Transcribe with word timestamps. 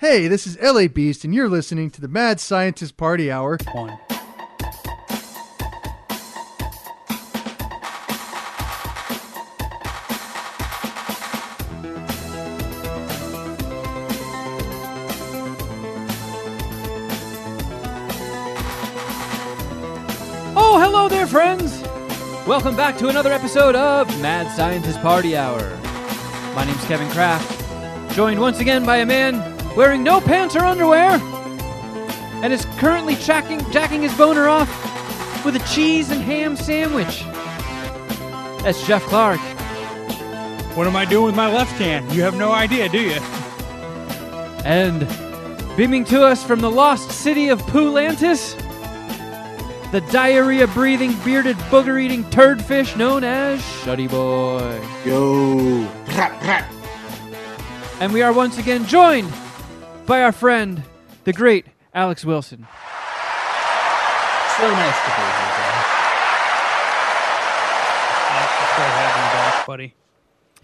Hey, 0.00 0.28
this 0.28 0.46
is 0.46 0.56
LA 0.60 0.86
Beast, 0.86 1.24
and 1.24 1.34
you're 1.34 1.48
listening 1.48 1.90
to 1.90 2.00
the 2.00 2.06
Mad 2.06 2.38
Scientist 2.38 2.96
Party 2.96 3.32
Hour. 3.32 3.58
One. 3.72 3.98
Oh, 20.54 20.78
hello 20.80 21.08
there, 21.08 21.26
friends! 21.26 21.82
Welcome 22.46 22.76
back 22.76 22.96
to 22.98 23.08
another 23.08 23.32
episode 23.32 23.74
of 23.74 24.06
Mad 24.22 24.46
Scientist 24.54 25.00
Party 25.00 25.36
Hour. 25.36 25.76
My 26.54 26.64
name's 26.64 26.84
Kevin 26.84 27.10
Craft, 27.10 28.14
joined 28.14 28.38
once 28.38 28.60
again 28.60 28.86
by 28.86 28.98
a 28.98 29.04
man 29.04 29.57
wearing 29.78 30.02
no 30.02 30.20
pants 30.20 30.56
or 30.56 30.64
underwear 30.64 31.20
and 32.42 32.52
is 32.52 32.64
currently 32.78 33.14
jacking, 33.14 33.60
jacking 33.70 34.02
his 34.02 34.12
boner 34.18 34.48
off 34.48 34.68
with 35.44 35.54
a 35.54 35.60
cheese 35.72 36.10
and 36.10 36.20
ham 36.20 36.56
sandwich. 36.56 37.22
That's 38.64 38.84
Jeff 38.84 39.04
Clark. 39.04 39.38
What 40.76 40.88
am 40.88 40.96
I 40.96 41.04
doing 41.04 41.26
with 41.26 41.36
my 41.36 41.46
left 41.54 41.70
hand? 41.74 42.12
You 42.12 42.22
have 42.22 42.36
no 42.36 42.50
idea, 42.50 42.88
do 42.88 43.00
you? 43.00 43.20
And 44.64 45.06
beaming 45.76 46.04
to 46.06 46.24
us 46.24 46.42
from 46.42 46.58
the 46.58 46.70
lost 46.70 47.12
city 47.12 47.48
of 47.48 47.62
Poolantis, 47.62 48.60
the 49.92 50.00
diarrhea 50.10 50.66
breathing, 50.66 51.14
bearded, 51.24 51.56
booger 51.70 52.02
eating 52.02 52.28
turd 52.30 52.60
fish 52.60 52.96
known 52.96 53.22
as 53.22 53.60
Shuddy 53.60 54.10
Boy. 54.10 54.80
Yo. 55.06 55.86
And 58.00 58.12
we 58.12 58.22
are 58.22 58.32
once 58.32 58.58
again 58.58 58.84
joined 58.84 59.32
by 60.08 60.22
our 60.22 60.32
friend, 60.32 60.82
the 61.24 61.32
great 61.32 61.66
Alex 61.94 62.24
Wilson. 62.24 62.66
So 64.56 64.64
nice 64.68 64.98
to 64.98 65.10
be 65.10 65.22
here, 65.22 65.52
guys. 65.54 65.84
It's 68.40 68.74
great 68.76 68.90
having 68.90 69.22
you 69.22 69.30
back, 69.32 69.66
buddy. 69.66 69.94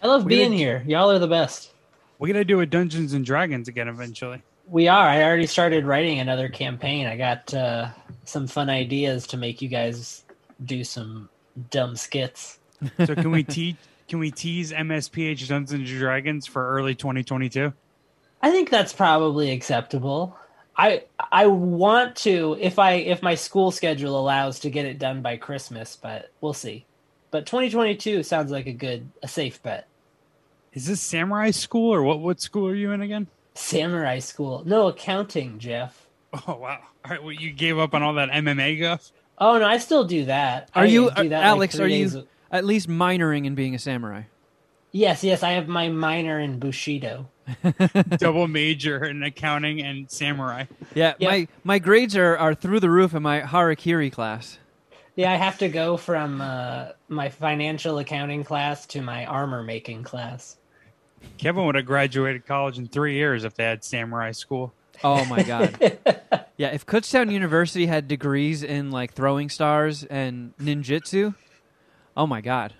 I 0.02 0.06
love 0.06 0.24
We 0.24 0.30
being 0.30 0.50
did- 0.52 0.58
here. 0.58 0.82
Y'all 0.86 1.10
are 1.10 1.18
the 1.18 1.28
best. 1.28 1.70
We're 2.18 2.28
gonna 2.32 2.44
do 2.44 2.60
a 2.60 2.66
Dungeons 2.66 3.12
and 3.12 3.24
Dragons 3.24 3.68
again 3.68 3.88
eventually. 3.88 4.42
We 4.68 4.88
are. 4.88 5.06
I 5.06 5.22
already 5.22 5.46
started 5.46 5.84
writing 5.84 6.20
another 6.20 6.48
campaign. 6.48 7.06
I 7.06 7.16
got 7.16 7.52
uh, 7.52 7.88
some 8.24 8.46
fun 8.46 8.70
ideas 8.70 9.26
to 9.28 9.36
make 9.36 9.60
you 9.60 9.68
guys 9.68 10.24
do 10.64 10.84
some 10.84 11.28
dumb 11.70 11.96
skits. 11.96 12.58
So 13.04 13.14
can 13.14 13.30
we 13.30 13.42
tease 13.44 13.74
can 14.08 14.18
we 14.20 14.30
tease 14.30 14.72
MSPH 14.72 15.48
Dungeons 15.48 15.72
and 15.72 15.84
Dragons 15.86 16.46
for 16.46 16.66
early 16.70 16.94
2022? 16.94 17.72
I 18.44 18.50
think 18.50 18.68
that's 18.68 18.92
probably 18.92 19.52
acceptable. 19.52 20.36
I 20.76 21.04
I 21.32 21.46
want 21.46 22.14
to 22.16 22.58
if 22.60 22.78
I 22.78 22.92
if 22.92 23.22
my 23.22 23.36
school 23.36 23.70
schedule 23.70 24.20
allows 24.20 24.60
to 24.60 24.70
get 24.70 24.84
it 24.84 24.98
done 24.98 25.22
by 25.22 25.38
Christmas, 25.38 25.96
but 25.96 26.30
we'll 26.42 26.52
see. 26.52 26.84
But 27.30 27.46
2022 27.46 28.22
sounds 28.22 28.50
like 28.50 28.66
a 28.66 28.72
good 28.74 29.08
a 29.22 29.28
safe 29.28 29.62
bet. 29.62 29.88
Is 30.74 30.86
this 30.86 31.00
Samurai 31.00 31.52
School 31.52 31.94
or 31.94 32.02
what? 32.02 32.20
What 32.20 32.42
school 32.42 32.68
are 32.68 32.74
you 32.74 32.92
in 32.92 33.00
again? 33.00 33.28
Samurai 33.54 34.18
school. 34.18 34.62
No 34.66 34.88
accounting, 34.88 35.58
Jeff. 35.58 36.06
Oh 36.46 36.56
wow! 36.56 36.80
All 37.04 37.10
right, 37.12 37.22
well, 37.22 37.32
you 37.32 37.50
gave 37.50 37.78
up 37.78 37.94
on 37.94 38.02
all 38.02 38.12
that 38.14 38.28
MMA 38.28 38.78
guff. 38.78 39.10
Oh 39.38 39.56
no, 39.56 39.64
I 39.64 39.78
still 39.78 40.04
do 40.04 40.26
that. 40.26 40.68
Are 40.74 40.82
I 40.82 40.86
you, 40.86 41.10
do 41.16 41.28
that 41.30 41.44
uh, 41.44 41.46
Alex? 41.46 41.76
three 41.76 41.84
are 41.84 41.88
you 41.88 42.26
a- 42.50 42.54
at 42.56 42.64
least 42.66 42.88
minoring 42.90 43.46
in 43.46 43.54
being 43.54 43.74
a 43.74 43.78
samurai? 43.78 44.24
Yes, 44.94 45.24
yes, 45.24 45.42
I 45.42 45.50
have 45.52 45.66
my 45.66 45.88
minor 45.88 46.38
in 46.38 46.60
Bushido. 46.60 47.28
double 48.18 48.46
major 48.46 49.04
in 49.04 49.24
accounting 49.24 49.80
and 49.82 50.08
samurai. 50.08 50.66
Yeah, 50.94 51.14
Yep. 51.18 51.30
my 51.30 51.48
my 51.64 51.78
grades 51.80 52.16
are, 52.16 52.38
are 52.38 52.54
through 52.54 52.78
the 52.78 52.88
roof 52.88 53.12
in 53.12 53.20
my 53.20 53.40
harakiri 53.40 54.12
class. 54.12 54.60
Yeah, 55.16 55.32
I 55.32 55.34
have 55.34 55.58
to 55.58 55.68
go 55.68 55.96
from 55.96 56.40
uh, 56.40 56.90
my 57.08 57.28
financial 57.28 57.98
accounting 57.98 58.44
class 58.44 58.86
to 58.86 59.02
my 59.02 59.26
armor 59.26 59.64
making 59.64 60.04
class. 60.04 60.58
Kevin 61.38 61.66
would 61.66 61.74
have 61.74 61.86
graduated 61.86 62.46
college 62.46 62.78
in 62.78 62.86
three 62.86 63.14
years 63.14 63.42
if 63.42 63.56
they 63.56 63.64
had 63.64 63.82
samurai 63.82 64.30
school. 64.30 64.72
Oh 65.02 65.24
my 65.24 65.42
god. 65.42 65.76
yeah, 66.56 66.68
if 66.68 66.86
Kutztown 66.86 67.32
University 67.32 67.86
had 67.86 68.06
degrees 68.06 68.62
in 68.62 68.92
like 68.92 69.12
throwing 69.12 69.48
stars 69.50 70.04
and 70.04 70.56
ninjutsu, 70.58 71.34
oh 72.16 72.28
my 72.28 72.40
god. 72.40 72.74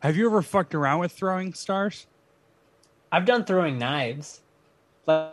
Have 0.00 0.16
you 0.16 0.26
ever 0.26 0.42
fucked 0.42 0.74
around 0.74 1.00
with 1.00 1.12
throwing 1.12 1.54
stars? 1.54 2.06
I've 3.10 3.24
done 3.24 3.44
throwing 3.44 3.78
knives, 3.78 4.40
like 5.06 5.32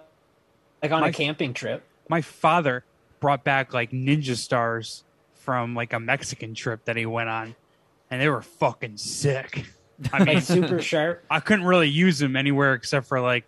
like 0.82 0.92
on 0.92 1.02
My- 1.02 1.10
a 1.10 1.14
camping 1.14 1.54
trip. 1.54 1.84
My 2.10 2.22
father 2.22 2.84
brought 3.20 3.44
back 3.44 3.74
like 3.74 3.92
ninja 3.92 4.36
stars 4.36 5.04
from 5.36 5.76
like 5.76 5.94
a 5.94 6.00
Mexican 6.00 6.54
trip 6.54 6.86
that 6.86 6.96
he 6.96 7.06
went 7.06 7.30
on, 7.30 7.56
and 8.12 8.22
they 8.22 8.30
were 8.30 8.42
fucking 8.42 8.98
sick. 8.98 9.66
I 10.12 10.24
mean, 10.24 10.36
Like 10.36 10.44
super 10.44 10.82
sharp. 10.82 11.24
I 11.30 11.40
couldn't 11.40 11.66
really 11.66 11.90
use 11.90 12.20
them 12.20 12.36
anywhere 12.36 12.74
except 12.74 13.08
for 13.08 13.20
like 13.22 13.46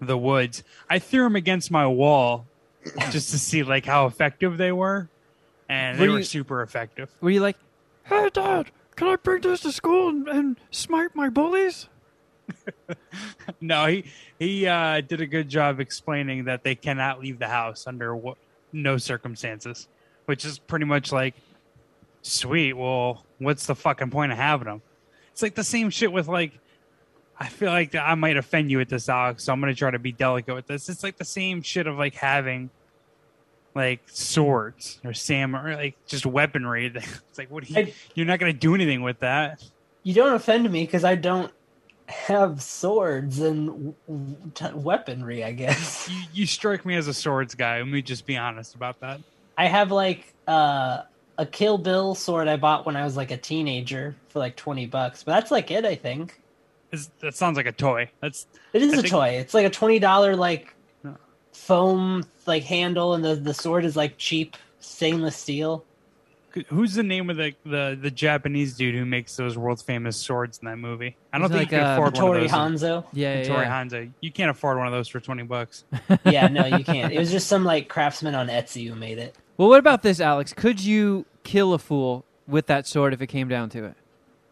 the 0.00 0.16
woods. 0.16 0.62
I 0.88 0.98
threw 0.98 1.24
them 1.24 1.36
against 1.36 1.70
my 1.70 1.86
wall 1.86 2.46
just 3.10 3.30
to 3.30 3.38
see 3.38 3.62
like 3.62 3.84
how 3.84 4.06
effective 4.06 4.56
they 4.56 4.72
were, 4.72 5.08
and 5.68 5.98
they 5.98 6.06
Were 6.06 6.14
were 6.14 6.18
you- 6.18 6.24
super 6.24 6.62
effective. 6.62 7.10
Were 7.20 7.30
you 7.30 7.40
like, 7.40 7.56
"Hey 8.04 8.30
dad, 8.32 8.70
can 8.96 9.08
I 9.08 9.16
bring 9.16 9.42
this 9.42 9.60
to 9.60 9.72
school 9.72 10.08
and, 10.08 10.28
and 10.28 10.56
smite 10.70 11.14
my 11.14 11.28
bullies?" 11.28 11.88
No, 13.60 13.86
he 13.86 14.04
he 14.38 14.66
uh, 14.66 15.00
did 15.00 15.20
a 15.20 15.26
good 15.26 15.48
job 15.48 15.80
explaining 15.80 16.44
that 16.44 16.64
they 16.64 16.74
cannot 16.74 17.20
leave 17.20 17.38
the 17.38 17.48
house 17.48 17.86
under 17.86 18.16
wh- 18.16 18.36
no 18.72 18.98
circumstances, 18.98 19.88
which 20.26 20.44
is 20.44 20.58
pretty 20.58 20.84
much 20.84 21.12
like, 21.12 21.34
sweet. 22.22 22.74
Well, 22.74 23.24
what's 23.38 23.66
the 23.66 23.74
fucking 23.74 24.10
point 24.10 24.32
of 24.32 24.38
having 24.38 24.66
them? 24.66 24.82
It's 25.32 25.42
like 25.42 25.54
the 25.54 25.64
same 25.64 25.90
shit 25.90 26.12
with 26.12 26.28
like. 26.28 26.52
I 27.38 27.48
feel 27.48 27.70
like 27.70 27.96
I 27.96 28.14
might 28.14 28.36
offend 28.36 28.70
you 28.70 28.78
with 28.78 28.88
this, 28.88 29.08
Alex. 29.08 29.44
So 29.44 29.52
I'm 29.52 29.60
gonna 29.60 29.74
try 29.74 29.90
to 29.90 29.98
be 29.98 30.12
delicate 30.12 30.54
with 30.54 30.66
this. 30.66 30.88
It's 30.88 31.02
like 31.02 31.16
the 31.16 31.24
same 31.24 31.62
shit 31.62 31.86
of 31.86 31.96
like 31.96 32.14
having 32.14 32.70
like 33.74 34.00
swords 34.06 35.00
or 35.04 35.12
samurai, 35.12 35.74
like 35.74 35.96
just 36.06 36.26
weaponry. 36.26 36.86
It's 36.94 37.38
like, 37.38 37.50
what? 37.50 37.68
You, 37.68 37.76
I- 37.78 37.94
you're 38.14 38.26
not 38.26 38.38
gonna 38.38 38.52
do 38.52 38.74
anything 38.74 39.02
with 39.02 39.20
that. 39.20 39.62
You 40.02 40.14
don't 40.14 40.34
offend 40.34 40.70
me 40.70 40.84
because 40.84 41.02
I 41.04 41.14
don't 41.14 41.50
have 42.06 42.62
swords 42.62 43.40
and 43.40 43.66
w- 43.68 43.94
w- 44.06 44.36
t- 44.54 44.72
weaponry. 44.74 45.42
I 45.42 45.52
guess 45.52 46.08
You, 46.12 46.22
you 46.32 46.46
strike 46.46 46.84
me 46.84 46.94
as 46.96 47.08
a 47.08 47.14
swords 47.14 47.54
guy. 47.54 47.78
Let 47.78 47.88
me 47.88 48.02
just 48.02 48.26
be 48.26 48.36
honest 48.36 48.74
about 48.74 49.00
that. 49.00 49.20
I 49.56 49.66
have 49.66 49.90
like 49.90 50.34
uh, 50.46 51.02
a 51.38 51.46
Kill 51.46 51.78
Bill 51.78 52.14
sword 52.14 52.46
I 52.48 52.56
bought 52.56 52.84
when 52.84 52.96
I 52.96 53.04
was 53.04 53.16
like 53.16 53.30
a 53.30 53.36
teenager 53.38 54.14
for 54.28 54.38
like 54.40 54.56
twenty 54.56 54.86
bucks, 54.86 55.22
but 55.22 55.32
that's 55.32 55.50
like 55.50 55.70
it. 55.70 55.84
I 55.84 55.94
think. 55.94 56.40
It's, 56.92 57.10
that 57.20 57.34
sounds 57.34 57.56
like 57.56 57.66
a 57.66 57.72
toy. 57.72 58.10
That's 58.20 58.46
It 58.72 58.82
is 58.82 58.92
I 58.92 58.98
a 58.98 59.00
think- 59.00 59.10
toy. 59.10 59.28
It's 59.30 59.54
like 59.54 59.66
a 59.66 59.70
twenty 59.70 59.98
dollar 59.98 60.36
like. 60.36 60.74
Foam 61.54 62.24
like 62.46 62.64
handle, 62.64 63.14
and 63.14 63.24
the 63.24 63.34
the 63.36 63.54
sword 63.54 63.84
is 63.84 63.96
like 63.96 64.18
cheap 64.18 64.56
stainless 64.80 65.36
steel. 65.36 65.84
who's 66.68 66.94
the 66.94 67.02
name 67.02 67.30
of 67.30 67.36
the, 67.36 67.54
the 67.64 67.98
the 68.00 68.10
Japanese 68.10 68.76
dude 68.76 68.94
who 68.94 69.04
makes 69.06 69.34
those 69.36 69.56
world 69.56 69.80
famous 69.80 70.16
swords 70.16 70.58
in 70.58 70.66
that 70.66 70.76
movie? 70.76 71.16
I 71.32 71.38
don't 71.38 71.50
He's 71.50 71.58
think 71.60 71.72
you 71.72 71.78
can 71.78 71.86
uh, 71.86 71.92
afford 71.94 72.14
one 72.14 72.22
Tori 72.22 72.44
of 72.44 72.50
those. 72.50 72.82
Hanzo. 72.82 73.04
Yeah, 73.12 73.38
yeah. 73.38 73.44
Tori 73.44 73.62
yeah. 73.64 73.84
Hanzo. 73.84 74.10
You 74.20 74.30
can't 74.30 74.50
afford 74.50 74.76
one 74.78 74.86
of 74.86 74.92
those 74.92 75.08
for 75.08 75.20
twenty 75.20 75.44
bucks. 75.44 75.84
Yeah, 76.26 76.48
no, 76.48 76.66
you 76.66 76.84
can't. 76.84 77.12
It 77.12 77.18
was 77.18 77.30
just 77.30 77.46
some 77.46 77.64
like 77.64 77.88
craftsman 77.88 78.34
on 78.34 78.48
Etsy 78.48 78.88
who 78.88 78.94
made 78.94 79.18
it. 79.18 79.34
Well, 79.56 79.68
what 79.68 79.78
about 79.78 80.02
this, 80.02 80.20
Alex? 80.20 80.52
Could 80.52 80.80
you 80.80 81.24
kill 81.44 81.72
a 81.72 81.78
fool 81.78 82.24
with 82.46 82.66
that 82.66 82.86
sword 82.86 83.12
if 83.14 83.22
it 83.22 83.28
came 83.28 83.48
down 83.48 83.68
to 83.70 83.84
it? 83.84 83.94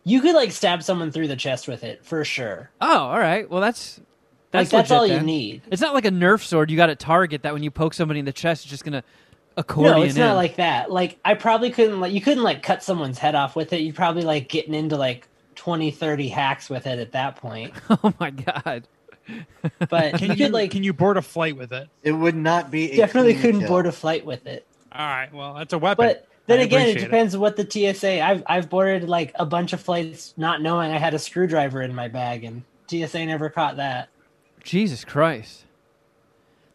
You 0.04 0.20
could 0.20 0.34
like 0.34 0.50
stab 0.52 0.82
someone 0.82 1.10
through 1.12 1.28
the 1.28 1.36
chest 1.36 1.69
with 1.69 1.84
it 1.84 2.04
for 2.04 2.24
sure. 2.24 2.70
Oh, 2.80 2.98
all 3.06 3.19
right. 3.19 3.48
Well, 3.50 3.60
that's 3.60 4.00
Like 4.52 4.68
that's 4.68 4.70
that's 4.70 4.90
legit 4.90 4.98
all 4.98 5.06
you 5.18 5.24
need. 5.24 5.62
It's 5.70 5.80
not 5.82 5.94
like 5.94 6.04
a 6.04 6.10
Nerf 6.10 6.42
sword. 6.42 6.70
You 6.70 6.76
got 6.76 6.90
a 6.90 6.96
target 6.96 7.43
that 7.43 7.52
when 7.54 7.62
you 7.62 7.70
poke 7.70 7.94
somebody 7.94 8.20
in 8.20 8.26
the 8.26 8.32
chest, 8.32 8.64
it's 8.64 8.70
just 8.70 8.84
gonna 8.84 9.02
accordion 9.56 9.96
No, 9.99 10.02
it's 10.02 10.14
in. 10.14 10.20
not 10.20 10.37
like 10.37 10.56
that. 10.56 10.90
Like 10.90 11.19
I 11.25 11.34
probably 11.34 11.70
couldn't 11.70 12.00
like 12.00 12.12
you 12.12 12.20
couldn't 12.20 12.43
like 12.43 12.62
cut 12.62 12.82
someone's 12.82 13.19
head 13.19 13.34
off 13.34 13.56
with 13.56 13.72
it. 13.72 13.81
You'd 13.81 13.94
probably 13.94 14.22
like 14.25 14.49
getting 14.49 14.75
into 14.75 14.96
like 14.96 15.26
20, 15.56 15.90
30 15.90 16.28
hacks 16.28 16.69
with 16.70 16.87
it 16.87 16.99
at 16.99 17.12
that 17.12 17.37
point. 17.37 17.72
oh 17.90 18.12
my 18.20 18.31
god. 18.31 18.87
But 19.88 20.14
Can 20.14 20.28
you 20.31 20.34
you 20.34 20.37
could 20.37 20.52
like 20.52 20.70
can 20.72 20.82
you 20.82 20.93
board 20.93 21.16
a 21.16 21.22
flight 21.22 21.56
with 21.56 21.72
it? 21.72 21.88
It 22.02 22.12
would 22.12 22.34
not 22.34 22.70
be 22.70 22.93
a 22.93 22.96
definitely 22.96 23.34
couldn't 23.34 23.60
kill. 23.60 23.69
board 23.69 23.87
a 23.87 23.93
flight 23.93 24.26
with 24.26 24.46
it. 24.46 24.66
All 24.90 25.06
right, 25.06 25.32
well 25.32 25.55
that's 25.55 25.72
a 25.72 25.78
weapon. 25.78 26.05
But 26.06 26.26
then 26.46 26.58
I 26.58 26.62
again, 26.64 26.81
it 26.81 26.90
appreciate 26.90 27.05
depends 27.05 27.37
what 27.37 27.56
the 27.56 27.94
TSA. 27.94 28.20
I've 28.20 28.43
I've 28.46 28.69
boarded 28.69 29.08
like 29.08 29.32
a 29.37 29.46
bunch 29.46 29.72
of 29.72 29.81
flights 29.81 30.34
not 30.37 30.60
knowing 30.60 30.90
I 30.90 30.98
had 30.98 31.14
a 31.14 31.19
screwdriver 31.19 31.82
in 31.82 31.94
my 31.94 32.08
bag, 32.08 32.43
and 32.44 32.62
TSA 32.88 33.25
never 33.26 33.48
caught 33.48 33.76
that. 33.76 34.08
Jesus 34.62 35.05
Christ. 35.05 35.64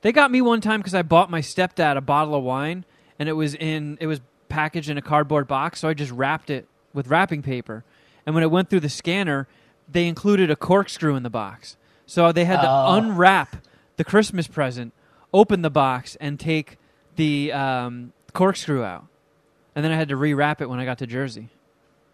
They 0.01 0.11
got 0.11 0.31
me 0.31 0.41
one 0.41 0.61
time 0.61 0.79
because 0.79 0.93
I 0.95 1.01
bought 1.01 1.29
my 1.29 1.41
stepdad 1.41 1.97
a 1.97 2.01
bottle 2.01 2.35
of 2.35 2.43
wine, 2.43 2.85
and 3.19 3.27
it 3.27 3.33
was 3.33 3.55
in 3.55 3.97
it 3.99 4.07
was 4.07 4.21
packaged 4.49 4.89
in 4.89 4.97
a 4.97 5.01
cardboard 5.01 5.47
box, 5.47 5.79
so 5.79 5.89
I 5.89 5.93
just 5.93 6.11
wrapped 6.11 6.49
it 6.49 6.67
with 6.93 7.07
wrapping 7.07 7.41
paper. 7.41 7.83
And 8.25 8.33
when 8.35 8.43
it 8.43 8.51
went 8.51 8.69
through 8.69 8.81
the 8.81 8.89
scanner, 8.89 9.47
they 9.89 10.07
included 10.07 10.51
a 10.51 10.55
corkscrew 10.55 11.15
in 11.15 11.23
the 11.23 11.29
box, 11.29 11.77
so 12.05 12.31
they 12.31 12.45
had 12.45 12.61
to 12.61 12.69
Oh. 12.69 12.95
unwrap 12.97 13.57
the 13.97 14.03
Christmas 14.03 14.47
present, 14.47 14.93
open 15.33 15.61
the 15.61 15.69
box, 15.69 16.15
and 16.21 16.39
take 16.39 16.77
the 17.15 17.51
um, 17.51 18.13
corkscrew 18.33 18.83
out, 18.83 19.07
and 19.75 19.83
then 19.83 19.91
I 19.91 19.95
had 19.95 20.09
to 20.09 20.15
rewrap 20.15 20.61
it 20.61 20.69
when 20.69 20.79
I 20.79 20.85
got 20.85 20.99
to 20.99 21.07
Jersey. 21.07 21.49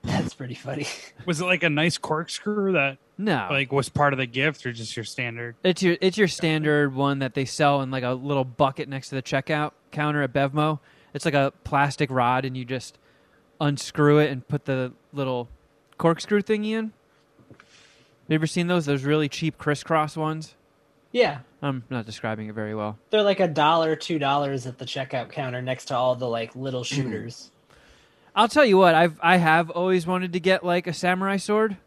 That's 0.03 0.33
pretty 0.33 0.55
funny. 0.55 0.85
Was 1.25 1.39
it 1.39 1.45
like 1.45 1.63
a 1.63 1.69
nice 1.69 1.97
corkscrew 1.97 2.73
that 2.73 2.97
No, 3.17 3.47
like 3.49 3.71
was 3.71 3.87
part 3.87 4.11
of 4.13 4.19
the 4.19 4.25
gift, 4.25 4.65
or 4.65 4.73
just 4.73 4.95
your 4.97 5.05
standard? 5.05 5.55
It's 5.63 5.81
your 5.81 5.97
it's 6.01 6.17
your 6.17 6.27
standard 6.27 6.93
one 6.93 7.19
that 7.19 7.33
they 7.33 7.45
sell 7.45 7.81
in 7.81 7.89
like 7.89 8.03
a 8.03 8.11
little 8.11 8.43
bucket 8.43 8.89
next 8.89 9.09
to 9.09 9.15
the 9.15 9.21
checkout 9.21 9.71
counter 9.91 10.21
at 10.21 10.33
Bevmo. 10.33 10.79
It's 11.13 11.25
like 11.25 11.33
a 11.33 11.53
plastic 11.63 12.11
rod, 12.11 12.43
and 12.43 12.57
you 12.57 12.65
just 12.65 12.97
unscrew 13.61 14.19
it 14.19 14.29
and 14.29 14.45
put 14.45 14.65
the 14.65 14.91
little 15.13 15.47
corkscrew 15.97 16.41
thingy 16.41 16.71
in. 16.71 16.91
You 18.27 18.35
ever 18.35 18.47
seen 18.47 18.67
those? 18.67 18.85
Those 18.85 19.03
really 19.03 19.29
cheap 19.29 19.57
crisscross 19.57 20.17
ones. 20.17 20.55
Yeah, 21.13 21.39
I'm 21.61 21.83
not 21.89 22.05
describing 22.05 22.49
it 22.49 22.55
very 22.55 22.75
well. 22.75 22.97
they're 23.09 23.23
like 23.23 23.39
a 23.39 23.47
dollar, 23.47 23.95
two 23.95 24.19
dollars 24.19 24.67
at 24.67 24.79
the 24.79 24.85
checkout 24.85 25.29
counter 25.31 25.61
next 25.61 25.85
to 25.85 25.95
all 25.95 26.15
the 26.15 26.27
like 26.27 26.55
little 26.55 26.81
mm. 26.81 26.87
shooters. 26.87 27.51
I'll 28.35 28.47
tell 28.47 28.65
you 28.65 28.77
what, 28.77 28.95
I've 28.95 29.19
I 29.21 29.37
have 29.37 29.69
always 29.69 30.07
wanted 30.07 30.33
to 30.33 30.39
get 30.39 30.63
like 30.63 30.87
a 30.87 30.93
samurai 30.93 31.37
sword. 31.37 31.77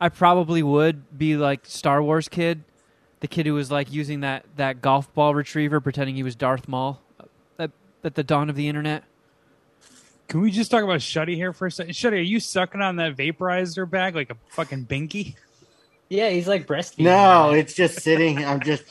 I 0.00 0.08
probably 0.08 0.62
would 0.62 1.18
be 1.18 1.36
like 1.36 1.66
Star 1.66 2.02
Wars 2.02 2.28
kid, 2.28 2.62
the 3.20 3.26
kid 3.28 3.46
who 3.46 3.54
was 3.54 3.70
like 3.70 3.92
using 3.92 4.20
that 4.20 4.44
that 4.56 4.80
golf 4.80 5.12
ball 5.14 5.34
retriever, 5.34 5.80
pretending 5.80 6.14
he 6.16 6.22
was 6.22 6.36
Darth 6.36 6.68
Maul 6.68 7.00
uh, 7.18 7.24
at, 7.58 7.70
at 8.04 8.14
the 8.14 8.22
dawn 8.22 8.48
of 8.48 8.56
the 8.56 8.68
internet. 8.68 9.04
Can 10.28 10.40
we 10.40 10.52
just 10.52 10.70
talk 10.70 10.84
about 10.84 11.00
Shuddy 11.00 11.34
here 11.34 11.52
for 11.52 11.66
a 11.66 11.72
second? 11.72 11.92
Shuddy, 11.92 12.12
are 12.12 12.20
you 12.20 12.38
sucking 12.38 12.80
on 12.80 12.96
that 12.96 13.16
vaporizer 13.16 13.88
bag 13.88 14.14
like 14.14 14.30
a 14.30 14.36
fucking 14.50 14.86
binky? 14.86 15.34
Yeah, 16.08 16.28
he's 16.30 16.46
like 16.46 16.68
breastfeeding. 16.68 17.04
No, 17.04 17.50
it's 17.50 17.74
just 17.74 18.00
sitting. 18.00 18.44
I'm 18.44 18.60
just. 18.60 18.84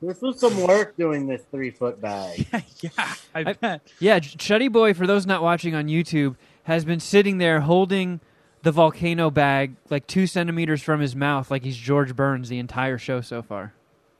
This 0.00 0.20
was 0.20 0.38
some 0.38 0.60
work 0.62 0.96
doing 0.96 1.26
this 1.26 1.42
three 1.50 1.70
foot 1.70 2.00
bag. 2.00 2.46
yeah, 2.80 2.90
I, 3.34 3.40
I- 3.40 3.52
bet. 3.54 3.80
Yeah, 3.98 4.20
Ch- 4.20 4.36
Chuddy 4.36 4.70
Boy, 4.70 4.94
for 4.94 5.06
those 5.06 5.26
not 5.26 5.42
watching 5.42 5.74
on 5.74 5.86
YouTube, 5.88 6.36
has 6.64 6.84
been 6.84 7.00
sitting 7.00 7.38
there 7.38 7.60
holding 7.60 8.20
the 8.62 8.72
volcano 8.72 9.30
bag 9.30 9.74
like 9.90 10.06
two 10.06 10.26
centimeters 10.26 10.82
from 10.82 11.00
his 11.00 11.16
mouth, 11.16 11.50
like 11.50 11.64
he's 11.64 11.76
George 11.76 12.14
Burns 12.14 12.48
the 12.48 12.58
entire 12.58 12.98
show 12.98 13.20
so 13.20 13.42
far. 13.42 13.72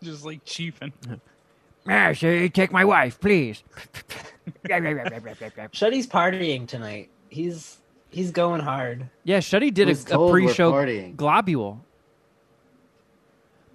Just 0.03 0.25
like 0.25 0.45
chiefing. 0.45 0.93
Ah, 1.89 2.13
so 2.13 2.49
take 2.49 2.71
my 2.73 2.85
wife, 2.85 3.21
please. 3.21 3.63
Shuddy's 4.69 6.07
partying 6.07 6.67
tonight. 6.67 7.11
He's 7.29 7.79
he's 8.11 8.31
going 8.31 8.61
hard. 8.61 9.09
Yeah, 9.25 9.39
Shuddy 9.39 9.73
did 9.73 9.89
a, 9.89 10.15
a 10.15 10.31
pre-show 10.31 10.73
globule. 11.17 11.81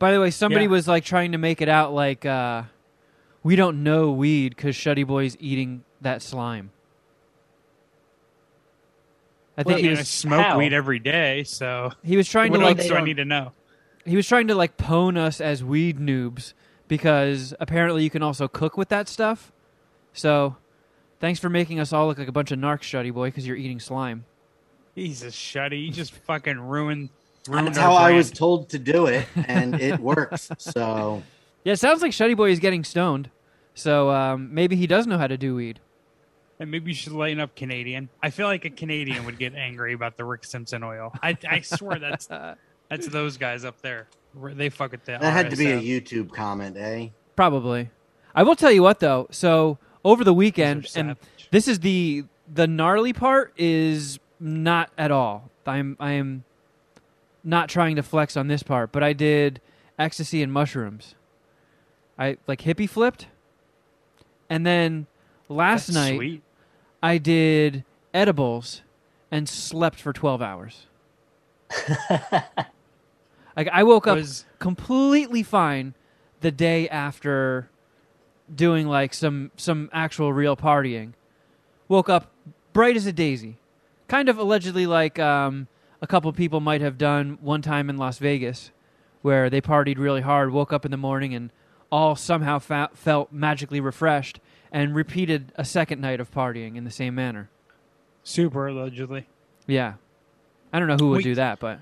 By 0.04 0.12
the 0.12 0.20
way, 0.20 0.32
somebody 0.32 0.66
Yeah. 0.66 0.72
was 0.72 0.86
like 0.86 1.06
trying 1.06 1.32
to 1.32 1.38
make 1.38 1.62
it 1.62 1.70
out 1.70 1.94
like 1.94 2.26
uh, 2.26 2.64
we 3.42 3.56
don't 3.56 3.84
know 3.84 4.12
weed 4.12 4.54
because 4.54 4.76
Shuddy 4.76 5.08
Boy's 5.08 5.38
eating 5.40 5.86
that 6.02 6.22
slime. 6.22 6.72
I 9.58 9.64
think 9.64 9.78
Wait, 9.78 9.84
he 9.86 9.88
I 9.92 10.00
was 10.00 10.10
smoke 10.10 10.46
how? 10.46 10.58
weed 10.58 10.74
every 10.74 11.00
day, 11.00 11.46
so 11.46 11.94
he 12.04 12.18
was 12.18 12.28
trying 12.28 12.52
what 12.52 12.58
to 12.58 12.66
like 12.66 12.80
else 12.80 12.90
do 12.90 12.96
I 12.96 13.02
need 13.02 13.16
to 13.16 13.24
know? 13.24 13.54
he 14.04 14.18
was 14.18 14.28
trying 14.28 14.48
to 14.48 14.56
like 14.56 14.76
pone 14.76 15.16
us 15.16 15.40
as 15.40 15.64
weed 15.64 16.00
noobs 16.00 16.52
because 16.90 17.54
apparently 17.62 18.04
you 18.04 18.10
can 18.10 18.24
also 18.24 18.50
cook 18.50 18.76
with 18.76 18.90
that 18.90 19.08
stuff. 19.08 19.54
So, 20.12 20.58
thanks 21.22 21.40
for 21.40 21.50
making 21.50 21.80
us 21.80 21.94
all 21.94 22.08
look 22.08 22.18
like 22.18 22.28
a 22.28 22.34
bunch 22.34 22.52
of 22.52 22.60
narcs, 22.60 22.82
Shuddy 22.82 23.14
Boy, 23.14 23.30
because 23.30 23.48
you're 23.48 23.56
eating 23.56 23.80
slime. 23.80 24.26
Jesus, 24.98 25.34
Shuddy, 25.34 25.86
you 25.86 25.92
just 25.94 26.12
fucking 26.12 26.60
ruined. 26.60 27.10
Ruined 27.48 27.68
That's 27.68 27.78
our 27.78 27.84
how 27.84 27.94
I 27.94 28.14
was 28.14 28.32
told 28.32 28.70
to 28.70 28.80
do 28.80 29.08
it, 29.08 29.26
and 29.48 29.80
it 29.80 30.00
works. 30.02 30.50
So 30.58 31.24
Yeah, 31.64 31.74
it 31.74 31.78
sounds 31.78 32.02
like 32.02 32.12
Shuddy 32.12 32.36
Boy 32.36 32.52
is 32.52 32.60
getting 32.60 32.84
stoned. 32.84 33.30
So 33.76 34.12
um, 34.12 34.54
maybe 34.54 34.76
he 34.76 34.88
does 34.88 35.08
know 35.08 35.18
how 35.18 35.28
to 35.28 35.38
do 35.38 35.56
weed. 35.56 35.80
And 36.60 36.70
maybe 36.70 36.92
you 36.92 36.96
should 36.96 37.14
lighten 37.14 37.40
up 37.40 37.56
Canadian. 37.56 38.10
I 38.22 38.30
feel 38.30 38.46
like 38.46 38.66
a 38.66 38.70
Canadian 38.70 39.26
would 39.26 39.40
get 39.40 39.56
angry 39.56 39.94
about 39.94 40.18
the 40.18 40.24
Rick 40.24 40.46
Simpson 40.46 40.84
oil. 40.84 41.12
I, 41.22 41.38
I 41.50 41.62
swear 41.62 42.00
that's 42.00 42.28
that's 42.90 43.08
those 43.08 43.38
guys 43.38 43.66
up 43.66 43.82
there. 43.82 44.08
They 44.36 44.70
fuck 44.70 44.92
with 44.92 45.06
that. 45.06 45.22
that 45.22 45.32
had 45.32 45.50
to 45.50 45.56
be 45.56 45.72
a 45.72 45.80
YouTube 45.80 46.32
comment, 46.32 46.78
eh? 46.78 47.10
Probably. 47.36 47.90
I 48.36 48.44
will 48.44 48.56
tell 48.56 48.72
you 48.72 48.84
what 48.84 49.00
though. 49.00 49.28
So 49.32 49.78
over 50.06 50.24
the 50.24 50.34
weekend, 50.34 50.88
and 50.96 51.16
this 51.52 51.68
is 51.68 51.80
the 51.80 52.26
the 52.52 52.68
gnarly 52.68 53.14
part 53.14 53.54
is 53.58 54.20
not 54.40 54.92
at 54.98 55.12
all. 55.12 55.50
I'm 55.66 55.98
I 56.00 56.14
am 56.14 56.44
not 57.44 57.70
trying 57.70 57.96
to 57.96 58.04
flex 58.04 58.38
on 58.38 58.48
this 58.48 58.64
part, 58.64 58.92
but 58.92 59.04
I 59.04 59.14
did 59.14 59.62
ecstasy 60.00 60.42
and 60.42 60.52
mushrooms. 60.52 61.16
I 62.18 62.38
like 62.48 62.62
hippie 62.62 62.90
flipped, 62.90 63.28
and 64.50 64.66
then 64.66 65.08
last 65.50 65.88
That's 65.88 65.96
night 65.96 66.16
sweet. 66.16 66.44
I 67.02 67.18
did 67.18 67.84
edibles 68.14 68.82
and 69.32 69.50
slept 69.50 70.00
for 70.00 70.14
twelve 70.14 70.42
hours. 70.42 70.88
like 73.58 73.68
I 73.72 73.84
woke 73.84 74.08
up 74.08 74.18
Was 74.18 74.46
completely 74.60 75.42
fine 75.44 75.96
the 76.42 76.52
day 76.52 76.88
after 76.88 77.70
doing 78.54 78.88
like 78.88 79.14
some 79.14 79.52
some 79.58 79.90
actual 79.92 80.32
real 80.32 80.56
partying. 80.56 81.14
Woke 81.88 82.10
up 82.10 82.32
bright 82.74 82.96
as 82.96 83.06
a 83.06 83.14
daisy. 83.14 83.58
Kind 84.08 84.30
of 84.30 84.38
allegedly 84.38 84.86
like 84.86 85.18
um, 85.18 85.68
a 86.04 86.08
couple 86.08 86.32
people 86.34 86.60
might 86.60 86.82
have 86.82 86.98
done 86.98 87.38
one 87.42 87.62
time 87.62 87.90
in 87.90 87.98
Las 87.98 88.18
Vegas 88.20 88.72
where 89.22 89.50
they 89.50 89.62
partied 89.62 89.98
really 89.98 90.20
hard, 90.22 90.52
woke 90.52 90.74
up 90.74 90.84
in 90.84 90.92
the 90.92 90.98
morning 90.98 91.34
and 91.34 91.50
all 91.90 92.14
somehow 92.16 92.60
fa- 92.60 92.90
felt 92.94 93.32
magically 93.32 93.80
refreshed 93.80 94.42
and 94.70 94.94
repeated 94.94 95.54
a 95.56 95.64
second 95.64 96.02
night 96.02 96.20
of 96.20 96.30
partying 96.30 96.76
in 96.76 96.84
the 96.84 96.92
same 96.92 97.16
manner. 97.16 97.50
super 98.26 98.68
allegedly. 98.68 99.28
Yeah. 99.66 99.94
I 100.74 100.80
don't 100.80 100.88
know 100.90 100.96
who 100.98 101.10
would 101.12 101.18
Wait. 101.18 101.24
do 101.24 101.36
that, 101.36 101.60
but 101.60 101.80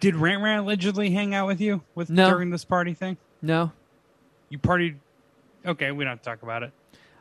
Did 0.00 0.14
Rant 0.16 0.42
Rant 0.42 0.60
allegedly 0.64 1.10
hang 1.10 1.34
out 1.34 1.46
with 1.46 1.60
you 1.60 1.82
with 1.94 2.08
No. 2.10 2.30
during 2.30 2.50
this 2.50 2.64
party 2.64 2.94
thing? 2.94 3.16
no. 3.42 3.72
You 4.50 4.58
partied. 4.58 4.96
Okay, 5.66 5.90
we 5.90 6.04
don't 6.04 6.12
have 6.12 6.18
to 6.22 6.24
talk 6.24 6.42
about 6.42 6.62
it. 6.62 6.72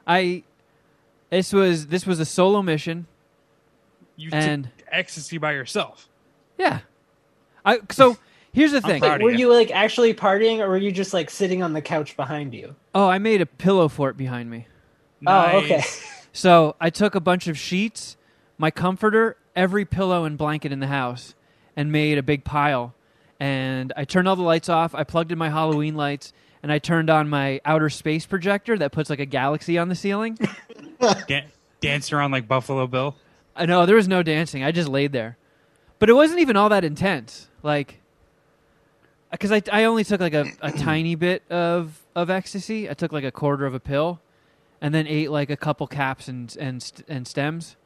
I 0.06 0.44
this 1.30 1.52
was 1.54 1.88
this 1.88 2.06
was 2.06 2.20
a 2.20 2.26
solo 2.26 2.62
mission 2.62 3.08
You 4.18 4.30
and 4.34 4.66
took 4.78 4.88
ecstasy 4.92 5.38
by 5.38 5.54
yourself. 5.54 6.08
Yeah. 6.58 6.80
I 7.66 7.80
so 7.92 8.18
here's 8.54 8.72
the 8.72 8.82
thing. 8.82 9.02
proud 9.02 9.22
of 9.22 9.24
Were 9.24 9.32
you. 9.32 9.38
you 9.48 9.54
like 9.54 9.72
actually 9.72 10.14
partying, 10.14 10.60
or 10.60 10.70
were 10.70 10.78
you 10.78 10.92
just 10.92 11.14
like 11.14 11.30
sitting 11.30 11.64
on 11.64 11.74
the 11.74 11.82
couch 11.82 12.16
behind 12.18 12.54
you? 12.54 12.76
Oh, 12.94 13.08
I 13.08 13.18
made 13.18 13.42
a 13.42 13.46
pillow 13.46 13.88
fort 13.88 14.18
behind 14.18 14.50
me. 14.50 14.68
Oh, 15.26 15.58
okay. 15.60 15.84
So 16.34 16.76
I 16.82 16.90
took 16.90 17.16
a 17.16 17.20
bunch 17.20 17.48
of 17.48 17.58
sheets, 17.58 18.18
my 18.58 18.72
comforter, 18.72 19.38
every 19.56 19.86
pillow 19.86 20.26
and 20.26 20.38
blanket 20.38 20.72
in 20.72 20.80
the 20.80 20.88
house, 20.88 21.36
and 21.76 21.92
made 21.92 22.18
a 22.18 22.24
big 22.24 22.44
pile. 22.44 22.94
And 23.40 23.94
I 23.96 24.06
turned 24.06 24.28
all 24.28 24.36
the 24.36 24.42
lights 24.42 24.68
off. 24.70 24.94
I 24.96 25.04
plugged 25.04 25.32
in 25.32 25.38
my 25.38 25.50
Halloween 25.50 25.96
lights, 25.96 26.34
and 26.62 26.72
I 26.72 26.80
turned 26.80 27.10
on 27.10 27.30
my 27.30 27.62
outer 27.66 27.90
space 27.90 28.26
projector 28.26 28.78
that 28.78 28.92
puts 28.92 29.10
like 29.10 29.20
a 29.20 29.26
galaxy 29.26 29.78
on 29.78 29.90
the 29.90 29.96
ceiling. 29.96 30.38
Dan- 31.28 31.52
danced 31.82 32.12
around 32.14 32.32
like 32.32 32.48
Buffalo 32.48 32.88
Bill. 32.88 33.16
I 33.56 33.66
know 33.66 33.86
there 33.86 33.96
was 33.96 34.08
no 34.08 34.24
dancing. 34.24 34.64
I 34.64 34.72
just 34.72 34.90
laid 34.90 35.12
there, 35.12 35.38
but 36.04 36.10
it 36.10 36.14
wasn't 36.16 36.42
even 36.42 36.58
all 36.58 36.68
that 36.68 36.84
intense. 36.84 37.48
Like, 37.62 38.02
because 39.32 39.54
I 39.54 39.62
I 39.72 39.86
only 39.86 40.04
took 40.04 40.20
like 40.20 40.34
a, 40.34 40.48
a 40.62 40.70
tiny 40.78 41.16
bit 41.16 41.50
of 41.50 42.04
of 42.14 42.30
ecstasy. 42.30 42.90
I 42.90 42.94
took 42.94 43.14
like 43.14 43.24
a 43.24 43.32
quarter 43.32 43.66
of 43.66 43.74
a 43.74 43.80
pill, 43.80 44.20
and 44.82 44.94
then 44.94 45.08
ate 45.08 45.32
like 45.32 45.50
a 45.50 45.56
couple 45.56 45.88
caps 45.88 46.28
and 46.28 46.54
and 46.60 47.06
and 47.08 47.26
stems. 47.26 47.78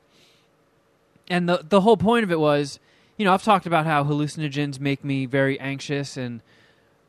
And 1.27 1.47
the 1.47 1.63
the 1.63 1.81
whole 1.81 1.95
point 1.95 2.23
of 2.23 2.31
it 2.31 2.39
was, 2.39 2.79
you 3.17 3.23
know, 3.23 3.35
I've 3.35 3.43
talked 3.43 3.67
about 3.67 3.85
how 3.85 4.03
hallucinogens 4.03 4.79
make 4.79 5.03
me 5.03 5.27
very 5.27 5.59
anxious, 5.59 6.17
and 6.17 6.41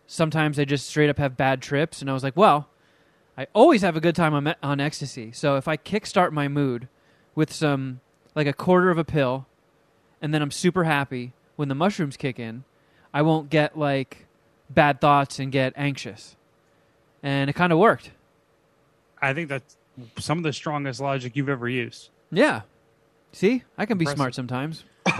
sometimes 0.07 0.59
I 0.59 0.67
just 0.67 0.87
straight 0.87 1.09
up 1.09 1.17
have 1.17 1.39
bad 1.39 1.63
trips. 1.63 2.03
And 2.03 2.11
I 2.11 2.13
was 2.13 2.23
like, 2.23 2.37
well, 2.37 2.69
I 3.39 3.47
always 3.55 3.81
have 3.81 3.97
a 3.97 4.01
good 4.01 4.15
time 4.15 4.35
on, 4.35 4.55
on 4.63 4.79
ecstasy. 4.79 5.33
So 5.33 5.57
if 5.57 5.69
I 5.69 5.79
kickstart 5.79 6.33
my 6.33 6.49
mood 6.49 6.87
with 7.35 7.51
some 7.51 8.01
like 8.35 8.47
a 8.47 8.53
quarter 8.53 8.91
of 8.91 8.99
a 8.99 9.05
pill, 9.05 9.47
and 10.21 10.35
then 10.35 10.43
I'm 10.43 10.51
super 10.51 10.85
happy 10.85 11.33
when 11.57 11.69
the 11.69 11.75
mushrooms 11.75 12.17
kick 12.17 12.39
in, 12.39 12.65
I 13.13 13.23
won't 13.23 13.51
get 13.51 13.77
like 13.79 14.27
bad 14.71 15.01
thoughts 15.01 15.39
and 15.39 15.51
get 15.51 15.73
anxious. 15.77 16.37
And 17.23 17.51
it 17.51 17.55
kind 17.55 17.73
of 17.73 17.79
worked. 17.79 18.11
I 19.21 19.35
think 19.35 19.49
that's 19.49 19.77
some 20.19 20.39
of 20.39 20.45
the 20.45 20.53
strongest 20.53 21.01
logic 21.01 21.35
you've 21.35 21.49
ever 21.49 21.69
used. 21.69 22.11
Yeah. 22.31 22.63
See, 23.33 23.65
I 23.77 23.87
can 23.87 23.99
be 23.99 24.05
Impressive. 24.05 24.17
smart 24.17 24.35
sometimes. 24.35 24.85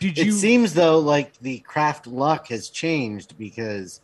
Did 0.00 0.18
you... 0.18 0.26
It 0.26 0.32
seems 0.32 0.74
though 0.74 0.98
like 0.98 1.38
the 1.38 1.60
craft 1.60 2.06
luck 2.06 2.48
has 2.48 2.68
changed 2.68 3.38
because 3.38 4.00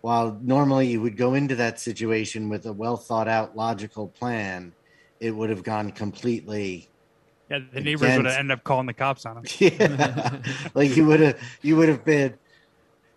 while 0.00 0.38
normally 0.42 0.88
you 0.88 1.00
would 1.00 1.16
go 1.16 1.34
into 1.34 1.54
that 1.56 1.80
situation 1.80 2.48
with 2.48 2.66
a 2.66 2.72
well 2.72 2.96
thought 2.96 3.28
out 3.28 3.56
logical 3.56 4.08
plan, 4.08 4.72
it 5.20 5.30
would 5.30 5.50
have 5.50 5.62
gone 5.62 5.92
completely 5.92 6.88
yeah, 7.50 7.60
the 7.72 7.80
neighbors 7.80 8.16
would 8.16 8.26
have 8.26 8.38
ended 8.38 8.58
up 8.58 8.64
calling 8.64 8.86
the 8.86 8.92
cops 8.94 9.24
on 9.26 9.38
him. 9.38 9.44
yeah. 9.58 10.38
like 10.74 10.96
you 10.96 11.06
would 11.06 11.20
have 11.20 11.38
you 11.62 11.76
would 11.76 11.88
have 11.88 12.04
been 12.04 12.34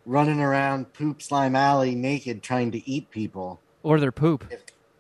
running 0.06 0.40
around 0.40 0.94
Poop 0.94 1.22
Slime 1.22 1.56
Alley 1.56 1.96
naked 1.96 2.42
trying 2.42 2.72
to 2.72 2.90
eat 2.90 3.10
people 3.12 3.60
Or 3.84 4.00
their 4.00 4.12
poop. 4.12 4.46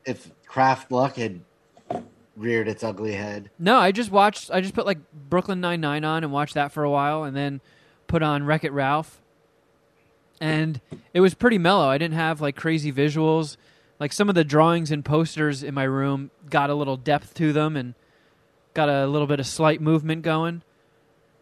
if 0.06 0.32
Craft 0.46 0.92
Luck 0.92 1.16
had 1.16 1.42
reared 2.36 2.68
its 2.68 2.84
ugly 2.84 3.14
head. 3.14 3.50
No, 3.60 3.78
I 3.78 3.92
just 3.92 4.12
watched. 4.12 4.50
I 4.52 4.62
just 4.62 4.74
put 4.74 4.86
like 4.86 4.98
Brooklyn 5.30 5.60
Nine 5.62 5.82
Nine 5.82 6.04
on 6.04 6.24
and 6.24 6.32
watched 6.32 6.54
that 6.56 6.72
for 6.72 6.84
a 6.84 6.90
while, 6.90 7.24
and 7.24 7.36
then 7.36 7.62
put 8.08 8.24
on 8.24 8.46
Wreck 8.46 8.64
It 8.64 8.72
Ralph, 8.72 9.22
and 10.42 10.80
it 11.14 11.20
was 11.20 11.34
pretty 11.34 11.58
mellow. 11.58 11.88
I 11.88 11.98
didn't 11.98 12.16
have 12.16 12.42
like 12.42 12.56
crazy 12.56 12.92
visuals. 12.92 13.58
Like 14.00 14.14
some 14.14 14.30
of 14.30 14.36
the 14.36 14.46
drawings 14.46 14.92
and 14.92 15.04
posters 15.04 15.62
in 15.62 15.74
my 15.74 15.84
room 15.84 16.32
got 16.50 16.70
a 16.70 16.74
little 16.74 16.96
depth 16.96 17.34
to 17.36 17.52
them 17.52 17.76
and 17.76 17.94
got 18.74 18.90
a 18.90 19.08
little 19.08 19.28
bit 19.28 19.40
of 19.40 19.48
slight 19.48 19.82
movement 19.82 20.22
going. 20.22 20.62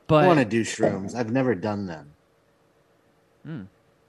But 0.07 0.23
I 0.23 0.27
want 0.27 0.39
to 0.39 0.45
do 0.45 0.61
shrooms. 0.63 1.15
I've 1.15 1.31
never 1.31 1.53
done 1.55 1.85
them. 1.85 2.13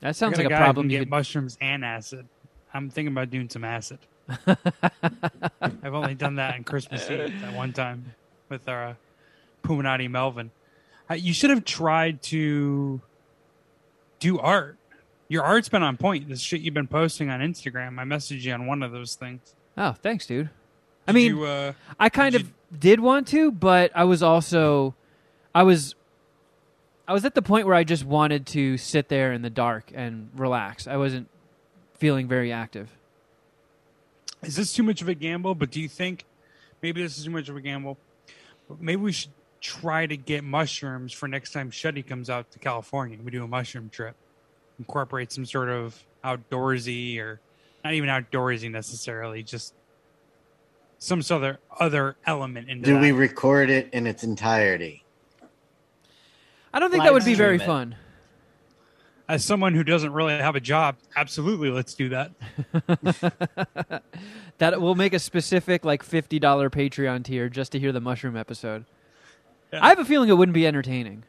that 0.01 0.17
sounds 0.17 0.37
like 0.39 0.45
got 0.45 0.47
a 0.47 0.49
guy 0.51 0.57
who 0.59 0.65
problem. 0.65 0.85
can 0.85 0.91
You 0.91 0.99
get 0.99 1.05
could, 1.07 1.11
mushrooms 1.11 1.59
and 1.61 1.85
acid. 1.85 2.27
I'm 2.73 2.91
thinking 2.91 3.13
about 3.13 3.31
doing 3.31 3.49
some 3.49 3.65
acid. 3.65 3.99
I've 4.47 5.95
only 5.95 6.15
done 6.15 6.37
that 6.37 6.55
on 6.55 6.65
Christmas 6.65 7.11
Eve 7.11 7.43
at 7.43 7.55
one 7.55 7.73
time 7.73 8.15
with 8.49 8.69
our 8.69 8.89
uh, 8.89 8.95
Puminati 9.63 10.09
Melvin. 10.11 10.51
Uh, 11.11 11.15
you 11.15 11.33
should 11.33 11.51
have 11.51 11.65
tried 11.65 12.23
to 12.25 13.01
do 14.21 14.39
art. 14.39 14.77
Your 15.29 15.43
art's 15.43 15.69
been 15.69 15.83
on 15.83 15.97
point. 15.97 16.29
This 16.29 16.41
shit 16.41 16.61
you've 16.61 16.75
been 16.75 16.87
posting 16.87 17.31
on 17.31 17.41
Instagram. 17.41 17.99
I 17.99 18.05
messaged 18.05 18.43
you 18.43 18.53
on 18.53 18.67
one 18.67 18.83
of 18.83 18.93
those 18.93 19.15
things. 19.15 19.55
oh, 19.77 19.93
thanks, 19.93 20.27
dude. 20.27 20.51
I 21.07 21.13
Did 21.13 21.15
mean, 21.15 21.37
you, 21.37 21.45
uh, 21.45 21.73
I 21.99 22.09
kind 22.11 22.33
Did 22.33 22.43
of 22.43 22.53
did 22.77 23.01
want 23.01 23.29
to, 23.29 23.51
but 23.51 23.91
I 23.95 24.05
was 24.05 24.23
also 24.23 24.95
I 25.55 25.63
was 25.63 25.95
I 27.07 27.13
was 27.13 27.25
at 27.25 27.35
the 27.35 27.43
point 27.43 27.67
where 27.67 27.75
I 27.75 27.85
just 27.85 28.05
wanted 28.05 28.47
to 28.49 28.77
sit 28.77 29.09
there 29.09 29.33
in 29.33 29.43
the 29.43 29.51
dark 29.51 29.91
and 29.95 30.31
relax. 30.35 30.87
I 30.87 30.97
wasn't 30.97 31.29
feeling 31.95 32.29
very 32.29 32.53
active. 32.53 32.91
is 34.43 34.57
this 34.57 34.73
too 34.73 34.83
much 34.83 35.01
of 35.01 35.09
a 35.09 35.15
gamble? 35.15 35.55
But 35.55 35.71
do 35.71 35.81
you 35.81 35.89
think 35.89 36.25
maybe 36.83 37.03
this 37.03 37.19
is 37.19 37.25
too 37.25 37.31
much 37.31 37.49
of 37.49 37.57
a 37.57 37.61
gamble? 37.61 37.97
But 38.69 38.81
maybe 38.81 39.01
we 39.01 39.13
should 39.13 39.31
try 39.61 40.07
to 40.07 40.17
get 40.17 40.45
mushrooms 40.45 41.13
for 41.13 41.27
next 41.27 41.53
time 41.53 41.71
Shuddy 41.71 42.07
comes 42.07 42.31
out 42.31 42.51
to 42.53 42.59
California. 42.59 43.19
We 43.23 43.31
do 43.31 43.43
a 43.43 43.49
mushroom 43.49 43.89
trip, 43.89 44.15
incorporate 44.79 45.33
some 45.33 45.47
sort 45.47 45.71
of 45.71 46.05
outdoorsy 46.23 47.19
or 47.19 47.41
not 47.85 47.95
even 47.95 48.09
outdoorsy 48.09 48.71
necessarily, 48.71 49.43
just 49.43 49.75
some 50.99 51.23
sort 51.23 51.45
of 51.45 51.57
other 51.78 52.17
element 52.26 52.69
into 52.69 52.85
Do 52.87 52.95
that. 52.95 53.00
we 53.00 53.12
record 53.12 53.71
it 53.71 53.88
in 53.93 54.07
its 54.07 54.25
entirety? 54.25 55.05
I 56.73 56.81
don't 56.81 56.90
think 56.90 57.00
Live 57.02 57.09
that 57.09 57.14
would 57.14 57.25
be 57.25 57.35
very 57.35 57.57
it. 57.57 57.62
fun. 57.62 57.97
As 59.28 59.45
someone 59.45 59.75
who 59.75 59.85
doesn't 59.85 60.12
really 60.12 60.33
have 60.35 60.57
a 60.57 60.61
job, 60.61 60.97
absolutely, 61.17 61.71
let's 61.71 61.95
do 61.95 62.09
that. 62.11 62.33
That 64.59 64.81
will 64.81 64.97
make 64.97 65.12
a 65.12 65.21
specific 65.21 65.85
like 65.85 66.02
fifty 66.02 66.40
dollar 66.40 66.69
Patreon 66.69 67.23
tier 67.23 67.49
just 67.49 67.71
to 67.73 67.78
hear 67.78 67.93
the 67.93 68.00
mushroom 68.00 68.37
episode. 68.37 68.85
Yeah. 69.73 69.85
I 69.85 69.90
have 69.90 70.00
a 70.00 70.05
feeling 70.05 70.28
it 70.31 70.33
wouldn't 70.33 70.52
be 70.55 70.67
entertaining. 70.67 71.23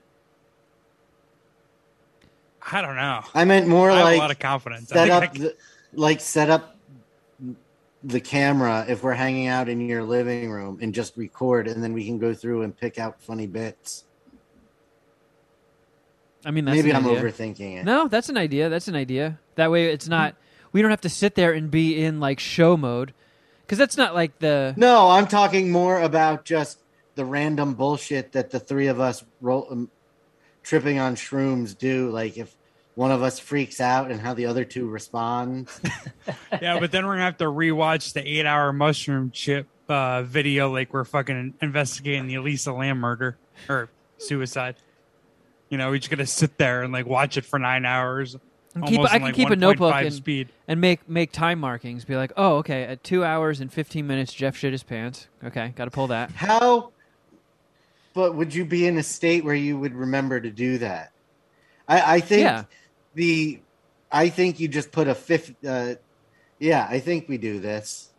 I 2.72 2.82
don't 2.82 2.96
know. 2.96 3.22
I 3.36 3.46
meant 3.46 3.68
more 3.68 3.92
I 3.92 3.96
have 3.98 4.04
like 4.06 4.16
a 4.16 4.20
lot 4.20 4.32
of 4.32 4.40
confidence. 4.40 4.92
I 4.92 4.96
set 4.96 5.08
think 5.10 5.14
up 5.30 5.34
can- 5.36 5.44
the, 5.44 5.56
like 5.94 6.22
set 6.22 6.50
up 6.50 6.76
the 8.04 8.20
camera 8.22 8.86
if 8.88 9.04
we're 9.04 9.14
hanging 9.14 9.48
out 9.48 9.68
in 9.68 9.82
your 9.82 10.04
living 10.04 10.50
room 10.50 10.80
and 10.82 10.94
just 10.94 11.18
record 11.18 11.68
and 11.68 11.84
then 11.84 11.92
we 11.94 12.06
can 12.06 12.18
go 12.18 12.34
through 12.34 12.62
and 12.62 12.76
pick 12.76 12.98
out 12.98 13.22
funny 13.22 13.48
bits 13.48 14.06
I 16.46 16.52
mean, 16.52 16.66
that's 16.66 16.78
maybe 16.78 16.94
i'm 16.94 17.06
idea. 17.06 17.22
overthinking 17.22 17.80
it 17.80 17.84
No, 17.86 18.08
that's 18.08 18.30
an 18.30 18.38
idea. 18.38 18.70
That's 18.70 18.88
an 18.88 18.96
idea. 18.96 19.40
That 19.56 19.72
way, 19.72 19.88
it's 19.92 20.08
not. 20.08 20.36
We 20.72 20.82
don't 20.82 20.92
have 20.92 21.02
to 21.02 21.10
sit 21.10 21.36
there 21.36 21.52
and 21.52 21.70
be 21.70 22.02
in 22.02 22.22
like 22.22 22.40
show 22.40 22.78
mode, 22.78 23.14
because 23.62 23.78
that's 23.78 23.98
not 23.98 24.16
like 24.16 24.40
the. 24.40 24.74
no 24.78 25.10
i'm 25.10 25.28
talking 25.28 25.70
more 25.70 26.00
about 26.00 26.46
just 26.46 26.80
the 27.16 27.26
random 27.26 27.74
bullshit 27.74 28.32
that 28.32 28.52
the 28.52 28.60
three 28.60 28.88
of 28.88 29.02
us 29.02 29.26
roll, 29.42 29.68
um, 29.70 29.92
tripping 30.64 30.98
on 30.98 31.16
shrooms 31.16 31.78
do 31.78 32.10
like 32.10 32.38
if 32.38 32.56
one 32.96 33.12
of 33.12 33.22
us 33.24 33.40
freaks 33.40 33.80
out 33.80 34.12
and 34.12 34.20
how 34.20 34.34
the 34.34 34.46
other 34.46 34.66
two 34.66 34.88
respond 34.88 35.70
yeah, 36.62 36.80
but 36.80 36.92
then 36.92 37.06
we're 37.06 37.14
gonna 37.14 37.24
have 37.26 37.38
to 37.38 37.46
rewatch 37.46 38.14
the 38.14 38.28
eight-hour 38.28 38.74
mushroom 38.74 39.32
chip 39.32 39.68
uh, 39.88 40.22
video, 40.24 40.72
like 40.72 40.94
we're 40.94 41.04
fucking 41.06 41.54
investigating 41.62 42.28
the 42.28 42.36
Elisa 42.36 42.72
Lam 42.72 43.00
murder 43.00 43.38
or 43.68 43.90
suicide. 44.20 44.76
You 45.70 45.78
know, 45.78 45.90
we're 45.90 45.98
just 45.98 46.10
gonna 46.12 46.26
sit 46.28 46.58
there 46.58 46.84
and 46.84 46.92
like 46.94 47.06
watch 47.08 47.38
it 47.38 47.46
for 47.46 47.58
nine 47.58 47.86
hours. 47.86 48.36
And 48.76 48.86
keep- 48.86 49.00
I 49.02 49.08
can 49.18 49.22
like, 49.24 49.34
keep 49.36 49.50
a 49.50 49.56
notebook 49.56 49.96
and- 49.96 50.14
speed. 50.14 50.50
and 50.68 50.80
make 50.80 51.08
make 51.10 51.32
time 51.32 51.60
markings. 51.60 52.06
Be 52.06 52.16
like, 52.16 52.32
oh, 52.38 52.58
okay, 52.58 52.84
at 52.84 53.04
two 53.04 53.24
hours 53.26 53.60
and 53.62 53.72
fifteen 53.74 54.06
minutes, 54.06 54.32
Jeff 54.34 54.56
shit 54.56 54.74
his 54.74 54.84
pants. 54.84 55.28
Okay, 55.44 55.74
got 55.76 55.86
to 55.86 55.92
pull 55.92 56.08
that. 56.08 56.30
how 56.32 56.92
but 58.14 58.36
would 58.36 58.54
you 58.54 58.66
be 58.66 58.86
in 58.86 58.98
a 58.98 59.04
state 59.04 59.44
where 59.46 59.56
you 59.56 59.78
would 59.80 59.94
remember 59.96 60.40
to 60.42 60.50
do 60.50 60.78
that 60.80 61.12
i, 61.88 62.16
I 62.16 62.20
think 62.20 62.42
Yeah. 62.42 62.64
The 63.20 63.60
i 64.12 64.30
think 64.30 64.60
you 64.62 64.68
just 64.70 64.92
put 64.92 65.08
a 65.10 65.14
fifth 65.16 65.54
uh, 65.66 65.96
yeah 66.58 66.88
i 66.90 67.00
think 67.00 67.28
we 67.28 67.38
do 67.38 67.60
this 67.60 68.10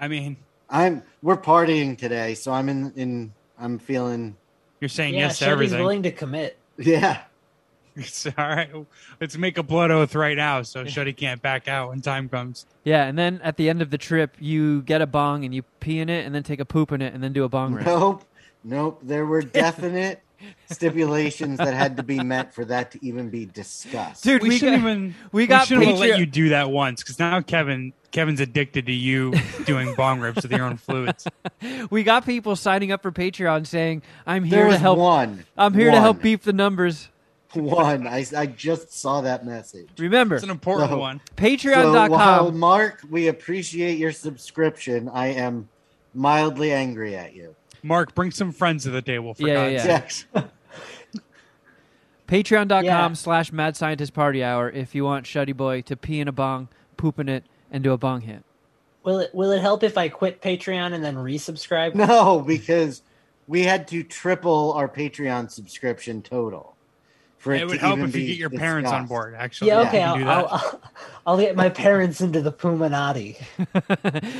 I 0.00 0.06
mean, 0.08 0.36
i'm 0.70 1.02
we're 1.22 1.36
partying 1.36 1.98
today 1.98 2.34
so 2.34 2.52
i'm 2.52 2.68
in 2.68 2.92
in 2.94 3.32
i'm 3.58 3.78
feeling 3.78 4.36
you're 4.80 4.88
saying 4.88 5.14
yeah, 5.14 5.20
yes 5.26 5.38
to 5.38 5.44
Shelby's 5.44 5.72
everything. 5.72 5.80
willing 5.80 6.02
to 6.04 6.12
commit. 6.12 6.56
yeah 6.78 7.22
It's 7.94 8.26
all 8.38 8.48
right. 8.48 8.70
Let's 9.20 9.36
make 9.36 9.58
a 9.58 9.62
blood 9.62 9.90
oath 9.90 10.14
right 10.14 10.36
now, 10.36 10.62
so 10.62 10.84
Shuddy 10.84 11.14
can't 11.14 11.42
back 11.42 11.68
out 11.68 11.90
when 11.90 12.00
time 12.00 12.26
comes. 12.28 12.64
Yeah, 12.84 13.04
and 13.04 13.18
then 13.18 13.38
at 13.44 13.58
the 13.58 13.68
end 13.68 13.82
of 13.82 13.90
the 13.90 13.98
trip, 13.98 14.34
you 14.40 14.80
get 14.82 15.02
a 15.02 15.06
bong 15.06 15.44
and 15.44 15.54
you 15.54 15.62
pee 15.80 16.00
in 16.00 16.08
it, 16.08 16.24
and 16.24 16.34
then 16.34 16.42
take 16.42 16.58
a 16.58 16.64
poop 16.64 16.90
in 16.90 17.02
it, 17.02 17.12
and 17.12 17.22
then 17.22 17.32
do 17.34 17.44
a 17.44 17.50
bong 17.50 17.74
rip. 17.74 17.84
nope 17.86 18.24
nope 18.64 18.98
there 19.02 19.26
were 19.26 19.42
definite 19.62 20.22
stipulations 20.70 21.58
that 21.58 21.74
had 21.74 21.96
to 21.96 22.02
be 22.02 22.18
met 22.22 22.52
for 22.54 22.64
that 22.64 22.90
to 22.92 23.04
even 23.04 23.28
be 23.30 23.46
discussed 23.46 24.24
Dude, 24.24 24.42
we, 24.42 24.50
we 24.50 24.58
shouldn't 24.58 24.82
got- 24.82 24.90
even. 24.90 25.14
we 25.32 25.46
got 25.46 25.66
shouldn't 25.66 25.86
Patreon- 25.86 25.98
let 25.98 26.18
you 26.18 26.26
do 26.26 26.48
that 26.50 26.70
once 26.70 27.02
because 27.02 27.18
now 27.18 27.40
Kevin 27.40 27.92
Kevin's 28.10 28.40
addicted 28.40 28.86
to 28.86 28.92
you 28.92 29.32
doing 29.64 29.94
bong 29.94 30.20
rips 30.20 30.42
with 30.42 30.52
your 30.52 30.64
own 30.64 30.76
fluids. 30.76 31.26
We 31.90 32.02
got 32.02 32.26
people 32.26 32.56
signing 32.56 32.90
up 32.92 33.02
for 33.02 33.12
Patreon 33.12 33.66
saying, 33.66 34.02
"I'm 34.26 34.42
here 34.44 34.68
to 34.68 34.76
help. 34.78 34.98
one 34.98 35.44
I'm 35.56 35.72
here 35.74 35.90
to 35.92 36.00
help 36.00 36.16
One. 36.16 36.22
beef 36.22 36.42
the 36.42 36.52
numbers." 36.52 37.08
one 37.54 38.06
I, 38.06 38.24
I 38.34 38.46
just 38.46 38.92
saw 38.94 39.20
that 39.20 39.44
message 39.44 39.86
Remember, 39.98 40.36
It's 40.36 40.44
an 40.44 40.48
important 40.50 40.90
No. 40.90 40.96
one. 40.98 41.20
So 41.20 41.44
while 41.44 41.50
Patreon.com. 41.50 42.58
Mark, 42.58 43.00
we 43.10 43.28
appreciate 43.28 43.98
your 43.98 44.10
subscription. 44.12 45.08
I 45.12 45.28
am 45.28 45.68
mildly 46.14 46.72
angry 46.72 47.14
at 47.14 47.34
you. 47.36 47.54
Mark, 47.82 48.14
bring 48.14 48.30
some 48.30 48.52
friends 48.52 48.84
to 48.84 48.90
the 48.90 49.02
table 49.02 49.34
for 49.34 49.46
Yeah, 49.46 49.54
God's 49.70 49.72
yeah, 49.84 50.06
sake. 50.08 50.26
Yes. 50.34 50.44
Patreon.com 52.28 52.84
Yeah. 52.84 53.12
slash 53.12 53.52
Mad 53.52 53.76
Scientist 53.76 54.14
Party 54.14 54.42
Hour 54.42 54.70
if 54.70 54.94
you 54.94 55.04
want 55.04 55.26
Shuddy 55.26 55.56
Boy 55.56 55.82
to 55.82 55.96
pee 55.96 56.20
in 56.20 56.28
a 56.28 56.32
bong, 56.32 56.68
poop 56.96 57.18
in 57.18 57.28
it, 57.28 57.44
and 57.70 57.84
do 57.84 57.92
a 57.92 57.98
bong 57.98 58.22
hit. 58.22 58.42
Will 59.04 59.18
it 59.18 59.34
will 59.34 59.50
it 59.50 59.60
help 59.60 59.82
if 59.82 59.98
I 59.98 60.08
quit 60.08 60.40
Patreon 60.40 60.92
and 60.92 61.04
then 61.04 61.16
resubscribe? 61.16 61.94
No, 61.94 62.40
because 62.40 63.02
we 63.48 63.62
had 63.64 63.88
to 63.88 64.02
triple 64.04 64.72
our 64.74 64.88
Patreon 64.88 65.50
subscription 65.50 66.22
total. 66.22 66.71
For 67.42 67.52
it, 67.52 67.62
It 67.62 67.64
would 67.66 67.74
to 67.74 67.78
help 67.80 67.98
even 67.98 68.08
if 68.10 68.14
you 68.14 68.24
get 68.28 68.36
your 68.36 68.50
parents 68.50 68.92
on 68.92 69.06
board. 69.06 69.34
Actually, 69.36 69.68
Yeah, 69.68 69.80
okay. 69.80 69.98
can 69.98 70.28
I'll. 70.28 70.46
I'll, 70.46 70.46
I'll, 70.52 70.80
I'll 71.26 71.38
get 71.38 71.56
my 71.56 71.68
parents 71.70 72.20
into 72.20 72.40
the 72.40 72.52
Puminati. 72.52 73.36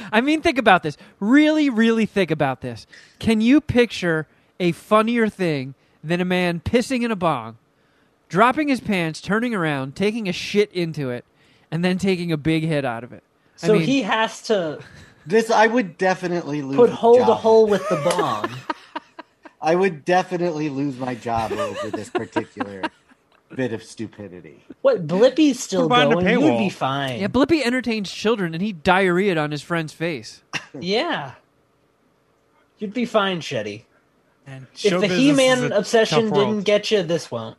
I 0.13 0.21
mean, 0.21 0.41
think 0.41 0.57
about 0.57 0.85
this. 0.85 0.97
Really, 1.19 1.69
really 1.69 2.07
think 2.07 2.31
about 2.31 2.61
this. 2.61 2.87
Can 3.19 3.41
you 3.41 3.61
picture 3.61 4.29
a 4.61 4.71
funnier 4.71 5.29
thing 5.29 5.75
than 6.05 6.21
a 6.21 6.25
man 6.25 6.61
pissing 6.61 7.03
in 7.03 7.11
a 7.11 7.17
bong, 7.17 7.59
dropping 8.29 8.69
his 8.69 8.79
pants, 8.81 9.21
turning 9.21 9.53
around, 9.53 9.97
taking 9.97 10.29
a 10.29 10.33
shit 10.33 10.71
into 10.73 11.11
it, 11.11 11.25
and 11.73 11.85
then 11.85 11.99
taking 11.99 12.31
a 12.31 12.37
big 12.37 12.63
hit 12.63 12.85
out 12.85 13.03
of 13.03 13.13
it? 13.13 13.25
I 13.65 13.67
So 13.67 13.73
mean- 13.73 13.83
he 13.83 14.03
has 14.03 14.43
to 14.43 14.79
This 15.27 15.51
I 15.51 15.67
would 15.67 15.99
definitely 15.99 16.63
lose. 16.63 16.77
put 16.77 16.91
hold 16.91 17.19
a 17.19 17.25
hole 17.25 17.35
to 17.35 17.41
hole 17.41 17.67
with 17.67 17.89
the 17.89 17.97
bong. 17.97 18.49
I 19.63 19.75
would 19.77 20.05
definitely 20.05 20.69
lose 20.69 20.99
my 20.99 21.15
job 21.15 21.53
over 21.53 21.89
this 21.91 22.11
particular 22.11 22.83
bit 23.55 23.73
of 23.73 23.83
stupidity. 23.83 24.65
What 24.83 25.07
Blippi's 25.07 25.61
still 25.61 25.83
Put 25.83 25.89
behind 25.91 26.13
going? 26.15 26.41
You'd 26.41 26.59
be 26.59 26.69
fine. 26.71 27.21
Yeah, 27.21 27.29
Blippi 27.29 27.65
entertains 27.65 28.11
children, 28.11 28.55
and 28.55 28.63
he 28.63 28.73
diarrheaed 28.75 29.41
on 29.41 29.51
his 29.53 29.63
friend's 29.63 29.93
face. 29.93 30.43
Yeah. 30.81 31.33
You'd 32.79 32.95
be 32.95 33.05
fine, 33.05 33.41
Shetty. 33.41 33.83
And 34.47 34.67
If 34.83 35.01
the 35.03 35.07
He 35.07 35.33
Man 35.33 35.71
obsession 35.71 36.31
didn't 36.33 36.63
get 36.63 36.91
you, 36.91 37.03
this 37.03 37.31
won't. 37.31 37.59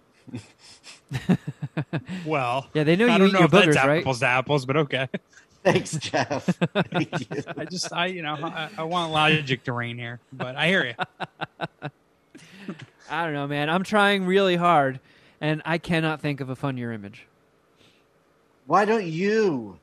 well, 2.25 2.67
Yeah, 2.73 2.83
they 2.83 2.95
know 2.95 3.07
I 3.07 3.13
you 3.13 3.17
don't 3.19 3.27
eat 3.27 3.33
know 3.33 3.39
your 3.39 3.45
if 3.45 3.51
that's 3.51 3.67
boogers, 3.67 3.83
right? 3.85 3.99
apples 4.01 4.19
to 4.19 4.25
apples, 4.25 4.65
but 4.65 4.77
okay. 4.77 5.07
Thanks, 5.63 5.97
Jeff. 5.97 6.45
Thank 6.45 7.19
you. 7.35 7.43
I 7.57 7.65
just, 7.65 7.93
I, 7.93 8.07
you 8.07 8.21
know, 8.21 8.35
I, 8.41 8.69
I 8.77 8.83
want 8.83 9.11
logic 9.11 9.63
to 9.63 9.73
reign 9.73 9.97
here, 9.97 10.19
but 10.31 10.55
I 10.55 10.67
hear 10.67 10.85
you. 10.85 10.93
I 13.09 13.25
don't 13.25 13.33
know, 13.33 13.47
man. 13.47 13.69
I'm 13.69 13.83
trying 13.83 14.25
really 14.25 14.55
hard, 14.55 14.99
and 15.39 15.61
I 15.65 15.77
cannot 15.77 16.21
think 16.21 16.41
of 16.41 16.49
a 16.49 16.55
funnier 16.55 16.91
image. 16.91 17.25
Why 18.65 18.85
don't 18.85 19.05
you? 19.05 19.77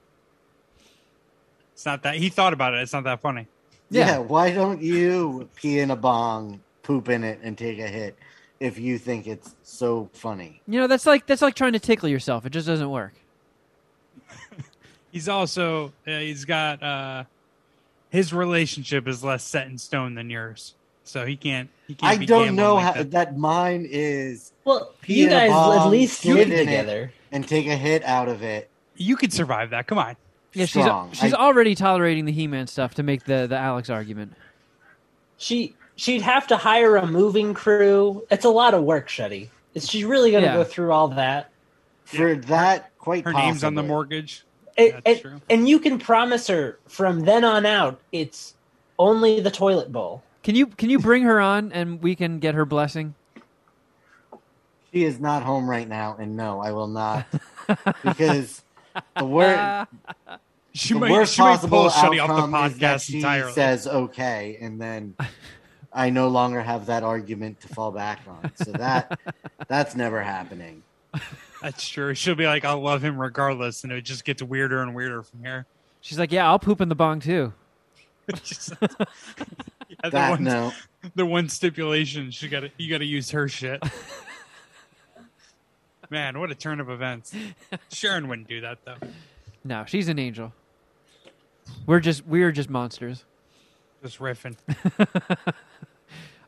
It's 1.73 1.87
not 1.87 2.03
that 2.03 2.17
he 2.17 2.29
thought 2.29 2.53
about 2.53 2.75
it. 2.75 2.83
It's 2.83 2.93
not 2.93 3.05
that 3.05 3.21
funny. 3.21 3.47
Yeah. 3.91 4.07
Yeah. 4.07 4.19
why 4.19 4.53
don't 4.53 4.83
you 4.83 5.49
pee 5.57 5.79
in 5.81 5.91
a 5.91 5.97
bong, 5.97 6.61
poop 6.83 7.09
in 7.09 7.25
it, 7.25 7.41
and 7.43 7.57
take 7.57 7.79
a 7.79 7.89
hit 7.89 8.17
if 8.59 8.79
you 8.79 8.99
think 8.99 9.27
it's 9.27 9.55
so 9.63 10.09
funny? 10.13 10.61
You 10.67 10.81
know, 10.81 10.87
that's 10.87 11.07
like 11.07 11.27
that's 11.27 11.43
like 11.43 11.55
trying 11.55 11.73
to 11.73 11.79
tickle 11.81 12.09
yourself. 12.09 12.47
It 12.47 12.51
just 12.51 12.67
doesn't 12.67 12.91
work. 12.91 13.15
He's 15.13 15.29
also 15.29 15.93
uh, 16.07 16.19
he's 16.19 16.45
got 16.45 16.83
uh 16.83 17.25
his 18.11 18.33
relationship 18.33 19.07
is 19.09 19.23
less 19.25 19.45
set 19.45 19.67
in 19.69 19.79
stone 19.79 20.15
than 20.15 20.31
yours, 20.31 20.75
so 21.05 21.27
he 21.27 21.37
can't. 21.37 21.69
He 21.87 21.95
can't 21.95 22.13
I 22.13 22.19
be 22.19 22.27
don't 22.27 22.55
know 22.57 22.75
like 22.77 22.85
how 22.85 22.93
that. 22.95 23.11
that. 23.13 23.39
mine 23.39 23.87
is 23.91 24.53
Well, 24.65 24.93
you 25.07 25.27
in 25.27 25.33
a 25.33 25.49
guys 25.49 25.79
at 25.79 25.87
least 25.87 26.23
shit 26.23 26.49
live 26.49 26.59
together. 26.59 27.13
and 27.33 27.47
take 27.47 27.67
a 27.67 27.77
hit 27.77 28.03
out 28.05 28.29
of 28.29 28.43
it. 28.43 28.69
You 28.97 29.17
could 29.17 29.33
survive 29.33 29.71
that. 29.71 29.87
Come 29.87 29.99
on. 29.99 30.17
Yeah, 30.53 30.67
Strong. 30.67 31.11
she's 31.13 31.21
she's 31.21 31.35
I- 31.35 31.39
already 31.41 31.75
tolerating 31.77 32.25
the 32.25 32.33
He-Man 32.33 32.67
stuff 32.67 32.95
to 32.95 33.03
make 33.03 33.25
the 33.25 33.47
the 33.49 33.57
Alex 33.57 33.89
argument. 33.91 34.35
She 35.37 35.75
she'd 35.97 36.23
have 36.23 36.47
to 36.49 36.57
hire 36.57 36.97
a 36.97 37.07
moving 37.07 37.55
crew. 37.55 38.25
It's 38.31 38.45
a 38.45 38.49
lot 38.51 38.75
of 38.75 38.83
work, 38.83 39.09
Shetty. 39.09 39.49
Is 39.75 39.89
she 39.89 40.05
really 40.05 40.31
going 40.33 40.43
to 40.43 40.49
Yeah. 40.51 40.55
go 40.57 40.65
through 40.65 40.91
all 40.93 41.09
that? 41.09 41.51
For 42.05 42.35
that, 42.35 42.91
quite 42.99 43.25
Her 43.25 43.33
name's 43.33 43.63
on 43.63 43.75
the 43.77 43.85
mortgage. 43.85 44.45
It- 44.81 44.93
That's 45.05 45.19
it- 45.19 45.23
true. 45.23 45.41
and 45.51 45.69
you 45.69 45.79
can 45.79 45.99
promise 45.99 46.47
her 46.49 46.79
from 46.89 47.21
then 47.21 47.45
on 47.45 47.67
out, 47.67 48.01
it's 48.13 48.55
only 48.99 49.41
the 49.41 49.51
toilet 49.51 49.91
bowl. 49.93 50.23
Can 50.43 50.55
you 50.55 50.67
can 50.67 50.91
you 50.91 50.99
bring 50.99 51.23
her 51.25 51.41
on 51.41 51.71
and 51.73 52.03
we 52.03 52.15
can 52.15 52.39
get 52.39 52.55
her 52.55 52.65
blessing? 52.65 53.15
She 54.93 55.05
is 55.05 55.21
not 55.21 55.43
home 55.45 55.69
right 55.71 55.89
now, 55.89 56.17
and 56.19 56.37
no, 56.37 56.61
I 56.61 56.73
will 56.73 56.89
not 56.89 57.27
because 58.03 58.63
the 59.17 59.25
word 59.25 59.87
She 60.73 60.95
the 60.95 61.01
might, 61.01 61.11
worst 61.11 61.35
she 61.35 61.43
might 61.43 61.51
possible 61.57 61.79
pull 61.83 61.91
Shuddy 61.91 62.21
off 62.23 62.29
the 62.29 62.35
outcome 62.35 62.55
is 62.67 62.79
that 62.79 62.97
podcast 62.99 63.05
she 63.07 63.17
entirely. 63.17 63.53
says 63.53 63.87
okay, 63.89 64.57
and 64.61 64.81
then 64.81 65.15
I 65.93 66.11
no 66.11 66.29
longer 66.29 66.61
have 66.63 66.87
that 66.87 67.03
argument 67.03 67.61
to 67.63 67.69
fall 67.69 67.91
back 67.91 68.21
on. 68.29 68.53
So 68.55 68.73
that 68.73 69.19
that's 69.69 69.97
never 69.97 70.23
happening. 70.23 70.83
That's 71.63 71.87
true. 71.89 72.15
She'll 72.15 72.35
be 72.35 72.47
like, 72.47 72.65
"I'll 72.65 72.81
love 72.81 73.05
him 73.05 73.21
regardless," 73.21 73.85
and 73.85 73.93
it 73.93 74.03
just 74.03 74.25
gets 74.25 74.43
weirder 74.43 74.83
and 74.83 74.95
weirder 74.95 75.23
from 75.23 75.45
here. 75.45 75.67
She's 76.01 76.19
like, 76.19 76.33
yeah, 76.33 76.49
I'll 76.49 76.59
poop 76.59 76.81
in 76.81 76.89
the 76.89 76.95
bong 76.95 77.21
too. 77.21 77.53
Just- 78.43 78.73
yeah, 78.81 78.89
the, 80.05 80.11
That 80.11 80.31
one, 80.31 80.45
no, 80.45 80.73
the 81.15 81.27
one 81.27 81.49
stipulation 81.51 82.31
she 82.31 82.49
got 82.49 82.61
to 82.61 82.71
you 82.79 82.91
got 82.91 82.99
to 82.99 83.05
use 83.05 83.31
her 83.33 83.47
shit. 83.49 83.83
Man, 86.11 86.39
what 86.41 86.51
a 86.51 86.55
turn 86.55 86.81
of 86.81 86.89
events. 86.91 87.33
Sharon 87.93 88.29
wouldn't 88.29 88.49
do 88.49 88.61
that 88.63 88.79
though. 88.85 88.97
No, 89.63 89.85
she's 89.87 90.09
an 90.09 90.19
angel. 90.19 90.53
We're 91.87 92.01
just 92.01 92.27
we're 92.27 92.51
just 92.53 92.71
monsters. 92.71 93.25
Just 94.03 94.19
riffing. 94.19 94.57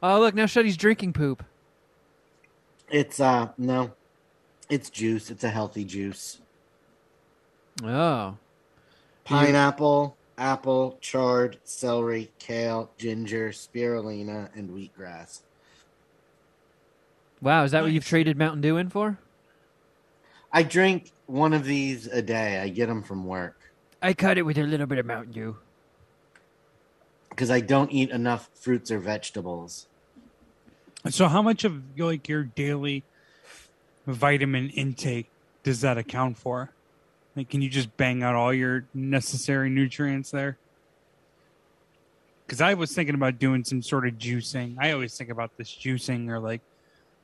Oh 0.04 0.19
look, 0.19 0.35
now 0.35 0.47
Shuddy's 0.47 0.76
drinking 0.76 1.12
poop. 1.12 1.45
it's 2.90 3.21
uh 3.21 3.50
no, 3.57 3.92
it's 4.73 4.88
juice. 4.88 5.31
It's 5.31 5.45
a 5.45 5.50
healthy 5.50 5.85
juice. 5.85 6.41
Oh, 7.85 8.37
Pineapple, 9.25 10.17
apple, 10.38 10.99
chard, 11.00 11.59
celery, 11.62 12.31
kale, 12.38 12.91
ginger, 12.97 13.50
spirulina, 13.50 14.49
and 14.57 14.71
wheatgrass. 14.71 15.43
wow! 17.41 17.64
Is 17.64 17.73
that 17.73 17.83
what 17.83 17.93
you've 17.93 18.07
traded 18.07 18.37
Mountain 18.37 18.62
Dew 18.62 18.79
in 18.79 18.88
for? 18.88 19.19
I 20.52 20.62
drink 20.62 21.12
one 21.26 21.52
of 21.52 21.64
these 21.64 22.07
a 22.07 22.23
day. 22.23 22.59
I 22.59 22.69
get 22.69 22.87
them 22.87 23.02
from 23.02 23.25
work 23.26 23.62
I 24.02 24.14
cut 24.14 24.37
it 24.37 24.43
with 24.43 24.59
a 24.59 24.64
little 24.64 24.87
bit 24.87 24.99
of 24.99 25.07
Mountain 25.07 25.33
Dew. 25.33 25.57
because 27.31 27.51
I 27.51 27.61
don't 27.61 27.92
eat 27.92 28.11
enough 28.11 28.51
fruits 28.55 28.90
or 28.90 28.99
vegetables. 28.99 29.87
So, 31.11 31.29
how 31.29 31.42
much 31.42 31.64
of 31.64 31.83
like 31.99 32.29
your 32.29 32.44
daily 32.44 33.05
vitamin 34.07 34.71
intake 34.71 35.29
does 35.62 35.81
that 35.83 35.99
account 35.99 36.37
for? 36.37 36.71
Like, 37.37 37.49
can 37.49 37.62
you 37.62 37.71
just 37.71 37.97
bang 37.97 38.23
out 38.23 38.35
all 38.35 38.53
your 38.53 38.85
necessary 38.93 39.71
nutrients 39.71 40.31
there? 40.31 40.59
Because 42.47 42.61
I 42.61 42.75
was 42.75 42.93
thinking 42.93 43.15
about 43.15 43.38
doing 43.38 43.65
some 43.65 43.81
sort 43.81 44.07
of 44.07 44.15
juicing. 44.15 44.77
I 44.79 44.93
always 44.93 45.17
think 45.17 45.31
about 45.31 45.57
this 45.57 45.71
juicing 45.71 46.29
or 46.29 46.38
like 46.38 46.61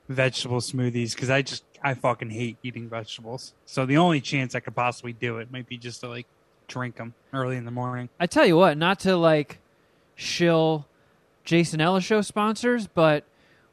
vegetable 0.07 0.59
smoothies 0.59 1.13
because 1.13 1.29
I 1.29 1.43
just 1.43 1.63
I 1.83 1.93
fucking 1.93 2.31
hate 2.31 2.57
eating 2.63 2.89
vegetables. 2.89 3.53
So 3.65 3.85
the 3.85 3.97
only 3.97 4.21
chance 4.21 4.55
I 4.55 4.59
could 4.59 4.75
possibly 4.75 5.13
do 5.13 5.37
it 5.37 5.51
might 5.51 5.67
be 5.67 5.77
just 5.77 6.01
to 6.01 6.07
like 6.07 6.25
drink 6.67 6.95
them 6.95 7.13
early 7.31 7.57
in 7.57 7.65
the 7.65 7.71
morning. 7.71 8.09
I 8.19 8.25
tell 8.25 8.45
you 8.45 8.57
what, 8.57 8.77
not 8.77 8.99
to 9.01 9.15
like 9.15 9.59
shill 10.15 10.87
Jason 11.43 11.79
Ellis 11.79 12.03
show 12.03 12.21
sponsors, 12.21 12.87
but 12.87 13.23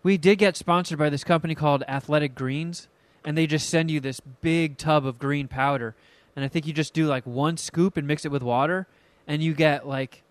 we 0.03 0.17
did 0.17 0.37
get 0.37 0.57
sponsored 0.57 0.99
by 0.99 1.11
this 1.11 1.25
company 1.25 1.55
called 1.55 1.83
Athletic 1.89 2.35
Greens, 2.35 2.89
and 3.27 3.37
they 3.37 3.47
just 3.47 3.69
send 3.69 3.91
you 3.91 3.99
this 3.99 4.21
big 4.21 4.79
tub 4.79 5.05
of 5.05 5.19
green 5.19 5.49
powder, 5.49 5.97
and 6.37 6.45
I 6.45 6.49
think 6.49 6.67
you 6.67 6.73
just 6.73 6.95
do 6.95 7.07
like 7.07 7.27
one 7.27 7.57
scoop 7.57 7.97
and 7.97 8.07
mix 8.07 8.25
it 8.25 8.31
with 8.31 8.43
water, 8.43 8.87
and 9.27 9.43
you 9.43 9.53
get 9.53 9.87
like 9.87 10.23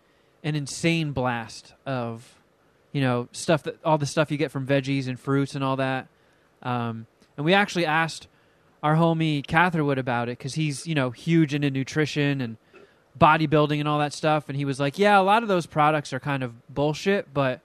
an 0.43 0.55
insane 0.55 1.11
blast 1.11 1.73
of 1.85 2.39
you 2.93 3.01
know 3.01 3.27
stuff 3.33 3.63
that 3.63 3.77
all 3.83 3.97
the 3.97 4.05
stuff 4.05 4.31
you 4.31 4.37
get 4.37 4.49
from 4.49 4.65
veggies 4.65 5.07
and 5.07 5.19
fruits 5.19 5.53
and 5.53 5.63
all 5.63 5.75
that. 5.75 6.07
Um, 6.63 7.05
and 7.35 7.45
we 7.45 7.53
actually 7.53 7.85
asked 7.85 8.27
our 8.81 8.95
homie 8.95 9.45
Catherwood 9.45 9.97
about 9.97 10.29
it 10.29 10.37
because 10.37 10.53
he's 10.53 10.87
you 10.87 10.95
know 10.95 11.11
huge 11.11 11.53
into 11.53 11.69
nutrition 11.69 12.39
and 12.39 12.55
bodybuilding 13.19 13.79
and 13.79 13.89
all 13.89 13.99
that 13.99 14.13
stuff. 14.13 14.47
And 14.47 14.57
he 14.57 14.63
was 14.63 14.79
like 14.79 14.97
yeah 14.97 15.19
a 15.19 15.21
lot 15.21 15.43
of 15.43 15.49
those 15.49 15.65
products 15.65 16.13
are 16.13 16.19
kind 16.19 16.43
of 16.43 16.73
bullshit 16.73 17.33
but 17.33 17.59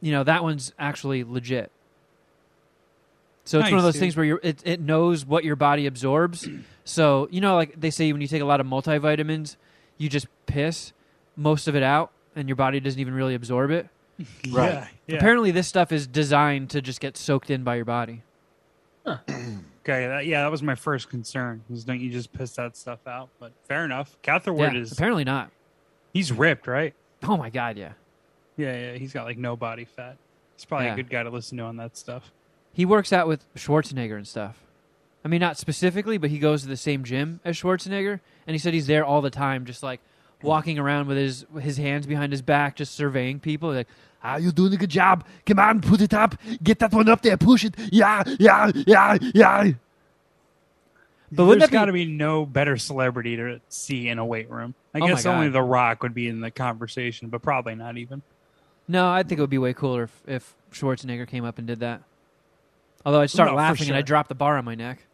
you 0.00 0.10
know 0.10 0.24
that 0.24 0.42
one's 0.42 0.72
actually 0.78 1.22
legit 1.22 1.70
so 3.44 3.58
it's 3.58 3.70
one 3.70 3.78
of 3.78 3.84
those 3.84 3.94
dude. 3.94 4.00
things 4.00 4.16
where 4.16 4.24
you're, 4.24 4.40
it, 4.42 4.62
it 4.64 4.80
knows 4.80 5.26
what 5.26 5.44
your 5.44 5.56
body 5.56 5.86
absorbs 5.86 6.48
so 6.84 7.28
you 7.30 7.40
know 7.40 7.54
like 7.56 7.80
they 7.80 7.90
say 7.90 8.12
when 8.12 8.20
you 8.20 8.28
take 8.28 8.42
a 8.42 8.44
lot 8.46 8.60
of 8.60 8.66
multivitamins 8.66 9.56
you 9.98 10.08
just 10.08 10.26
piss 10.46 10.92
most 11.36 11.66
of 11.68 11.74
it 11.76 11.82
out 11.82 12.10
and 12.36 12.48
your 12.48 12.56
body 12.56 12.80
doesn't 12.80 13.00
even 13.00 13.14
really 13.14 13.34
absorb 13.34 13.70
it 13.70 13.88
Right. 14.50 14.72
Yeah. 14.72 14.86
yeah. 15.06 15.16
apparently 15.16 15.50
this 15.50 15.66
stuff 15.68 15.90
is 15.92 16.06
designed 16.06 16.70
to 16.70 16.80
just 16.82 17.00
get 17.00 17.16
soaked 17.16 17.50
in 17.50 17.64
by 17.64 17.76
your 17.76 17.84
body 17.84 18.22
Okay, 19.84 20.06
that, 20.06 20.26
yeah, 20.26 20.42
that 20.42 20.50
was 20.52 20.62
my 20.62 20.76
first 20.76 21.10
concern. 21.10 21.64
Is 21.68 21.82
don't 21.82 21.98
you 21.98 22.08
just 22.08 22.32
piss 22.32 22.52
that 22.52 22.76
stuff 22.76 23.00
out? 23.04 23.30
But 23.40 23.50
fair 23.66 23.84
enough. 23.84 24.16
Catherwood 24.22 24.74
yeah, 24.74 24.80
is 24.80 24.92
apparently 24.92 25.24
not 25.24 25.50
he's 26.12 26.30
ripped, 26.30 26.68
right? 26.68 26.94
oh 27.24 27.36
my 27.36 27.50
god 27.50 27.76
yeah 27.76 27.92
Yeah, 28.56 28.76
yeah. 28.76 28.92
He's 28.98 29.12
got 29.12 29.24
like 29.24 29.38
no 29.38 29.56
body 29.56 29.84
fat. 29.84 30.16
He's 30.56 30.64
probably 30.64 30.86
Yeah. 30.86 30.92
a 30.92 30.96
good 30.96 31.10
guy 31.10 31.24
to 31.24 31.30
listen 31.30 31.58
to 31.58 31.64
on 31.64 31.76
that 31.78 31.96
stuff. 31.96 32.30
He 32.72 32.84
works 32.84 33.12
out 33.12 33.28
with 33.28 33.52
Schwarzenegger 33.54 34.16
and 34.16 34.26
stuff. 34.26 34.58
I 35.24 35.28
mean, 35.28 35.40
not 35.40 35.56
specifically, 35.56 36.18
but 36.18 36.30
he 36.30 36.38
goes 36.38 36.62
to 36.62 36.68
the 36.68 36.76
same 36.76 37.04
gym 37.04 37.40
as 37.44 37.56
Schwarzenegger, 37.56 38.20
and 38.46 38.54
he 38.54 38.58
said 38.58 38.74
he's 38.74 38.86
there 38.86 39.04
all 39.04 39.20
the 39.20 39.30
time, 39.30 39.64
just 39.64 39.82
like 39.82 40.00
walking 40.42 40.78
around 40.78 41.06
with 41.06 41.16
his 41.16 41.46
his 41.60 41.76
hands 41.76 42.06
behind 42.06 42.32
his 42.32 42.42
back, 42.42 42.76
just 42.76 42.94
surveying 42.94 43.38
people. 43.38 43.72
Like, 43.72 43.88
ah, 44.24 44.36
you're 44.36 44.52
doing 44.52 44.72
a 44.72 44.76
good 44.76 44.90
job. 44.90 45.24
Come 45.46 45.58
on, 45.58 45.80
put 45.80 46.00
it 46.00 46.12
up. 46.12 46.36
Get 46.62 46.80
that 46.80 46.92
one 46.92 47.08
up 47.08 47.22
there. 47.22 47.36
Push 47.36 47.64
it. 47.64 47.74
Yeah, 47.92 48.24
yeah, 48.38 48.70
yeah, 48.74 49.18
yeah. 49.34 49.72
But 51.30 51.46
wouldn't 51.46 51.60
There's 51.60 51.70
got 51.70 51.86
to 51.86 51.92
be 51.92 52.04
no 52.04 52.44
better 52.44 52.76
celebrity 52.76 53.36
to 53.36 53.60
see 53.68 54.08
in 54.08 54.18
a 54.18 54.24
weight 54.24 54.50
room. 54.50 54.74
I 54.94 54.98
Oh 55.00 55.06
guess 55.06 55.24
only 55.24 55.48
The 55.48 55.62
Rock 55.62 56.02
would 56.02 56.12
be 56.12 56.28
in 56.28 56.40
the 56.40 56.50
conversation, 56.50 57.28
but 57.28 57.40
probably 57.40 57.74
not 57.74 57.96
even. 57.96 58.20
No, 58.86 59.08
I 59.10 59.22
think 59.22 59.38
it 59.38 59.40
would 59.40 59.48
be 59.48 59.56
way 59.56 59.72
cooler 59.72 60.02
if, 60.02 60.22
if 60.26 60.54
Schwarzenegger 60.72 61.26
came 61.26 61.44
up 61.44 61.56
and 61.56 61.66
did 61.66 61.80
that. 61.80 62.02
Although 63.04 63.20
I'd 63.20 63.30
start 63.30 63.48
No, 63.48 63.52
for 63.52 63.56
laughing 63.56 63.80
and 63.82 63.88
sure. 63.88 63.96
I'd 63.96 64.06
drop 64.06 64.28
the 64.28 64.34
bar 64.34 64.56
on 64.58 64.64
my 64.64 64.74
neck. 64.74 65.04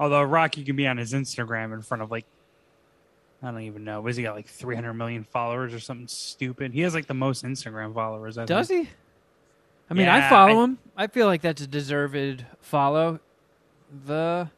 Although 0.00 0.22
Rocky 0.22 0.64
can 0.64 0.76
be 0.76 0.86
on 0.86 0.96
his 0.96 1.12
Instagram 1.12 1.72
in 1.72 1.82
front 1.82 2.02
of 2.02 2.10
like, 2.10 2.24
I 3.42 3.50
don't 3.50 3.62
even 3.62 3.84
know. 3.84 4.00
Was 4.00 4.16
he 4.16 4.22
got 4.24 4.34
like 4.36 4.46
300 4.46 4.92
million 4.94 5.24
followers 5.24 5.72
or 5.74 5.80
something 5.80 6.08
stupid? 6.08 6.72
He 6.72 6.80
has 6.80 6.94
like 6.94 7.06
the 7.06 7.14
most 7.14 7.44
Instagram 7.44 7.94
followers. 7.94 8.36
I 8.38 8.44
Does 8.44 8.68
think. 8.68 8.88
he? 8.88 8.94
I 9.90 9.94
mean, 9.94 10.08
I 10.08 10.18
Yeah, 10.18 10.28
follow 10.28 10.60
I- 10.60 10.64
him. 10.64 10.78
I 10.96 11.06
feel 11.06 11.26
like 11.26 11.42
that's 11.42 11.62
a 11.62 11.66
deserved 11.66 12.44
follow. 12.60 13.20
The 14.06 14.50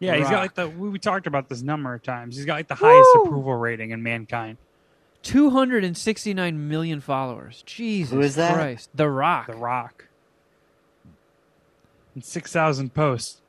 Yeah, 0.00 0.16
he's 0.16 0.24
got 0.24 0.32
Rock. 0.32 0.40
like 0.42 0.54
the. 0.54 0.68
We, 0.68 0.88
we 0.90 0.98
talked 0.98 1.26
about 1.26 1.48
this 1.48 1.62
number 1.62 1.94
of 1.94 2.02
times. 2.02 2.36
He's 2.36 2.44
got 2.44 2.54
like 2.54 2.68
the 2.68 2.74
highest 2.74 3.08
Woo! 3.14 3.22
approval 3.24 3.54
rating 3.54 3.90
in 3.92 4.02
mankind. 4.02 4.58
269 5.22 6.68
million 6.68 7.00
followers. 7.00 7.62
Jesus 7.66 8.12
Who 8.12 8.20
is 8.20 8.34
that? 8.36 8.54
Christ. 8.54 8.90
The 8.94 9.08
Rock. 9.08 9.46
The 9.46 9.54
Rock. 9.54 10.06
And 12.14 12.24
6,000 12.24 12.92
posts. 12.94 13.40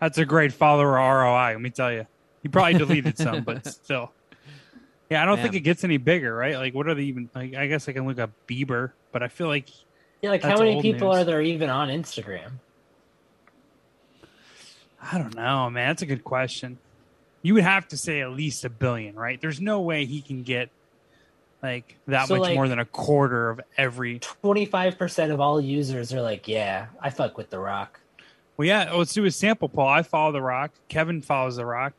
That's 0.00 0.18
a 0.18 0.24
great 0.24 0.52
follower 0.52 0.92
ROI, 0.92 1.52
let 1.52 1.60
me 1.60 1.70
tell 1.70 1.92
you. 1.92 2.06
He 2.42 2.48
probably 2.48 2.74
deleted 2.74 3.16
some, 3.18 3.42
but 3.44 3.66
still. 3.72 4.12
Yeah, 5.10 5.22
I 5.22 5.26
don't 5.26 5.38
think 5.40 5.54
it 5.54 5.60
gets 5.60 5.84
any 5.84 5.98
bigger, 5.98 6.34
right? 6.34 6.56
Like, 6.56 6.74
what 6.74 6.88
are 6.88 6.94
they 6.94 7.02
even? 7.04 7.28
Like, 7.34 7.54
I 7.54 7.66
guess 7.66 7.88
I 7.88 7.92
can 7.92 8.06
look 8.06 8.18
up 8.18 8.30
Bieber, 8.48 8.92
but 9.12 9.22
I 9.22 9.28
feel 9.28 9.46
like 9.46 9.68
Yeah, 10.22 10.30
like 10.30 10.42
That's 10.42 10.58
how 10.58 10.64
many 10.64 10.80
people 10.82 11.08
news. 11.10 11.18
are 11.18 11.24
there 11.24 11.42
even 11.42 11.68
on 11.70 11.88
Instagram? 11.88 12.52
I 15.00 15.18
don't 15.18 15.34
know, 15.34 15.68
man. 15.70 15.88
That's 15.88 16.02
a 16.02 16.06
good 16.06 16.24
question. 16.24 16.78
You 17.42 17.54
would 17.54 17.64
have 17.64 17.88
to 17.88 17.96
say 17.96 18.20
at 18.20 18.30
least 18.30 18.64
a 18.64 18.70
billion, 18.70 19.14
right? 19.16 19.40
There's 19.40 19.60
no 19.60 19.80
way 19.80 20.04
he 20.04 20.20
can 20.22 20.42
get 20.44 20.70
like 21.62 21.96
that 22.06 22.28
So, 22.28 22.34
much 22.36 22.42
like- 22.48 22.54
more 22.54 22.68
than 22.68 22.78
a 22.78 22.84
quarter 22.84 23.50
of 23.50 23.60
every. 23.76 24.18
Twenty 24.20 24.64
five 24.64 24.98
percent 24.98 25.30
of 25.32 25.40
all 25.40 25.60
users 25.60 26.12
are 26.12 26.22
like, 26.22 26.48
yeah, 26.48 26.86
I 27.00 27.10
fuck 27.10 27.36
with 27.36 27.50
The 27.50 27.58
Rock. 27.58 28.00
Well, 28.56 28.66
yeah. 28.68 28.90
oh, 28.92 28.98
Let's 28.98 29.12
do 29.14 29.24
a 29.24 29.30
sample 29.30 29.68
poll. 29.68 29.86
I 29.88 30.02
follow 30.02 30.32
The 30.32 30.42
Rock. 30.42 30.72
Kevin 30.88 31.22
follows 31.22 31.56
The 31.56 31.66
Rock. 31.66 31.94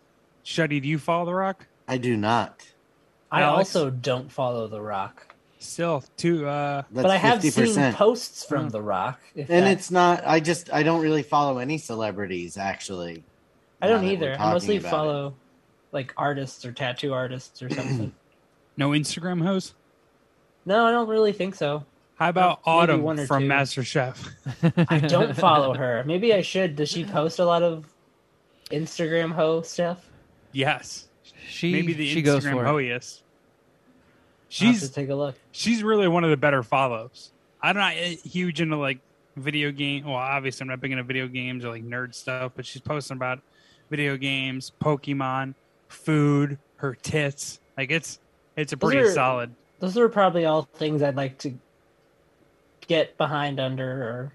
Shuddy, 0.46 0.82
do 0.82 0.88
you 0.88 0.98
follow 1.00 1.26
The 1.26 1.34
Rock? 1.34 1.68
I 1.88 1.98
do 1.98 2.16
not. 2.18 2.66
I 3.32 3.42
Alex? 3.42 3.76
also 3.76 3.90
don't 3.90 4.32
follow 4.32 4.68
The 4.68 4.82
Rock, 4.82 5.34
Still, 5.60 6.04
too. 6.18 6.46
Uh, 6.48 6.84
That's 6.92 7.04
but 7.04 7.06
I 7.12 7.18
have 7.18 7.40
50%. 7.40 7.74
seen 7.74 7.94
posts 7.94 8.46
from. 8.46 8.70
The 8.70 8.82
Rock. 8.82 9.20
If 9.34 9.50
and 9.50 9.66
that- 9.66 9.72
it's 9.72 9.90
not. 9.90 10.22
I 10.26 10.40
just. 10.40 10.72
I 10.74 10.84
don't 10.84 11.02
really 11.02 11.24
follow 11.24 11.58
any 11.58 11.78
celebrities 11.78 12.58
actually. 12.58 13.24
I 13.82 13.88
don't 13.88 14.04
either. 14.06 14.36
I 14.40 14.52
mostly 14.54 14.78
about 14.78 14.88
it. 14.88 14.92
follow 14.92 15.34
like 15.94 16.14
artists 16.18 16.64
or 16.66 16.72
tattoo 16.74 17.14
artists 17.14 17.62
or 17.64 17.70
something. 17.70 18.14
no 18.78 18.90
Instagram 18.92 19.42
host. 19.44 19.74
no, 20.66 20.86
I 20.86 20.92
don't 20.92 21.08
really 21.10 21.32
think 21.34 21.56
so. 21.56 21.86
How 22.16 22.30
about 22.30 22.60
maybe 22.66 22.78
Autumn 22.78 23.02
one 23.02 23.26
from 23.26 23.44
two. 23.44 23.50
MasterChef? 23.50 24.86
I 24.90 25.00
don't 25.00 25.36
follow 25.38 25.74
her. 25.74 26.04
Maybe 26.06 26.34
I 26.34 26.42
should. 26.42 26.76
Does 26.76 26.90
she 26.90 27.04
post 27.06 27.40
a 27.40 27.46
lot 27.46 27.64
of 27.64 27.86
Instagram 28.72 29.32
ho 29.32 29.62
stuff? 29.62 30.06
Yes, 30.52 31.08
She 31.48 31.72
maybe 31.72 31.94
the 31.94 32.08
she 32.08 32.22
goes 32.22 32.46
Instagram 32.46 32.52
for 32.54 32.64
it. 32.64 32.68
hoiest. 32.68 33.18
Have 33.20 33.24
She's 34.50 34.88
to 34.88 34.94
take 34.94 35.10
a 35.10 35.16
look. 35.16 35.36
she's 35.52 35.82
really 35.84 36.08
one 36.08 36.24
of 36.24 36.30
the 36.30 36.38
better 36.38 36.62
follows. 36.62 37.32
I'm 37.62 37.76
not 37.76 37.94
uh, 37.94 38.16
huge 38.24 38.62
into 38.62 38.76
like 38.78 39.00
video 39.36 39.72
game. 39.72 40.06
Well, 40.06 40.16
obviously 40.16 40.64
I'm 40.64 40.68
not 40.68 40.80
big 40.80 40.92
into 40.92 41.04
video 41.04 41.28
games 41.28 41.66
or 41.66 41.70
like 41.70 41.84
nerd 41.84 42.14
stuff, 42.14 42.52
but 42.56 42.66
she's 42.66 42.82
posting 42.82 43.18
about 43.18 43.40
video 43.90 44.16
games, 44.16 44.72
Pokemon, 44.80 45.56
food, 45.88 46.60
her 46.78 46.94
tits. 47.02 47.60
Like 47.76 47.90
it's 47.90 48.20
it's 48.56 48.74
a 48.74 48.76
Those 48.76 48.92
pretty 48.94 49.08
are- 49.08 49.12
solid. 49.14 49.52
Those 49.80 49.98
are 49.98 50.08
probably 50.08 50.46
all 50.46 50.70
things 50.76 51.02
I'd 51.02 51.16
like 51.16 51.40
to 51.40 51.54
get 52.88 53.18
behind 53.18 53.60
under 53.60 53.90
or 53.92 54.34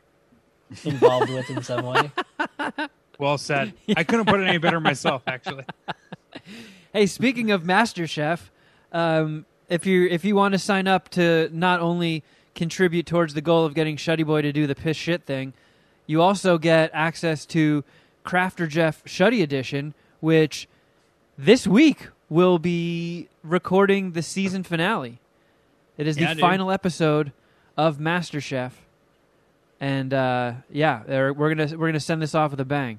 involved 0.84 1.30
with 1.30 1.48
in 1.50 1.62
some 1.62 1.84
way. 1.86 2.10
Well 3.20 3.36
said. 3.36 3.72
I 3.96 4.04
couldn't 4.04 4.26
put 4.26 4.38
it 4.38 4.46
any 4.46 4.58
better 4.58 4.78
myself, 4.78 5.22
actually. 5.26 5.64
Hey, 6.92 7.06
speaking 7.06 7.50
of 7.50 7.64
MasterChef, 7.64 8.38
um, 8.92 9.44
if 9.68 9.84
you 9.86 10.06
if 10.06 10.24
you 10.24 10.34
want 10.36 10.52
to 10.52 10.58
sign 10.58 10.86
up 10.88 11.08
to 11.10 11.50
not 11.52 11.80
only 11.80 12.22
contribute 12.54 13.06
towards 13.06 13.34
the 13.34 13.40
goal 13.42 13.64
of 13.66 13.74
getting 13.74 13.96
Shuddy 13.96 14.24
Boy 14.24 14.40
to 14.42 14.52
do 14.52 14.66
the 14.66 14.74
piss 14.74 14.96
shit 14.96 15.24
thing, 15.24 15.52
you 16.06 16.22
also 16.22 16.56
get 16.58 16.90
access 16.94 17.44
to 17.46 17.84
Crafter 18.24 18.66
Jeff 18.68 19.04
Shuddy 19.04 19.42
Edition, 19.42 19.94
which 20.20 20.66
this 21.36 21.66
week 21.66 22.08
will 22.30 22.58
be 22.58 23.28
recording 23.42 24.12
the 24.12 24.22
season 24.22 24.62
finale. 24.62 25.18
It 25.98 26.06
is 26.06 26.16
Yeah, 26.16 26.28
the 26.28 26.34
dude. 26.36 26.40
final 26.40 26.70
episode 26.70 27.32
of 27.78 27.98
MasterChef, 27.98 28.72
and 29.80 30.12
uh, 30.12 30.52
yeah, 30.68 31.04
we're 31.06 31.54
gonna 31.54 31.78
we're 31.78 31.88
gonna 31.88 32.00
send 32.00 32.20
this 32.20 32.34
off 32.34 32.50
with 32.50 32.60
a 32.60 32.64
bang. 32.64 32.98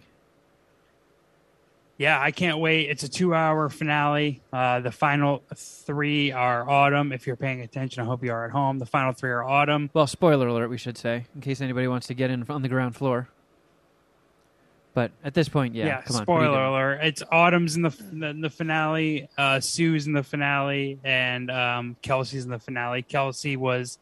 Yeah, 1.97 2.17
I 2.17 2.31
can't 2.31 2.59
wait. 2.59 2.89
It's 2.89 3.03
a 3.03 3.09
two-hour 3.09 3.67
finale. 3.67 4.39
Uh, 4.53 4.79
the 4.79 4.91
final 4.91 5.43
three 5.53 6.31
are 6.31 6.67
autumn. 6.67 7.11
If 7.11 7.27
you're 7.27 7.35
paying 7.35 7.59
attention, 7.59 8.01
I 8.01 8.05
hope 8.05 8.23
you 8.23 8.31
are 8.31 8.45
at 8.45 8.51
home. 8.51 8.79
The 8.79 8.85
final 8.85 9.11
three 9.11 9.31
are 9.31 9.43
autumn. 9.43 9.89
Well, 9.93 10.07
spoiler 10.07 10.47
alert, 10.47 10.69
we 10.69 10.77
should 10.77 10.97
say, 10.97 11.25
in 11.35 11.41
case 11.41 11.59
anybody 11.59 11.89
wants 11.89 12.07
to 12.07 12.13
get 12.13 12.31
in 12.31 12.45
on 12.49 12.61
the 12.61 12.69
ground 12.69 12.95
floor. 12.95 13.27
But 14.93 15.11
at 15.25 15.33
this 15.33 15.49
point, 15.49 15.75
yeah, 15.75 16.01
come 16.01 16.15
are 16.15 16.19
you 16.19 16.23
spoiler 16.23 16.63
alert. 16.63 16.99
It's 17.03 17.21
Autumn's 17.31 17.75
in 17.75 17.81
the 17.81 17.95
in 18.13 18.41
the 18.41 18.49
finale, 18.49 19.27
uh, 19.37 19.59
Sue's 19.59 20.07
in 20.07 20.13
the 20.13 20.23
finale, 20.23 20.99
and 21.03 21.51
um, 21.51 21.97
Kelsey's 22.01 22.45
in 22.45 22.49
the 22.49 22.59
finale. 22.59 23.01
Kelsey 23.01 23.57
was 23.57 23.99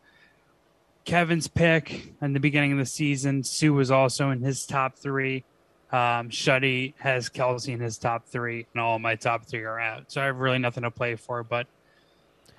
Kevin's 1.07 1.47
pick 1.47 2.11
in 2.21 2.33
the 2.33 2.39
beginning 2.41 2.73
of 2.73 2.79
the 2.79 2.85
season. 2.85 3.41
Sue 3.41 3.73
was 3.73 3.89
also 3.89 4.29
in 4.29 4.41
his 4.41 4.65
top 4.65 4.97
three. 4.97 5.45
Um, 5.89 6.29
Shuddy 6.29 6.95
has 6.97 7.29
Kelsey 7.29 7.71
in 7.71 7.79
his 7.79 7.97
top 7.97 8.27
three, 8.27 8.67
and 8.73 8.81
all 8.81 8.99
my 8.99 9.15
top 9.15 9.45
three 9.45 9.63
are 9.63 9.79
out. 9.79 10.11
So 10.11 10.21
I 10.21 10.25
have 10.25 10.35
really 10.35 10.57
nothing 10.57 10.83
to 10.83 10.91
play 10.91 11.15
for, 11.15 11.43
but 11.43 11.65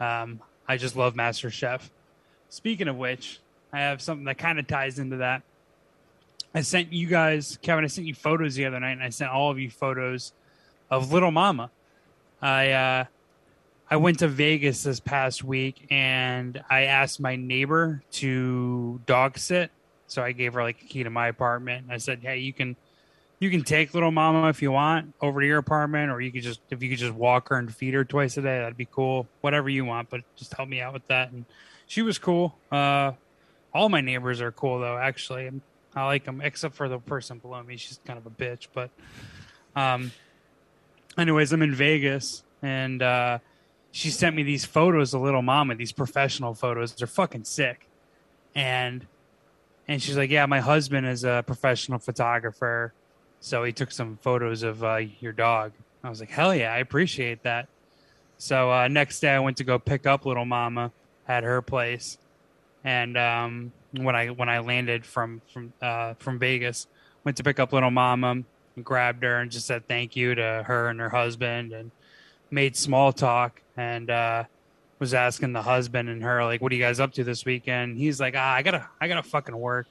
um, 0.00 0.40
I 0.66 0.78
just 0.78 0.96
love 0.96 1.14
Master 1.14 1.50
Chef. 1.50 1.90
Speaking 2.48 2.88
of 2.88 2.96
which, 2.96 3.38
I 3.70 3.80
have 3.80 4.00
something 4.00 4.24
that 4.24 4.38
kind 4.38 4.58
of 4.58 4.66
ties 4.66 4.98
into 4.98 5.18
that. 5.18 5.42
I 6.54 6.62
sent 6.62 6.90
you 6.90 7.06
guys, 7.06 7.58
Kevin. 7.60 7.84
I 7.84 7.88
sent 7.88 8.06
you 8.06 8.14
photos 8.14 8.54
the 8.54 8.64
other 8.64 8.80
night, 8.80 8.92
and 8.92 9.02
I 9.02 9.10
sent 9.10 9.30
all 9.30 9.50
of 9.50 9.58
you 9.58 9.68
photos 9.68 10.32
of 10.90 11.12
Little 11.12 11.32
Mama. 11.32 11.70
I 12.40 12.70
uh, 12.70 13.04
I 13.90 13.96
went 13.96 14.18
to 14.18 14.28
Vegas 14.28 14.82
this 14.82 15.00
past 15.00 15.42
week, 15.42 15.86
and 15.90 16.62
I 16.68 16.84
asked 16.84 17.20
my 17.20 17.36
neighbor 17.36 18.02
to 18.12 19.00
dog 19.06 19.38
sit. 19.38 19.70
So 20.08 20.22
I 20.22 20.32
gave 20.32 20.54
her 20.54 20.62
like 20.62 20.82
a 20.82 20.84
key 20.84 21.02
to 21.02 21.10
my 21.10 21.28
apartment. 21.28 21.86
I 21.90 21.96
said, 21.96 22.20
"Hey, 22.22 22.38
you 22.38 22.52
can 22.52 22.76
you 23.40 23.50
can 23.50 23.62
take 23.62 23.94
Little 23.94 24.10
Mama 24.10 24.48
if 24.48 24.60
you 24.62 24.72
want 24.72 25.14
over 25.20 25.40
to 25.40 25.46
your 25.46 25.58
apartment, 25.58 26.10
or 26.10 26.20
you 26.20 26.30
could 26.30 26.42
just 26.42 26.60
if 26.70 26.82
you 26.82 26.90
could 26.90 26.98
just 26.98 27.14
walk 27.14 27.48
her 27.48 27.56
and 27.56 27.74
feed 27.74 27.94
her 27.94 28.04
twice 28.04 28.36
a 28.36 28.42
day, 28.42 28.58
that'd 28.58 28.76
be 28.76 28.88
cool. 28.90 29.26
Whatever 29.40 29.68
you 29.70 29.84
want, 29.84 30.10
but 30.10 30.20
just 30.36 30.54
help 30.54 30.68
me 30.68 30.80
out 30.80 30.92
with 30.92 31.06
that." 31.08 31.30
And 31.32 31.46
she 31.86 32.02
was 32.02 32.18
cool. 32.18 32.58
Uh, 32.70 33.12
all 33.72 33.88
my 33.88 34.02
neighbors 34.02 34.40
are 34.42 34.52
cool 34.52 34.80
though. 34.80 34.98
Actually, 34.98 35.50
I 35.94 36.04
like 36.04 36.24
them 36.24 36.42
except 36.42 36.74
for 36.74 36.88
the 36.88 36.98
person 36.98 37.38
below 37.38 37.62
me. 37.62 37.76
She's 37.78 38.00
kind 38.04 38.18
of 38.18 38.26
a 38.26 38.30
bitch, 38.30 38.68
but 38.74 38.90
um, 39.74 40.12
anyways, 41.16 41.52
I'm 41.52 41.62
in 41.62 41.74
Vegas 41.74 42.44
and 42.62 43.02
uh, 43.02 43.38
she 43.98 44.10
sent 44.10 44.36
me 44.36 44.44
these 44.44 44.64
photos 44.64 45.12
of 45.12 45.22
little 45.22 45.42
mama, 45.42 45.74
these 45.74 45.90
professional 45.90 46.54
photos. 46.54 46.94
They're 46.94 47.08
fucking 47.08 47.42
sick. 47.42 47.88
And 48.54 49.04
and 49.88 50.00
she's 50.00 50.16
like, 50.16 50.30
"Yeah, 50.30 50.46
my 50.46 50.60
husband 50.60 51.04
is 51.04 51.24
a 51.24 51.42
professional 51.44 51.98
photographer, 51.98 52.92
so 53.40 53.64
he 53.64 53.72
took 53.72 53.90
some 53.90 54.16
photos 54.22 54.62
of 54.62 54.84
uh, 54.84 55.00
your 55.18 55.32
dog." 55.32 55.72
I 56.04 56.10
was 56.10 56.20
like, 56.20 56.30
"Hell 56.30 56.54
yeah, 56.54 56.72
I 56.72 56.78
appreciate 56.78 57.42
that." 57.42 57.66
So 58.36 58.70
uh, 58.70 58.86
next 58.86 59.18
day, 59.18 59.30
I 59.30 59.40
went 59.40 59.56
to 59.56 59.64
go 59.64 59.80
pick 59.80 60.06
up 60.06 60.24
little 60.24 60.44
mama 60.44 60.92
at 61.26 61.42
her 61.42 61.60
place, 61.60 62.18
and 62.84 63.18
um, 63.18 63.72
when 63.96 64.14
I 64.14 64.28
when 64.28 64.48
I 64.48 64.60
landed 64.60 65.06
from 65.06 65.42
from 65.52 65.72
uh, 65.82 66.14
from 66.20 66.38
Vegas, 66.38 66.86
went 67.24 67.36
to 67.38 67.42
pick 67.42 67.58
up 67.58 67.72
little 67.72 67.90
mama, 67.90 68.30
and 68.30 68.84
grabbed 68.84 69.24
her, 69.24 69.40
and 69.40 69.50
just 69.50 69.66
said 69.66 69.88
thank 69.88 70.14
you 70.14 70.36
to 70.36 70.62
her 70.68 70.88
and 70.88 71.00
her 71.00 71.10
husband, 71.10 71.72
and 71.72 71.90
made 72.48 72.76
small 72.76 73.12
talk, 73.12 73.60
and 73.78 74.10
uh, 74.10 74.44
was 74.98 75.14
asking 75.14 75.52
the 75.52 75.62
husband 75.62 76.08
and 76.08 76.22
her 76.22 76.44
like, 76.44 76.60
"What 76.60 76.72
are 76.72 76.74
you 76.74 76.82
guys 76.82 77.00
up 77.00 77.12
to 77.14 77.24
this 77.24 77.44
weekend?" 77.44 77.96
He's 77.96 78.20
like, 78.20 78.34
"Ah, 78.36 78.54
I 78.54 78.62
gotta 78.62 78.86
I 79.00 79.08
gotta 79.08 79.22
fucking 79.22 79.56
work. 79.56 79.86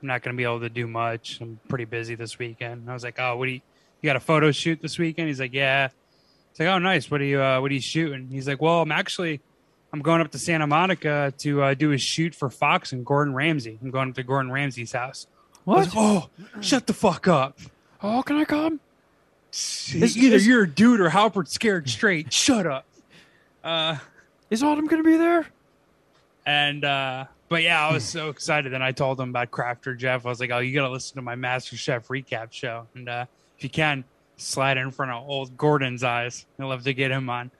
I'm 0.00 0.08
not 0.08 0.22
gonna 0.22 0.36
be 0.36 0.44
able 0.44 0.60
to 0.60 0.68
do 0.70 0.86
much. 0.86 1.38
I'm 1.40 1.58
pretty 1.68 1.84
busy 1.84 2.14
this 2.14 2.38
weekend." 2.38 2.88
I 2.88 2.94
was 2.94 3.02
like, 3.04 3.16
"Oh, 3.18 3.36
what 3.36 3.46
do 3.46 3.52
you 3.52 3.60
you 4.00 4.08
got 4.08 4.16
a 4.16 4.20
photo 4.20 4.50
shoot 4.52 4.80
this 4.80 4.98
weekend?" 4.98 5.28
He's 5.28 5.40
like, 5.40 5.52
"Yeah." 5.52 5.88
It's 6.52 6.60
like, 6.60 6.68
"Oh, 6.68 6.78
nice. 6.78 7.10
What 7.10 7.20
are 7.20 7.24
you 7.24 7.42
uh, 7.42 7.60
what 7.60 7.70
are 7.70 7.74
you 7.74 7.80
shooting?" 7.80 8.28
He's 8.30 8.46
like, 8.48 8.62
"Well, 8.62 8.80
I'm 8.82 8.92
actually." 8.92 9.40
I'm 9.94 10.00
going 10.00 10.22
up 10.22 10.30
to 10.30 10.38
Santa 10.38 10.66
Monica 10.66 11.34
to 11.36 11.62
uh, 11.62 11.74
do 11.74 11.92
a 11.92 11.98
shoot 11.98 12.34
for 12.34 12.48
Fox 12.48 12.92
and 12.92 13.04
Gordon 13.04 13.34
Ramsay. 13.34 13.78
I'm 13.82 13.90
going 13.90 14.08
up 14.08 14.14
to 14.14 14.22
Gordon 14.22 14.50
Ramsay's 14.50 14.92
house. 14.92 15.26
What? 15.64 15.80
like, 15.88 15.94
oh, 15.94 16.30
shut 16.62 16.86
the 16.86 16.94
fuck 16.94 17.28
up. 17.28 17.58
oh, 18.02 18.22
can 18.22 18.36
I 18.36 18.46
come? 18.46 18.80
Is- 19.52 20.16
Either 20.16 20.38
you're 20.38 20.62
a 20.62 20.66
dude 20.66 20.98
or 20.98 21.10
Halpert 21.10 21.48
scared 21.48 21.90
straight. 21.90 22.32
shut 22.32 22.66
up. 22.66 22.86
Uh, 23.62 23.96
Is 24.50 24.62
Autumn 24.62 24.86
going 24.86 25.02
to 25.02 25.08
be 25.08 25.16
there? 25.16 25.46
and 26.46 26.84
uh, 26.84 27.24
but 27.48 27.62
yeah, 27.62 27.86
I 27.86 27.92
was 27.92 28.04
so 28.04 28.28
excited. 28.28 28.72
Then 28.72 28.82
I 28.82 28.92
told 28.92 29.20
him 29.20 29.30
about 29.30 29.50
Crafter 29.50 29.96
Jeff. 29.96 30.26
I 30.26 30.28
was 30.28 30.40
like, 30.40 30.50
oh, 30.50 30.58
you 30.58 30.74
got 30.74 30.86
to 30.86 30.92
listen 30.92 31.16
to 31.16 31.22
my 31.22 31.34
Master 31.34 31.76
Chef 31.76 32.08
recap 32.08 32.52
show. 32.52 32.86
And 32.94 33.08
uh, 33.08 33.26
if 33.56 33.64
you 33.64 33.70
can, 33.70 34.04
slide 34.36 34.76
in 34.76 34.90
front 34.90 35.12
of 35.12 35.28
old 35.28 35.56
Gordon's 35.56 36.02
eyes. 36.02 36.46
I'd 36.58 36.64
love 36.64 36.84
to 36.84 36.94
get 36.94 37.10
him 37.10 37.30
on. 37.30 37.50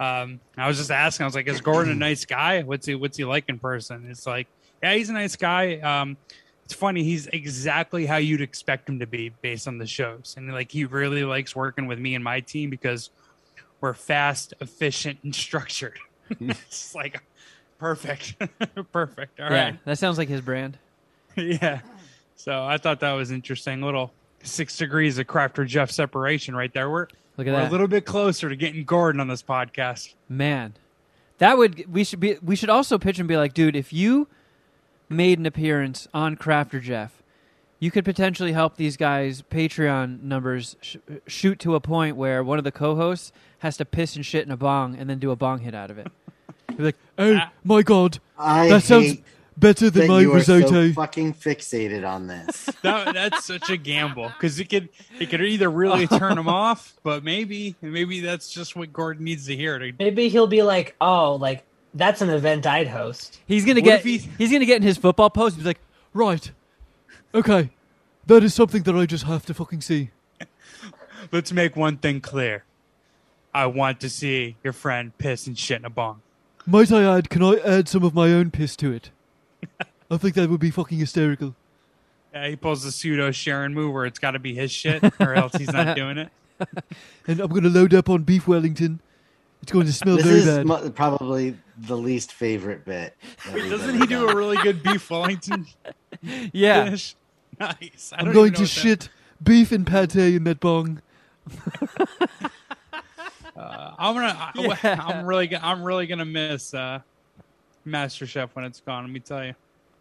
Um, 0.00 0.40
I 0.56 0.66
was 0.66 0.78
just 0.78 0.90
asking. 0.90 1.24
I 1.24 1.26
was 1.26 1.34
like, 1.34 1.46
"Is 1.46 1.60
Gordon 1.60 1.92
a 1.92 1.96
nice 1.96 2.24
guy? 2.24 2.62
What's 2.62 2.86
he 2.86 2.94
What's 2.94 3.16
he 3.16 3.24
like 3.24 3.44
in 3.48 3.58
person?" 3.58 4.06
It's 4.10 4.26
like, 4.26 4.48
yeah, 4.82 4.94
he's 4.94 5.08
a 5.08 5.12
nice 5.12 5.36
guy. 5.36 5.76
Um, 5.78 6.16
it's 6.64 6.74
funny. 6.74 7.04
He's 7.04 7.26
exactly 7.28 8.06
how 8.06 8.16
you'd 8.16 8.40
expect 8.40 8.88
him 8.88 8.98
to 9.00 9.06
be 9.06 9.28
based 9.42 9.68
on 9.68 9.78
the 9.78 9.86
shows, 9.86 10.34
and 10.36 10.50
like 10.52 10.72
he 10.72 10.84
really 10.84 11.24
likes 11.24 11.54
working 11.54 11.86
with 11.86 11.98
me 11.98 12.14
and 12.14 12.24
my 12.24 12.40
team 12.40 12.70
because 12.70 13.10
we're 13.80 13.94
fast, 13.94 14.54
efficient, 14.60 15.18
and 15.22 15.34
structured. 15.34 15.98
it's 16.40 16.94
like 16.94 17.22
perfect, 17.78 18.36
perfect. 18.92 19.40
All 19.40 19.50
yeah, 19.50 19.64
right, 19.64 19.84
that 19.84 19.98
sounds 19.98 20.18
like 20.18 20.28
his 20.28 20.40
brand. 20.40 20.78
yeah. 21.36 21.80
So 22.36 22.64
I 22.64 22.78
thought 22.78 23.00
that 23.00 23.12
was 23.12 23.30
interesting. 23.30 23.80
Little 23.82 24.12
six 24.42 24.76
degrees 24.76 25.18
of 25.18 25.26
Crafter 25.26 25.66
Jeff 25.66 25.90
separation 25.90 26.54
right 26.54 26.72
there. 26.72 26.90
We're 26.90 27.08
Look 27.36 27.46
at 27.48 27.52
we're 27.52 27.60
that. 27.60 27.68
a 27.68 27.72
little 27.72 27.88
bit 27.88 28.04
closer 28.04 28.48
to 28.48 28.56
getting 28.56 28.84
Gordon 28.84 29.20
on 29.20 29.28
this 29.28 29.42
podcast. 29.42 30.14
Man, 30.28 30.74
that 31.38 31.58
would 31.58 31.92
we 31.92 32.04
should 32.04 32.20
be 32.20 32.36
we 32.42 32.54
should 32.54 32.70
also 32.70 32.98
pitch 32.98 33.18
and 33.18 33.26
be 33.26 33.36
like, 33.36 33.54
dude, 33.54 33.74
if 33.76 33.92
you 33.92 34.28
made 35.08 35.38
an 35.38 35.46
appearance 35.46 36.06
on 36.14 36.36
Crafter 36.36 36.80
Jeff, 36.80 37.22
you 37.78 37.90
could 37.90 38.04
potentially 38.04 38.52
help 38.52 38.76
these 38.76 38.96
guys' 38.96 39.42
Patreon 39.50 40.22
numbers 40.22 40.76
sh- 40.80 40.96
shoot 41.26 41.58
to 41.60 41.74
a 41.74 41.80
point 41.80 42.16
where 42.16 42.42
one 42.42 42.58
of 42.58 42.64
the 42.64 42.72
co-hosts 42.72 43.32
has 43.58 43.76
to 43.78 43.84
piss 43.84 44.16
and 44.16 44.24
shit 44.24 44.44
in 44.46 44.50
a 44.52 44.56
bong 44.56 44.96
and 44.96 45.08
then 45.10 45.18
do 45.18 45.30
a 45.30 45.36
bong 45.36 45.60
hit 45.60 45.74
out 45.74 45.90
of 45.90 45.98
it. 45.98 46.08
Be 46.76 46.82
like, 46.84 46.96
oh 47.18 47.36
Ah. 47.36 47.52
my 47.62 47.82
god, 47.82 48.18
I 48.38 48.68
That 48.68 48.82
sounds 48.84 49.18
better 49.56 49.88
than 49.90 50.08
my 50.08 50.20
you 50.20 50.32
are 50.32 50.36
risotto. 50.36 50.66
so 50.88 50.92
fucking 50.92 51.34
fixated 51.34 52.08
on 52.08 52.26
this. 52.26 52.68
That, 52.82 53.14
that's 53.14 53.44
such 53.46 53.70
a 53.70 53.76
gamble 53.78 54.28
because 54.28 54.60
it 54.60 54.68
could 54.68 54.90
it 55.18 55.30
could 55.30 55.40
either 55.40 55.70
really 55.70 56.06
turn 56.18 56.36
him 56.36 56.48
off, 56.48 56.94
but 57.02 57.24
maybe 57.24 57.76
maybe 57.80 58.20
that's 58.20 58.50
just 58.52 58.76
what 58.76 58.92
Gordon 58.92 59.24
needs 59.24 59.46
to 59.46 59.56
hear. 59.56 59.78
To, 59.78 59.90
Maybe 59.98 60.28
he'll 60.28 60.46
be 60.46 60.62
like, 60.62 60.94
"Oh, 61.00 61.36
like 61.36 61.64
that's 61.94 62.20
an 62.20 62.28
event 62.28 62.66
I'd 62.66 62.88
host." 62.88 63.40
he's 63.46 63.64
gonna 63.64 63.80
What 63.80 63.84
get 63.84 63.98
if 64.00 64.04
he's- 64.04 64.28
he's 64.36 64.52
gonna 64.52 64.66
get 64.66 64.76
in 64.76 64.82
his 64.82 64.98
football 64.98 65.30
post. 65.30 65.56
He's 65.56 65.64
like, 65.64 65.80
right, 66.12 66.50
okay, 67.34 67.70
that 68.26 68.42
is 68.42 68.54
something 68.54 68.82
that 68.84 68.94
I 68.94 69.06
just 69.06 69.24
have 69.24 69.44
to 69.46 69.54
fucking 69.54 69.80
see. 69.80 70.10
let's 71.32 71.52
make 71.52 71.76
one 71.76 71.96
thing 71.98 72.20
clear. 72.20 72.64
I 73.52 73.66
want 73.66 74.00
to 74.00 74.10
see 74.10 74.56
your 74.64 74.72
friend 74.72 75.16
piss 75.18 75.46
and 75.46 75.58
shit 75.58 75.78
in 75.78 75.84
a 75.84 75.90
bong. 75.90 76.22
Might 76.66 76.90
I 76.90 77.04
add? 77.18 77.30
Can 77.30 77.42
I 77.42 77.56
add 77.64 77.88
some 77.88 78.02
of 78.04 78.14
my 78.14 78.32
own 78.32 78.50
piss 78.50 78.74
to 78.76 78.92
it? 78.92 79.10
I 80.10 80.16
think 80.16 80.34
that 80.34 80.48
would 80.50 80.60
be 80.60 80.70
fucking 80.70 80.98
hysterical. 80.98 81.54
Yeah, 82.32 82.48
he 82.48 82.56
pulls 82.56 82.82
the 82.82 82.90
pseudo 82.90 83.30
Sharon 83.30 83.74
move 83.74 83.92
where 83.94 84.06
it's 84.06 84.18
got 84.18 84.32
to 84.32 84.38
be 84.38 84.54
his 84.54 84.72
shit, 84.72 85.02
or 85.20 85.34
else 85.34 85.54
he's 85.54 85.72
not 85.72 85.94
doing 85.96 86.18
it. 86.18 86.30
And 87.26 87.40
I'm 87.40 87.48
gonna 87.52 87.68
load 87.68 87.94
up 87.94 88.08
on 88.08 88.22
beef 88.22 88.48
Wellington. 88.48 89.00
It's 89.62 89.72
going 89.72 89.86
to 89.86 89.92
smell 89.92 90.16
this 90.16 90.26
very 90.26 90.38
is 90.40 90.46
bad. 90.46 90.66
mu- 90.66 90.90
probably 90.90 91.56
the 91.78 91.96
least 91.96 92.32
favorite 92.32 92.84
bit. 92.84 93.14
that 93.46 93.54
we've 93.54 93.70
Doesn't 93.70 93.90
ever 93.90 93.98
he 93.98 94.06
do 94.06 94.28
a 94.28 94.34
really 94.36 94.58
good 94.58 94.82
beef 94.82 95.08
Wellington 95.10 95.66
yeah, 96.52 96.90
dish? 96.90 97.14
Nice. 97.60 98.12
I 98.12 98.20
I'm 98.20 98.32
going 98.32 98.52
to 98.52 98.58
know 98.58 98.62
what 98.62 98.68
shit 98.68 99.08
beef 99.42 99.72
and 99.72 99.86
pate 99.86 100.16
in 100.16 100.44
that 100.44 100.60
bong. 100.60 101.02
uh, 103.56 103.94
I'm 103.98 104.14
gonna. 104.14 104.36
I, 104.38 104.52
Yeah. 104.84 105.00
I'm 105.06 105.26
really. 105.26 105.46
go- 105.46 105.58
I'm 105.62 105.82
really 105.82 106.06
gonna 106.06 106.24
miss 106.24 106.74
uh, 106.74 107.00
Master 107.84 108.26
Chef 108.26 108.54
when 108.54 108.64
it's 108.64 108.80
gone. 108.80 109.04
Let 109.04 109.12
me 109.12 109.20
tell 109.20 109.44
you. 109.44 109.54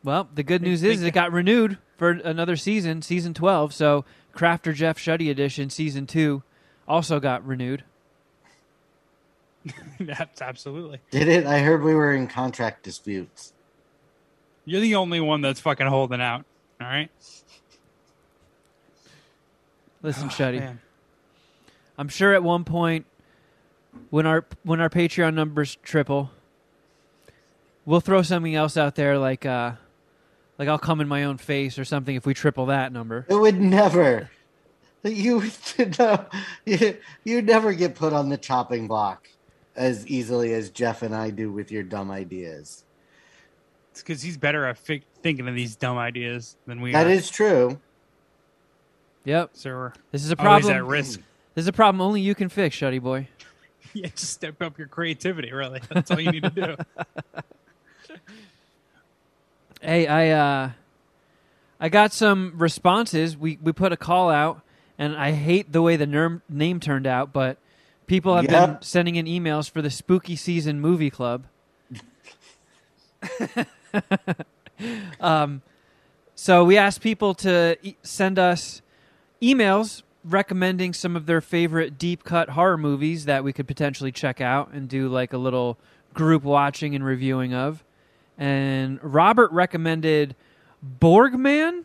Well, 0.04 0.28
the 0.34 0.44
good 0.44 0.62
news 0.62 0.84
is 0.84 1.00
think- 1.00 1.08
it 1.10 1.14
got 1.14 1.32
renewed 1.32 1.78
for 1.98 2.12
another 2.12 2.56
season, 2.58 3.02
season 3.02 3.34
12. 3.34 3.74
So, 3.74 4.04
Crafter 4.36 4.74
Jeff 4.74 4.98
Shuddy 4.98 5.30
Edition, 5.32 5.70
season 5.70 6.06
2, 6.06 6.44
also 6.88 7.20
got 7.22 7.46
renewed. 7.46 7.84
That's 10.00 10.42
absolutely. 10.42 11.00
Did 11.12 11.30
it? 11.30 11.46
I 11.46 11.60
heard 11.60 11.84
we 11.84 11.94
were 11.94 12.14
in 12.14 12.28
contract 12.28 12.84
disputes. 12.84 13.54
You're 14.66 14.82
the 14.82 14.96
only 14.96 15.22
one 15.22 15.40
that's 15.42 15.62
fucking 15.62 15.88
holding 15.88 16.20
out. 16.20 16.44
All 16.82 16.88
right. 16.88 17.10
Listen, 20.04 20.26
Oh, 20.26 20.32
Shuddy, 20.32 20.60
man. 20.60 20.80
I'm 21.98 22.10
sure 22.10 22.34
at 22.34 22.44
one 22.44 22.64
point 22.66 23.06
when 24.10 24.26
our 24.26 24.46
when 24.64 24.80
our 24.82 24.90
Patreon 24.90 25.34
numbers 25.34 25.78
triple, 25.84 26.30
we'll 27.86 28.02
throw 28.02 28.22
something 28.22 28.54
else 28.56 28.78
out 28.78 28.96
there 28.96 29.18
like 29.18 29.46
uh 29.46 29.74
like 30.60 30.68
I'll 30.68 30.78
come 30.80 31.02
in 31.02 31.08
my 31.08 31.24
own 31.24 31.38
face 31.38 31.80
or 31.80 31.86
something 31.86 32.16
if 32.16 32.26
we 32.26 32.34
triple 32.34 32.66
that 32.68 32.92
number. 32.92 33.26
It 33.30 33.36
would 33.36 33.60
never. 33.60 34.30
You 35.04 35.44
no, 36.00 36.26
you 36.66 36.98
you 37.24 37.42
never 37.42 37.74
get 37.74 37.94
put 37.96 38.14
on 38.14 38.30
the 38.30 38.38
chopping 38.38 38.88
block 38.88 39.28
as 39.76 40.08
easily 40.08 40.54
as 40.54 40.70
Jeff 40.70 41.02
and 41.02 41.14
I 41.16 41.30
do 41.30 41.52
with 41.52 41.72
your 41.72 41.84
dumb 41.84 42.10
ideas. 42.10 42.84
It's 43.92 44.02
because 44.02 44.22
he's 44.22 44.38
better 44.38 44.66
at 44.66 44.78
fi- 44.78 45.04
thinking 45.22 45.48
of 45.48 45.56
these 45.56 45.76
dumb 45.76 45.98
ideas 45.98 46.56
than 46.66 46.80
we 46.82 46.94
That 46.94 47.08
are. 47.08 47.10
is 47.12 47.30
true. 47.30 47.80
Yep. 49.26 49.52
so 49.54 49.70
we're 49.72 49.94
This 50.12 50.24
is 50.26 50.32
a 50.32 50.40
always 50.40 50.66
problem. 50.66 50.78
at 50.78 50.86
risk. 50.86 51.20
This 51.56 51.64
is 51.64 51.68
a 51.68 51.74
problem 51.74 52.02
only 52.02 52.22
you 52.22 52.36
can 52.36 52.50
fix, 52.50 52.76
Shuddy 52.76 53.02
boy. 53.02 53.28
Yeah, 53.96 54.08
just 54.08 54.34
step 54.34 54.60
up 54.62 54.80
your 54.80 54.88
creativity. 54.88 55.52
Really, 55.52 55.80
that's 55.88 56.10
all 56.10 56.20
you 56.20 56.32
need 56.32 56.44
to 56.44 56.50
do. 56.50 56.76
Hey, 59.82 60.08
I 60.08 60.30
uh 60.30 60.72
I 61.80 61.90
got 61.90 62.14
some 62.14 62.54
responses. 62.56 63.36
We 63.38 63.60
we 63.62 63.72
put 63.74 63.92
a 63.92 63.98
call 63.98 64.30
out 64.30 64.62
and 64.98 65.16
I 65.16 65.32
hate 65.32 65.72
the 65.74 65.82
way 65.82 65.98
the 65.98 66.08
nerm, 66.08 66.42
name 66.50 66.80
turned 66.80 67.06
out, 67.06 67.34
but 67.34 67.58
people 68.08 68.34
have 68.36 68.46
been 68.48 68.54
Yep. 68.54 68.84
sending 68.84 69.16
in 69.18 69.26
emails 69.26 69.70
for 69.70 69.82
the 69.82 69.90
spooky 69.90 70.36
season 70.38 70.80
movie 70.80 71.10
club. 71.10 71.46
um 75.20 75.62
so 76.36 76.64
we 76.64 76.78
asked 76.78 77.02
people 77.02 77.34
to 77.36 77.78
e- 77.84 77.96
send 78.04 78.40
us 78.40 78.82
emails 79.44 80.04
recommending 80.24 80.94
some 80.94 81.16
of 81.16 81.26
their 81.26 81.42
favorite 81.42 81.98
deep 81.98 82.24
cut 82.24 82.52
horror 82.52 82.78
movies 82.78 83.26
that 83.26 83.44
we 83.44 83.52
could 83.52 83.68
potentially 83.68 84.12
check 84.12 84.40
out 84.40 84.72
and 84.72 84.88
do 84.88 85.10
like 85.10 85.34
a 85.34 85.38
little 85.38 85.78
group 86.14 86.44
watching 86.44 86.96
and 86.96 87.04
reviewing 87.04 87.54
of. 87.54 87.84
And 88.38 89.00
Robert 89.04 89.52
recommended 89.52 90.36
Borgman. 91.00 91.84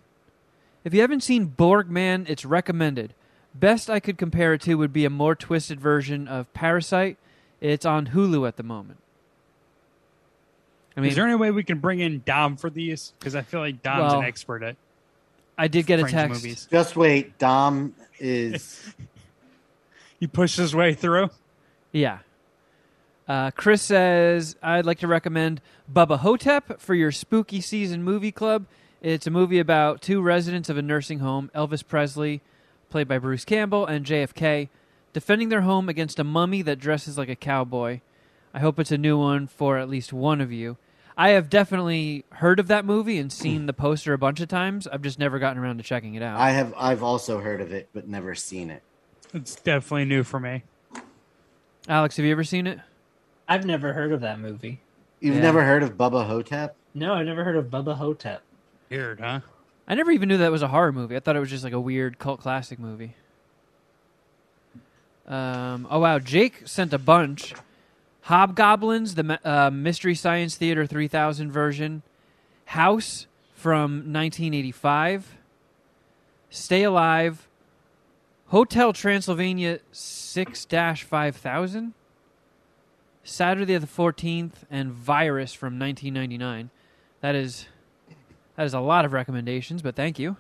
If 0.84 0.94
you 0.94 1.00
haven't 1.00 1.22
seen 1.22 1.48
Borgman, 1.48 2.28
it's 2.28 2.44
recommended. 2.44 3.12
Best 3.54 3.90
I 3.90 3.98
could 3.98 4.18
compare 4.18 4.54
it 4.54 4.60
to 4.62 4.76
would 4.76 4.92
be 4.92 5.04
a 5.04 5.10
more 5.10 5.34
twisted 5.34 5.80
version 5.80 6.28
of 6.28 6.52
Parasite. 6.54 7.18
It's 7.60 7.84
on 7.84 8.08
Hulu 8.08 8.46
at 8.46 8.56
the 8.56 8.62
moment. 8.62 9.00
I 10.96 11.00
mean, 11.00 11.10
Is 11.10 11.16
there 11.16 11.26
any 11.26 11.34
way 11.34 11.50
we 11.50 11.64
can 11.64 11.78
bring 11.78 12.00
in 12.00 12.22
Dom 12.24 12.56
for 12.56 12.70
these? 12.70 13.12
Because 13.18 13.34
I 13.34 13.42
feel 13.42 13.60
like 13.60 13.82
Dom's 13.82 14.12
Well, 14.12 14.20
an 14.20 14.26
expert 14.26 14.62
at 14.62 14.76
I 15.58 15.68
did 15.68 15.86
get 15.86 15.98
a 15.98 16.02
French 16.02 16.14
text. 16.14 16.42
movies. 16.42 16.68
Just 16.70 16.96
wait. 16.96 17.36
Dom 17.38 17.94
is 18.18 18.94
He 20.20 20.26
pushed 20.26 20.56
his 20.56 20.74
way 20.74 20.94
through. 20.94 21.30
Yeah. 21.92 22.18
Uh, 23.28 23.50
Chris 23.50 23.82
says, 23.82 24.56
I'd 24.62 24.86
like 24.86 24.98
to 25.00 25.06
recommend 25.06 25.60
Bubba 25.92 26.18
Hotep 26.20 26.80
for 26.80 26.94
your 26.94 27.12
spooky 27.12 27.60
season 27.60 28.02
movie 28.02 28.32
club. 28.32 28.66
It's 29.02 29.26
a 29.26 29.30
movie 29.30 29.58
about 29.58 30.00
two 30.00 30.20
residents 30.22 30.68
of 30.68 30.76
a 30.76 30.82
nursing 30.82 31.18
home, 31.20 31.50
Elvis 31.54 31.86
Presley, 31.86 32.40
played 32.90 33.06
by 33.06 33.18
Bruce 33.18 33.44
Campbell, 33.44 33.86
and 33.86 34.04
JFK, 34.04 34.70
defending 35.12 35.50
their 35.50 35.60
home 35.60 35.88
against 35.88 36.18
a 36.18 36.24
mummy 36.24 36.62
that 36.62 36.80
dresses 36.80 37.18
like 37.18 37.28
a 37.28 37.36
cowboy. 37.36 38.00
I 38.54 38.60
hope 38.60 38.80
it's 38.80 38.90
a 38.90 38.98
new 38.98 39.18
one 39.18 39.46
for 39.46 39.78
at 39.78 39.88
least 39.88 40.12
one 40.12 40.40
of 40.40 40.50
you. 40.50 40.78
I 41.20 41.30
have 41.30 41.50
definitely 41.50 42.24
heard 42.30 42.60
of 42.60 42.68
that 42.68 42.84
movie 42.84 43.18
and 43.18 43.32
seen 43.32 43.66
the 43.66 43.72
poster 43.72 44.12
a 44.12 44.18
bunch 44.18 44.38
of 44.38 44.46
times. 44.46 44.86
I've 44.86 45.02
just 45.02 45.18
never 45.18 45.40
gotten 45.40 45.60
around 45.60 45.78
to 45.78 45.82
checking 45.82 46.14
it 46.14 46.22
out. 46.22 46.38
I 46.38 46.50
have 46.50 46.72
I've 46.78 47.02
also 47.02 47.40
heard 47.40 47.60
of 47.60 47.72
it 47.72 47.88
but 47.92 48.06
never 48.06 48.36
seen 48.36 48.70
it. 48.70 48.84
It's 49.34 49.56
definitely 49.56 50.04
new 50.04 50.22
for 50.22 50.38
me. 50.38 50.62
Alex, 51.88 52.16
have 52.18 52.24
you 52.24 52.30
ever 52.30 52.44
seen 52.44 52.68
it? 52.68 52.78
I've 53.48 53.66
never 53.66 53.92
heard 53.94 54.12
of 54.12 54.20
that 54.20 54.38
movie. 54.38 54.80
You've 55.20 55.34
Yeah. 55.34 55.42
never 55.42 55.64
heard 55.64 55.82
of 55.82 55.96
Bubba 55.96 56.26
Hotep? 56.28 56.76
No, 56.94 57.14
I've 57.14 57.26
never 57.26 57.42
heard 57.42 57.56
of 57.56 57.66
Bubba 57.66 57.96
Hotep. 57.96 58.42
Weird, 58.88 59.18
huh? 59.18 59.40
I 59.88 59.94
never 59.96 60.12
even 60.12 60.28
knew 60.28 60.36
that 60.36 60.52
was 60.52 60.62
a 60.62 60.68
horror 60.68 60.92
movie. 60.92 61.16
I 61.16 61.20
thought 61.20 61.34
it 61.34 61.40
was 61.40 61.50
just 61.50 61.64
like 61.64 61.72
a 61.72 61.80
weird 61.80 62.18
cult 62.20 62.40
classic 62.40 62.78
movie. 62.78 63.16
Um, 65.26 65.86
oh 65.90 65.98
wow, 65.98 66.18
Jake 66.20 66.62
sent 66.66 66.92
a 66.94 66.98
bunch. 66.98 67.54
Hobgoblins, 68.28 69.14
the 69.14 69.40
uh, 69.42 69.70
Mystery 69.70 70.14
Science 70.14 70.54
Theater 70.54 70.84
3000 70.84 71.50
version. 71.50 72.02
House 72.66 73.26
from 73.54 74.12
1985. 74.12 75.38
Stay 76.50 76.82
Alive. 76.82 77.48
Hotel 78.48 78.92
Transylvania 78.92 79.80
6 79.92 80.66
5000. 80.66 81.94
Saturday 83.24 83.78
the 83.78 83.86
14th. 83.86 84.52
And 84.70 84.92
Virus 84.92 85.54
from 85.54 85.78
1999. 85.78 86.68
That 87.22 87.34
is 87.34 87.64
that 88.56 88.66
is 88.66 88.74
a 88.74 88.80
lot 88.80 89.06
of 89.06 89.14
recommendations, 89.14 89.80
but 89.80 89.96
thank 89.96 90.18
you. 90.18 90.36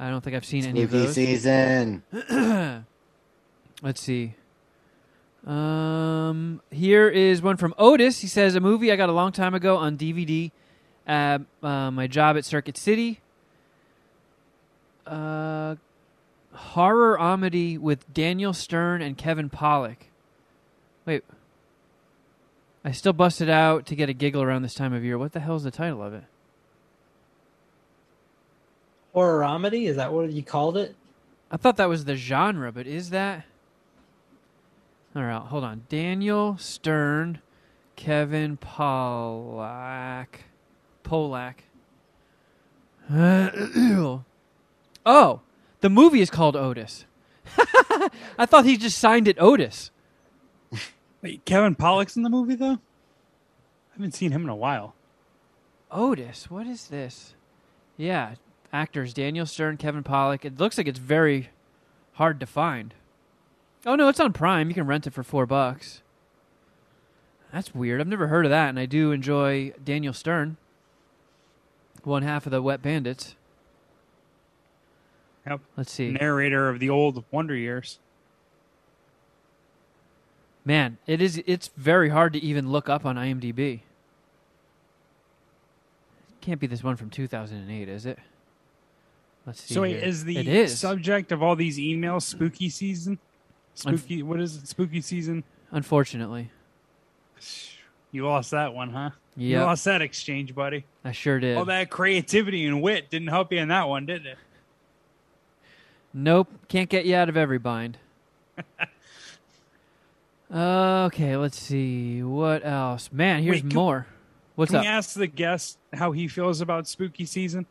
I 0.00 0.10
don't 0.10 0.22
think 0.24 0.34
I've 0.34 0.44
seen 0.44 0.64
any 0.64 0.82
of 0.82 0.90
those. 0.90 1.14
season. 1.14 2.02
Let's 3.82 4.00
see. 4.00 4.34
Um, 5.46 6.60
here 6.72 7.08
is 7.08 7.40
one 7.40 7.56
from 7.56 7.72
Otis. 7.78 8.20
He 8.20 8.26
says 8.26 8.56
a 8.56 8.60
movie 8.60 8.90
I 8.90 8.96
got 8.96 9.08
a 9.08 9.12
long 9.12 9.30
time 9.30 9.54
ago 9.54 9.76
on 9.76 9.96
DVD 9.96 10.50
at 11.06 11.40
uh, 11.62 11.90
my 11.92 12.08
job 12.08 12.36
at 12.36 12.44
Circuit 12.44 12.76
City. 12.76 13.20
Uh, 15.06 15.76
horror 16.52 17.16
comedy 17.16 17.78
with 17.78 18.12
Daniel 18.12 18.52
Stern 18.52 19.02
and 19.02 19.16
Kevin 19.16 19.48
Pollak. 19.48 20.08
Wait, 21.04 21.22
I 22.84 22.90
still 22.90 23.12
busted 23.12 23.48
out 23.48 23.86
to 23.86 23.94
get 23.94 24.08
a 24.08 24.12
giggle 24.12 24.42
around 24.42 24.62
this 24.62 24.74
time 24.74 24.92
of 24.92 25.04
year. 25.04 25.16
What 25.16 25.32
the 25.32 25.40
hell 25.40 25.54
is 25.54 25.62
the 25.62 25.70
title 25.70 26.02
of 26.02 26.12
it? 26.12 26.24
Horror 29.12 29.44
comedy? 29.44 29.86
Is 29.86 29.96
that 29.96 30.12
what 30.12 30.30
you 30.32 30.42
called 30.42 30.76
it? 30.76 30.96
I 31.52 31.56
thought 31.56 31.76
that 31.76 31.88
was 31.88 32.04
the 32.04 32.16
genre, 32.16 32.72
but 32.72 32.88
is 32.88 33.10
that? 33.10 33.44
All 35.16 35.22
right, 35.22 35.40
hold 35.40 35.64
on. 35.64 35.84
Daniel 35.88 36.58
Stern, 36.58 37.40
Kevin 37.96 38.58
Pollak, 38.58 40.26
Polak. 41.02 41.54
Uh, 43.10 44.18
oh, 45.06 45.40
the 45.80 45.88
movie 45.88 46.20
is 46.20 46.28
called 46.28 46.54
Otis. 46.54 47.06
I 48.38 48.44
thought 48.44 48.66
he 48.66 48.76
just 48.76 48.98
signed 48.98 49.26
it 49.26 49.38
Otis. 49.40 49.90
Wait, 51.22 51.46
Kevin 51.46 51.74
Pollak's 51.74 52.16
in 52.16 52.22
the 52.22 52.28
movie 52.28 52.54
though. 52.54 52.74
I 52.74 53.94
haven't 53.94 54.14
seen 54.14 54.32
him 54.32 54.42
in 54.42 54.50
a 54.50 54.54
while. 54.54 54.94
Otis, 55.90 56.50
what 56.50 56.66
is 56.66 56.88
this? 56.88 57.34
Yeah, 57.96 58.34
actors 58.70 59.14
Daniel 59.14 59.46
Stern, 59.46 59.78
Kevin 59.78 60.04
Pollak. 60.04 60.44
It 60.44 60.58
looks 60.58 60.76
like 60.76 60.86
it's 60.86 60.98
very 60.98 61.48
hard 62.12 62.38
to 62.40 62.46
find. 62.46 62.92
Oh 63.86 63.94
no, 63.94 64.08
it's 64.08 64.18
on 64.18 64.32
Prime. 64.32 64.68
You 64.68 64.74
can 64.74 64.86
rent 64.86 65.06
it 65.06 65.14
for 65.14 65.22
four 65.22 65.46
bucks. 65.46 66.02
That's 67.52 67.72
weird. 67.72 68.00
I've 68.00 68.08
never 68.08 68.26
heard 68.26 68.44
of 68.44 68.50
that, 68.50 68.68
and 68.68 68.78
I 68.78 68.84
do 68.84 69.12
enjoy 69.12 69.72
Daniel 69.82 70.12
Stern, 70.12 70.56
one 72.02 72.24
half 72.24 72.44
of 72.46 72.52
the 72.52 72.60
Wet 72.60 72.82
Bandits. 72.82 73.36
Yep. 75.46 75.60
Let's 75.76 75.92
see. 75.92 76.10
Narrator 76.10 76.68
of 76.68 76.80
the 76.80 76.90
old 76.90 77.24
Wonder 77.30 77.54
Years. 77.54 78.00
Man, 80.64 80.98
it 81.06 81.22
is. 81.22 81.40
It's 81.46 81.70
very 81.76 82.08
hard 82.08 82.32
to 82.32 82.40
even 82.40 82.72
look 82.72 82.88
up 82.88 83.06
on 83.06 83.14
IMDb. 83.14 83.82
Can't 86.40 86.60
be 86.60 86.66
this 86.66 86.82
one 86.82 86.96
from 86.96 87.10
2008, 87.10 87.88
is 87.88 88.04
it? 88.04 88.18
Let's 89.46 89.62
see. 89.62 89.74
So 89.74 89.82
wait, 89.82 89.96
here. 89.96 90.04
is 90.04 90.24
the 90.24 90.38
it 90.38 90.48
is 90.48 90.78
subject 90.78 91.30
of 91.30 91.40
all 91.40 91.54
these 91.54 91.78
emails 91.78 92.22
spooky 92.22 92.68
season? 92.68 93.20
Spooky. 93.76 94.22
what 94.22 94.40
is 94.40 94.56
it? 94.56 94.66
Spooky 94.68 95.00
season. 95.00 95.44
unfortunately. 95.70 96.50
You 98.12 98.26
lost 98.26 98.50
that 98.52 98.72
one, 98.74 98.90
huh? 98.90 99.10
You 99.36 99.50
Yeah, 99.58 99.64
lost 99.64 99.84
that 99.84 100.00
exchange, 100.02 100.54
buddy. 100.54 100.84
I 101.04 101.12
sure 101.12 101.38
did. 101.38 101.56
All 101.58 101.66
that 101.66 101.90
creativity 101.90 102.64
and 102.66 102.80
wit 102.82 103.10
didn't 103.10 103.28
help 103.28 103.52
you 103.52 103.58
in 103.58 103.68
that 103.68 103.88
one, 103.88 104.06
did 104.06 104.24
it? 104.26 104.38
Nope, 106.14 106.48
can't 106.68 106.88
get 106.88 107.04
you 107.04 107.14
out 107.14 107.28
of 107.28 107.36
every 107.36 107.58
bind. 107.58 107.98
okay, 110.52 111.36
let's 111.36 111.58
see 111.58 112.22
what 112.22 112.64
else. 112.64 113.10
Man, 113.12 113.42
here's 113.42 113.56
Wait, 113.62 113.70
can- 113.70 113.74
more. 113.78 114.06
What's 114.54 114.70
Can 114.70 114.78
up? 114.78 114.84
we 114.84 114.88
ask 114.88 115.12
the 115.14 115.26
guest 115.26 115.76
how 115.92 116.12
he 116.12 116.28
feels 116.28 116.62
about 116.62 116.88
spooky 116.88 117.26
season? 117.26 117.66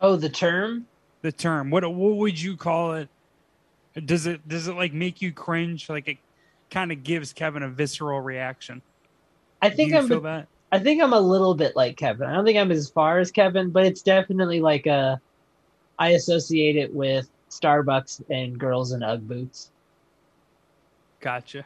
Oh, 0.00 0.16
the 0.16 0.30
term? 0.30 0.86
The 1.20 1.30
term. 1.32 1.68
What 1.68 1.82
what 1.92 2.16
would 2.16 2.40
you 2.40 2.56
call 2.56 2.94
it? 2.94 3.10
Does 4.04 4.26
it 4.26 4.46
does 4.48 4.68
it 4.68 4.74
like 4.74 4.92
make 4.92 5.22
you 5.22 5.32
cringe? 5.32 5.88
Like 5.88 6.08
it 6.08 6.18
kind 6.70 6.92
of 6.92 7.02
gives 7.02 7.32
Kevin 7.32 7.62
a 7.62 7.68
visceral 7.68 8.20
reaction. 8.20 8.82
I 9.62 9.70
think 9.70 9.94
I'm 9.94 10.06
feel 10.08 10.20
that? 10.22 10.48
I 10.70 10.78
think 10.78 11.02
I'm 11.02 11.12
a 11.14 11.20
little 11.20 11.54
bit 11.54 11.74
like 11.74 11.96
Kevin. 11.96 12.26
I 12.28 12.34
don't 12.34 12.44
think 12.44 12.58
I'm 12.58 12.70
as 12.70 12.90
far 12.90 13.18
as 13.18 13.30
Kevin, 13.30 13.70
but 13.70 13.86
it's 13.86 14.02
definitely 14.02 14.60
like 14.60 14.86
a 14.86 15.20
I 15.98 16.10
associate 16.10 16.76
it 16.76 16.94
with 16.94 17.28
Starbucks 17.50 18.22
and 18.30 18.58
girls 18.58 18.92
in 18.92 19.02
UGG 19.02 19.26
boots. 19.26 19.70
Gotcha. 21.20 21.64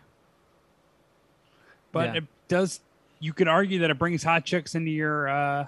But 1.93 2.15
Yeah. 2.15 2.19
it 2.19 2.25
does. 2.49 2.81
You 3.21 3.33
could 3.33 3.49
argue 3.49 3.81
that 3.81 3.91
it 3.91 3.99
brings 3.99 4.23
hot 4.23 4.45
chicks 4.45 4.75
into 4.75 4.91
your 4.91 5.29
uh, 5.29 5.67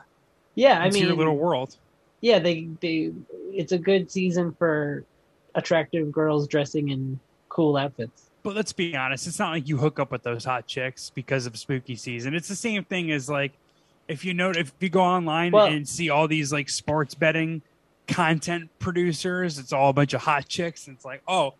Yeah, 0.55 0.79
I 0.79 0.91
mean 0.91 1.07
your 1.07 1.17
little 1.17 1.37
world. 1.37 1.77
yeah, 2.21 2.39
they 2.39 2.69
they 2.81 3.11
it's 3.53 3.73
a 3.73 3.79
good 3.79 4.11
season 4.11 4.55
for 4.59 5.05
attractive 5.55 6.11
girls 6.13 6.49
dressing 6.49 6.89
in 6.89 7.19
cool 7.49 7.77
outfits. 7.77 8.31
But 8.43 8.55
let's 8.55 8.73
be 8.73 8.95
honest, 8.97 9.27
it's 9.27 9.39
not 9.39 9.51
like 9.51 9.69
you 9.69 9.79
hook 9.79 9.99
up 9.99 10.11
with 10.11 10.23
those 10.23 10.45
hot 10.45 10.67
chicks 10.67 11.11
because 11.11 11.47
of 11.47 11.57
spooky 11.57 11.97
season. 11.97 12.35
It's 12.35 12.49
the 12.49 12.57
same 12.57 12.85
thing 12.85 13.11
as 13.11 13.29
like 13.29 13.53
if 14.07 14.25
you 14.25 14.35
know 14.35 14.51
if 14.51 14.73
you 14.81 14.91
go 14.91 15.01
online 15.01 15.53
Well- 15.53 15.67
and 15.67 15.89
see 15.89 16.11
all 16.11 16.29
these 16.29 16.53
like 16.53 16.69
sports 16.69 17.15
betting 17.15 17.63
content 18.07 18.71
producers, 18.79 19.59
it's 19.59 19.73
all 19.73 19.89
a 19.91 19.93
bunch 19.93 20.13
of 20.13 20.23
hot 20.23 20.47
chicks. 20.47 20.87
And 20.87 20.97
it's 20.97 21.05
like, 21.07 21.23
oh, 21.27 21.55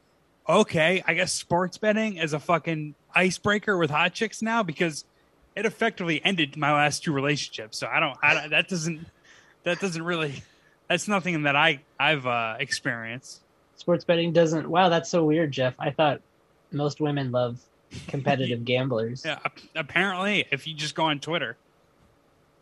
okay, 0.49 1.03
I 1.07 1.15
guess 1.15 1.33
sports 1.33 1.79
betting 1.79 2.19
is 2.19 2.35
a 2.35 2.39
fucking 2.41 2.95
icebreaker 3.15 3.79
with 3.79 3.91
hot 3.91 4.13
chicks 4.13 4.43
now 4.43 4.63
because 4.63 5.05
it 5.57 5.65
effectively 5.65 6.23
ended 6.25 6.57
my 6.57 6.73
last 6.73 7.05
two 7.05 7.13
relationships. 7.13 7.79
So 7.79 7.87
I 7.87 8.01
don't, 8.01 8.19
I 8.23 8.35
don't 8.35 8.51
that 8.51 8.69
doesn't 8.69 9.07
that 9.63 9.81
doesn't 9.81 10.03
really 10.03 10.43
that's 10.89 11.09
nothing 11.09 11.45
that 11.45 11.57
I 11.57 11.81
I've 11.99 12.27
uh, 12.27 12.57
experienced. 12.59 13.41
Sports 13.85 14.03
betting 14.07 14.33
doesn't 14.33 14.67
wow, 14.67 14.89
that's 14.89 15.11
so 15.11 15.25
weird, 15.27 15.53
Jeff. 15.53 15.75
I 15.79 15.91
thought 15.91 16.23
most 16.73 17.03
women 17.03 17.31
love 17.33 17.61
competitive 18.09 18.65
gamblers. 18.65 19.23
Yeah, 19.27 19.41
apparently, 19.77 20.47
if 20.51 20.67
you 20.67 20.73
just 20.73 20.95
go 20.95 21.05
on 21.05 21.21
Twitter. 21.21 21.59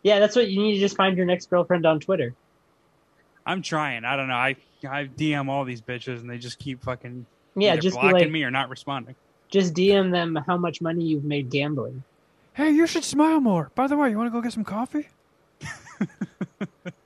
Yeah, 0.01 0.19
that's 0.19 0.35
what 0.35 0.49
you 0.49 0.61
need 0.61 0.73
to 0.73 0.79
just 0.81 0.97
find 0.97 1.15
your 1.15 1.25
next 1.25 1.49
girlfriend 1.49 1.85
on 1.85 2.01
Twitter. 2.01 2.33
I'm 3.45 3.61
trying. 3.61 4.03
I 4.03 4.17
don't 4.17 4.27
know. 4.27 4.33
I 4.33 4.57
I 4.85 5.05
DM 5.05 5.47
all 5.47 5.63
these 5.63 5.79
bitches 5.81 6.19
and 6.19 6.29
they 6.29 6.37
just 6.39 6.59
keep 6.59 6.83
fucking 6.83 7.25
Yeah, 7.55 7.77
just 7.77 7.95
be 7.95 8.01
blocking 8.01 8.19
like 8.19 8.29
me 8.29 8.43
or 8.43 8.51
not 8.51 8.67
responding. 8.67 9.15
just 9.49 9.73
DM 9.73 10.11
them 10.11 10.37
how 10.45 10.57
much 10.57 10.81
money 10.81 11.05
you've 11.05 11.23
made 11.23 11.49
gambling. 11.49 12.03
Hey, 12.53 12.71
you 12.71 12.85
should 12.85 13.05
smile 13.05 13.39
more. 13.39 13.71
By 13.75 13.87
the 13.87 13.95
way, 13.95 14.09
you 14.09 14.17
want 14.17 14.27
to 14.27 14.31
go 14.31 14.41
get 14.41 14.51
some 14.51 14.65
coffee? 14.65 15.07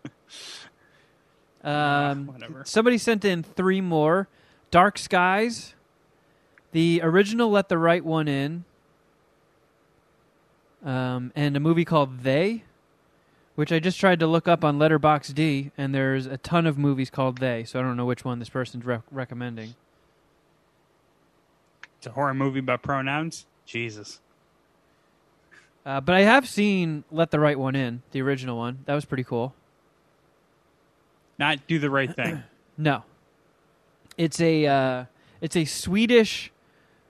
um, 1.64 2.28
Whatever. 2.28 2.64
somebody 2.66 2.98
sent 2.98 3.26
in 3.26 3.44
three 3.44 3.82
more. 3.82 4.28
Dark 4.70 4.98
Skies, 4.98 5.76
the 6.74 7.00
original 7.02 7.50
Let 7.50 7.70
the 7.70 7.78
Right 7.78 8.04
One 8.04 8.28
In, 8.28 8.66
um, 10.84 11.32
and 11.36 11.56
a 11.56 11.60
movie 11.60 11.86
called 11.86 12.24
They, 12.24 12.64
which 13.56 13.72
I 13.72 13.80
just 13.80 14.00
tried 14.00 14.20
to 14.20 14.28
look 14.28 14.48
up 14.48 14.64
on 14.66 14.78
Letterboxd, 14.78 15.72
and 15.78 15.96
there's 15.96 16.26
a 16.26 16.38
ton 16.38 16.66
of 16.68 16.78
movies 16.78 17.10
called 17.10 17.38
They, 17.38 17.64
so 17.64 17.80
I 17.80 17.82
don't 17.82 17.96
know 17.96 18.06
which 18.06 18.26
one 18.26 18.40
this 18.40 18.50
person's 18.50 18.86
rec- 18.86 19.04
recommending. 19.10 19.76
It's 21.98 22.08
a 22.08 22.12
horror 22.12 22.34
movie 22.34 22.60
about 22.60 22.84
pronouns. 22.84 23.46
Jesus. 23.66 24.20
Uh, 25.86 26.02
but 26.02 26.14
I 26.14 26.22
have 26.22 26.48
seen 26.48 27.06
Let 27.10 27.32
the 27.32 27.40
Right 27.40 27.58
One 27.58 27.76
In, 27.76 28.04
the 28.12 28.22
original 28.22 28.58
one. 28.58 28.80
That 28.86 28.94
was 28.96 29.06
pretty 29.06 29.24
cool. 29.24 29.56
Not 31.40 31.68
do 31.68 31.80
the 31.80 31.90
right 31.90 32.14
thing. 32.14 32.44
No, 32.80 33.04
it's 34.20 34.40
a 34.40 34.68
uh, 34.68 35.06
it's 35.42 35.56
a 35.56 35.66
Swedish 35.66 36.52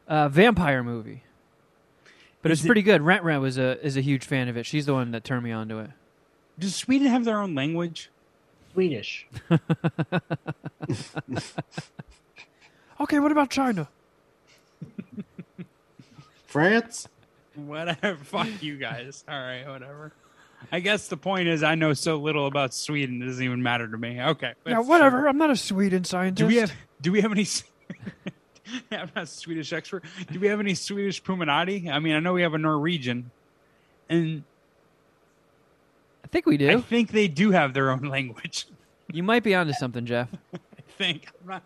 uh, 0.07 0.29
vampire 0.29 0.81
movie, 0.81 1.23
but 2.41 2.51
Is 2.53 2.59
it's 2.59 2.65
it- 2.65 2.67
pretty 2.67 2.83
good. 2.83 3.01
Rent 3.01 3.23
Rent 3.25 3.41
was 3.41 3.57
a 3.57 3.77
is 3.85 3.97
a 3.97 4.01
huge 4.01 4.23
fan 4.23 4.47
of 4.47 4.55
it. 4.55 4.65
She's 4.65 4.85
the 4.85 4.93
one 4.93 5.11
that 5.11 5.25
turned 5.25 5.43
me 5.43 5.51
on 5.51 5.67
to 5.67 5.79
it. 5.79 5.89
Does 6.57 6.73
Sweden 6.73 7.07
have 7.07 7.25
their 7.25 7.39
own 7.41 7.53
language? 7.53 8.09
Swedish. 8.71 9.27
Okay, 12.99 13.19
what 13.19 13.31
about 13.31 13.49
China? 13.51 13.87
France? 16.47 17.07
Whatever. 17.55 18.15
Fuck 18.23 18.47
you 18.61 18.77
guys. 18.77 19.23
All 19.27 19.39
right, 19.39 19.67
whatever. 19.67 20.13
I 20.71 20.79
guess 20.79 21.07
the 21.07 21.17
point 21.17 21.47
is 21.47 21.63
I 21.63 21.75
know 21.75 21.93
so 21.93 22.17
little 22.17 22.47
about 22.47 22.73
Sweden 22.73 23.21
it 23.21 23.25
doesn't 23.27 23.43
even 23.43 23.61
matter 23.63 23.87
to 23.87 23.97
me. 23.97 24.21
Okay. 24.21 24.53
Yeah, 24.65 24.79
whatever. 24.79 25.21
fair. 25.21 25.29
I'm 25.29 25.37
not 25.37 25.49
a 25.51 25.55
Sweden 25.55 26.03
scientist. 26.03 26.37
Do 26.39 26.47
we 26.47 26.55
have 26.57 26.71
do 27.01 27.11
we 27.11 27.21
have 27.21 27.31
any 27.31 27.45
Yeah, 28.91 29.01
I'm 29.03 29.11
not 29.15 29.23
a 29.23 29.27
Swedish 29.27 29.71
expert. 29.71 30.03
Do 30.31 30.39
we 30.39 30.47
have 30.47 30.59
any 30.59 30.73
Swedish 30.75 31.21
Puminati? 31.23 31.89
I 31.89 31.99
mean, 31.99 32.15
I 32.15 32.19
know 32.19 32.33
we 32.33 32.41
have 32.41 32.53
a 32.53 32.57
Norwegian. 32.57 33.31
And 34.09 34.43
I 36.23 36.27
think 36.27 36.45
we 36.45 36.57
do. 36.57 36.69
I 36.69 36.81
think 36.81 37.11
they 37.11 37.27
do 37.27 37.51
have 37.51 37.73
their 37.73 37.89
own 37.91 38.01
language. 38.01 38.67
you 39.13 39.23
might 39.23 39.43
be 39.43 39.55
onto 39.55 39.73
something, 39.73 40.05
Jeff. 40.05 40.27
I 40.53 40.57
think. 40.97 41.27
I'm 41.41 41.47
not, 41.49 41.63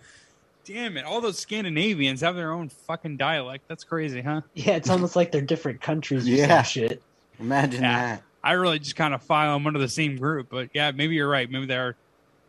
damn 0.66 0.98
it. 0.98 1.06
All 1.06 1.22
those 1.22 1.40
Scandinavians 1.40 2.22
have 2.22 2.36
their 2.36 2.52
own 2.52 2.70
fucking 2.70 3.18
dialect. 3.18 3.68
That's 3.68 3.84
crazy, 3.84 4.22
huh? 4.22 4.42
Yeah, 4.54 4.74
it's 4.76 4.90
almost 4.90 5.16
like 5.16 5.32
they're 5.32 5.42
different 5.42 5.82
countries 5.82 6.28
or 6.28 6.32
Yeah. 6.32 6.62
some 6.62 6.72
shit. 6.72 7.02
Imagine 7.40 7.82
Yeah. 7.84 8.06
that. 8.16 8.24
I 8.44 8.54
really 8.54 8.80
just 8.80 8.96
kind 8.96 9.14
of 9.14 9.22
file 9.22 9.56
them 9.56 9.68
under 9.68 9.80
the 9.80 9.90
same 9.90 10.18
group. 10.18 10.48
But 10.50 10.70
yeah, 10.74 10.92
maybe 10.92 11.16
you're 11.16 11.30
right. 11.30 11.50
Maybe 11.50 11.66
there 11.66 11.90
are 11.90 11.96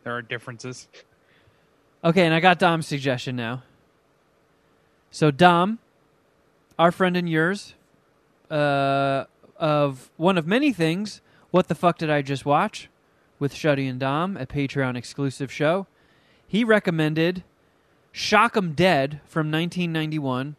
there 0.03 0.13
are 0.13 0.21
differences. 0.21 0.87
Okay, 2.03 2.25
and 2.25 2.33
I 2.33 2.39
got 2.39 2.59
Dom's 2.59 2.87
suggestion 2.87 3.35
now. 3.35 3.63
So 5.11 5.31
Dom, 5.31 5.79
our 6.77 6.91
friend 6.91 7.15
and 7.15 7.29
yours, 7.29 7.75
uh, 8.49 9.25
of 9.57 10.09
one 10.17 10.37
of 10.37 10.45
many 10.45 10.73
things. 10.73 11.21
What 11.51 11.67
the 11.67 11.75
fuck 11.75 11.97
did 11.99 12.09
I 12.09 12.21
just 12.21 12.45
watch? 12.45 12.89
With 13.39 13.53
Shuddy 13.53 13.89
and 13.89 13.99
Dom, 13.99 14.37
a 14.37 14.45
Patreon 14.45 14.95
exclusive 14.97 15.51
show. 15.51 15.87
He 16.47 16.63
recommended 16.63 17.43
Shock 18.11 18.57
'em 18.57 18.73
Dead 18.73 19.21
from 19.25 19.51
1991. 19.51 20.55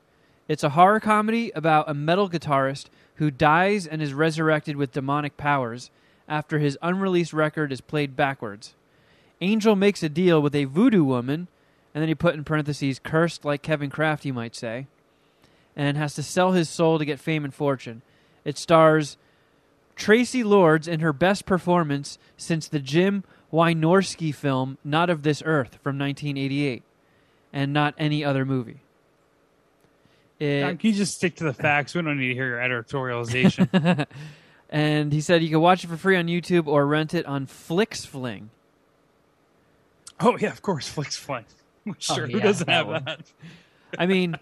It's 0.48 0.62
a 0.62 0.70
horror 0.70 1.00
comedy 1.00 1.50
about 1.54 1.88
a 1.88 1.94
metal 1.94 2.28
guitarist 2.28 2.86
who 3.16 3.30
dies 3.30 3.86
and 3.86 4.02
is 4.02 4.12
resurrected 4.12 4.76
with 4.76 4.92
demonic 4.92 5.36
powers 5.36 5.90
after 6.28 6.58
his 6.58 6.78
unreleased 6.82 7.32
record 7.32 7.72
is 7.72 7.80
played 7.80 8.16
backwards. 8.16 8.74
Angel 9.40 9.76
makes 9.76 10.02
a 10.02 10.08
deal 10.08 10.40
with 10.40 10.54
a 10.54 10.64
voodoo 10.64 11.04
woman, 11.04 11.48
and 11.94 12.02
then 12.02 12.08
he 12.08 12.14
put 12.14 12.34
in 12.34 12.44
parentheses, 12.44 12.98
cursed 12.98 13.44
like 13.44 13.62
Kevin 13.62 13.90
Craft, 13.90 14.24
you 14.24 14.32
might 14.32 14.56
say, 14.56 14.86
and 15.76 15.96
has 15.96 16.14
to 16.14 16.22
sell 16.22 16.52
his 16.52 16.68
soul 16.68 16.98
to 16.98 17.04
get 17.04 17.20
fame 17.20 17.44
and 17.44 17.54
fortune. 17.54 18.02
It 18.44 18.58
stars 18.58 19.16
Traci 19.96 20.44
Lords 20.44 20.88
in 20.88 21.00
her 21.00 21.12
best 21.12 21.46
performance 21.46 22.18
since 22.36 22.68
the 22.68 22.80
Jim 22.80 23.24
Wynorski 23.52 24.34
film 24.34 24.78
Not 24.84 25.10
of 25.10 25.22
This 25.22 25.42
Earth 25.44 25.78
from 25.82 25.98
1988 25.98 26.82
and 27.52 27.72
not 27.72 27.94
any 27.96 28.24
other 28.24 28.44
movie. 28.44 28.80
It- 30.44 30.78
Can 30.80 30.90
you 30.90 30.96
just 30.96 31.14
stick 31.14 31.36
to 31.36 31.44
the 31.44 31.52
facts? 31.54 31.94
We 31.94 32.02
don't 32.02 32.18
need 32.18 32.28
to 32.28 32.34
hear 32.34 32.48
your 32.48 32.58
editorialization. 32.82 34.06
and 34.70 35.12
he 35.12 35.20
said 35.20 35.42
you 35.42 35.50
can 35.50 35.60
watch 35.60 35.84
it 35.84 35.88
for 35.88 35.96
free 35.96 36.16
on 36.16 36.26
YouTube 36.26 36.66
or 36.66 36.86
rent 36.86 37.14
it 37.14 37.26
on 37.26 37.46
FlixFling. 37.46 38.48
oh 40.20 40.36
yeah, 40.38 40.50
of 40.50 40.62
course, 40.62 40.88
Flix 40.88 41.16
Flight. 41.16 41.46
Sure, 41.98 42.24
oh, 42.24 42.26
who 42.26 42.38
yeah, 42.38 42.42
doesn't 42.44 42.66
that 42.66 42.72
have 42.72 42.86
one. 42.86 43.04
that? 43.04 43.20
I 43.98 44.06
mean, 44.06 44.36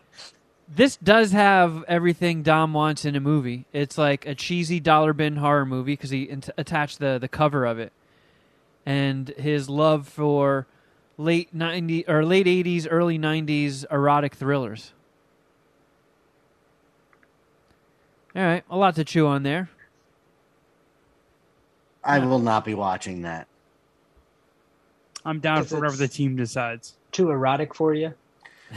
this 0.69 0.97
does 0.97 1.33
have 1.33 1.83
everything 1.89 2.45
Dom 2.45 2.73
wants 2.73 3.05
in 3.05 3.17
a 3.17 3.21
movie. 3.21 3.65
It's 3.73 3.99
like 3.99 4.27
a 4.27 4.35
cheesy 4.37 4.79
dollar 4.79 5.13
bin 5.13 5.37
horror 5.37 5.67
movie 5.67 5.95
because 5.95 6.11
he 6.11 6.29
int- 6.31 6.51
attached 6.57 7.01
the 7.01 7.19
the 7.21 7.27
cover 7.27 7.65
of 7.67 7.81
it, 7.81 7.93
and 8.87 9.29
his 9.31 9.69
love 9.69 10.07
for 10.07 10.69
late 11.19 11.53
ninety 11.53 12.07
or 12.07 12.25
late 12.25 12.47
eighties, 12.47 12.87
early 12.87 13.19
nineties 13.19 13.85
erotic 13.91 14.37
thrillers. 14.37 14.93
All 18.35 18.43
right, 18.43 18.65
a 18.71 18.77
lot 18.77 18.95
to 18.97 19.05
chew 19.05 19.27
on 19.27 19.43
there. 19.43 19.69
I 22.05 22.19
will 22.19 22.39
not 22.39 22.65
be 22.65 22.75
watching 22.75 23.23
that. 23.23 23.47
I'm 25.25 25.39
down 25.39 25.59
Because 25.59 25.71
for 25.71 25.77
whatever 25.77 25.97
the 25.97 26.05
it's- 26.05 26.17
team 26.17 26.37
decides. 26.37 26.95
Too 27.13 27.31
erotic 27.31 27.75
for 27.75 27.95
you? 27.95 28.15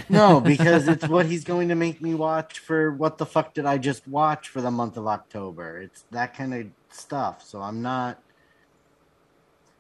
No, 0.10 0.40
because 0.42 0.88
it's 0.90 1.08
what 1.08 1.26
he's 1.26 1.44
going 1.46 1.70
to 1.70 1.76
make 1.76 2.02
me 2.02 2.14
watch 2.14 2.60
for 2.60 2.92
what 2.92 3.18
the 3.18 3.26
fuck 3.26 3.54
did 3.54 3.66
I 3.66 3.78
just 3.78 4.06
watch 4.08 4.50
for 4.50 4.62
the 4.62 4.70
month 4.70 4.98
of 4.98 5.08
October? 5.08 5.80
It's 5.82 6.04
that 6.12 6.36
kind 6.36 6.54
of 6.54 6.68
stuff. 6.90 7.42
So 7.42 7.62
I'm 7.62 7.82
not 7.82 8.22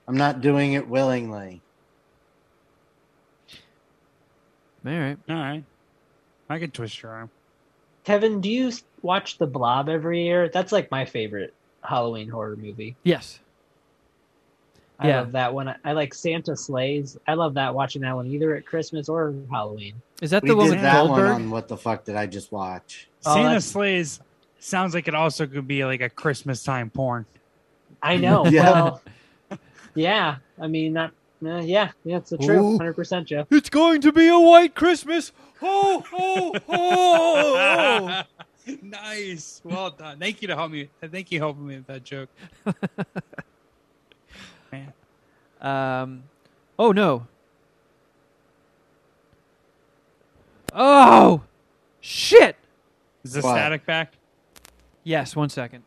I'm 0.07 0.15
not 0.15 0.39
doing 0.39 0.73
it 0.73 0.87
willingly. 0.87 1.61
All 4.85 4.91
right. 4.93 5.17
All 5.27 5.35
right, 5.35 5.63
I 6.49 6.59
can 6.59 6.71
twist 6.71 7.01
your 7.01 7.11
arm. 7.11 7.29
Kevin, 8.05 8.39
do 8.39 8.49
you 8.49 8.71
watch 9.01 9.37
The 9.37 9.47
Blob 9.47 9.89
every 9.89 10.23
year? 10.23 10.47
That's 10.49 10.71
like 10.71 10.89
my 10.91 11.05
favorite 11.05 11.53
Halloween 11.83 12.29
horror 12.29 12.55
movie. 12.55 12.95
Yes. 13.03 13.39
I 14.97 15.09
Yeah. 15.09 15.19
love 15.21 15.31
that 15.33 15.53
one. 15.53 15.67
I, 15.67 15.75
I 15.83 15.91
like 15.91 16.13
Santa 16.13 16.55
Slays. 16.55 17.17
I 17.27 17.33
love 17.33 17.55
that 17.55 17.75
watching 17.75 18.01
that 18.03 18.15
one 18.15 18.27
either 18.27 18.55
at 18.55 18.65
Christmas 18.65 19.09
or 19.09 19.33
Halloween. 19.51 19.95
Is 20.21 20.31
that 20.31 20.43
We 20.43 20.49
the 20.49 20.55
one 20.55 20.65
did 20.67 20.71
with 20.75 20.81
that 20.83 21.07
one 21.07 21.21
on 21.21 21.49
what 21.51 21.67
the 21.67 21.75
fuck 21.77 22.05
did 22.05 22.15
I 22.15 22.25
just 22.27 22.51
watch? 22.51 23.07
Oh, 23.25 23.33
Santa 23.33 23.43
that's- 23.47 23.65
Slays 23.65 24.19
sounds 24.59 24.93
like 24.93 25.07
it 25.07 25.15
also 25.15 25.45
could 25.47 25.67
be 25.67 25.83
like 25.83 26.01
a 26.01 26.09
Christmas 26.09 26.63
time 26.63 26.89
porn. 26.89 27.25
I 28.01 28.17
know. 28.17 28.45
Yeah. 28.49 28.71
Well, 28.71 29.01
yeah. 29.95 30.37
I 30.61 30.67
mean, 30.67 30.93
that. 30.93 31.11
Uh, 31.45 31.57
yeah, 31.59 31.91
yeah, 32.05 32.17
it's 32.17 32.29
the 32.31 32.37
truth. 32.37 32.77
Hundred 32.77 32.93
percent, 32.93 33.27
Jeff. 33.27 33.45
It's 33.51 33.69
going 33.69 34.01
to 34.01 34.11
be 34.11 34.27
a 34.29 34.39
white 34.39 34.73
Christmas. 34.73 35.31
Ho 35.61 35.99
ho 36.11 36.53
ho! 36.67 38.21
nice, 38.81 39.61
well 39.63 39.89
done. 39.91 40.19
Thank 40.19 40.41
you 40.41 40.47
to 40.49 40.55
help 40.55 40.71
me. 40.71 40.89
Thank 41.11 41.31
you 41.31 41.39
helping 41.39 41.65
me 41.67 41.75
with 41.77 41.87
that 41.87 42.03
joke. 42.03 42.29
Man, 44.71 44.93
Um, 45.61 46.23
oh 46.77 46.91
no. 46.91 47.25
Oh, 50.73 51.41
shit. 52.01 52.57
is 53.23 53.33
the 53.33 53.41
What? 53.41 53.53
static 53.53 53.85
back? 53.85 54.13
Yes, 55.03 55.35
one 55.35 55.47
second. 55.49 55.83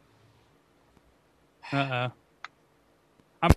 Uh 1.71 1.77
oh. 1.77 2.13
I'm. 3.43 3.51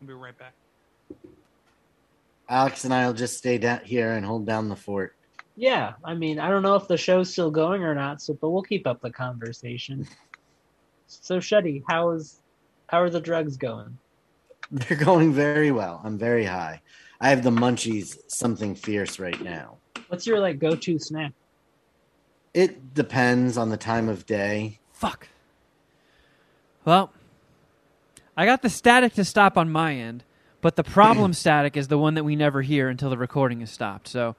I'll 0.00 0.06
be 0.06 0.12
right 0.14 0.36
back. 0.38 0.54
Alex 2.48 2.84
and 2.84 2.94
I'll 2.94 3.12
just 3.12 3.36
stay 3.36 3.58
down 3.58 3.80
here 3.84 4.12
and 4.12 4.24
hold 4.24 4.46
down 4.46 4.68
the 4.68 4.76
fort. 4.76 5.14
Yeah, 5.56 5.94
I 6.04 6.14
mean, 6.14 6.38
I 6.38 6.48
don't 6.50 6.62
know 6.62 6.76
if 6.76 6.86
the 6.86 6.96
show's 6.96 7.30
still 7.30 7.50
going 7.50 7.82
or 7.82 7.94
not, 7.94 8.22
so 8.22 8.34
but 8.40 8.50
we'll 8.50 8.62
keep 8.62 8.86
up 8.86 9.00
the 9.00 9.10
conversation. 9.10 10.06
So, 11.08 11.38
Shuddy, 11.38 11.82
how 11.88 12.10
is 12.10 12.40
how 12.86 13.00
are 13.00 13.10
the 13.10 13.20
drugs 13.20 13.56
going? 13.56 13.98
They're 14.70 14.96
going 14.96 15.32
very 15.32 15.70
well. 15.72 16.00
I'm 16.04 16.18
very 16.18 16.44
high. 16.44 16.82
I 17.20 17.30
have 17.30 17.42
the 17.42 17.50
munchies 17.50 18.18
something 18.28 18.74
fierce 18.74 19.18
right 19.18 19.40
now. 19.42 19.78
What's 20.08 20.26
your 20.26 20.38
like 20.38 20.58
go-to 20.58 20.98
snack? 20.98 21.32
It 22.54 22.94
depends 22.94 23.58
on 23.58 23.70
the 23.70 23.76
time 23.76 24.08
of 24.08 24.26
day. 24.26 24.78
Fuck. 24.92 25.28
Well, 26.84 27.12
I 28.36 28.46
got 28.46 28.62
the 28.62 28.70
static 28.70 29.14
to 29.14 29.24
stop 29.24 29.58
on 29.58 29.70
my 29.70 29.94
end, 29.94 30.22
but 30.60 30.76
the 30.76 30.84
problem 30.84 31.32
static 31.34 31.76
is 31.76 31.88
the 31.88 31.98
one 31.98 32.14
that 32.14 32.24
we 32.24 32.36
never 32.36 32.62
hear 32.62 32.88
until 32.88 33.10
the 33.10 33.18
recording 33.18 33.60
is 33.60 33.70
stopped. 33.70 34.08
So, 34.08 34.36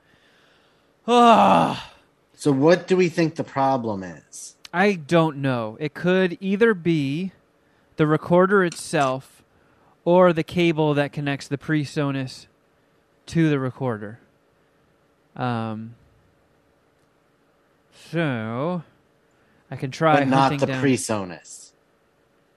ah. 1.07 1.93
So 2.34 2.51
what 2.51 2.88
do 2.88 2.95
we 2.95 3.09
think 3.09 3.36
the 3.36 3.43
problem 3.43 4.03
is? 4.03 4.55
I 4.74 4.93
don't 4.93 5.38
know. 5.38 5.78
It 5.80 5.93
could 5.93 6.38
either 6.39 6.74
be 6.74 7.32
the 7.97 8.07
recorder 8.07 8.63
itself 8.63 9.43
or 10.05 10.32
the 10.32 10.43
cable 10.43 10.93
that 10.93 11.11
connects 11.11 11.47
the 11.47 11.57
PreSonus 11.57 12.47
to 13.26 13.49
the 13.49 13.59
recorder. 13.59 14.20
Um, 15.36 15.95
so 18.11 18.84
I 19.70 19.76
can 19.76 19.91
try 19.91 20.20
but 20.20 20.28
not 20.28 20.41
hunting 20.51 20.59
the 20.59 20.65
down. 20.67 20.84
PreSonus. 20.84 21.59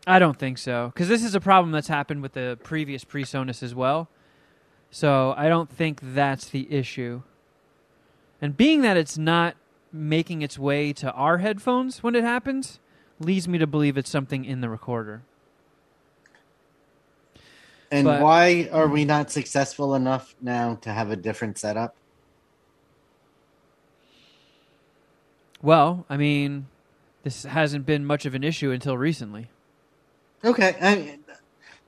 I 0.06 0.18
don't 0.18 0.38
think 0.38 0.58
so 0.58 0.90
because 0.92 1.08
this 1.08 1.22
is 1.24 1.34
a 1.34 1.40
problem 1.40 1.72
that's 1.72 1.88
happened 1.88 2.22
with 2.22 2.32
the 2.32 2.58
previous 2.62 3.04
PreSonus 3.04 3.62
as 3.62 3.74
well. 3.74 4.08
So 4.90 5.34
I 5.36 5.48
don't 5.48 5.70
think 5.70 6.00
that's 6.02 6.48
the 6.48 6.70
issue. 6.72 7.22
And 8.40 8.56
being 8.56 8.82
that 8.82 8.96
it's 8.96 9.16
not 9.16 9.56
making 9.92 10.42
its 10.42 10.58
way 10.58 10.92
to 10.94 11.12
our 11.12 11.38
headphones 11.38 12.02
when 12.02 12.14
it 12.14 12.24
happens, 12.24 12.80
leads 13.20 13.46
me 13.46 13.58
to 13.58 13.66
believe 13.66 13.96
it's 13.96 14.10
something 14.10 14.44
in 14.44 14.60
the 14.60 14.68
recorder. 14.68 15.22
And 17.90 18.04
But- 18.04 18.22
why 18.22 18.68
are 18.72 18.88
we 18.88 19.04
not 19.04 19.30
successful 19.30 19.94
enough 19.94 20.34
now 20.40 20.76
to 20.76 20.90
have 20.90 21.10
a 21.10 21.16
different 21.16 21.58
setup? 21.58 21.94
Well, 25.60 26.04
I 26.10 26.16
mean, 26.16 26.66
this 27.22 27.44
hasn't 27.44 27.86
been 27.86 28.04
much 28.04 28.26
of 28.26 28.34
an 28.34 28.42
issue 28.42 28.72
until 28.72 28.98
recently. 28.98 29.48
Okay, 30.44 30.76
I 30.80 30.94
mean, 30.96 31.18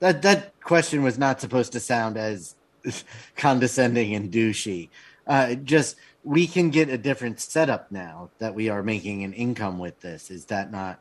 that 0.01 0.23
that 0.23 0.61
question 0.61 1.03
was 1.03 1.19
not 1.19 1.41
supposed 1.41 1.73
to 1.73 1.81
sound 1.81 2.17
as 2.17 2.55
condescending 3.37 4.15
and 4.15 4.33
douchey. 4.33 4.89
Uh, 5.27 5.55
just 5.55 5.97
we 6.23 6.47
can 6.47 6.71
get 6.71 6.89
a 6.89 6.99
different 6.99 7.41
setup 7.41 7.91
now 7.91 8.31
that 8.39 8.55
we 8.55 8.69
are 8.69 8.83
making 8.83 9.25
an 9.25 9.33
income 9.33 9.79
with 9.79 10.01
this. 10.01 10.31
Is 10.31 10.47
that 10.47 10.71
not? 10.71 10.99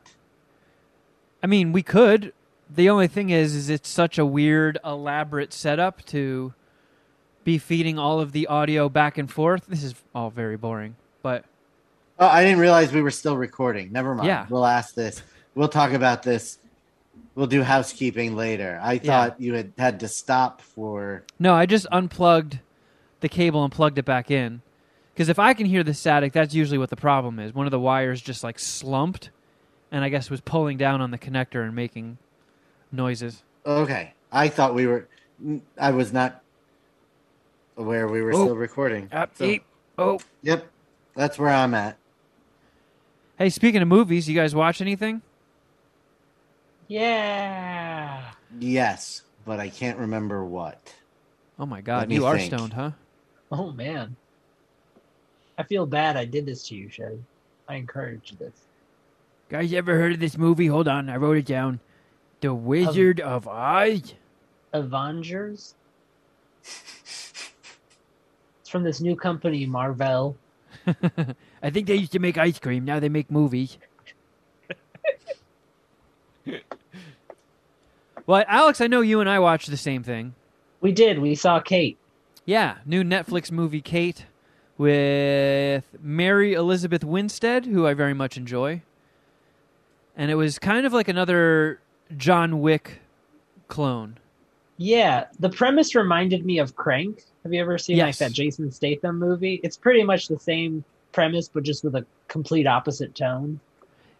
I 1.42 1.46
mean, 1.46 1.72
we 1.72 1.82
could. 1.82 2.32
The 2.68 2.88
only 2.88 3.06
thing 3.06 3.30
is, 3.30 3.54
is 3.54 3.68
it's 3.68 3.88
such 3.88 4.18
a 4.18 4.24
weird, 4.24 4.78
elaborate 4.84 5.52
setup 5.52 6.04
to 6.06 6.54
be 7.44 7.58
feeding 7.58 7.98
all 7.98 8.20
of 8.20 8.32
the 8.32 8.46
audio 8.46 8.88
back 8.88 9.18
and 9.18 9.30
forth. 9.30 9.66
This 9.66 9.84
is 9.84 9.94
all 10.14 10.30
very 10.30 10.56
boring, 10.56 10.96
but 11.22 11.44
Oh, 12.18 12.28
I 12.28 12.44
didn't 12.44 12.60
realize 12.60 12.92
we 12.92 13.02
were 13.02 13.10
still 13.10 13.36
recording. 13.36 13.90
Never 13.90 14.14
mind. 14.14 14.28
Yeah. 14.28 14.46
We'll 14.48 14.66
ask 14.66 14.94
this. 14.94 15.22
We'll 15.54 15.68
talk 15.68 15.92
about 15.92 16.22
this. 16.22 16.58
We'll 17.34 17.46
do 17.48 17.62
housekeeping 17.62 18.36
later. 18.36 18.78
I 18.82 18.94
Yeah. 18.94 19.00
thought 19.02 19.40
you 19.40 19.54
had 19.54 19.72
had 19.76 20.00
to 20.00 20.08
stop 20.08 20.60
for. 20.60 21.24
no, 21.38 21.54
I 21.54 21.66
just 21.66 21.86
unplugged 21.90 22.60
the 23.20 23.28
cable 23.28 23.64
and 23.64 23.72
plugged 23.72 23.98
it 23.98 24.04
back 24.04 24.30
in. 24.30 24.62
Because 25.12 25.28
if 25.28 25.38
I 25.38 25.54
can 25.54 25.66
hear 25.66 25.82
the 25.84 25.94
static, 25.94 26.32
that's 26.32 26.54
usually 26.54 26.78
what 26.78 26.90
the 26.90 26.96
problem 26.96 27.38
is. 27.38 27.54
One 27.54 27.66
of 27.66 27.70
the 27.70 27.78
wires 27.80 28.20
just 28.20 28.42
like 28.44 28.58
slumped, 28.58 29.30
and 29.92 30.04
I 30.04 30.08
guess 30.08 30.28
was 30.30 30.40
pulling 30.40 30.76
down 30.76 31.00
on 31.00 31.10
the 31.12 31.18
connector 31.18 31.64
and 31.64 31.74
making 31.74 32.18
noises. 32.92 33.42
Okay, 33.66 34.12
I 34.32 34.48
thought 34.48 34.74
we 34.74 34.86
were. 34.86 35.08
I 35.78 35.90
was 35.90 36.12
not 36.12 36.42
aware 37.76 38.06
we 38.08 38.22
were 38.22 38.32
Oh. 38.32 38.44
still 38.44 38.56
recording. 38.56 39.08
So- 39.34 39.56
Oh, 39.98 40.18
Yep, 40.42 40.66
that's 41.14 41.38
where 41.38 41.50
I'm 41.50 41.74
at. 41.74 41.96
hey, 43.38 43.48
speaking 43.48 43.80
of 43.82 43.86
movies, 43.88 44.28
you 44.28 44.34
guys 44.34 44.54
watch 44.54 44.80
anything? 44.80 45.22
Yeah. 46.88 48.30
Yes, 48.58 49.22
but 49.44 49.60
I 49.60 49.68
can't 49.68 49.98
remember 49.98 50.44
what. 50.44 50.94
Oh 51.58 51.66
my 51.66 51.80
God, 51.80 52.00
Let 52.00 52.08
me 52.08 52.14
you 52.16 52.26
are 52.26 52.36
think. 52.36 52.52
stoned, 52.52 52.72
huh? 52.72 52.90
Oh 53.50 53.70
man. 53.72 54.16
I 55.56 55.62
feel 55.62 55.86
bad 55.86 56.16
I 56.16 56.24
did 56.24 56.46
this 56.46 56.66
to 56.68 56.74
you, 56.74 56.88
Shuddy. 56.88 57.20
I 57.68 57.76
encouraged 57.76 58.38
this. 58.38 58.52
Guys, 59.48 59.72
ever 59.72 59.98
heard 59.98 60.12
of 60.12 60.20
this 60.20 60.36
movie? 60.36 60.66
Hold 60.66 60.88
on, 60.88 61.08
I 61.08 61.16
wrote 61.16 61.36
it 61.36 61.46
down. 61.46 61.80
The 62.40 62.52
Wizard 62.52 63.20
of 63.20 63.46
Oz. 63.46 64.14
Avengers. 64.72 65.74
it's 66.62 67.52
from 68.68 68.82
this 68.82 69.00
new 69.00 69.14
company, 69.16 69.64
Marvel. 69.66 70.36
I 71.62 71.70
think 71.70 71.86
they 71.86 71.94
used 71.94 72.12
to 72.12 72.18
make 72.18 72.36
ice 72.36 72.58
cream. 72.58 72.84
Now 72.84 72.98
they 73.00 73.08
make 73.08 73.30
movies. 73.30 73.78
Well, 78.26 78.44
Alex, 78.48 78.80
I 78.80 78.86
know 78.86 79.00
you 79.00 79.20
and 79.20 79.28
I 79.28 79.38
watched 79.38 79.70
the 79.70 79.76
same 79.76 80.02
thing. 80.02 80.34
We 80.80 80.92
did. 80.92 81.18
We 81.18 81.34
saw 81.34 81.60
Kate. 81.60 81.98
Yeah, 82.44 82.76
new 82.84 83.02
Netflix 83.02 83.50
movie 83.50 83.80
Kate 83.80 84.26
with 84.76 85.84
Mary 86.00 86.54
Elizabeth 86.54 87.04
Winstead, 87.04 87.66
who 87.66 87.86
I 87.86 87.94
very 87.94 88.14
much 88.14 88.36
enjoy. 88.36 88.82
And 90.16 90.30
it 90.30 90.34
was 90.34 90.58
kind 90.58 90.86
of 90.86 90.92
like 90.92 91.08
another 91.08 91.80
John 92.16 92.60
Wick 92.60 93.00
clone. 93.68 94.18
Yeah, 94.76 95.26
the 95.38 95.50
premise 95.50 95.94
reminded 95.94 96.44
me 96.44 96.58
of 96.58 96.76
Crank. 96.76 97.22
Have 97.44 97.52
you 97.52 97.60
ever 97.60 97.78
seen 97.78 97.98
like 97.98 98.16
that 98.18 98.32
Jason 98.32 98.70
Statham 98.72 99.18
movie? 99.18 99.60
It's 99.62 99.76
pretty 99.76 100.02
much 100.02 100.28
the 100.28 100.38
same 100.38 100.84
premise, 101.12 101.48
but 101.48 101.62
just 101.62 101.84
with 101.84 101.94
a 101.94 102.04
complete 102.28 102.66
opposite 102.66 103.14
tone. 103.14 103.60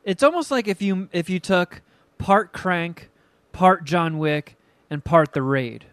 It's 0.04 0.22
almost 0.22 0.50
like 0.50 0.68
if 0.68 0.80
you 0.80 1.08
if 1.12 1.28
you 1.28 1.40
took 1.40 1.80
part 2.18 2.52
Crank, 2.52 3.10
part 3.54 3.84
John 3.84 4.18
Wick, 4.18 4.56
and 4.90 5.02
part 5.02 5.32
The 5.32 5.42
Raid. 5.42 5.86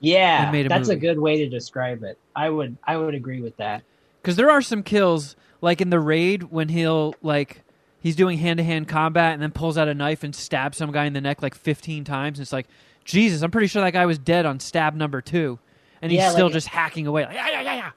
Yeah, 0.00 0.52
a 0.52 0.68
that's 0.68 0.88
a 0.90 0.96
good 0.96 1.18
way 1.18 1.38
to 1.38 1.48
describe 1.48 2.02
it. 2.02 2.18
I 2.34 2.50
would 2.50 2.76
I 2.84 2.96
would 2.98 3.14
agree 3.14 3.40
with 3.40 3.56
that. 3.56 3.82
Because 4.20 4.36
there 4.36 4.50
are 4.50 4.60
some 4.60 4.82
kills, 4.82 5.36
like 5.62 5.80
in 5.80 5.88
The 5.90 6.00
Raid, 6.00 6.44
when 6.44 6.68
he'll 6.68 7.14
like 7.22 7.62
he's 8.00 8.14
doing 8.14 8.38
hand 8.38 8.58
to 8.58 8.64
hand 8.64 8.88
combat 8.88 9.32
and 9.32 9.42
then 9.42 9.52
pulls 9.52 9.78
out 9.78 9.88
a 9.88 9.94
knife 9.94 10.22
and 10.22 10.34
stabs 10.34 10.76
some 10.76 10.92
guy 10.92 11.06
in 11.06 11.14
the 11.14 11.20
neck 11.20 11.40
like 11.42 11.54
fifteen 11.54 12.04
times. 12.04 12.38
And 12.38 12.44
it's 12.44 12.52
like, 12.52 12.66
Jesus, 13.04 13.40
I'm 13.42 13.50
pretty 13.50 13.68
sure 13.68 13.82
that 13.82 13.92
guy 13.92 14.04
was 14.04 14.18
dead 14.18 14.44
on 14.44 14.60
stab 14.60 14.94
number 14.94 15.22
two, 15.22 15.58
and 16.02 16.12
he's 16.12 16.18
Yeah, 16.18 16.30
still 16.30 16.46
like- 16.46 16.52
just 16.54 16.68
hacking 16.68 17.06
away. 17.06 17.24
Like, 17.24 17.34
yeah, 17.34 17.48
yeah, 17.50 17.60
yeah, 17.62 17.74
yeah. 17.76 17.90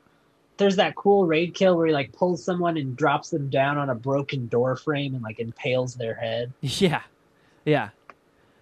There's 0.58 0.76
that 0.78 0.96
cool 0.96 1.26
raid 1.26 1.54
kill 1.54 1.78
where 1.78 1.88
he 1.88 1.94
like 1.94 2.12
pulls 2.14 2.44
someone 2.44 2.76
and 2.78 2.96
drops 2.96 3.30
them 3.30 3.50
down 3.50 3.78
on 3.78 3.90
a 3.90 3.96
broken 3.96 4.48
door 4.48 4.76
frame 4.78 5.16
and 5.16 5.24
like 5.24 5.40
impales 5.40 5.96
their 5.96 6.14
head. 6.16 6.54
Yeah, 6.62 7.02
yeah. 7.66 7.90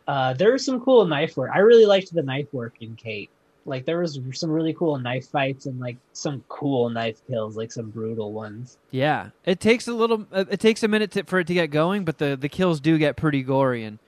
Uh, 0.07 0.33
there 0.33 0.53
was 0.53 0.63
some 0.63 0.79
cool 0.81 1.05
knife 1.05 1.35
work. 1.37 1.51
I 1.53 1.59
really 1.59 1.85
liked 1.85 2.13
the 2.13 2.23
knife 2.23 2.53
work 2.53 2.75
in 2.81 2.95
Kate. 2.95 3.29
Like 3.65 3.85
there 3.85 3.99
was 3.99 4.17
some 4.31 4.49
really 4.49 4.73
cool 4.73 4.97
knife 4.97 5.27
fights 5.27 5.65
and 5.65 5.77
like 5.81 5.97
some 6.13 6.41
cool 6.47 6.89
knife 6.89 7.21
kills, 7.27 7.57
like 7.57 7.69
some 7.73 7.89
brutal 7.89 8.31
ones. 8.31 8.77
Yeah, 8.91 9.31
it 9.45 9.59
takes 9.59 9.89
a 9.89 9.93
little. 9.93 10.25
uh, 10.31 10.45
It 10.49 10.61
takes 10.61 10.83
a 10.83 10.87
minute 10.87 11.11
to, 11.11 11.23
for 11.25 11.39
it 11.39 11.47
to 11.47 11.53
get 11.53 11.67
going, 11.69 12.05
but 12.05 12.17
the 12.17 12.37
the 12.37 12.47
kills 12.47 12.79
do 12.79 12.97
get 12.97 13.17
pretty 13.17 13.43
gory. 13.43 13.83
And 13.83 13.99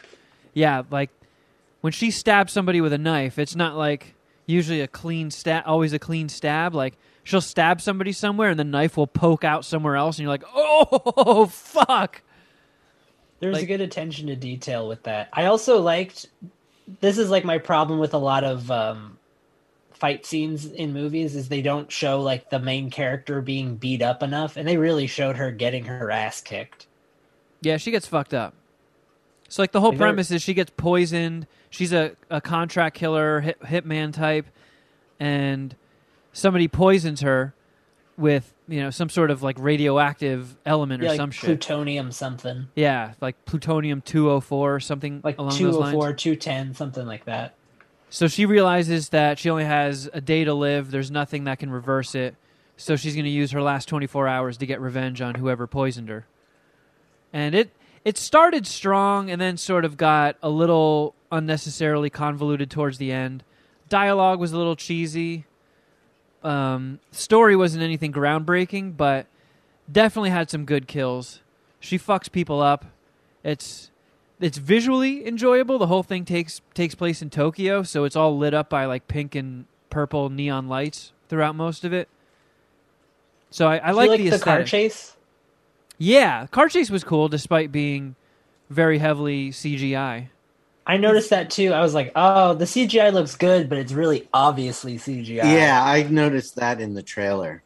yeah, 0.53 0.83
like 0.89 1.09
when 1.81 1.91
she 1.91 2.09
stabs 2.09 2.53
somebody 2.53 2.79
with 2.79 2.93
a 2.93 2.97
knife, 2.97 3.37
it's 3.37 3.55
not 3.55 3.75
like 3.75 4.15
usually 4.45 4.79
a 4.79 4.87
clean 4.87 5.29
stab, 5.29 5.63
always 5.65 5.91
a 5.91 5.99
clean 5.99 6.29
stab. 6.29 6.73
Like 6.73 6.93
she'll 7.25 7.41
stab 7.41 7.81
somebody 7.81 8.13
somewhere, 8.13 8.49
and 8.51 8.59
the 8.59 8.63
knife 8.63 8.95
will 8.95 9.07
poke 9.07 9.43
out 9.43 9.65
somewhere 9.65 9.97
else, 9.97 10.17
and 10.17 10.23
you're 10.23 10.31
like, 10.31 10.45
oh 10.55 11.45
fuck. 11.51 12.21
There's 13.39 13.55
Like- 13.55 13.63
a 13.63 13.67
good 13.67 13.81
attention 13.81 14.27
to 14.27 14.35
detail 14.35 14.87
with 14.87 15.03
that. 15.03 15.29
I 15.33 15.45
also 15.45 15.79
liked. 15.81 16.27
This 17.01 17.17
is 17.17 17.29
like 17.29 17.45
my 17.45 17.57
problem 17.57 17.99
with 17.99 18.13
a 18.13 18.17
lot 18.17 18.43
of 18.43 18.69
um, 18.71 19.17
fight 19.93 20.25
scenes 20.25 20.65
in 20.65 20.91
movies 20.93 21.35
is 21.35 21.47
they 21.49 21.61
don't 21.61 21.91
show 21.91 22.21
like 22.21 22.49
the 22.49 22.59
main 22.59 22.89
character 22.89 23.41
being 23.41 23.75
beat 23.75 24.01
up 24.01 24.23
enough, 24.23 24.57
and 24.57 24.67
they 24.67 24.77
really 24.77 25.07
showed 25.07 25.35
her 25.37 25.51
getting 25.51 25.85
her 25.85 26.09
ass 26.11 26.41
kicked. 26.41 26.87
Yeah, 27.61 27.77
she 27.77 27.91
gets 27.91 28.07
fucked 28.07 28.33
up. 28.33 28.53
So 29.49 29.61
like 29.63 29.71
the 29.71 29.81
whole 29.81 29.93
premise 29.93 30.31
is 30.31 30.41
she 30.41 30.53
gets 30.53 30.71
poisoned. 30.77 31.47
She's 31.69 31.91
a, 31.93 32.15
a 32.29 32.39
contract 32.41 32.95
killer, 32.95 33.41
hit, 33.41 33.59
hitman 33.61 34.13
type, 34.13 34.45
and 35.19 35.75
somebody 36.33 36.67
poisons 36.67 37.21
her 37.21 37.53
with 38.19 38.53
you 38.67 38.81
know 38.81 38.89
some 38.89 39.09
sort 39.09 39.31
of 39.31 39.41
like 39.41 39.57
radioactive 39.59 40.57
element 40.65 41.01
or 41.01 41.05
Yeah, 41.05 41.11
like 41.11 41.17
some 41.17 41.31
shit. 41.31 41.45
plutonium 41.45 42.11
something, 42.11 42.67
yeah, 42.75 43.13
like 43.21 43.43
plutonium 43.45 44.01
two 44.01 44.27
hundred 44.27 44.41
four 44.41 44.75
or 44.75 44.79
something 44.79 45.21
like 45.23 45.37
along 45.39 45.53
two 45.53 45.65
those 45.65 45.75
hundred 45.75 45.85
lines. 45.85 45.93
four, 45.95 46.13
two 46.13 46.35
ten, 46.35 46.73
something 46.73 47.05
like 47.07 47.25
that. 47.25 47.55
So 48.09 48.27
she 48.27 48.45
realizes 48.45 49.09
that 49.09 49.37
she 49.39 49.49
only 49.49 49.65
has 49.65 50.09
a 50.13 50.21
day 50.21 50.43
to 50.43 50.53
live. 50.53 50.91
There's 50.91 51.11
nothing 51.11 51.43
that 51.45 51.59
can 51.59 51.69
reverse 51.69 52.15
it. 52.15 52.35
So 52.75 52.95
she's 52.95 53.13
going 53.13 53.25
to 53.25 53.29
use 53.31 53.51
her 53.51 53.61
last 53.61 53.87
24 53.89 54.27
hours 54.27 54.57
to 54.57 54.65
get 54.65 54.79
revenge 54.81 55.21
on 55.21 55.35
whoever 55.35 55.67
poisoned 55.67 56.09
her. 56.09 56.25
And 57.33 57.53
it 57.53 57.71
it 58.05 58.17
started 58.17 58.65
strong 58.65 59.29
and 59.29 59.39
then 59.39 59.57
sort 59.57 59.85
of 59.85 59.97
got 59.97 60.37
a 60.41 60.49
little 60.49 61.13
unnecessarily 61.31 62.09
convoluted 62.09 62.71
towards 62.71 62.97
the 62.97 63.11
end. 63.11 63.43
Dialogue 63.89 64.39
was 64.39 64.53
a 64.53 64.57
little 64.57 64.75
cheesy. 64.75 65.45
Um, 66.43 66.99
story 67.11 67.55
wasn't 67.55 67.83
anything 67.83 68.13
groundbreaking, 68.13 68.95
but 68.95 69.27
definitely 69.91 70.29
had 70.29 70.49
some 70.49 70.65
good 70.65 70.87
kills. 70.87 71.41
She 71.79 71.97
fucks 71.97 72.31
people 72.31 72.61
up. 72.61 72.85
It's 73.43 73.91
it's 74.39 74.57
visually 74.57 75.27
enjoyable. 75.27 75.77
The 75.77 75.87
whole 75.87 76.03
thing 76.03 76.25
takes 76.25 76.61
takes 76.73 76.95
place 76.95 77.21
in 77.21 77.29
Tokyo, 77.29 77.83
so 77.83 78.03
it's 78.03 78.15
all 78.15 78.37
lit 78.37 78.53
up 78.53 78.69
by 78.69 78.85
like 78.85 79.07
pink 79.07 79.35
and 79.35 79.65
purple 79.89 80.29
neon 80.29 80.67
lights 80.67 81.11
throughout 81.27 81.55
most 81.55 81.83
of 81.83 81.93
it. 81.93 82.07
So 83.51 83.67
I, 83.67 83.77
I 83.77 83.91
like, 83.91 84.09
like 84.09 84.21
the, 84.21 84.29
the 84.29 84.39
car 84.39 84.63
chase. 84.63 85.15
Yeah, 85.97 86.47
car 86.47 86.69
chase 86.69 86.89
was 86.89 87.03
cool 87.03 87.27
despite 87.27 87.71
being 87.71 88.15
very 88.69 88.99
heavily 88.99 89.49
CGI. 89.49 90.27
I 90.89 90.97
noticed 90.97 91.29
that 91.29 91.51
too. 91.51 91.71
I 91.71 91.81
was 91.81 91.93
like, 91.93 92.11
oh, 92.15 92.55
the 92.55 92.65
CGI 92.65 93.13
looks 93.13 93.35
good, 93.35 93.69
but 93.69 93.77
it's 93.77 93.91
really 93.91 94.27
obviously 94.33 94.97
CGI. 94.97 95.43
Yeah, 95.43 95.79
I 95.83 96.01
noticed 96.09 96.55
that 96.55 96.81
in 96.81 96.95
the 96.95 97.03
trailer. 97.03 97.61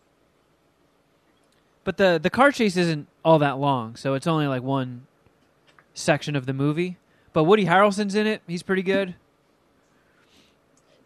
But 1.85 1.95
the 1.95 2.19
the 2.21 2.29
car 2.29 2.51
chase 2.51 2.75
isn't 2.75 3.07
all 3.23 3.39
that 3.39 3.59
long, 3.59 3.95
so 3.95 4.13
it's 4.13 4.27
only 4.27 4.47
like 4.47 4.61
one 4.61 5.07
section 5.93 6.35
of 6.35 6.45
the 6.47 6.51
movie. 6.51 6.97
But 7.31 7.45
Woody 7.45 7.63
Harrelson's 7.63 8.13
in 8.13 8.27
it. 8.27 8.41
He's 8.45 8.61
pretty 8.61 8.83
good. 8.83 9.15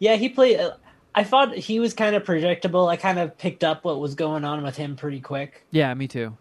Yeah, 0.00 0.16
he 0.16 0.28
played. 0.28 0.58
Uh, 0.58 0.72
I 1.14 1.22
thought 1.22 1.54
he 1.54 1.78
was 1.78 1.94
kind 1.94 2.16
of 2.16 2.24
predictable. 2.24 2.88
I 2.88 2.96
kind 2.96 3.20
of 3.20 3.38
picked 3.38 3.62
up 3.62 3.84
what 3.84 4.00
was 4.00 4.16
going 4.16 4.44
on 4.44 4.64
with 4.64 4.76
him 4.76 4.96
pretty 4.96 5.20
quick. 5.20 5.62
Yeah, 5.70 5.94
me 5.94 6.08
too. 6.08 6.36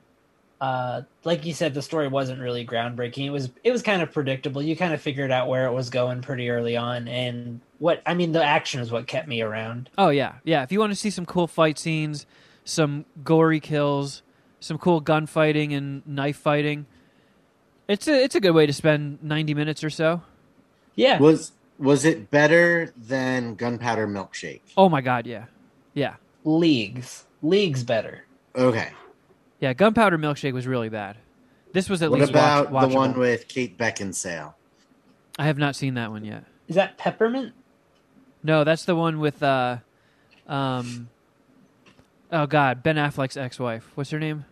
Uh, 0.60 1.03
like 1.24 1.45
you 1.45 1.53
said, 1.53 1.74
the 1.76 1.82
story 1.84 2.08
wasn't 2.08 2.41
really 2.41 2.66
groundbreaking. 2.66 3.26
It 3.26 3.30
was 3.30 3.49
it 3.64 3.72
was 3.72 3.84
kind 3.84 4.01
of 4.01 4.12
predictable. 4.12 4.62
You 4.62 4.76
kind 4.76 4.93
of 4.93 5.01
figured 5.01 5.32
out 5.32 5.47
where 5.47 5.68
it 5.68 5.72
was 5.74 5.89
going 5.91 6.22
pretty 6.22 6.49
early 6.49 6.76
on, 6.76 7.08
and 7.08 7.62
what 7.78 8.01
I 8.08 8.16
mean, 8.16 8.32
the 8.32 8.43
action 8.43 8.82
is 8.82 8.91
what 8.91 9.05
kept 9.05 9.28
me 9.28 9.41
around. 9.41 9.89
Oh 9.97 10.10
yeah, 10.10 10.36
yeah. 10.43 10.64
If 10.64 10.72
you 10.72 10.80
want 10.80 10.91
to 10.91 10.95
see 10.95 11.12
some 11.12 11.28
cool 11.28 11.45
fight 11.47 11.78
scenes, 11.78 12.26
some 12.66 13.05
gory 13.24 13.60
kills, 13.60 14.24
some 14.60 14.80
cool 14.80 14.99
gunfighting 14.99 15.74
and 15.74 16.05
knife 16.08 16.38
fighting, 16.38 16.88
it's 17.88 18.08
a 18.08 18.24
it's 18.24 18.34
a 18.34 18.39
good 18.39 18.51
way 18.55 18.66
to 18.66 18.74
spend 18.74 19.22
ninety 19.22 19.53
minutes 19.53 19.84
or 19.84 19.91
so. 19.91 20.24
Yeah, 20.95 21.20
Was 21.20 21.51
was 21.78 22.03
it 22.03 22.32
better 22.32 22.91
than 22.97 23.53
Gunpowder 23.53 24.08
Milkshake? 24.08 24.62
Oh 24.76 24.89
my 24.89 25.01
god, 25.01 25.28
yeah, 25.28 25.45
yeah, 25.93 26.16
leagues, 26.43 27.26
leagues 27.43 27.84
better. 27.84 28.26
Okay. 28.55 28.89
Yeah. 29.60 29.74
Gunpowder 29.74 30.18
Milkshake 30.18 30.53
was 30.53 30.68
really 30.68 30.89
bad. 30.89 31.18
This 31.74 31.89
was 31.89 32.01
at 32.01 32.10
What 32.10 32.20
least 32.22 32.32
about 32.32 32.72
watch, 32.72 32.89
the 32.89 32.95
one 32.95 33.18
with 33.18 33.47
Kate 33.47 33.78
Beckinsale? 33.78 34.53
I 35.38 35.45
have 35.45 35.58
not 35.58 35.76
seen 35.76 35.93
that 35.95 36.12
one 36.12 36.24
yet. 36.26 36.45
Is 36.68 36.76
that 36.76 36.97
peppermint? 36.97 37.53
No, 38.43 38.64
that's 38.64 38.86
the 38.86 38.95
one 38.95 39.20
with 39.20 39.43
uh, 39.43 39.78
um, 40.47 41.10
oh 42.32 42.45
god, 42.47 42.82
Ben 42.84 42.95
Affleck's 42.95 43.38
ex-wife. 43.38 43.89
What's 43.95 44.10
her 44.12 44.20
name? 44.20 44.45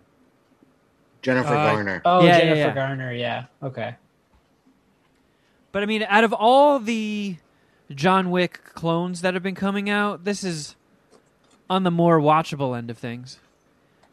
Jennifer 1.22 1.56
Uh, 1.56 1.72
Garner. 1.74 2.02
Oh, 2.06 2.22
Yeah, 2.22 2.28
yeah, 2.28 2.40
Jennifer 2.40 2.58
yeah. 2.60 2.74
Garner. 2.74 3.14
Yeah. 3.14 3.46
Okay. 3.64 3.96
But 5.72 5.84
I 5.84 5.88
mean, 5.88 6.04
out 6.08 6.24
of 6.24 6.34
all 6.34 6.80
the 6.80 7.38
John 7.92 8.30
Wick 8.30 8.62
clones 8.76 9.22
that 9.22 9.34
have 9.34 9.44
been 9.44 9.56
coming 9.56 9.90
out, 9.90 10.24
this 10.24 10.44
is 10.44 10.76
on 11.70 11.84
the 11.84 11.92
more 11.92 12.20
watchable 12.20 12.78
end 12.78 12.90
of 12.92 12.98
things. 12.98 13.40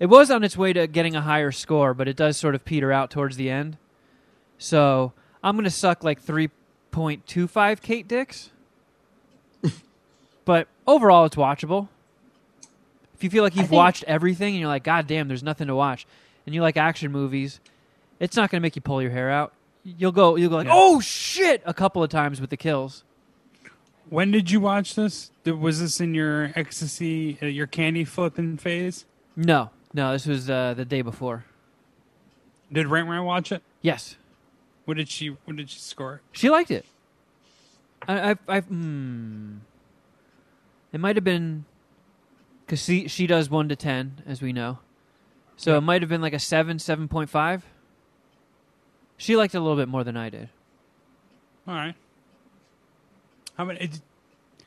It 0.03 0.07
was 0.09 0.33
on 0.33 0.43
its 0.43 0.57
way 0.57 0.73
to 0.73 0.89
getting 0.89 1.15
a 1.15 1.21
higher 1.21 1.53
score, 1.53 1.95
but 1.95 2.09
it 2.09 2.17
does 2.17 2.37
sort 2.37 2.57
of 2.57 2.65
peter 2.65 2.91
out 2.91 3.09
towards 3.09 3.37
the 3.37 3.49
end. 3.49 3.77
So 4.59 5.13
I'm 5.45 5.55
going 5.55 5.63
to 5.63 5.71
suck 5.71 6.03
like 6.03 6.21
3.25 6.21 7.81
Kate 7.83 8.09
Dicks. 8.09 8.51
but 10.45 10.67
overall, 10.89 11.25
it's 11.25 11.37
watchable. 11.37 11.87
If 13.15 13.23
you 13.23 13.31
feel 13.31 13.45
like 13.45 13.55
you've 13.55 13.69
think- 13.69 13.77
watched 13.79 14.03
everything 14.09 14.55
and 14.55 14.61
you're 14.61 14.69
like, 14.69 14.83
God 14.83 15.07
damn, 15.07 15.29
there's 15.29 15.45
nothing 15.45 15.69
to 15.69 15.75
watch, 15.77 16.05
and 16.47 16.53
you 16.53 16.63
like 16.63 16.77
action 16.77 17.13
movies, 17.13 17.61
it's 18.19 18.37
not 18.37 18.51
going 18.51 18.61
to 18.61 18.63
make 18.63 18.75
you 18.75 18.83
pull 18.83 19.01
your 19.01 19.13
hair 19.13 19.31
out. 19.31 19.53
You'll 19.85 20.11
go, 20.11 20.35
you'll 20.35 20.51
go 20.51 20.57
like, 20.57 20.67
Yeah. 20.67 20.73
oh 20.75 20.99
shit, 20.99 21.63
a 21.65 21.73
couple 21.73 22.03
of 22.03 22.11
times 22.11 22.41
with 22.41 22.51
the 22.51 22.57
kills. 22.57 23.05
When 24.11 24.33
did 24.33 24.51
you 24.51 24.59
watch 24.59 24.97
this? 24.97 25.31
Did- 25.45 25.61
Was 25.61 25.79
this 25.79 26.01
in 26.01 26.13
your 26.13 26.51
ecstasy, 26.57 27.39
uh, 27.41 27.47
your 27.47 27.69
candy 27.69 28.05
flipping 28.05 28.57
phase? 28.57 29.05
No, 29.37 29.71
no, 29.95 30.13
this 30.13 30.27
was 30.27 30.49
uh, 30.51 30.75
the 30.75 30.85
day 30.85 31.03
before. 31.03 31.45
Did 32.73 32.87
Rant 32.87 33.09
Rant 33.09 33.25
watch 33.25 33.53
it? 33.53 33.63
Yes, 33.83 34.17
What 34.85 34.97
did 34.97 35.09
she? 35.09 35.29
What 35.45 35.57
did 35.57 35.69
she 35.71 35.79
score? 35.79 36.21
she 36.33 36.49
liked 36.51 36.71
it. 36.71 36.85
I, 38.09 38.31
I, 38.33 38.37
I 38.49 38.61
hmm. 38.61 39.57
It 40.93 41.01
might 41.01 41.17
have 41.17 41.25
been 41.25 41.65
because 42.67 42.83
she 42.85 43.09
she 43.09 43.27
does 43.27 43.49
one 43.51 43.69
to 43.69 43.77
ten, 43.77 44.23
as 44.27 44.41
we 44.43 44.53
know. 44.53 44.79
So 45.57 45.77
it 45.77 45.83
might 45.83 46.03
have 46.03 46.09
been 46.09 46.21
like 46.23 46.33
a 46.33 46.39
seven, 46.39 46.79
seven 46.79 47.09
point 47.09 47.31
five. 47.31 47.65
She 49.17 49.37
liked 49.37 49.55
it 49.55 49.59
a 49.59 49.61
little 49.61 49.77
bit 49.77 49.89
more 49.89 50.03
than 50.05 50.17
I 50.17 50.31
did. 50.31 50.49
All 51.69 51.75
right. 51.75 51.95
How 53.57 53.65
many? 53.67 53.81
It, 53.81 54.01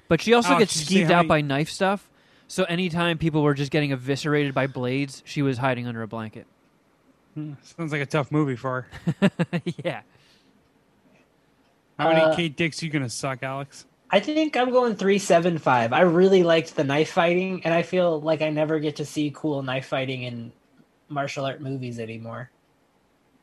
But 0.08 0.22
she 0.22 0.34
also 0.34 0.56
Oh, 0.56 0.60
gets 0.60 0.74
did 0.74 0.80
you 0.80 0.86
see 0.86 1.04
skeeved 1.04 1.08
how 1.08 1.14
out 1.16 1.18
many- 1.26 1.28
by 1.28 1.42
knife 1.42 1.70
stuff. 1.70 2.08
So 2.48 2.64
anytime 2.66 3.18
people 3.18 3.42
were 3.44 3.54
just 3.54 3.72
getting 3.72 3.92
eviscerated 3.92 4.54
by 4.54 4.68
blades, 4.68 5.24
she 5.26 5.42
was 5.42 5.58
hiding 5.58 5.88
under 5.88 6.02
a 6.04 6.08
blanket. 6.08 6.46
sounds 7.36 7.92
like 7.92 8.02
a 8.02 8.06
tough 8.06 8.32
movie 8.32 8.56
for 8.56 8.88
her. 9.22 9.32
yeah. 9.84 10.02
How 11.98 12.10
many 12.10 12.22
Uh, 12.22 12.36
Kate 12.36 12.56
dicks 12.56 12.82
are 12.82 12.86
you 12.86 12.92
gonna 12.92 13.10
suck, 13.10 13.42
Alex? 13.44 13.86
I 14.12 14.20
think 14.20 14.56
I'm 14.56 14.70
going 14.70 14.96
three 14.96 15.18
seven 15.18 15.58
five. 15.58 15.92
I 15.94 16.02
really 16.02 16.44
liked 16.44 16.76
the 16.76 16.84
knife 16.84 17.12
fighting, 17.12 17.62
and 17.66 17.74
I 17.74 17.82
feel 17.82 18.22
like 18.22 18.42
I 18.42 18.50
never 18.50 18.80
get 18.80 18.98
to 18.98 19.06
see 19.06 19.32
cool 19.34 19.64
knife 19.64 19.88
fighting 19.88 20.24
in 20.24 20.52
martial 21.10 21.46
art 21.46 21.62
movies 21.62 22.00
anymore. 22.00 22.52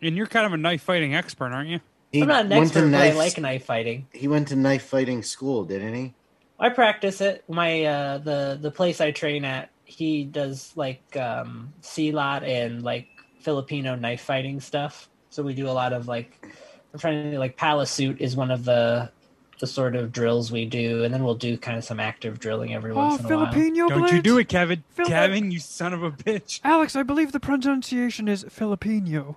And 0.00 0.16
you're 0.16 0.26
kind 0.26 0.46
of 0.46 0.52
a 0.52 0.56
knife 0.56 0.82
fighting 0.82 1.14
expert, 1.14 1.52
aren't 1.52 1.68
you? 1.70 1.80
He 2.12 2.22
I'm 2.22 2.28
not 2.28 2.44
an 2.44 2.50
went 2.50 2.72
to 2.72 2.78
expert, 2.80 2.90
but 2.90 3.00
I 3.00 3.08
knife- 3.08 3.16
like 3.16 3.38
knife 3.38 3.64
fighting. 3.64 4.06
He 4.12 4.28
went 4.28 4.48
to 4.48 4.56
knife 4.56 4.82
fighting 4.84 5.22
school, 5.22 5.64
didn't 5.64 5.94
he? 5.94 6.14
I 6.62 6.68
practice 6.68 7.20
it. 7.20 7.42
My 7.48 7.82
uh, 7.84 8.18
the 8.18 8.56
the 8.60 8.70
place 8.70 9.00
I 9.00 9.10
train 9.10 9.44
at, 9.44 9.70
he 9.84 10.22
does 10.24 10.72
like 10.76 11.16
um, 11.16 11.72
lot 11.98 12.44
and 12.44 12.84
like 12.84 13.08
Filipino 13.40 13.96
knife 13.96 14.20
fighting 14.20 14.60
stuff. 14.60 15.08
So 15.30 15.42
we 15.42 15.54
do 15.54 15.68
a 15.68 15.72
lot 15.72 15.92
of 15.92 16.06
like 16.06 16.46
I'm 16.94 17.00
trying 17.00 17.32
to 17.32 17.38
like 17.40 17.56
Palisuit 17.56 18.20
is 18.20 18.36
one 18.36 18.52
of 18.52 18.64
the 18.64 19.10
the 19.58 19.66
sort 19.66 19.96
of 19.96 20.12
drills 20.12 20.52
we 20.52 20.64
do, 20.64 21.02
and 21.02 21.12
then 21.12 21.24
we'll 21.24 21.34
do 21.34 21.58
kind 21.58 21.76
of 21.76 21.82
some 21.82 21.98
active 21.98 22.38
drilling 22.38 22.74
every 22.74 22.92
Oh, 22.92 22.96
once 22.96 23.20
in 23.20 23.26
a 23.26 23.36
while. 23.36 23.52
Filipino 23.52 23.88
Don't 23.88 24.12
you 24.12 24.22
do 24.22 24.38
it, 24.38 24.48
Kevin. 24.48 24.84
Phil- 24.90 25.06
Kevin, 25.06 25.50
you 25.50 25.58
son 25.58 25.92
of 25.92 26.04
a 26.04 26.12
bitch. 26.12 26.60
Alex, 26.62 26.94
I 26.94 27.02
believe 27.02 27.32
the 27.32 27.40
pronunciation 27.40 28.28
is 28.28 28.44
Filipino. 28.48 29.36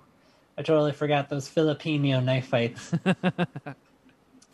I 0.56 0.62
totally 0.62 0.92
forgot 0.92 1.28
those 1.28 1.48
Filipino 1.48 2.20
knife 2.20 2.46
fights. 2.46 2.92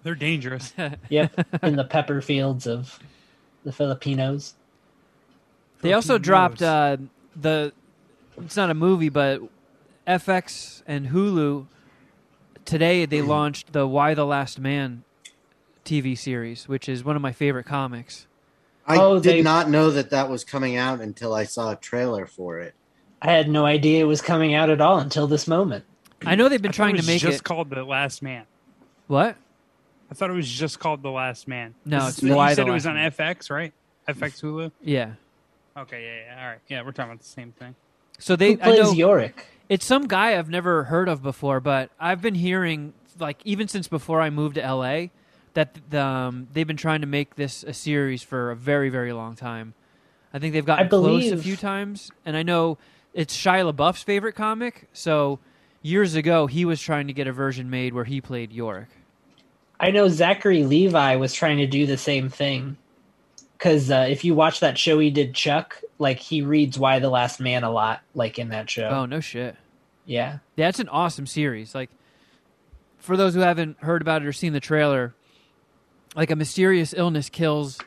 They're 0.03 0.15
dangerous. 0.15 0.73
yep, 1.09 1.47
in 1.63 1.77
the 1.77 1.85
pepper 1.85 2.21
fields 2.21 2.67
of 2.67 2.99
the 3.65 3.73
Filipinos. 3.73 4.55
They 5.81 5.93
also 5.93 6.19
dropped 6.19 6.63
uh, 6.63 6.97
the. 7.37 7.73
It's 8.39 8.57
not 8.57 8.71
a 8.71 8.75
movie, 8.75 9.09
but 9.09 9.41
FX 10.07 10.83
and 10.87 11.09
Hulu 11.09 11.67
today 12.65 13.05
they 13.05 13.23
launched 13.23 13.73
the 13.73 13.87
Y: 13.87 14.15
The 14.15 14.25
Last 14.27 14.59
Man 14.59 15.05
TV 15.85 16.17
series, 16.17 16.69
which 16.69 16.89
is 16.89 17.05
one 17.05 17.17
of 17.17 17.23
my 17.23 17.33
favorite 17.33 17.65
comics. 17.67 18.27
I 18.87 18.97
Oh, 18.99 19.21
did 19.21 19.23
they- 19.39 19.43
not 19.43 19.69
know 19.71 19.91
that 19.91 20.11
that 20.11 20.29
was 20.29 20.45
coming 20.45 20.77
out 20.77 21.01
until 21.01 21.35
I 21.35 21.45
saw 21.45 21.71
a 21.73 21.77
trailer 21.77 22.27
for 22.27 22.59
it. 22.59 22.75
I 23.21 23.31
had 23.31 23.49
no 23.49 23.65
idea 23.65 24.01
it 24.03 24.09
was 24.09 24.21
coming 24.21 24.55
out 24.55 24.69
at 24.71 24.81
all 24.81 24.99
until 24.99 25.29
this 25.29 25.47
moment. 25.47 25.85
I 26.27 26.35
know 26.35 26.49
they've 26.49 26.61
been 26.61 26.71
I 26.71 26.73
trying 26.73 26.97
it 26.97 27.01
to 27.03 27.07
make 27.07 27.21
just 27.21 27.29
it. 27.29 27.31
Just 27.35 27.45
called 27.45 27.71
The 27.71 27.85
Last 27.85 28.23
Man. 28.23 28.45
What? 29.07 29.37
I 30.13 30.15
thought 30.15 30.29
it 30.29 30.35
was 30.35 30.47
just 30.47 30.79
called 30.79 31.03
The 31.03 31.11
Last 31.11 31.49
Man. 31.49 31.75
No, 31.87 32.07
it's 32.07 32.19
is- 32.19 32.25
you 32.25 32.35
Why 32.35 32.53
said 32.53 32.67
the 32.67 32.71
it 32.71 32.75
was 32.75 32.85
on 32.85 32.97
Man. 32.97 33.11
FX, 33.11 33.51
right? 33.51 33.73
FX 34.07 34.43
Hulu. 34.43 34.71
Yeah. 34.83 35.13
Okay, 35.75 36.05
yeah, 36.05 36.35
yeah. 36.35 36.43
All 36.43 36.49
right, 36.51 36.59
yeah. 36.69 36.83
We're 36.83 36.93
talking 36.93 37.13
about 37.13 37.23
the 37.23 37.29
same 37.29 37.53
thing. 37.53 37.75
So 38.19 38.37
they. 38.37 38.53
Who 38.53 38.61
I 38.61 38.77
know 38.77 38.85
plays 38.85 38.99
Yorick? 38.99 39.47
it's 39.71 39.87
some 39.87 40.07
guy 40.07 40.39
I've 40.39 40.51
never 40.51 40.85
heard 40.85 41.09
of 41.09 41.23
before, 41.23 41.61
but 41.61 41.89
I've 41.99 42.21
been 42.21 42.35
hearing 42.35 42.93
like 43.19 43.41
even 43.47 43.69
since 43.69 43.89
before 43.89 44.21
I 44.21 44.29
moved 44.29 44.57
to 44.57 44.61
LA 44.61 45.07
that 45.55 45.79
the, 45.89 46.05
um, 46.05 46.47
they've 46.53 46.67
been 46.67 46.77
trying 46.77 47.01
to 47.01 47.07
make 47.07 47.37
this 47.37 47.65
a 47.65 47.73
series 47.73 48.23
for 48.23 48.51
a 48.51 48.57
very 48.57 48.91
very 48.91 49.15
long 49.15 49.35
time. 49.35 49.73
I 50.35 50.39
think 50.41 50.53
they've 50.53 50.67
gotten 50.67 50.89
I 50.89 50.89
close 50.91 51.31
a 51.31 51.39
few 51.39 51.57
times, 51.57 52.11
and 52.27 52.37
I 52.37 52.43
know 52.43 52.77
it's 53.15 53.35
Shia 53.35 53.73
LaBeouf's 53.73 54.03
favorite 54.03 54.35
comic. 54.35 54.91
So 54.93 55.39
years 55.81 56.15
ago, 56.17 56.49
he 56.49 56.67
was 56.67 56.83
trying 56.83 57.07
to 57.07 57.15
get 57.15 57.27
a 57.27 57.33
version 57.33 57.71
made 57.71 57.95
where 57.95 58.05
he 58.05 58.21
played 58.21 58.53
Yorick. 58.53 58.89
I 59.83 59.91
know 59.91 60.09
Zachary 60.09 60.63
Levi 60.63 61.17
was 61.17 61.35
trying 61.35 61.59
to 61.59 61.67
do 61.67 61.87
the 61.87 61.99
same 61.99 62.29
thing. 62.29 62.77
Because 63.59 63.91
uh, 63.91 64.07
if 64.09 64.25
you 64.25 64.35
watch 64.35 64.61
that 64.61 64.79
show 64.79 64.99
he 64.99 65.11
did, 65.11 65.35
Chuck, 65.35 65.81
like 65.99 66.19
he 66.19 66.43
reads 66.43 66.79
"Y: 66.79 66.99
The 66.99 67.11
Last 67.11 67.39
Man" 67.41 67.63
a 67.65 67.71
lot, 67.71 68.01
like 68.15 68.39
in 68.39 68.49
that 68.49 68.71
show. 68.71 68.89
Oh 68.89 69.07
no 69.07 69.21
shit! 69.21 69.57
Yeah, 70.05 70.39
Yeah, 70.57 70.69
it's 70.69 70.81
an 70.81 70.89
awesome 70.89 71.27
series. 71.27 71.75
Like, 71.75 71.91
for 72.99 73.17
those 73.17 73.35
who 73.35 73.41
haven't 73.41 73.79
heard 73.81 74.03
about 74.03 74.23
it 74.23 74.27
or 74.27 74.33
seen 74.33 74.53
the 74.53 74.61
trailer, 74.61 75.15
like 76.17 76.31
a 76.31 76.37
mysterious 76.37 76.93
illness 76.97 77.29
kills 77.29 77.79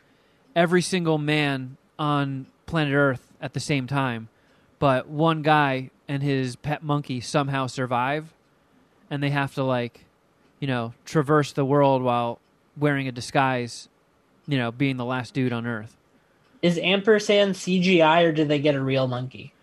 every 0.56 0.82
single 0.82 1.18
man 1.18 1.76
on 2.00 2.48
planet 2.66 2.94
Earth 2.94 3.34
at 3.42 3.54
the 3.54 3.60
same 3.60 3.86
time, 3.86 4.30
but 4.80 5.10
one 5.10 5.42
guy 5.42 5.90
and 6.08 6.24
his 6.24 6.56
pet 6.56 6.84
monkey 6.84 7.20
somehow 7.20 7.68
survive, 7.68 8.34
and 9.10 9.22
they 9.22 9.30
have 9.30 9.54
to 9.56 9.64
like, 9.64 10.06
you 10.60 10.68
know, 10.68 10.94
traverse 11.06 11.52
the 11.54 11.66
world 11.66 12.02
while 12.02 12.40
wearing 12.78 13.08
a 13.08 13.12
disguise, 13.12 13.88
you 14.48 14.58
know, 14.58 14.72
being 14.72 14.98
the 14.98 15.06
last 15.06 15.34
dude 15.34 15.54
on 15.54 15.66
Earth. 15.66 15.96
is 16.62 16.78
ampersand 16.80 17.54
CGI 17.56 18.24
or 18.26 18.32
did 18.32 18.48
they 18.48 18.60
get 18.60 18.76
a 18.76 18.82
real 18.82 19.08
monkey? 19.08 19.54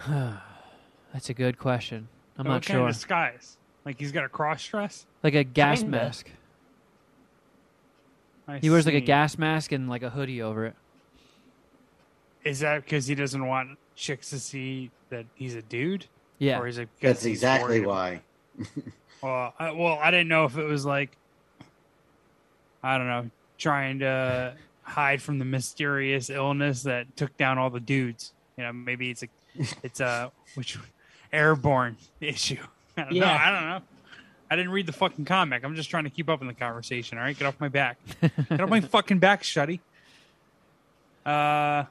That's 0.06 1.30
a 1.30 1.34
good 1.34 1.58
question. 1.58 2.08
I'm 2.38 2.46
what 2.46 2.52
not 2.54 2.62
kind 2.62 2.78
sure. 2.78 2.88
of 2.88 2.94
disguise? 2.94 3.56
Like 3.84 3.98
he's 3.98 4.12
got 4.12 4.24
a 4.24 4.28
cross 4.28 4.66
dress. 4.66 5.06
Like 5.22 5.34
a 5.34 5.44
gas 5.44 5.80
Kinda. 5.80 5.96
mask. 5.96 6.30
I 8.48 8.58
He 8.58 8.70
wears 8.70 8.86
like 8.86 8.94
a 8.94 9.00
gas 9.00 9.38
mask 9.38 9.72
and 9.72 9.88
like 9.88 10.02
a 10.02 10.10
hoodie 10.10 10.42
over 10.42 10.66
it. 10.66 10.74
Is 12.44 12.60
that 12.60 12.84
because 12.84 13.06
he 13.06 13.14
doesn't 13.14 13.44
want 13.44 13.78
chicks 13.96 14.30
to 14.30 14.38
see 14.38 14.90
that 15.10 15.26
he's 15.34 15.54
a 15.54 15.62
dude? 15.62 16.06
Yeah. 16.38 16.60
Or 16.60 16.66
is 16.68 16.78
it 16.78 16.88
because 16.98 17.14
That's 17.16 17.24
he's 17.24 17.36
exactly 17.38 17.80
worried- 17.80 17.86
why. 17.86 18.20
Well, 19.22 19.54
I, 19.58 19.70
well, 19.72 19.98
I 20.00 20.10
didn't 20.10 20.28
know 20.28 20.44
if 20.44 20.56
it 20.56 20.64
was 20.64 20.84
like, 20.84 21.16
I 22.82 22.98
don't 22.98 23.06
know, 23.06 23.30
trying 23.58 24.00
to 24.00 24.54
hide 24.82 25.20
from 25.20 25.38
the 25.38 25.44
mysterious 25.44 26.30
illness 26.30 26.84
that 26.84 27.16
took 27.16 27.36
down 27.36 27.58
all 27.58 27.70
the 27.70 27.80
dudes. 27.80 28.32
You 28.56 28.64
know, 28.64 28.72
maybe 28.72 29.10
it's 29.10 29.22
a, 29.22 29.28
it's 29.82 30.00
a 30.00 30.30
which 30.54 30.78
airborne 31.32 31.96
issue. 32.20 32.62
I 32.96 33.02
don't 33.02 33.14
know. 33.14 33.26
Yeah. 33.26 33.40
I 33.42 33.50
don't 33.50 33.68
know. 33.68 33.82
I 34.50 34.56
didn't 34.56 34.70
read 34.70 34.86
the 34.86 34.92
fucking 34.92 35.24
comic. 35.24 35.64
I'm 35.64 35.74
just 35.74 35.90
trying 35.90 36.04
to 36.04 36.10
keep 36.10 36.28
up 36.28 36.40
in 36.40 36.46
the 36.46 36.54
conversation. 36.54 37.18
All 37.18 37.24
right, 37.24 37.36
get 37.36 37.46
off 37.46 37.58
my 37.60 37.68
back. 37.68 37.98
get 38.20 38.60
off 38.60 38.70
my 38.70 38.80
fucking 38.92 39.18
back, 39.18 39.42
Shuddy. 39.42 39.80
Uh, 41.24 41.84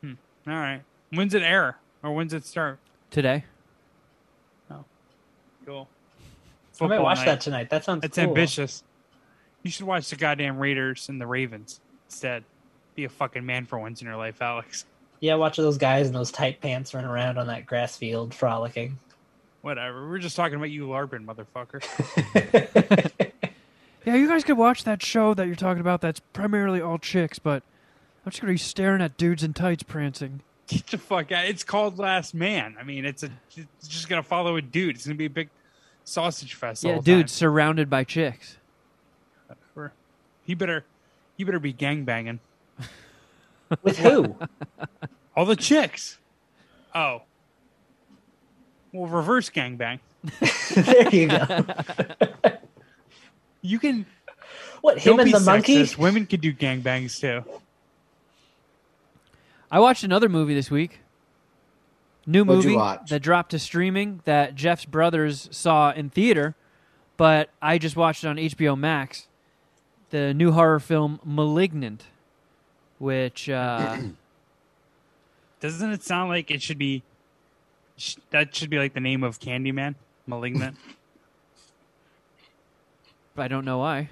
hmm. 0.00 0.14
all 0.48 0.54
right. 0.54 0.82
When's 1.10 1.34
it 1.34 1.42
air 1.42 1.78
or 2.02 2.12
when's 2.14 2.34
it 2.34 2.44
start? 2.44 2.80
Today. 3.10 3.44
Oh, 4.70 4.84
cool. 5.64 5.88
I 6.84 6.88
might 6.88 7.00
watch 7.00 7.18
night. 7.18 7.24
that 7.26 7.40
tonight. 7.40 7.70
That 7.70 7.84
sounds 7.84 8.04
It's 8.04 8.16
cool. 8.18 8.28
ambitious. 8.28 8.82
You 9.62 9.70
should 9.70 9.86
watch 9.86 10.10
the 10.10 10.16
goddamn 10.16 10.58
Raiders 10.58 11.08
and 11.08 11.20
the 11.20 11.26
Ravens 11.26 11.80
instead. 12.08 12.44
Be 12.94 13.04
a 13.04 13.08
fucking 13.08 13.44
man 13.46 13.64
for 13.66 13.78
once 13.78 14.00
in 14.00 14.06
your 14.06 14.16
life, 14.16 14.42
Alex. 14.42 14.84
Yeah, 15.20 15.36
watch 15.36 15.56
those 15.56 15.78
guys 15.78 16.08
in 16.08 16.12
those 16.12 16.32
tight 16.32 16.60
pants 16.60 16.92
run 16.94 17.04
around 17.04 17.38
on 17.38 17.46
that 17.46 17.64
grass 17.64 17.96
field 17.96 18.34
frolicking. 18.34 18.96
Whatever. 19.62 20.08
We're 20.08 20.18
just 20.18 20.34
talking 20.34 20.56
about 20.56 20.70
you 20.70 20.88
LARPing, 20.88 21.24
motherfucker. 21.24 21.82
Yeah, 24.04 24.16
you 24.16 24.26
guys 24.28 24.42
could 24.42 24.58
watch 24.58 24.82
that 24.82 25.00
show 25.00 25.32
that 25.34 25.46
you're 25.46 25.54
talking 25.54 25.80
about 25.80 26.00
that's 26.00 26.18
primarily 26.32 26.80
all 26.80 26.98
chicks, 26.98 27.38
but 27.38 27.62
I'm 28.26 28.32
just 28.32 28.42
going 28.42 28.48
to 28.48 28.54
be 28.54 28.58
staring 28.58 29.00
at 29.00 29.16
dudes 29.16 29.44
in 29.44 29.54
tights 29.54 29.84
prancing. 29.84 30.40
Get 30.66 30.88
the 30.88 30.98
fuck 30.98 31.30
out. 31.30 31.44
It's 31.44 31.62
called 31.62 32.00
Last 32.00 32.34
Man. 32.34 32.74
I 32.80 32.82
mean, 32.82 33.04
it's 33.04 33.22
a 33.22 33.30
it's 33.56 33.86
just 33.88 34.08
gonna 34.08 34.22
follow 34.22 34.56
a 34.56 34.62
dude. 34.62 34.96
It's 34.96 35.06
gonna 35.06 35.14
be 35.16 35.26
a 35.26 35.30
big 35.30 35.50
sausage 36.04 36.54
fest. 36.54 36.84
yeah, 36.84 36.94
all 36.94 37.02
dude, 37.02 37.22
time. 37.22 37.28
surrounded 37.28 37.88
by 37.90 38.04
chicks. 38.04 38.56
Whatever. 39.46 39.92
He 40.44 40.54
better 40.54 40.84
he 41.36 41.44
better 41.44 41.58
be 41.60 41.72
gangbanging. 41.72 42.38
With 43.82 43.98
who? 43.98 44.36
All 45.36 45.44
the 45.46 45.56
chicks. 45.56 46.18
Oh. 46.94 47.22
Well, 48.92 49.06
reverse 49.06 49.48
gang 49.48 49.76
bang. 49.76 50.00
there 50.74 51.08
you 51.10 51.28
go. 51.28 51.64
You 53.64 53.78
can 53.78 54.06
What, 54.80 54.98
him 54.98 55.20
and 55.20 55.26
be 55.26 55.30
the 55.32 55.38
monkey? 55.38 55.88
Women 55.96 56.26
can 56.26 56.40
do 56.40 56.52
gang 56.52 56.80
bangs 56.80 57.20
too. 57.20 57.44
I 59.70 59.78
watched 59.78 60.02
another 60.02 60.28
movie 60.28 60.52
this 60.52 60.68
week. 60.68 60.98
New 62.26 62.44
movie 62.44 62.76
that 63.08 63.20
dropped 63.22 63.50
to 63.50 63.58
streaming 63.58 64.20
that 64.24 64.54
Jeff's 64.54 64.84
brothers 64.84 65.48
saw 65.50 65.90
in 65.92 66.08
theater, 66.10 66.54
but 67.16 67.50
I 67.60 67.78
just 67.78 67.96
watched 67.96 68.22
it 68.24 68.28
on 68.28 68.36
HBO 68.36 68.78
Max. 68.78 69.26
The 70.10 70.32
new 70.34 70.52
horror 70.52 70.78
film 70.78 71.18
Malignant, 71.24 72.04
which 72.98 73.48
uh, 73.48 73.96
Doesn't 75.60 75.90
it 75.92 76.02
sound 76.02 76.28
like 76.28 76.50
it 76.50 76.60
should 76.62 76.78
be? 76.78 77.02
sh- 77.96 78.16
That 78.30 78.54
should 78.54 78.68
be 78.70 78.78
like 78.78 78.94
the 78.94 79.00
name 79.00 79.22
of 79.24 79.38
Candyman, 79.40 79.94
Malignant. 80.26 80.76
But 83.34 83.42
I 83.44 83.48
don't 83.48 83.64
know 83.64 83.78
why. 83.78 84.10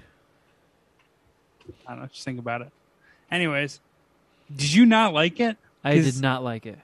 I 1.85 1.91
don't 1.91 2.01
know. 2.01 2.07
Just 2.07 2.23
think 2.25 2.39
about 2.39 2.61
it. 2.61 2.71
Anyways, 3.29 3.79
did 4.53 4.73
you 4.73 4.85
not 4.85 5.13
like 5.13 5.39
it? 5.39 5.55
I 5.83 5.95
did 5.99 6.19
not 6.21 6.43
like 6.43 6.65
it. 6.65 6.79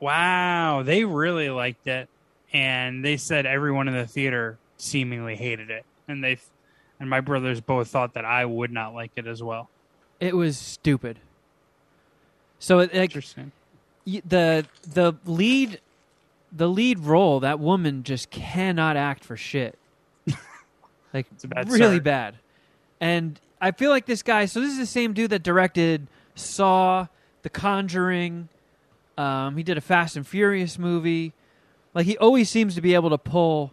Wow, 0.00 0.82
they 0.84 1.04
really 1.04 1.48
liked 1.50 1.86
it, 1.86 2.08
and 2.52 3.04
they 3.04 3.16
said 3.16 3.46
everyone 3.46 3.88
in 3.88 3.94
the 3.94 4.06
theater 4.06 4.58
seemingly 4.76 5.36
hated 5.36 5.70
it, 5.70 5.84
and 6.06 6.22
they, 6.22 6.38
and 7.00 7.08
my 7.08 7.20
brothers 7.20 7.60
both 7.60 7.88
thought 7.88 8.14
that 8.14 8.24
I 8.24 8.44
would 8.44 8.70
not 8.70 8.94
like 8.94 9.12
it 9.16 9.26
as 9.26 9.42
well. 9.42 9.70
It 10.20 10.34
was 10.36 10.58
stupid. 10.58 11.18
So 12.58 12.80
it, 12.80 12.92
like 12.94 13.10
Interesting. 13.10 13.52
the 14.06 14.66
the 14.86 15.14
lead 15.26 15.80
the 16.52 16.68
lead 16.68 16.98
role 17.00 17.40
that 17.40 17.58
woman 17.60 18.02
just 18.02 18.30
cannot 18.30 18.96
act 18.96 19.24
for 19.24 19.36
shit 19.36 19.78
like 21.12 21.26
It's 21.32 21.44
a 21.44 21.48
bad 21.48 21.68
really 21.70 21.96
start. 21.96 22.04
bad 22.04 22.34
and 23.00 23.38
i 23.60 23.72
feel 23.72 23.90
like 23.90 24.06
this 24.06 24.22
guy 24.22 24.46
so 24.46 24.60
this 24.60 24.70
is 24.70 24.78
the 24.78 24.86
same 24.86 25.12
dude 25.12 25.30
that 25.30 25.42
directed 25.42 26.06
saw 26.34 27.08
the 27.42 27.50
conjuring 27.50 28.48
um, 29.18 29.56
he 29.56 29.62
did 29.62 29.76
a 29.76 29.80
fast 29.80 30.16
and 30.16 30.26
furious 30.26 30.78
movie 30.78 31.32
like 31.94 32.06
he 32.06 32.16
always 32.18 32.50
seems 32.50 32.74
to 32.74 32.80
be 32.80 32.94
able 32.94 33.10
to 33.10 33.18
pull 33.18 33.72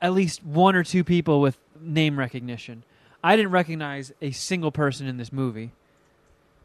at 0.00 0.12
least 0.12 0.44
one 0.44 0.76
or 0.76 0.84
two 0.84 1.02
people 1.02 1.40
with 1.40 1.58
name 1.80 2.18
recognition 2.18 2.82
i 3.22 3.36
didn't 3.36 3.52
recognize 3.52 4.12
a 4.20 4.30
single 4.30 4.70
person 4.70 5.06
in 5.06 5.16
this 5.16 5.32
movie 5.32 5.72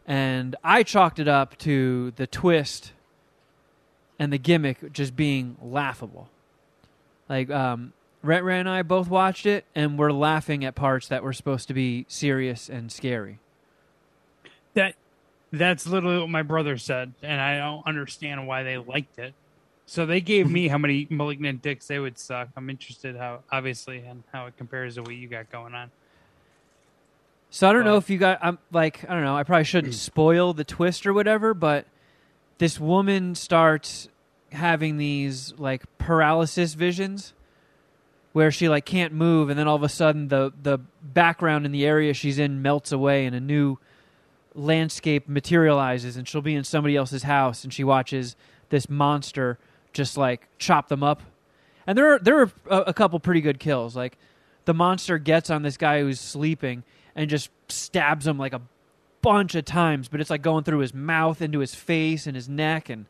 and 0.05 0.55
I 0.64 0.84
chalked 0.84 1.20
it 1.20 1.28
up 1.28 1.57
to 1.59 2.11
the 2.16 2.28
twist 2.28 2.91
and 4.20 4.32
the 4.34 4.38
gimmick 4.38 4.91
just 4.91 5.16
being 5.16 5.57
laughable. 5.61 6.30
Like, 7.30 7.49
um, 7.49 7.93
Ray 8.22 8.59
and 8.59 8.70
I 8.70 8.84
both 8.84 9.09
watched 9.09 9.45
it, 9.45 9.66
and 9.76 9.97
we're 9.97 10.11
laughing 10.11 10.64
at 10.64 10.76
parts 10.76 11.07
that 11.09 11.24
were 11.24 11.34
supposed 11.34 11.68
to 11.68 11.74
be 11.74 12.05
serious 12.07 12.70
and 12.70 12.91
scary. 12.91 13.39
That 14.76 14.95
that's 15.53 15.85
literally 15.85 16.17
what 16.17 16.29
my 16.29 16.41
brother 16.41 16.77
said, 16.77 17.13
and 17.21 17.39
I 17.39 17.59
don't 17.59 17.85
understand 17.85 18.47
why 18.47 18.63
they 18.63 18.77
liked 18.77 19.19
it. 19.19 19.33
So 19.85 20.05
they 20.05 20.19
gave 20.19 20.49
me 20.49 20.67
how 20.69 20.77
many 20.77 21.07
malignant 21.09 21.61
dicks 21.61 21.87
they 21.87 21.99
would 21.99 22.17
suck. 22.17 22.49
I'm 22.57 22.69
interested 22.69 23.15
how 23.15 23.39
obviously 23.51 23.99
and 23.99 24.23
how 24.33 24.47
it 24.47 24.57
compares 24.57 24.95
to 24.95 25.03
what 25.03 25.13
you 25.13 25.27
got 25.27 25.51
going 25.51 25.75
on. 25.75 25.91
So 27.51 27.69
I 27.69 27.73
don't 27.73 27.85
know 27.85 27.97
if 27.97 28.09
you 28.09 28.17
got, 28.17 28.39
I'm 28.41 28.57
like, 28.71 29.07
I 29.07 29.13
don't 29.13 29.23
know, 29.23 29.37
I 29.37 29.43
probably 29.43 29.65
shouldn't 29.65 29.93
spoil 29.93 30.53
the 30.53 30.63
twist 30.63 31.05
or 31.05 31.13
whatever, 31.13 31.53
but 31.53 31.85
this 32.57 32.79
woman 32.79 33.35
starts 33.35 34.09
having 34.51 34.97
these 34.97 35.53
like 35.59 35.83
paralysis 35.99 36.73
visions 36.73 37.33
where 38.31 38.49
she 38.49 38.69
like 38.69 38.85
can't 38.85 39.13
move 39.13 39.49
and 39.49 39.59
then 39.59 39.67
all 39.67 39.75
of 39.75 39.83
a 39.83 39.89
sudden 39.89 40.27
the 40.27 40.51
the 40.61 40.79
background 41.01 41.65
in 41.65 41.71
the 41.71 41.85
area 41.85 42.13
she's 42.13 42.37
in 42.37 42.61
melts 42.61 42.91
away 42.91 43.25
and 43.25 43.35
a 43.35 43.39
new 43.39 43.77
landscape 44.55 45.27
materializes 45.27 46.17
and 46.17 46.27
she'll 46.27 46.41
be 46.41 46.55
in 46.55 46.63
somebody 46.63 46.95
else's 46.95 47.23
house 47.23 47.63
and 47.63 47.73
she 47.73 47.83
watches 47.83 48.35
this 48.69 48.89
monster 48.89 49.57
just 49.93 50.17
like 50.17 50.47
chop 50.57 50.87
them 50.87 51.03
up. 51.03 51.21
And 51.85 51.97
there 51.97 52.13
are 52.13 52.19
there 52.19 52.39
are 52.41 52.51
a, 52.69 52.77
a 52.87 52.93
couple 52.93 53.19
pretty 53.19 53.41
good 53.41 53.59
kills. 53.59 53.95
Like 53.95 54.17
the 54.65 54.73
monster 54.73 55.17
gets 55.17 55.49
on 55.49 55.61
this 55.61 55.77
guy 55.77 56.01
who's 56.01 56.19
sleeping 56.19 56.83
and 57.15 57.29
just 57.29 57.49
stabs 57.67 58.25
him 58.25 58.37
like 58.37 58.53
a 58.53 58.61
bunch 59.21 59.55
of 59.55 59.63
times 59.63 60.09
but 60.09 60.19
it's 60.19 60.29
like 60.29 60.41
going 60.41 60.65
through 60.65 60.79
his 60.79 60.93
mouth 60.93 61.41
into 61.41 61.59
his 61.59 61.73
face 61.73 62.27
and 62.27 62.35
his 62.35 62.49
neck 62.49 62.89
and 62.89 63.05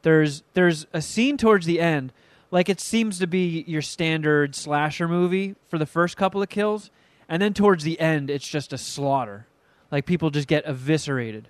there's 0.00 0.42
there's 0.54 0.86
a 0.94 1.02
scene 1.02 1.36
towards 1.36 1.66
the 1.66 1.78
end 1.78 2.10
like 2.50 2.70
it 2.70 2.80
seems 2.80 3.18
to 3.18 3.26
be 3.26 3.62
your 3.66 3.82
standard 3.82 4.54
slasher 4.54 5.06
movie 5.06 5.54
for 5.68 5.78
the 5.78 5.84
first 5.84 6.16
couple 6.16 6.42
of 6.42 6.48
kills 6.48 6.90
and 7.28 7.42
then 7.42 7.52
towards 7.52 7.84
the 7.84 8.00
end 8.00 8.30
it's 8.30 8.48
just 8.48 8.72
a 8.72 8.78
slaughter 8.78 9.46
like 9.90 10.06
people 10.06 10.30
just 10.30 10.48
get 10.48 10.64
eviscerated. 10.66 11.48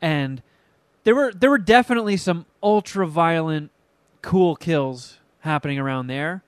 And 0.00 0.42
there 1.04 1.14
were 1.14 1.32
there 1.32 1.50
were 1.50 1.58
definitely 1.58 2.16
some 2.16 2.46
ultra 2.62 3.06
violent 3.06 3.70
cool 4.20 4.56
kills 4.56 5.18
happening 5.40 5.78
around 5.78 6.06
there 6.06 6.42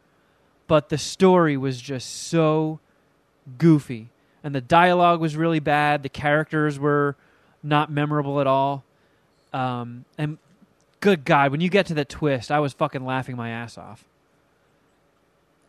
but 0.66 0.88
the 0.88 0.98
story 0.98 1.56
was 1.56 1.80
just 1.80 2.28
so 2.28 2.80
goofy. 3.58 4.08
And 4.42 4.54
the 4.54 4.60
dialogue 4.60 5.20
was 5.20 5.36
really 5.36 5.60
bad. 5.60 6.02
The 6.02 6.08
characters 6.08 6.78
were 6.78 7.16
not 7.62 7.90
memorable 7.90 8.40
at 8.40 8.46
all. 8.46 8.84
Um, 9.52 10.04
and 10.18 10.38
good 11.00 11.24
god 11.24 11.50
when 11.50 11.60
you 11.60 11.68
get 11.68 11.84
to 11.84 11.92
the 11.92 12.04
twist 12.06 12.50
i 12.50 12.58
was 12.58 12.72
fucking 12.72 13.04
laughing 13.04 13.36
my 13.36 13.50
ass 13.50 13.76
off. 13.76 14.04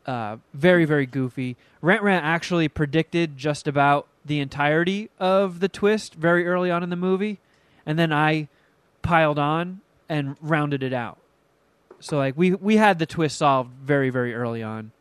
Uh, 0.05 0.37
very 0.53 0.85
very 0.85 1.05
goofy. 1.05 1.57
Rent 1.81 2.01
rant 2.01 2.25
actually 2.25 2.67
predicted 2.67 3.37
just 3.37 3.67
about 3.67 4.07
the 4.25 4.39
entirety 4.39 5.09
of 5.19 5.59
the 5.59 5.69
twist 5.69 6.15
very 6.15 6.47
early 6.47 6.71
on 6.71 6.81
in 6.83 6.89
the 6.89 6.95
movie 6.95 7.39
and 7.85 7.97
then 7.99 8.11
i 8.11 8.47
piled 9.01 9.37
on 9.37 9.81
and 10.09 10.35
rounded 10.41 10.81
it 10.83 10.93
out. 10.93 11.17
So 11.99 12.17
like 12.17 12.35
we 12.35 12.53
we 12.55 12.77
had 12.77 12.99
the 12.99 13.05
twist 13.05 13.37
solved 13.37 13.71
very 13.83 14.09
very 14.09 14.33
early 14.33 14.61
on. 14.63 14.91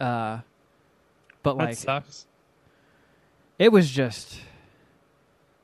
Uh 0.00 0.38
but 1.42 1.56
That 1.58 1.64
like 1.64 1.76
sucks. 1.76 2.26
it 3.58 3.70
was 3.70 3.90
just 3.90 4.40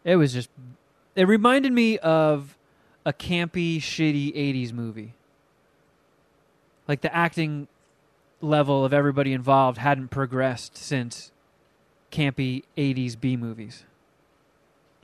it 0.04 0.16
was 0.16 0.32
just 0.32 0.50
it 1.16 1.26
reminded 1.26 1.72
me 1.72 1.98
of 1.98 2.56
a 3.06 3.12
campy 3.12 3.78
shitty 3.78 4.34
80s 4.34 4.72
movie. 4.72 5.14
Like 6.88 7.00
the 7.00 7.14
acting 7.14 7.68
level 8.40 8.84
of 8.84 8.92
everybody 8.92 9.32
involved 9.32 9.78
hadn't 9.78 10.08
progressed 10.08 10.76
since 10.76 11.32
campy 12.14 12.62
80s 12.76 13.18
b 13.20 13.36
movies 13.36 13.84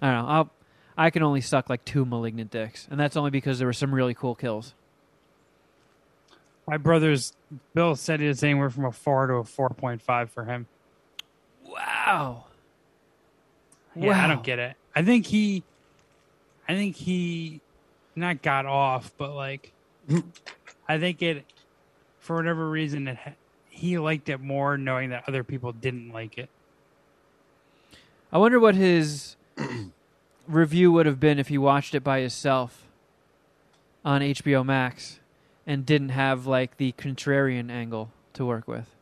i 0.00 0.12
don't 0.12 0.22
know 0.22 0.30
I'll, 0.30 0.50
i 0.96 1.11
can 1.11 1.22
only 1.24 1.40
suck 1.40 1.68
like 1.68 1.84
two 1.84 2.04
malignant 2.04 2.50
dicks 2.52 2.86
and 2.88 3.00
that's 3.00 3.16
only 3.16 3.30
because 3.30 3.58
there 3.58 3.66
were 3.66 3.72
some 3.72 3.92
really 3.92 4.14
cool 4.14 4.34
kills 4.36 4.74
My 6.68 6.76
brother's 6.76 7.32
Bill 7.74 7.96
said 7.96 8.20
it's 8.20 8.44
anywhere 8.44 8.70
from 8.70 8.84
a 8.84 8.92
four 8.92 9.26
to 9.26 9.34
a 9.34 9.44
four 9.44 9.70
point 9.70 10.00
five 10.02 10.30
for 10.30 10.44
him. 10.44 10.66
wow 11.64 12.44
Yeah, 13.96 14.24
I 14.24 14.28
don't 14.28 14.44
get 14.44 14.61
it. 14.61 14.76
I 14.94 15.02
think 15.02 15.26
he, 15.26 15.64
I 16.68 16.74
think 16.74 16.94
he, 16.94 17.61
not 18.14 18.40
got 18.42 18.66
off, 18.66 19.12
but 19.18 19.34
like, 19.34 19.72
I 20.88 20.98
think 20.98 21.22
it, 21.22 21.44
for 22.20 22.36
whatever 22.36 22.68
reason, 22.70 23.08
it 23.08 23.18
he 23.68 23.98
liked 23.98 24.28
it 24.28 24.38
more 24.40 24.76
knowing 24.76 25.11
that 25.11 25.24
other 25.26 25.42
people 25.42 25.72
didn't 25.72 26.12
like 26.12 26.38
it. 26.38 26.50
I 28.32 28.38
wonder 28.38 28.60
what 28.60 28.76
his 28.76 29.36
review 30.48 30.92
would 30.92 31.06
have 31.06 31.18
been 31.18 31.38
if 31.38 31.48
he 31.48 31.58
watched 31.58 31.94
it 31.94 32.04
by 32.04 32.20
himself 32.20 32.86
on 34.04 34.20
HBO 34.20 34.64
Max 34.64 35.18
and 35.66 35.84
didn't 35.84 36.10
have 36.10 36.46
like 36.46 36.76
the 36.76 36.92
contrarian 36.92 37.70
angle 37.70 38.12
to 38.34 38.44
work 38.44 38.68
with. 38.68 38.94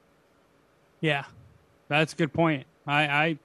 Yeah, 1.00 1.24
that's 1.88 2.14
a 2.14 2.16
good 2.16 2.32
point. 2.32 2.66
I, 2.86 3.02
I 3.02 3.38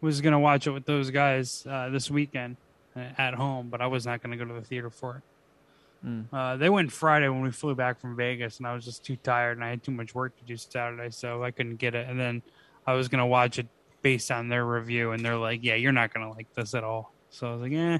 was 0.00 0.20
gonna 0.20 0.40
watch 0.40 0.66
it 0.66 0.72
with 0.72 0.86
those 0.86 1.10
guys 1.10 1.64
uh, 1.68 1.88
this 1.88 2.10
weekend 2.10 2.56
uh, 2.96 3.00
at 3.16 3.34
home, 3.34 3.68
but 3.70 3.80
I 3.80 3.86
was 3.86 4.04
not 4.04 4.22
gonna 4.22 4.36
go 4.36 4.44
to 4.44 4.54
the 4.54 4.60
theater 4.60 4.90
for 4.90 5.16
it. 5.16 6.08
Mm. 6.08 6.24
Uh, 6.32 6.56
they 6.56 6.68
went 6.68 6.90
Friday 6.90 7.28
when 7.28 7.42
we 7.42 7.52
flew 7.52 7.76
back 7.76 8.00
from 8.00 8.16
Vegas, 8.16 8.58
and 8.58 8.66
I 8.66 8.74
was 8.74 8.84
just 8.84 9.04
too 9.04 9.14
tired, 9.16 9.56
and 9.56 9.64
I 9.64 9.70
had 9.70 9.84
too 9.84 9.92
much 9.92 10.16
work 10.16 10.36
to 10.38 10.44
do 10.44 10.56
Saturday, 10.56 11.10
so 11.10 11.44
I 11.44 11.52
couldn't 11.52 11.76
get 11.76 11.94
it. 11.94 12.08
And 12.08 12.18
then 12.18 12.42
I 12.88 12.94
was 12.94 13.06
gonna 13.06 13.26
watch 13.26 13.60
it 13.60 13.68
based 14.02 14.30
on 14.30 14.48
their 14.48 14.64
review, 14.66 15.12
and 15.12 15.24
they're 15.24 15.36
like, 15.36 15.60
"Yeah, 15.62 15.74
you're 15.76 15.92
not 15.92 16.12
gonna 16.12 16.30
like 16.30 16.52
this 16.54 16.74
at 16.74 16.84
all." 16.84 17.12
So 17.30 17.48
I 17.48 17.52
was 17.52 17.62
like, 17.62 17.72
"Eh, 17.72 17.98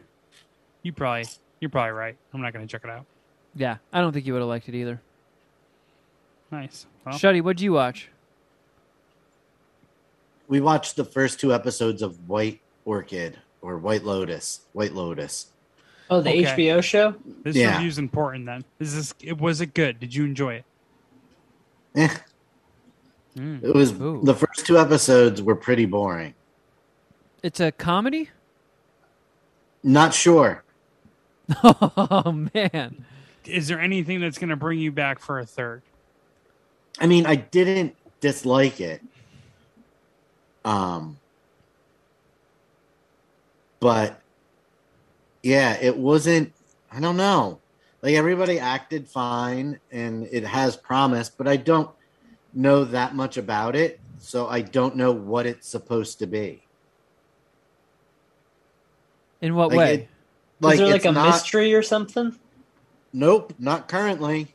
you 0.83 0.93
probably, 0.93 1.25
you're 1.61 1.71
probably 1.71 1.93
right. 1.93 2.17
I'm 2.35 2.41
not 2.43 2.53
gonna 2.53 2.67
check 2.67 2.83
it 2.85 2.91
out." 2.91 3.07
Yeah, 3.55 3.77
I 3.93 4.01
don't 4.01 4.13
think 4.13 4.27
you 4.27 4.33
would 4.33 4.41
have 4.41 4.49
liked 4.49 4.69
it 4.69 4.75
either. 4.75 5.01
Nice. 6.51 6.87
Well, 7.05 7.15
Shuddy, 7.15 7.41
what'd 7.43 7.61
you 7.61 7.73
watch? 7.73 8.09
We 10.49 10.61
watched 10.61 10.97
the 10.97 11.05
first 11.05 11.41
two 11.41 11.55
episodes 11.55 12.03
of 12.03 12.29
White 12.29 12.61
Orchid 12.85 13.39
or 13.63 13.79
White 13.79 14.05
Lotus. 14.05 14.61
White 14.73 14.93
Lotus. 14.93 15.47
Oh, 16.11 16.21
the 16.21 16.31
Okay. 16.31 16.45
HBO 16.45 16.81
show. 16.83 17.15
this 17.43 17.57
Yeah. 17.57 17.77
review's 17.77 17.97
important. 17.99 18.45
Then 18.47 18.65
is 18.79 18.95
this? 18.95 19.15
It 19.23 19.39
was 19.41 19.61
it 19.63 19.73
good? 19.73 19.99
Did 19.99 20.15
you 20.15 20.25
enjoy 20.25 20.55
it? 20.57 20.65
Eh, 21.95 22.09
Mm. 23.37 23.65
it 23.65 23.75
was 23.75 23.93
Ooh. 23.93 24.21
the 24.23 24.35
first 24.35 24.67
two 24.67 24.79
episodes 24.79 25.41
were 25.41 25.55
pretty 25.55 25.87
boring. 25.87 26.35
It's 27.43 27.61
a 27.61 27.73
comedy? 27.73 28.29
Not 29.83 30.15
sure. 30.15 30.63
oh 31.65 32.49
man. 32.55 33.05
Is 33.47 33.69
there 33.69 33.81
anything 33.81 34.21
that's 34.21 34.39
gonna 34.39 34.57
bring 34.57 34.79
you 34.79 34.93
back 34.93 35.19
for 35.19 35.39
a 35.39 35.47
third? 35.47 35.83
I 37.01 37.07
mean, 37.07 37.27
I 37.27 37.37
didn't 37.37 37.97
dislike 38.21 38.81
it. 38.81 39.03
Um 40.65 41.19
but 43.81 44.21
yeah, 45.43 45.77
it 45.81 45.97
wasn't 45.97 46.53
I 46.93 47.01
don't 47.01 47.17
know. 47.17 47.59
Like 48.03 48.15
everybody 48.15 48.59
acted 48.59 49.09
fine 49.09 49.81
and 49.91 50.29
it 50.31 50.45
has 50.45 50.77
promise, 50.77 51.31
but 51.31 51.49
I 51.49 51.57
don't 51.57 51.91
know 52.53 52.85
that 52.85 53.15
much 53.15 53.37
about 53.37 53.75
it, 53.77 54.01
so 54.19 54.47
I 54.47 54.61
don't 54.61 54.97
know 54.97 55.13
what 55.13 55.47
it's 55.47 55.69
supposed 55.69 56.19
to 56.21 56.27
be. 56.27 56.63
In 59.41 59.55
what 59.55 59.71
Like, 59.71 59.79
way? 59.79 59.95
it- 59.95 60.09
Like 60.61 60.75
Is 60.75 60.79
there 60.81 60.89
like 60.93 61.05
a 61.05 61.13
not, 61.13 61.27
mystery 61.31 61.75
or 61.75 61.83
something? 61.83 62.39
Nope, 63.13 63.53
not 63.59 63.89
currently. 63.89 64.55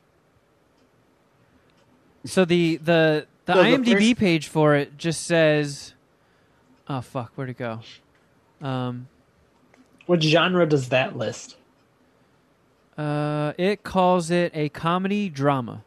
so 2.26 2.46
the 2.46 2.78
the 2.78 3.28
The 3.46 3.54
So 3.54 3.64
the 3.64 3.70
IMDb 3.70 4.10
first- 4.10 4.20
page 4.20 4.48
for 4.48 4.76
it 4.76 4.98
just 4.98 5.24
says, 5.24 5.94
"Oh 6.90 7.00
fuck, 7.02 7.32
where'd 7.36 7.50
it 7.50 7.58
go?" 7.58 7.80
Um, 8.62 9.08
What 10.06 10.22
genre 10.24 10.66
does 10.66 10.90
that 10.90 11.16
list? 11.18 11.56
uh, 12.98 13.54
it 13.58 13.84
calls 13.84 14.30
it 14.32 14.52
a 14.56 14.68
comedy 14.70 15.30
drama. 15.30 15.84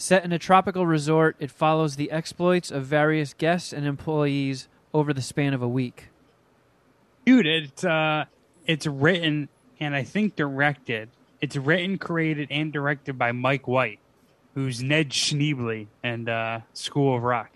Set 0.00 0.24
in 0.24 0.30
a 0.30 0.38
tropical 0.38 0.86
resort, 0.86 1.34
it 1.40 1.50
follows 1.50 1.96
the 1.96 2.12
exploits 2.12 2.70
of 2.70 2.84
various 2.84 3.34
guests 3.34 3.72
and 3.72 3.84
employees 3.84 4.68
over 4.94 5.12
the 5.12 5.20
span 5.20 5.52
of 5.52 5.60
a 5.60 5.66
week. 5.68 6.04
dude 7.26 7.46
it's 7.46 7.82
uh 7.84 8.24
it's 8.64 8.86
written 8.86 9.48
and 9.80 9.94
i 9.96 10.02
think 10.04 10.34
directed 10.36 11.10
it's 11.42 11.56
written 11.56 11.98
created 11.98 12.46
and 12.50 12.72
directed 12.72 13.18
by 13.18 13.32
mike 13.32 13.66
white 13.68 13.98
who's 14.54 14.82
ned 14.82 15.10
schneebly 15.10 15.88
and 16.02 16.28
uh 16.28 16.60
school 16.72 17.16
of 17.16 17.22
rock 17.24 17.50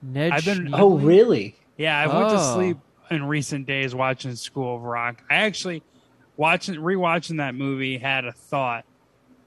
Ned 0.00 0.32
I've 0.32 0.44
been- 0.44 0.68
Schneebly? 0.68 0.78
Oh, 0.80 0.98
really? 0.98 1.56
yeah 1.76 1.98
i 1.98 2.06
went 2.06 2.30
to 2.30 2.36
Oh. 2.38 2.54
sleep 2.54 2.78
in 3.10 3.24
recent 3.24 3.66
days 3.66 3.94
watching 3.94 4.34
school 4.36 4.76
of 4.76 4.82
rock 4.82 5.22
i 5.28 5.34
actually 5.36 5.82
watching 6.38 6.76
rewatching 6.76 7.36
that 7.38 7.54
movie 7.54 7.98
had 7.98 8.24
a 8.24 8.32
thought 8.32 8.84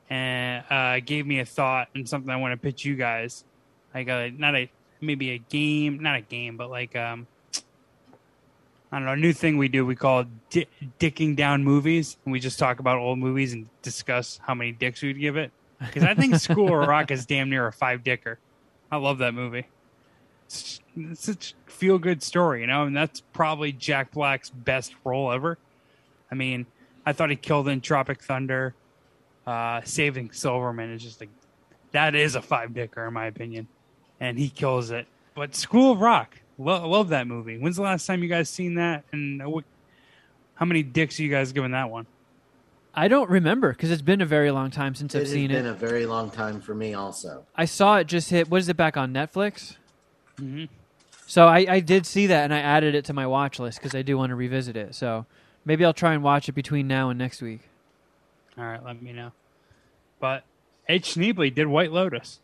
and 0.10 0.64
uh 0.70 1.00
gave 1.00 1.26
me 1.26 1.40
a 1.40 1.46
thought 1.46 1.90
and 1.96 2.08
something 2.08 2.30
i 2.30 2.36
want 2.36 2.52
to 2.52 2.58
pitch 2.58 2.86
you 2.86 2.96
guys 2.96 3.44
like 3.94 4.08
a 4.08 4.32
not 4.38 4.56
a 4.56 4.70
maybe 5.02 5.32
a 5.32 5.38
game 5.38 6.00
not 6.02 6.16
a 6.16 6.22
game 6.22 6.58
but 6.58 6.70
like 6.70 6.96
um 6.96 7.28
I 8.92 9.00
don't 9.00 9.08
know, 9.08 9.12
a 9.12 9.18
new 9.18 9.34
thing 9.34 9.58
we 9.58 9.68
do. 9.68 9.86
We 9.86 9.96
call 9.96 10.22
it 10.22 10.28
di- 10.50 10.68
dicking 11.00 11.36
down 11.36 11.66
movies, 11.66 12.16
and 12.24 12.32
we 12.32 12.40
just 12.40 12.58
talk 12.58 12.80
about 12.80 12.98
old 12.98 13.20
movies 13.20 13.52
and 13.52 13.68
discuss 13.82 14.40
how 14.42 14.54
many 14.54 14.72
dicks 14.72 15.02
we'd 15.02 15.20
give 15.20 15.36
it. 15.36 15.52
Because 15.80 16.04
I 16.04 16.14
think 16.14 16.36
School 16.40 16.68
of 16.82 16.88
Rock 16.88 17.12
is 17.12 17.26
damn 17.26 17.50
near 17.50 17.68
a 17.68 17.74
five 17.74 18.06
dicker. 18.06 18.40
I 18.90 18.96
love 18.96 19.18
that 19.18 19.34
movie. 19.34 19.68
It's, 20.46 20.80
it's 20.96 21.26
such 21.26 21.56
a 21.68 21.72
feel 21.72 21.98
good 21.98 22.24
story, 22.24 22.62
you 22.62 22.68
know, 22.68 22.84
and 22.84 22.96
that's 22.96 23.22
probably 23.34 23.74
Jack 23.74 24.12
Black's 24.12 24.50
best 24.50 24.96
role 25.04 25.30
ever. 25.30 25.58
I 26.32 26.36
mean, 26.36 26.66
I 27.06 27.12
thought 27.12 27.30
he 27.30 27.36
killed 27.36 27.68
in 27.68 27.82
Tropic 27.82 28.24
Thunder. 28.24 28.76
Uh, 29.46 29.82
Saving 29.84 30.32
Silverman 30.32 30.92
is 30.92 31.04
just 31.04 31.20
like 31.20 31.30
that 31.92 32.16
is 32.16 32.36
a 32.36 32.42
five 32.42 32.74
dicker 32.74 33.06
in 33.08 33.14
my 33.14 33.26
opinion, 33.28 33.68
and 34.20 34.38
he 34.40 34.50
kills 34.50 34.92
it. 34.92 35.08
But 35.36 35.56
School 35.56 35.92
of 35.94 36.00
Rock, 36.02 36.40
lo- 36.58 36.88
love 36.88 37.10
that 37.10 37.28
movie. 37.28 37.58
When's 37.58 37.76
the 37.76 37.84
last 37.84 38.06
time 38.06 38.24
you 38.24 38.30
guys 38.30 38.50
seen 38.50 38.76
that? 38.76 39.04
And 39.12 39.46
what, 39.46 39.64
how 40.56 40.66
many 40.66 40.82
dicks 40.84 41.20
are 41.20 41.24
you 41.24 41.30
guys 41.30 41.52
giving 41.52 41.72
that 41.72 41.90
one? 41.90 42.08
I 42.98 43.08
don't 43.10 43.30
remember 43.30 43.72
because 43.74 43.92
it's 43.92 44.02
been 44.02 44.22
a 44.22 44.26
very 44.26 44.52
long 44.52 44.72
time 44.72 44.96
since 44.96 45.14
It 45.14 45.18
I've 45.20 45.24
has 45.26 45.32
seen 45.34 45.50
been 45.50 45.58
It's 45.58 45.64
been 45.80 45.88
a 45.88 45.92
very 45.92 46.06
long 46.06 46.32
time 46.32 46.62
for 46.62 46.74
me, 46.74 46.94
also. 46.94 47.46
I 47.56 47.66
saw 47.66 47.98
it 47.98 48.08
just 48.08 48.30
hit. 48.30 48.50
What 48.50 48.62
is 48.62 48.70
it 48.70 48.78
back 48.78 48.96
on 48.98 49.14
Netflix? 49.14 49.76
Mhm. 50.38 50.70
So 51.28 51.48
I, 51.48 51.66
I 51.70 51.80
did 51.82 52.06
see 52.06 52.28
that 52.28 52.44
and 52.46 52.54
I 52.54 52.60
added 52.60 52.96
it 52.96 53.04
to 53.06 53.14
my 53.14 53.28
watch 53.28 53.60
list 53.60 53.80
because 53.80 53.96
I 53.96 54.02
do 54.02 54.18
want 54.18 54.30
to 54.30 54.36
revisit 54.36 54.78
it. 54.78 54.96
So 54.96 55.26
maybe 55.66 55.84
I'll 55.84 55.94
try 55.94 56.14
and 56.14 56.24
watch 56.24 56.48
it 56.48 56.54
between 56.54 56.88
now 56.88 57.10
and 57.10 57.18
next 57.20 57.42
week. 57.42 57.62
All 58.58 58.64
right, 58.64 58.84
let 58.84 59.02
me 59.02 59.12
know. 59.12 59.32
But 60.20 60.44
H. 60.88 61.16
Schneebly 61.16 61.54
did 61.54 61.68
White 61.68 61.92
Lotus. 61.92 62.40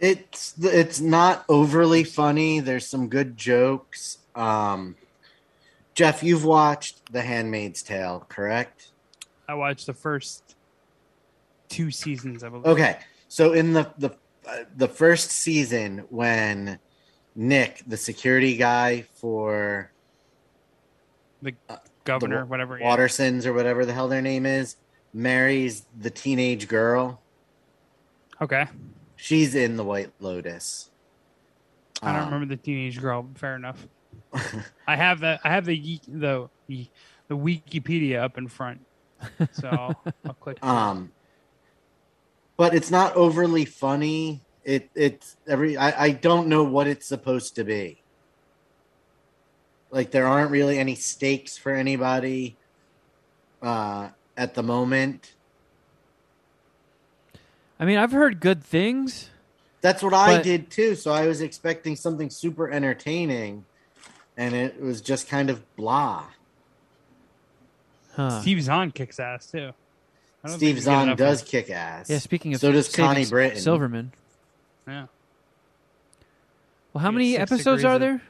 It's 0.00 0.54
it's 0.60 1.00
not 1.00 1.44
overly 1.48 2.04
funny. 2.04 2.60
There's 2.60 2.86
some 2.86 3.08
good 3.08 3.36
jokes. 3.36 4.18
Um, 4.34 4.96
Jeff, 5.94 6.22
you've 6.22 6.44
watched 6.44 7.12
The 7.12 7.22
Handmaid's 7.22 7.82
Tale, 7.82 8.26
correct? 8.28 8.90
I 9.48 9.54
watched 9.54 9.86
the 9.86 9.94
first 9.94 10.56
two 11.68 11.90
seasons, 11.90 12.42
I 12.42 12.48
believe. 12.48 12.66
Okay, 12.66 12.98
so 13.28 13.52
in 13.52 13.72
the 13.72 13.90
the 13.98 14.10
uh, 14.46 14.64
the 14.76 14.88
first 14.88 15.30
season, 15.30 16.04
when 16.10 16.78
Nick, 17.34 17.82
the 17.86 17.96
security 17.96 18.56
guy 18.56 19.06
for 19.14 19.90
Governor, 22.04 22.40
the 22.40 22.46
whatever. 22.46 22.78
yeah. 22.78 22.86
Watersons 22.86 23.46
or 23.46 23.52
whatever 23.52 23.84
the 23.84 23.92
hell 23.92 24.08
their 24.08 24.22
name 24.22 24.46
is, 24.46 24.76
marries 25.12 25.86
the 25.98 26.10
teenage 26.10 26.68
girl. 26.68 27.20
Okay. 28.40 28.66
She's 29.16 29.54
in 29.54 29.76
the 29.76 29.84
White 29.84 30.12
Lotus. 30.20 30.90
I 32.02 32.12
don't 32.12 32.22
Um, 32.22 32.24
remember 32.32 32.54
the 32.54 32.60
teenage 32.60 33.00
girl. 33.00 33.26
Fair 33.36 33.56
enough. 33.56 33.86
I 34.86 34.96
have 34.96 35.20
the 35.20 35.38
I 35.44 35.50
have 35.50 35.64
the 35.64 36.00
the 36.08 36.48
the 36.66 36.86
the 37.28 37.36
Wikipedia 37.36 38.20
up 38.20 38.36
in 38.36 38.48
front, 38.48 38.84
so 39.52 39.68
I'll, 39.68 40.04
I'll 40.26 40.34
click. 40.34 40.62
Um, 40.64 41.12
but 42.56 42.74
it's 42.74 42.90
not 42.90 43.14
overly 43.14 43.64
funny. 43.64 44.42
It 44.64 44.90
it's 44.94 45.36
every 45.46 45.76
I, 45.76 46.04
I 46.04 46.10
don't 46.10 46.48
know 46.48 46.64
what 46.64 46.86
it's 46.86 47.06
supposed 47.06 47.54
to 47.56 47.64
be. 47.64 48.02
Like 49.94 50.10
there 50.10 50.26
aren't 50.26 50.50
really 50.50 50.80
any 50.80 50.96
stakes 50.96 51.56
for 51.56 51.70
anybody 51.72 52.56
uh, 53.62 54.08
at 54.36 54.54
the 54.54 54.62
moment. 54.64 55.34
I 57.78 57.84
mean, 57.84 57.96
I've 57.98 58.10
heard 58.10 58.40
good 58.40 58.64
things. 58.64 59.30
That's 59.82 60.02
what 60.02 60.12
I 60.12 60.36
But- 60.38 60.42
did 60.42 60.68
too. 60.70 60.96
So 60.96 61.12
I 61.12 61.28
was 61.28 61.40
expecting 61.40 61.94
something 61.94 62.28
super 62.28 62.68
entertaining, 62.68 63.66
and 64.36 64.52
it 64.52 64.80
was 64.82 65.00
just 65.00 65.28
kind 65.28 65.48
of 65.48 65.62
blah. 65.76 66.24
Huh. 68.16 68.40
Steve 68.40 68.62
Zahn 68.62 68.90
kicks 68.90 69.20
ass 69.20 69.46
too. 69.46 69.70
Steve 70.46 70.58
think 70.58 70.60
we 70.60 70.72
get 70.74 70.82
Zahn 70.82 71.16
does 71.16 71.42
of- 71.42 71.48
kick 71.48 71.70
ass. 71.70 72.10
Yeah, 72.10 72.18
speaking 72.18 72.52
of 72.54 72.60
so 72.60 72.72
does 72.72 72.92
Connie 72.94 73.22
S- 73.22 73.30
Britton. 73.30 73.60
Silverman. 73.60 74.12
Yeah. 74.88 75.06
Well, 76.92 77.02
how 77.02 77.12
many 77.12 77.36
episodes 77.36 77.82
degrees 77.82 77.84
are 77.84 77.94
of- 77.94 78.00
there? 78.00 78.22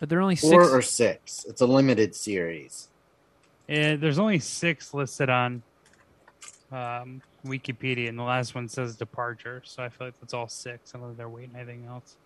But 0.00 0.08
there 0.08 0.18
are 0.18 0.22
only 0.22 0.36
Four 0.36 0.64
six. 0.64 0.72
or 0.74 0.82
six. 0.82 1.44
It's 1.48 1.60
a 1.60 1.66
limited 1.66 2.14
series. 2.14 2.88
Yeah, 3.66 3.96
there's 3.96 4.18
only 4.18 4.38
six 4.38 4.94
listed 4.94 5.28
on 5.28 5.62
um, 6.72 7.20
Wikipedia, 7.44 8.08
and 8.08 8.18
the 8.18 8.22
last 8.22 8.54
one 8.54 8.68
says 8.68 8.96
departure. 8.96 9.62
So 9.64 9.82
I 9.82 9.88
feel 9.88 10.06
like 10.08 10.20
that's 10.20 10.34
all 10.34 10.48
six, 10.48 10.94
unless 10.94 11.16
they're 11.16 11.28
waiting 11.28 11.54
anything 11.56 11.86
else. 11.88 12.16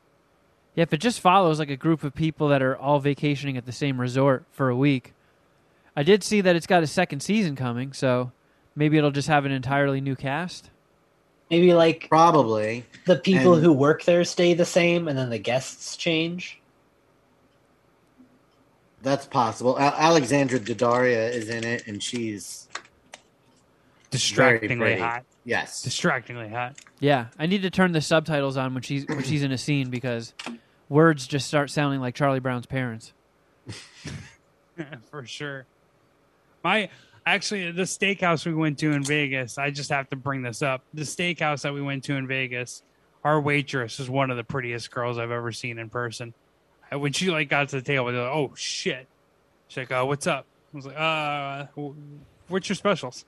Yeah, 0.74 0.82
if 0.82 0.92
it 0.92 0.98
just 0.98 1.20
follows 1.20 1.58
like 1.58 1.70
a 1.70 1.76
group 1.76 2.02
of 2.04 2.14
people 2.14 2.48
that 2.48 2.62
are 2.62 2.76
all 2.76 2.98
vacationing 3.00 3.56
at 3.56 3.66
the 3.66 3.72
same 3.72 4.00
resort 4.00 4.44
for 4.52 4.68
a 4.68 4.76
week. 4.76 5.12
I 5.94 6.02
did 6.02 6.24
see 6.24 6.40
that 6.40 6.56
it's 6.56 6.66
got 6.66 6.82
a 6.82 6.86
second 6.86 7.20
season 7.20 7.56
coming, 7.56 7.92
so 7.92 8.32
maybe 8.74 8.96
it'll 8.96 9.10
just 9.10 9.28
have 9.28 9.44
an 9.44 9.52
entirely 9.52 10.00
new 10.00 10.16
cast. 10.16 10.70
Maybe 11.50 11.74
like 11.74 12.06
Probably. 12.08 12.86
the 13.04 13.16
people 13.16 13.54
And- 13.54 13.62
who 13.62 13.72
work 13.72 14.04
there 14.04 14.24
stay 14.24 14.54
the 14.54 14.64
same, 14.64 15.08
and 15.08 15.18
then 15.18 15.28
the 15.28 15.38
guests 15.38 15.96
change. 15.96 16.58
That's 19.02 19.26
possible. 19.26 19.76
A- 19.76 20.00
Alexandra 20.00 20.60
Daddario 20.60 21.30
is 21.32 21.48
in 21.48 21.64
it, 21.64 21.86
and 21.86 22.02
she's 22.02 22.68
Distractingly 24.10 24.98
hot. 24.98 25.24
yes. 25.44 25.82
Distractingly 25.82 26.48
hot. 26.48 26.76
Yeah, 27.00 27.26
I 27.38 27.46
need 27.46 27.62
to 27.62 27.70
turn 27.70 27.92
the 27.92 28.00
subtitles 28.00 28.56
on 28.56 28.74
when 28.74 28.82
she's 28.82 29.06
when 29.08 29.22
she's 29.22 29.42
in 29.42 29.50
a 29.52 29.58
scene 29.58 29.88
because 29.90 30.34
words 30.88 31.26
just 31.26 31.46
start 31.48 31.70
sounding 31.70 32.00
like 32.00 32.14
Charlie 32.14 32.38
Brown's 32.40 32.66
parents. 32.66 33.12
for 35.10 35.24
sure. 35.24 35.66
My 36.62 36.90
actually 37.24 37.70
the 37.72 37.82
steakhouse 37.82 38.44
we 38.44 38.54
went 38.54 38.78
to 38.80 38.92
in 38.92 39.02
Vegas, 39.02 39.56
I 39.58 39.70
just 39.70 39.90
have 39.90 40.08
to 40.10 40.16
bring 40.16 40.42
this 40.42 40.60
up. 40.62 40.82
The 40.92 41.02
steakhouse 41.02 41.62
that 41.62 41.72
we 41.72 41.80
went 41.82 42.04
to 42.04 42.14
in 42.16 42.26
Vegas, 42.26 42.82
our 43.24 43.40
waitress 43.40 43.98
is 43.98 44.10
one 44.10 44.30
of 44.30 44.36
the 44.36 44.44
prettiest 44.44 44.90
girls 44.90 45.16
I've 45.18 45.30
ever 45.30 45.52
seen 45.52 45.78
in 45.78 45.88
person. 45.88 46.34
And 46.92 47.00
When 47.00 47.14
she 47.14 47.30
like 47.30 47.48
got 47.48 47.70
to 47.70 47.76
the 47.76 47.82
table, 47.82 48.12
they're 48.12 48.22
like, 48.22 48.34
"Oh 48.34 48.52
shit!" 48.54 49.08
She's 49.66 49.78
like, 49.78 49.92
"Oh, 49.92 50.04
what's 50.04 50.26
up?" 50.26 50.44
I 50.72 50.76
was 50.76 50.84
like, 50.84 50.96
"Uh, 50.98 51.66
what's 52.48 52.68
your 52.68 52.76
specials?" 52.76 53.24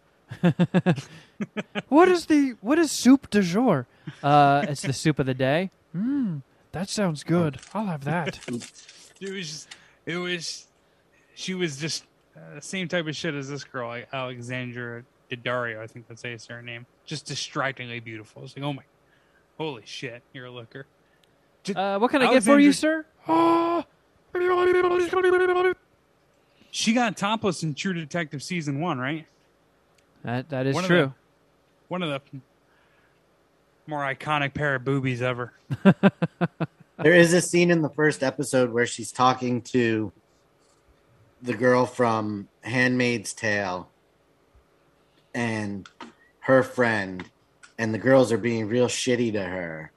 what 1.89 2.09
is 2.11 2.27
the 2.27 2.57
what 2.61 2.79
is 2.79 2.91
soup 2.91 3.31
du 3.31 3.41
jour? 3.41 3.87
Uh, 4.23 4.67
it's 4.69 4.83
the 4.83 4.93
soup 5.03 5.19
of 5.19 5.25
the 5.25 5.33
day. 5.33 5.71
Mmm, 5.97 6.43
that 6.73 6.91
sounds 6.91 7.25
good. 7.25 7.59
I'll 7.73 7.87
have 7.87 8.05
that. 8.05 8.39
It 9.21 9.33
was 9.33 9.49
just, 9.49 9.69
it 10.05 10.17
was, 10.17 10.67
she 11.35 11.55
was 11.55 11.79
just 11.79 12.05
uh, 12.37 12.57
the 12.57 12.61
same 12.61 12.89
type 12.89 13.07
of 13.07 13.17
shit 13.17 13.33
as 13.33 13.49
this 13.49 13.63
girl, 13.65 13.89
like 13.89 14.09
Alexandra 14.13 15.05
Daddario. 15.31 15.79
I 15.81 15.87
think 15.87 16.09
that's 16.09 16.23
how 16.23 16.29
you 16.29 16.37
say 16.37 16.53
her 16.53 16.61
name. 16.61 16.85
Just 17.07 17.25
distractingly 17.25 18.01
beautiful. 18.01 18.43
It's 18.43 18.55
like, 18.57 18.65
oh 18.65 18.73
my, 18.75 18.83
holy 19.57 19.85
shit, 19.87 20.23
you're 20.35 20.47
a 20.47 20.51
looker. 20.51 20.85
Uh, 21.75 21.99
what 21.99 22.11
can 22.11 22.23
I 22.23 22.33
get 22.33 22.43
for 22.43 22.59
you, 22.59 22.73
sir? 22.73 23.07
She 26.71 26.93
got 26.93 27.17
topless 27.17 27.63
in 27.63 27.75
True 27.75 27.93
Detective 27.93 28.43
season 28.43 28.81
one, 28.81 28.99
right? 28.99 29.27
That 30.25 30.49
that 30.49 30.67
is 30.67 30.75
One 30.75 30.85
of 30.85 30.89
true. 30.89 31.15
One 31.89 32.03
of 32.03 32.09
the 32.09 32.41
more 33.87 34.01
iconic 34.01 34.55
pair 34.55 34.75
of 34.75 34.85
boobies 34.85 35.23
ever. 35.23 35.53
There 37.03 37.13
is 37.13 37.33
a 37.33 37.41
scene 37.41 37.71
in 37.73 37.83
the 37.83 37.89
first 37.89 38.23
episode 38.23 38.71
where 38.71 38.87
she's 38.87 39.11
talking 39.11 39.63
to 39.63 40.13
the 41.43 41.55
girl 41.55 41.87
from 41.87 42.49
Handmaid's 42.63 43.33
Tale, 43.33 43.91
and 45.35 45.89
her 46.41 46.63
friend, 46.63 47.29
and 47.77 47.93
the 47.93 47.99
girls 47.99 48.31
are 48.31 48.39
being 48.39 48.69
real 48.69 48.87
shitty 48.87 49.33
to 49.33 49.43
her. 49.43 49.91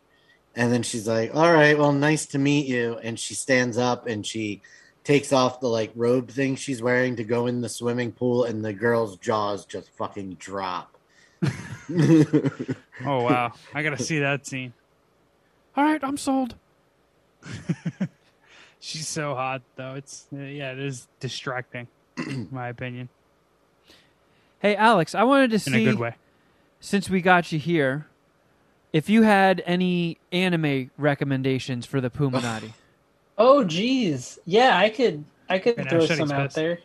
And 0.58 0.74
then 0.74 0.82
she's 0.84 1.08
like, 1.08 1.34
"All 1.34 1.54
right, 1.54 1.78
well, 1.78 1.94
nice 1.94 2.26
to 2.28 2.38
meet 2.40 2.66
you." 2.68 2.98
And 3.04 3.18
she 3.18 3.34
stands 3.36 3.78
up 3.78 4.08
and 4.08 4.26
she 4.26 4.62
takes 5.04 5.32
off 5.32 5.60
the 5.62 5.68
like 5.70 5.92
robe 5.96 6.30
thing 6.30 6.56
she's 6.56 6.82
wearing 6.82 7.16
to 7.16 7.24
go 7.24 7.46
in 7.48 7.62
the 7.62 7.70
swimming 7.70 8.12
pool, 8.12 8.44
and 8.44 8.66
the 8.66 8.74
girl's 8.74 9.16
jaws 9.18 9.66
just 9.66 9.90
fucking 9.92 10.34
drop. 10.40 10.98
Oh 13.06 13.22
wow, 13.24 13.54
I 13.76 13.84
gotta 13.84 14.02
see 14.04 14.20
that 14.20 14.46
scene. 14.48 14.74
All 15.76 15.84
right, 15.84 16.04
I'm 16.04 16.18
sold. 16.18 16.56
She's 18.80 19.08
so 19.08 19.36
hot 19.36 19.62
though. 19.76 19.94
It's 19.94 20.26
yeah, 20.32 20.72
it 20.72 20.80
is 20.80 21.08
distracting, 21.20 21.88
in 22.18 22.48
my 22.52 22.70
opinion, 22.70 23.10
Hey, 24.60 24.76
Alex, 24.76 25.14
I 25.14 25.24
wanted 25.24 25.52
to 25.52 25.60
say 25.60 25.72
in 25.72 25.78
see 25.78 25.86
a 25.86 25.92
good 25.92 26.00
way. 26.00 26.16
since 26.80 27.10
we 27.10 27.22
got 27.22 27.52
you 27.52 27.60
here, 27.60 28.08
if 28.94 29.10
you 29.10 29.24
had 29.24 29.62
any 29.66 30.18
anime 30.32 30.92
recommendations 30.98 31.86
for 31.86 32.02
the 32.02 32.10
Puminati. 32.10 32.74
Oh, 33.38 33.64
geez. 33.64 34.40
Yeah, 34.46 34.78
I 34.78 34.90
could. 34.90 35.24
I 35.50 35.60
could 35.60 35.80
Okay, 35.80 35.90
throw 35.90 36.00
Shuddy's 36.00 36.18
some 36.18 36.32
out 36.32 36.44
pissed. 36.46 36.56
there. 36.56 36.80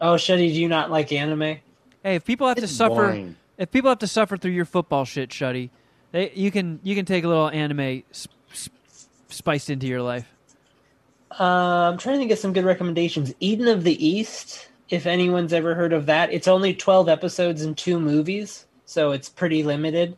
Oh, 0.00 0.14
Shuddy, 0.14 0.48
do 0.52 0.60
you 0.60 0.68
not 0.68 0.90
like 0.90 1.12
anime? 1.12 1.58
hey, 2.02 2.16
if 2.16 2.24
people 2.24 2.46
have 2.48 2.56
to 2.58 2.66
suffer, 2.68 2.94
boring. 2.94 3.36
if 3.58 3.64
if 3.64 3.70
people 3.70 3.88
have 3.90 4.00
to 4.00 4.06
suffer 4.06 4.36
through 4.36 4.50
your 4.52 4.64
football 4.64 5.04
shit, 5.04 5.30
Shuddy, 5.30 5.70
they 6.12 6.30
you 6.34 6.50
can 6.50 6.80
you 6.82 6.94
can 6.94 7.04
take 7.04 7.24
a 7.24 7.28
little 7.28 7.48
anime 7.48 8.02
sp- 8.10 8.32
sp- 8.52 8.74
spiced 9.28 9.70
into 9.70 9.86
your 9.86 10.02
life. 10.02 10.28
Uh, 11.38 11.90
I'm 11.90 11.98
trying 11.98 12.20
to 12.20 12.26
get 12.26 12.38
some 12.38 12.52
good 12.52 12.64
recommendations. 12.64 13.32
Eden 13.40 13.68
of 13.68 13.82
the 13.84 14.04
East, 14.06 14.68
if 14.90 15.06
anyone's 15.06 15.52
ever 15.52 15.74
heard 15.74 15.92
of 15.92 16.06
that, 16.06 16.32
it's 16.32 16.46
only 16.48 16.74
12 16.74 17.08
episodes 17.08 17.62
and 17.62 17.76
two 17.76 17.98
movies, 17.98 18.66
so 18.86 19.10
it's 19.12 19.28
pretty 19.28 19.62
limited. 19.64 20.16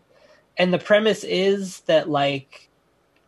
And 0.59 0.73
the 0.73 0.79
premise 0.79 1.25
is 1.25 1.81
that 1.81 2.09
like 2.09 2.69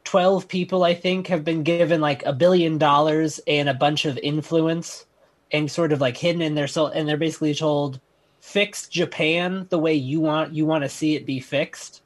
12 0.04 0.48
people, 0.48 0.84
I 0.84 0.94
think, 0.94 1.26
have 1.26 1.44
been 1.44 1.62
given 1.62 2.00
like 2.00 2.24
a 2.24 2.32
billion 2.32 2.78
dollars 2.78 3.40
and 3.46 3.68
a 3.68 3.74
bunch 3.74 4.06
of 4.06 4.16
influence 4.18 5.04
and 5.52 5.70
sort 5.70 5.92
of 5.92 6.00
like 6.00 6.16
hidden 6.16 6.42
in 6.42 6.54
their 6.54 6.66
soul, 6.66 6.88
and 6.88 7.08
they're 7.08 7.16
basically 7.16 7.54
told 7.54 8.00
fix 8.40 8.88
Japan 8.88 9.66
the 9.70 9.78
way 9.78 9.94
you 9.94 10.20
want 10.20 10.54
you 10.54 10.64
want 10.64 10.84
to 10.84 10.88
see 10.88 11.14
it 11.14 11.26
be 11.26 11.40
fixed. 11.40 12.02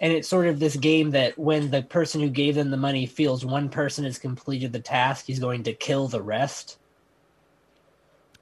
And 0.00 0.12
it's 0.12 0.28
sort 0.28 0.46
of 0.46 0.58
this 0.58 0.76
game 0.76 1.10
that 1.10 1.38
when 1.38 1.70
the 1.70 1.82
person 1.82 2.20
who 2.20 2.30
gave 2.30 2.54
them 2.54 2.70
the 2.70 2.76
money 2.76 3.04
feels 3.04 3.44
one 3.44 3.68
person 3.68 4.04
has 4.04 4.18
completed 4.18 4.72
the 4.72 4.80
task, 4.80 5.26
he's 5.26 5.38
going 5.38 5.64
to 5.64 5.74
kill 5.74 6.08
the 6.08 6.22
rest. 6.22 6.78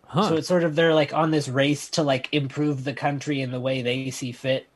Huh. 0.04 0.28
So 0.28 0.36
it's 0.36 0.48
sort 0.48 0.64
of 0.64 0.74
they're 0.74 0.94
like 0.94 1.12
on 1.12 1.30
this 1.30 1.48
race 1.48 1.90
to 1.90 2.02
like 2.02 2.28
improve 2.32 2.84
the 2.84 2.94
country 2.94 3.40
in 3.40 3.50
the 3.50 3.60
way 3.60 3.82
they 3.82 4.10
see 4.10 4.32
fit, 4.32 4.66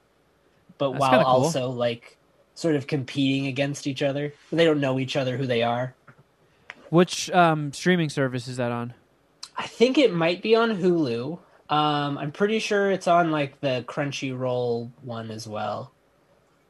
but 0.83 0.93
That's 0.93 1.01
while 1.01 1.25
cool. 1.25 1.45
also 1.45 1.69
like 1.71 2.17
sort 2.57 2.75
of 2.75 2.89
competing 2.89 3.47
against 3.47 3.87
each 3.87 4.03
other. 4.03 4.35
They 4.51 4.65
don't 4.65 4.81
know 4.81 4.99
each 4.99 5.15
other 5.15 5.37
who 5.37 5.47
they 5.47 5.63
are. 5.63 5.95
Which 6.91 7.31
um, 7.31 7.73
streaming 7.73 8.09
service 8.11 8.49
is 8.49 8.57
that 8.57 8.73
on? 8.73 8.95
I 9.57 9.67
think 9.69 9.97
it 9.97 10.13
might 10.13 10.43
be 10.43 10.57
on 10.57 10.77
Hulu. 10.77 11.39
Um, 11.71 12.19
I'm 12.19 12.33
pretty 12.33 12.59
sure 12.59 12.91
it's 12.91 13.07
on 13.07 13.31
like 13.31 13.61
the 13.61 13.85
Crunchyroll 13.87 14.91
one 15.03 15.31
as 15.31 15.47
well. 15.47 15.93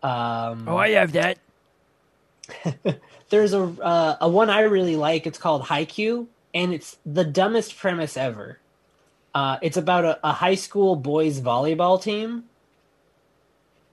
Um, 0.02 0.68
Oh, 0.68 0.76
I 0.76 0.90
have 0.90 1.12
that. 1.12 1.38
there's 3.30 3.54
a 3.54 3.62
uh, 3.62 4.16
a 4.20 4.28
one 4.28 4.50
I 4.50 4.60
really 4.62 4.96
like. 4.96 5.26
It's 5.26 5.38
called 5.38 5.62
Haikyuu, 5.62 6.26
and 6.52 6.74
it's 6.74 6.98
the 7.06 7.24
dumbest 7.24 7.78
premise 7.78 8.16
ever. 8.18 8.58
Uh, 9.34 9.56
it's 9.62 9.78
about 9.78 10.04
a, 10.04 10.18
a 10.22 10.32
high 10.32 10.56
school 10.56 10.94
boys 10.96 11.40
volleyball 11.40 12.00
team, 12.02 12.44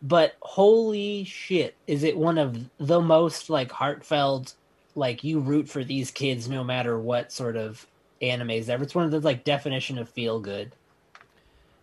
but 0.02 0.36
holy 0.41 1.24
shit, 1.26 1.76
is 1.88 2.04
it 2.04 2.18
one 2.18 2.38
of 2.38 2.58
the 2.78 3.02
most 3.02 3.50
like 3.50 3.72
heartfelt, 3.72 4.54
like 4.95 5.24
you 5.24 5.39
root 5.39 5.68
for 5.70 5.84
these 5.84 6.12
kids 6.12 6.50
no 6.50 6.64
matter 6.64 7.00
what 7.00 7.32
sort 7.32 7.56
of 7.56 7.86
animes 8.22 8.70
ever. 8.70 8.84
It's 8.84 8.95
one 8.95 9.06
of 9.06 9.12
the 9.12 9.20
like 9.22 9.43
definition 9.43 9.97
of 9.97 10.10
feel 10.10 10.39
good. 10.39 10.74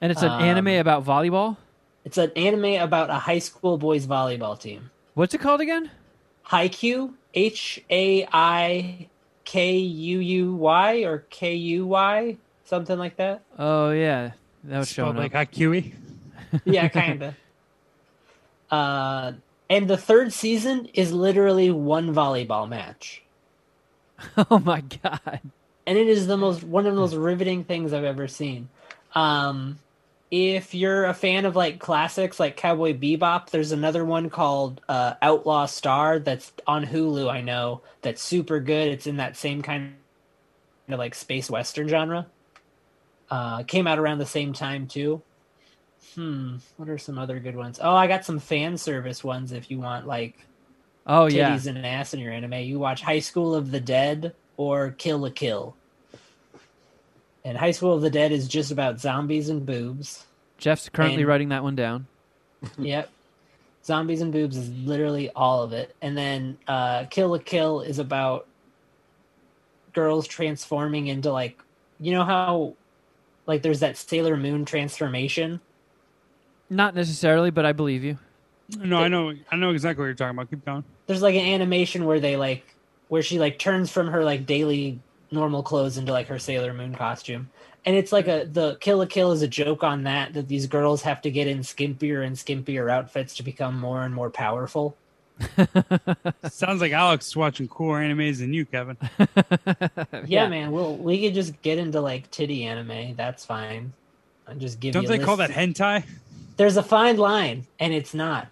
And 0.01 0.13
it's 0.13 0.23
an 0.23 0.31
Um, 0.31 0.43
anime 0.43 0.69
about 0.79 1.05
volleyball. 1.05 1.57
It's 2.05 2.19
an 2.19 2.31
anime 2.37 2.83
about 2.83 3.09
a 3.11 3.15
high 3.15 3.39
school 3.39 3.79
boys 3.79 4.07
volleyball 4.07 4.59
team. 4.61 4.91
What's 5.15 5.35
it 5.35 5.39
called 5.39 5.61
again? 5.61 5.91
Haikyuu, 6.49 7.15
H 7.35 7.83
A 7.91 8.27
I 8.33 9.09
K 9.45 9.79
U 9.79 10.19
U 10.19 10.55
Y 10.55 10.97
or 11.05 11.25
K 11.31 11.55
U 11.55 11.87
Y, 11.87 12.37
something 12.65 12.99
like 12.99 13.17
that. 13.17 13.43
Oh 13.59 13.91
yeah, 13.91 14.33
that 14.65 14.79
was 14.79 14.91
showing 14.91 15.17
up. 15.19 15.33
like 15.33 15.55
Huey. 15.55 15.95
Yeah, 16.65 16.89
kind 16.89 17.23
of. 17.23 17.35
uh, 18.71 19.33
and 19.69 19.89
the 19.89 19.97
third 19.97 20.33
season 20.33 20.87
is 20.95 21.13
literally 21.13 21.71
one 21.71 22.15
volleyball 22.15 22.69
match, 22.69 23.23
oh 24.51 24.59
my 24.59 24.81
god. 25.03 25.41
and 25.87 25.99
it 25.99 26.09
is 26.09 26.27
the 26.27 26.37
most 26.37 26.63
one 26.65 26.87
of 26.87 26.95
the 26.95 27.01
most 27.01 27.15
riveting 27.15 27.65
things 27.65 27.93
I've 27.93 28.05
ever 28.05 28.29
seen. 28.29 28.69
Um, 29.15 29.79
if 30.31 30.75
you're 30.75 31.05
a 31.07 31.15
fan 31.15 31.45
of 31.45 31.55
like 31.55 31.79
classics 31.79 32.41
like 32.41 32.57
Cowboy 32.57 32.95
Bebop, 32.95 33.51
there's 33.51 33.73
another 33.73 34.05
one 34.05 34.29
called 34.29 34.81
uh, 34.89 35.15
Outlaw 35.23 35.67
Star 35.67 36.19
that's 36.19 36.53
on 36.67 36.85
Hulu. 36.85 37.31
I 37.31 37.41
know 37.41 37.83
that's 38.03 38.23
super 38.23 38.59
good. 38.61 38.89
It's 38.89 39.07
in 39.07 39.17
that 39.19 39.37
same 39.37 39.63
kind 39.63 39.95
of 40.89 40.99
like 40.99 41.15
space 41.15 41.49
western 41.51 41.89
genre. 41.89 42.27
Uh, 43.31 43.63
came 43.65 43.87
out 43.87 43.99
around 43.99 44.19
the 44.19 44.27
same 44.27 44.53
time 44.53 44.87
too. 44.87 45.23
Hmm, 46.17 46.57
what 46.79 46.89
are 46.89 46.99
some 46.99 47.19
other 47.19 47.39
good 47.39 47.55
ones? 47.57 47.79
Oh, 47.81 47.95
I 47.95 48.07
got 48.07 48.25
some 48.25 48.39
fan 48.39 48.77
service 48.79 49.23
ones. 49.23 49.53
If 49.53 49.71
you 49.71 49.79
want 49.79 50.07
like 50.07 50.35
Oh 51.07 51.27
titties 51.27 51.65
yeah. 51.67 51.71
and 51.71 51.87
ass 51.87 52.15
in 52.15 52.21
your 52.21 52.33
anime, 52.33 52.55
you 52.55 52.79
watch 52.79 53.03
High 53.03 53.21
School 53.21 53.55
of 53.55 53.71
the 53.71 53.81
Dead 53.81 54.35
or 54.57 54.91
Kill 54.93 55.19
la 55.19 55.31
Kill. 55.31 55.77
And 57.45 57.57
High 57.57 57.71
School 57.71 57.95
of 57.95 58.03
the 58.03 58.11
Dead 58.11 58.33
is 58.33 58.49
just 58.49 58.73
about 58.73 58.99
zombies 58.99 59.49
and 59.51 59.65
boobs. 59.65 60.25
Jeff's 60.59 60.89
currently 60.89 61.21
and- 61.23 61.29
writing 61.29 61.51
that 61.51 61.63
one 61.63 61.77
down. 61.77 62.07
yep. 62.79 63.11
Zombies 63.85 64.21
and 64.21 64.33
boobs 64.33 64.57
is 64.57 64.69
literally 64.71 65.31
all 65.31 65.63
of 65.63 65.73
it. 65.73 65.95
And 66.03 66.17
then 66.17 66.57
uh 66.67 67.05
Kill 67.05 67.29
la 67.29 67.39
Kill 67.39 67.83
is 67.83 67.99
about 67.99 68.47
girls 69.93 70.27
transforming 70.27 71.07
into 71.07 71.31
like 71.31 71.61
you 72.01 72.13
know 72.13 72.25
how 72.25 72.75
like 73.47 73.63
there's 73.63 73.81
that 73.81 73.97
Sailor 73.97 74.37
Moon 74.37 74.65
transformation? 74.65 75.61
Not 76.69 76.95
necessarily, 76.95 77.51
but 77.51 77.65
I 77.65 77.73
believe 77.73 78.05
you. 78.05 78.19
No, 78.79 78.99
I 78.99 79.09
know. 79.09 79.33
I 79.51 79.57
know 79.57 79.71
exactly 79.71 80.03
what 80.03 80.07
you're 80.07 80.15
talking 80.15 80.37
about. 80.37 80.51
Keep 80.51 80.65
going. 80.65 80.85
There's 81.07 81.23
like 81.23 81.37
an 81.37 81.47
animation 81.47 82.05
where 82.05 82.19
they 82.19 82.37
like 82.37 82.75
where 83.09 83.23
she 83.23 83.39
like 83.39 83.59
turns 83.59 83.91
from 83.91 84.09
her 84.09 84.25
like 84.25 84.47
daily 84.47 84.99
normal 85.31 85.63
clothes 85.63 85.99
into 85.99 86.13
like 86.13 86.27
her 86.29 86.39
Sailor 86.39 86.73
Moon 86.73 86.95
costume. 86.95 87.49
And 87.85 87.95
it's 87.95 88.11
like 88.11 88.27
a 88.27 88.45
the 88.45 88.77
Kill 88.81 88.99
la 88.99 89.07
Kill 89.07 89.31
is 89.31 89.43
a 89.43 89.49
joke 89.49 89.85
on 89.85 90.03
that 90.05 90.35
that 90.35 90.49
these 90.49 90.67
girls 90.67 91.03
have 91.03 91.23
to 91.23 91.31
get 91.31 91.47
in 91.47 91.61
skimpier 91.61 92.27
and 92.27 92.35
skimpier 92.35 92.91
outfits 92.91 93.37
to 93.37 93.45
become 93.45 93.79
more 93.79 94.03
and 94.03 94.13
more 94.13 94.31
powerful. 94.31 94.97
Sounds 96.51 96.81
like 96.81 96.93
Alex 96.93 97.29
is 97.29 97.37
watching 97.37 97.69
cooler 97.69 98.01
animes 98.01 98.39
than 98.39 98.53
you, 98.53 98.65
Kevin. 98.65 98.97
Yeah, 100.27 100.49
man, 100.49 100.73
we'll 100.73 100.97
we 100.97 101.23
could 101.23 101.35
just 101.35 101.61
get 101.63 101.79
into 101.79 102.01
like 102.01 102.31
titty 102.33 102.65
anime. 102.65 103.15
That's 103.15 103.45
fine. 103.45 103.93
I'm 104.49 104.59
just 104.59 104.81
give 104.81 104.93
Don't 104.95 105.03
you. 105.05 105.09
they 105.09 105.21
a 105.21 105.25
call 105.25 105.37
that 105.37 105.51
hentai? 105.51 106.05
There's 106.57 106.77
a 106.77 106.83
fine 106.83 107.17
line, 107.17 107.67
and 107.79 107.93
it's 107.93 108.15
not. 108.15 108.49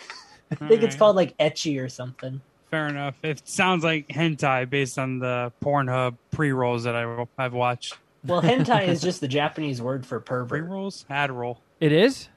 I 0.50 0.54
think 0.68 0.82
it's 0.82 0.96
called 0.96 1.16
like 1.16 1.36
ecchi 1.38 1.82
or 1.82 1.88
something. 1.88 2.40
Fair 2.70 2.88
enough. 2.88 3.14
It 3.22 3.48
sounds 3.48 3.84
like 3.84 4.08
hentai 4.08 4.68
based 4.68 4.98
on 4.98 5.18
the 5.18 5.52
Pornhub 5.62 6.16
pre 6.30 6.52
rolls 6.52 6.84
that 6.84 6.94
I, 6.94 7.26
I've 7.38 7.54
watched. 7.54 7.96
Well, 8.24 8.42
hentai 8.42 8.88
is 8.88 9.00
just 9.02 9.20
the 9.20 9.28
Japanese 9.28 9.80
word 9.80 10.04
for 10.04 10.20
pervert. 10.20 10.48
Pre 10.48 10.60
pervert. 10.60 10.72
rolls? 10.72 11.06
Ad 11.08 11.30
roll. 11.30 11.60
It 11.80 11.92
is? 11.92 12.28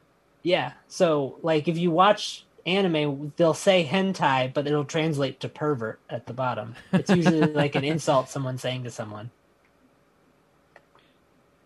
Yeah. 0.43 0.73
So, 0.87 1.37
like, 1.41 1.67
if 1.67 1.77
you 1.77 1.91
watch 1.91 2.45
anime, 2.65 3.33
they'll 3.35 3.53
say 3.53 3.85
hentai, 3.85 4.53
but 4.53 4.67
it'll 4.67 4.85
translate 4.85 5.39
to 5.41 5.49
pervert 5.49 5.99
at 6.09 6.27
the 6.27 6.33
bottom. 6.33 6.75
It's 6.93 7.09
usually 7.09 7.41
like 7.53 7.75
an 7.75 7.83
insult 7.83 8.29
someone 8.29 8.57
saying 8.57 8.83
to 8.83 8.91
someone. 8.91 9.31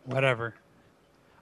Whatever. 0.06 0.56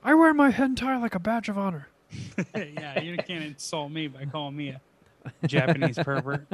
I 0.03 0.15
wear 0.15 0.33
my 0.33 0.51
hentai 0.51 0.99
like 0.99 1.15
a 1.15 1.19
badge 1.19 1.49
of 1.49 1.57
honor. 1.57 1.87
yeah, 2.55 3.01
you 3.01 3.17
can't 3.17 3.43
insult 3.43 3.91
me 3.91 4.07
by 4.07 4.25
calling 4.25 4.55
me 4.55 4.69
a 4.69 5.47
Japanese 5.47 5.97
pervert. 6.03 6.47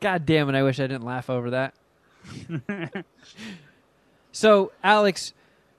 God 0.00 0.26
damn 0.26 0.48
it, 0.48 0.54
I 0.54 0.62
wish 0.62 0.78
I 0.78 0.86
didn't 0.86 1.04
laugh 1.04 1.30
over 1.30 1.50
that. 1.50 1.74
so, 4.32 4.72
Alex, 4.82 5.32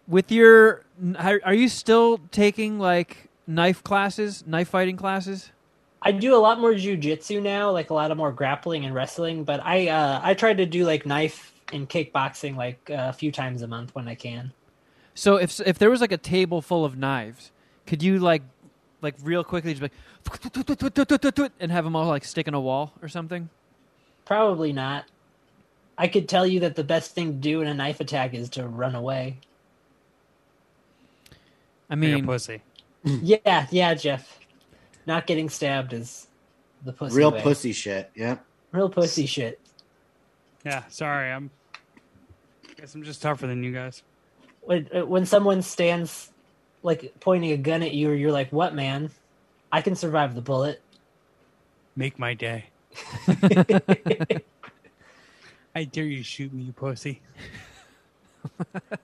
with 0.08 0.32
your 0.32 0.84
are 1.18 1.42
are 1.44 1.54
you 1.54 1.70
still 1.70 2.20
taking 2.32 2.80
like 2.80 3.30
knife 3.46 3.84
classes, 3.84 4.44
knife 4.48 4.70
fighting 4.70 4.98
classes? 4.98 5.52
I 6.02 6.12
do 6.12 6.36
a 6.36 6.38
lot 6.38 6.60
more 6.60 6.74
jujitsu 6.74 7.42
now, 7.42 7.72
like 7.72 7.90
a 7.90 7.94
lot 7.94 8.12
of 8.12 8.18
more 8.18 8.32
grappling 8.32 8.86
and 8.86 8.94
wrestling. 8.94 9.44
But 9.44 9.62
I 9.64 9.88
uh, 9.88 10.20
I 10.24 10.34
try 10.34 10.54
to 10.54 10.66
do 10.66 10.86
like 10.86 11.06
knife 11.06 11.54
and 11.74 11.90
kickboxing 11.90 12.56
like 12.56 12.90
uh, 12.90 13.08
a 13.10 13.14
few 13.14 13.32
times 13.32 13.62
a 13.62 13.68
month 13.68 13.94
when 13.94 14.08
I 14.08 14.16
can. 14.16 14.54
So 15.18 15.38
if 15.38 15.60
if 15.62 15.80
there 15.80 15.90
was 15.90 16.00
like 16.00 16.12
a 16.12 16.18
table 16.18 16.62
full 16.62 16.86
of 16.86 16.96
knives 16.96 17.52
Could 17.88 18.04
you 18.04 18.20
like, 18.20 18.44
like 19.02 19.16
real 19.24 19.44
quickly 19.44 19.74
just 19.74 19.82
like, 19.82 19.92
and 21.60 21.72
have 21.72 21.84
them 21.84 21.96
all 21.96 22.06
like 22.06 22.24
stick 22.24 22.48
in 22.48 22.54
a 22.54 22.62
wall 22.62 22.94
or 23.02 23.08
something? 23.08 23.50
Probably 24.26 24.72
not. 24.72 25.06
I 25.98 26.08
could 26.08 26.30
tell 26.30 26.46
you 26.46 26.60
that 26.60 26.76
the 26.76 26.84
best 26.84 27.16
thing 27.16 27.34
to 27.34 27.38
do 27.40 27.62
in 27.62 27.68
a 27.68 27.74
knife 27.74 28.00
attack 28.00 28.36
is 28.36 28.48
to 28.50 28.68
run 28.68 28.94
away. 28.94 29.40
I 31.90 31.96
Being 31.96 32.14
mean, 32.14 32.24
a 32.24 32.28
pussy. 32.28 32.62
Yeah, 33.04 33.68
yeah, 33.72 33.94
Jeff. 33.96 34.40
Not 35.08 35.26
getting 35.26 35.50
stabbed 35.50 35.94
is 35.94 36.28
the 36.84 36.94
pussy. 36.94 37.16
Real 37.16 37.32
way. 37.32 37.42
pussy 37.42 37.72
shit. 37.72 38.12
Yeah. 38.16 38.38
Real 38.72 38.90
pussy 38.90 39.26
shit. 39.26 39.60
Yeah, 40.64 40.84
sorry. 40.90 41.32
I'm. 41.32 41.50
I 42.70 42.82
Guess 42.82 42.94
I'm 42.94 43.04
just 43.04 43.22
tougher 43.22 43.48
than 43.48 43.64
you 43.64 43.72
guys. 43.72 44.04
When 44.68 44.90
uh, 44.94 45.06
when 45.06 45.26
someone 45.26 45.62
stands 45.62 46.30
like 46.84 47.14
pointing 47.22 47.52
a 47.52 47.58
gun 47.58 47.82
at 47.84 47.94
you, 47.94 48.12
or 48.12 48.14
you're 48.14 48.34
like, 48.34 48.52
"What, 48.52 48.76
man? 48.76 49.10
I 49.72 49.82
can 49.82 49.96
survive 49.96 50.36
the 50.36 50.42
bullet." 50.42 50.82
Make 51.96 52.20
my 52.20 52.34
day. 52.34 52.66
I 55.74 55.86
dare 55.86 56.04
you 56.04 56.22
shoot 56.22 56.52
me, 56.52 56.64
you 56.64 56.74
pussy. 56.74 57.22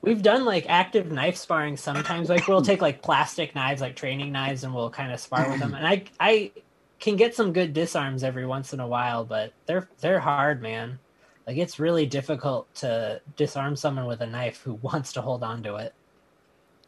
We've 0.01 0.22
done 0.22 0.43
like 0.43 0.66
active 0.68 1.11
knife 1.11 1.38
sparring 1.38 1.78
sometimes. 1.78 2.28
Like 2.28 2.47
we'll 2.47 2.61
take 2.61 2.82
like 2.82 3.01
plastic 3.01 3.55
knives, 3.55 3.80
like 3.80 3.95
training 3.95 4.34
knives, 4.34 4.66
and 4.66 4.76
we'll 4.76 4.89
kind 4.89 5.14
of 5.14 5.20
spar 5.20 5.49
with 5.49 5.59
them. 5.59 5.74
And 5.74 5.88
I 5.88 6.03
I 6.20 6.51
can 6.99 7.16
get 7.16 7.36
some 7.36 7.53
good 7.53 7.74
disarms 7.74 8.24
every 8.24 8.45
once 8.45 8.74
in 8.74 8.80
a 8.80 8.88
while, 8.88 9.24
but 9.24 9.53
they're 9.66 9.88
they're 10.01 10.20
hard, 10.20 10.61
man. 10.61 10.99
Like 11.46 11.58
it's 11.58 11.80
really 11.80 12.06
difficult 12.06 12.74
to 12.76 13.22
disarm 13.36 13.76
someone 13.76 14.06
with 14.06 14.22
a 14.22 14.28
knife 14.28 14.62
who 14.62 14.74
wants 14.82 15.14
to 15.14 15.22
hold 15.22 15.44
on 15.44 15.64
to 15.64 15.76
it. 15.76 15.94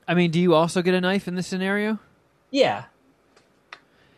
I 0.07 0.13
mean, 0.13 0.31
do 0.31 0.39
you 0.39 0.53
also 0.53 0.81
get 0.81 0.93
a 0.93 1.01
knife 1.01 1.27
in 1.27 1.35
this 1.35 1.47
scenario? 1.47 1.99
Yeah. 2.51 2.85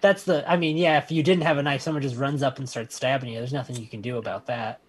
That's 0.01 0.23
the 0.23 0.49
I 0.49 0.57
mean, 0.57 0.77
yeah, 0.77 0.97
if 0.99 1.11
you 1.11 1.23
didn't 1.23 1.43
have 1.43 1.57
a 1.57 1.63
knife, 1.63 1.81
someone 1.81 2.03
just 2.03 2.17
runs 2.17 2.43
up 2.43 2.59
and 2.59 2.69
starts 2.69 2.95
stabbing 2.95 3.29
you. 3.29 3.39
There's 3.39 3.53
nothing 3.53 3.77
you 3.77 3.87
can 3.87 4.01
do 4.01 4.17
about 4.17 4.45
that. 4.47 4.79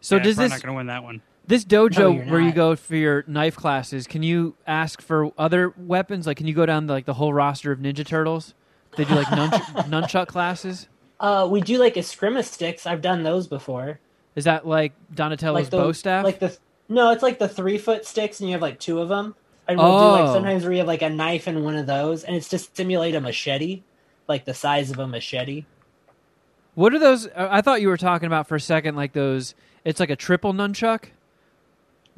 So 0.00 0.16
yeah, 0.16 0.22
does 0.22 0.34
probably 0.34 0.48
this 0.48 0.50
not 0.58 0.62
going 0.66 0.74
to 0.74 0.76
win 0.78 0.86
that 0.86 1.02
one. 1.04 1.22
this 1.46 1.64
dojo 1.64 2.16
you're 2.16 2.24
where 2.24 2.40
you 2.40 2.52
go 2.52 2.74
for 2.74 2.96
your 2.96 3.22
knife 3.26 3.54
classes? 3.54 4.06
Can 4.06 4.22
you 4.22 4.56
ask 4.66 5.00
for 5.00 5.30
other 5.38 5.74
weapons? 5.76 6.26
Like, 6.26 6.38
can 6.38 6.46
you 6.46 6.54
go 6.54 6.66
down 6.66 6.86
like 6.86 7.04
the 7.04 7.14
whole 7.14 7.32
roster 7.32 7.70
of 7.70 7.78
Ninja 7.78 8.04
Turtles? 8.04 8.54
They 8.96 9.04
do 9.04 9.14
like 9.14 9.26
nunch- 9.30 9.86
nunchuck 9.88 10.26
classes. 10.26 10.88
Uh 11.20 11.46
we 11.48 11.60
do 11.60 11.78
like 11.78 11.94
eskrima 11.94 12.42
sticks. 12.42 12.86
I've 12.86 13.02
done 13.02 13.22
those 13.22 13.46
before. 13.46 14.00
Is 14.36 14.44
that 14.44 14.66
like 14.66 14.92
Donatello's 15.14 15.54
like 15.64 15.70
the, 15.70 15.76
bow 15.78 15.92
staff? 15.92 16.24
Like 16.24 16.38
the 16.38 16.56
no, 16.88 17.10
it's 17.10 17.22
like 17.22 17.38
the 17.38 17.48
three 17.48 17.78
foot 17.78 18.04
sticks, 18.06 18.40
and 18.40 18.48
you 18.48 18.54
have 18.54 18.62
like 18.62 18.78
two 18.80 19.00
of 19.00 19.08
them. 19.08 19.34
And 19.68 19.78
we'll 19.78 19.86
do 19.98 20.04
Oh. 20.04 20.24
like 20.24 20.32
sometimes 20.34 20.64
where 20.64 20.72
you 20.72 20.78
have 20.78 20.86
like 20.88 21.02
a 21.02 21.10
knife 21.10 21.46
and 21.46 21.64
one 21.64 21.76
of 21.76 21.86
those, 21.86 22.24
and 22.24 22.34
it's 22.34 22.48
to 22.48 22.58
simulate 22.58 23.14
a 23.14 23.20
machete, 23.20 23.82
like 24.28 24.44
the 24.44 24.54
size 24.54 24.90
of 24.90 24.98
a 24.98 25.06
machete. 25.06 25.64
what 26.74 26.92
are 26.94 26.98
those? 26.98 27.26
uh, 27.28 27.48
I 27.50 27.60
thought 27.60 27.80
you 27.80 27.88
were 27.88 27.96
talking 27.96 28.26
about 28.26 28.48
for 28.48 28.56
a 28.56 28.60
second, 28.60 28.96
like 28.96 29.12
those. 29.12 29.54
It's 29.84 30.00
like 30.00 30.10
a 30.10 30.16
triple 30.16 30.52
nunchuck. 30.52 31.04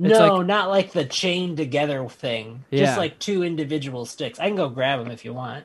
It's 0.00 0.18
no, 0.18 0.36
like- 0.36 0.46
not 0.46 0.68
like 0.70 0.92
the 0.92 1.04
chain 1.04 1.54
together 1.56 2.06
thing. 2.08 2.64
Yeah. 2.70 2.86
Just 2.86 2.98
like 2.98 3.18
two 3.18 3.42
individual 3.42 4.04
sticks. 4.06 4.38
I 4.40 4.46
can 4.48 4.56
go 4.56 4.68
grab 4.68 4.98
them 5.00 5.10
if 5.10 5.24
you 5.24 5.32
want. 5.34 5.64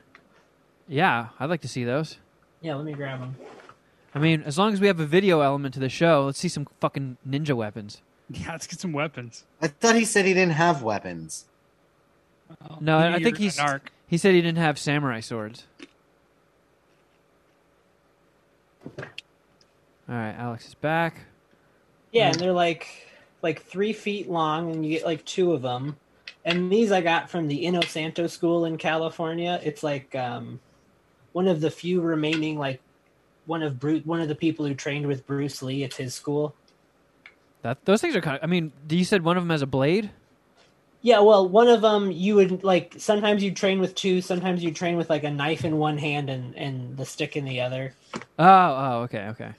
Yeah, 0.86 1.28
I'd 1.40 1.50
like 1.50 1.60
to 1.62 1.68
see 1.68 1.84
those. 1.84 2.18
Yeah, 2.60 2.74
let 2.76 2.84
me 2.84 2.92
grab 2.92 3.20
them. 3.20 3.36
I 4.18 4.20
mean, 4.20 4.42
as 4.42 4.58
long 4.58 4.72
as 4.72 4.80
we 4.80 4.88
have 4.88 4.98
a 4.98 5.06
video 5.06 5.42
element 5.42 5.74
to 5.74 5.80
the 5.80 5.88
show, 5.88 6.24
let's 6.26 6.40
see 6.40 6.48
some 6.48 6.66
fucking 6.80 7.18
ninja 7.28 7.54
weapons. 7.54 8.02
Yeah, 8.30 8.52
let's 8.52 8.66
get 8.66 8.78
some 8.78 8.92
weapons. 8.92 9.46
I 9.62 9.68
thought 9.68 9.96
he 9.96 10.04
said 10.04 10.26
he 10.26 10.34
didn't 10.34 10.52
have 10.52 10.82
weapons. 10.82 11.46
No, 12.78 12.98
I 12.98 13.12
think 13.22 13.38
you're 13.38 13.44
he's. 13.44 13.58
an 13.58 13.64
arc. 13.64 13.90
He 14.06 14.18
said 14.18 14.34
he 14.34 14.42
didn't 14.42 14.58
have 14.58 14.78
samurai 14.78 15.20
swords. 15.20 15.64
All 18.98 19.04
right, 20.08 20.34
Alex 20.34 20.68
is 20.68 20.74
back. 20.74 21.20
Yeah, 22.12 22.28
and 22.28 22.38
they're 22.38 22.52
like 22.52 22.86
like 23.40 23.62
three 23.62 23.94
feet 23.94 24.28
long, 24.28 24.72
and 24.72 24.84
you 24.84 24.98
get 24.98 25.06
like 25.06 25.24
two 25.24 25.54
of 25.54 25.62
them. 25.62 25.96
And 26.44 26.70
these 26.70 26.92
I 26.92 27.00
got 27.00 27.30
from 27.30 27.48
the 27.48 27.64
Inosanto 27.64 28.28
School 28.28 28.66
in 28.66 28.76
California. 28.76 29.58
It's 29.64 29.82
like 29.82 30.14
um, 30.14 30.60
one 31.32 31.48
of 31.48 31.62
the 31.62 31.70
few 31.70 32.02
remaining 32.02 32.58
like 32.58 32.82
one 33.48 33.62
of 33.62 33.80
Bruce, 33.80 34.04
one 34.04 34.20
of 34.20 34.28
the 34.28 34.34
people 34.34 34.66
who 34.66 34.74
trained 34.74 35.06
with 35.06 35.26
Bruce 35.26 35.62
Lee. 35.62 35.82
It's 35.82 35.96
his 35.96 36.14
school. 36.14 36.54
That 37.62 37.84
those 37.84 38.00
things 38.00 38.14
are 38.14 38.20
kind 38.20 38.36
of. 38.36 38.44
I 38.44 38.46
mean, 38.46 38.72
you 38.88 39.04
said 39.04 39.24
one 39.24 39.36
of 39.36 39.42
them 39.42 39.50
has 39.50 39.62
a 39.62 39.66
blade. 39.66 40.10
Yeah, 41.00 41.20
well, 41.20 41.48
one 41.48 41.68
of 41.68 41.80
them 41.80 42.10
you 42.10 42.34
would 42.36 42.62
like. 42.62 42.94
Sometimes 42.98 43.42
you 43.42 43.52
train 43.52 43.80
with 43.80 43.94
two. 43.94 44.20
Sometimes 44.20 44.62
you 44.62 44.72
train 44.72 44.96
with 44.96 45.08
like 45.10 45.24
a 45.24 45.30
knife 45.30 45.64
in 45.64 45.78
one 45.78 45.98
hand 45.98 46.28
and 46.30 46.54
and 46.56 46.96
the 46.96 47.04
stick 47.04 47.36
in 47.36 47.44
the 47.44 47.60
other. 47.60 47.94
Oh, 48.14 48.20
oh, 48.38 49.00
okay, 49.04 49.26
okay. 49.28 49.52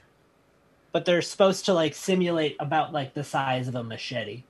But 0.92 1.06
they're 1.06 1.22
supposed 1.22 1.66
to 1.66 1.74
like 1.74 1.94
simulate 1.94 2.56
about 2.60 2.94
like 2.94 3.14
the 3.14 3.24
size 3.24 3.68
of 3.68 3.76
a 3.76 3.84
machete. 3.84 4.44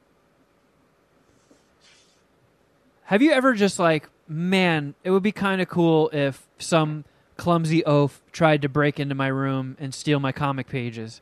Have 3.04 3.24
you 3.24 3.32
ever 3.32 3.54
just 3.54 3.80
like, 3.80 4.08
man, 4.28 4.94
it 5.04 5.10
would 5.10 5.24
be 5.24 5.32
kind 5.32 5.62
of 5.62 5.68
cool 5.68 6.12
if 6.14 6.48
some 6.60 7.06
clumsy 7.40 7.84
oaf 7.86 8.22
tried 8.32 8.62
to 8.62 8.70
break 8.70 9.00
into 9.00 9.16
my 9.16 9.28
room 9.28 9.78
and 9.80 9.94
steal 9.94 10.20
my 10.20 10.32
comic 10.32 10.68
pages, 10.68 11.22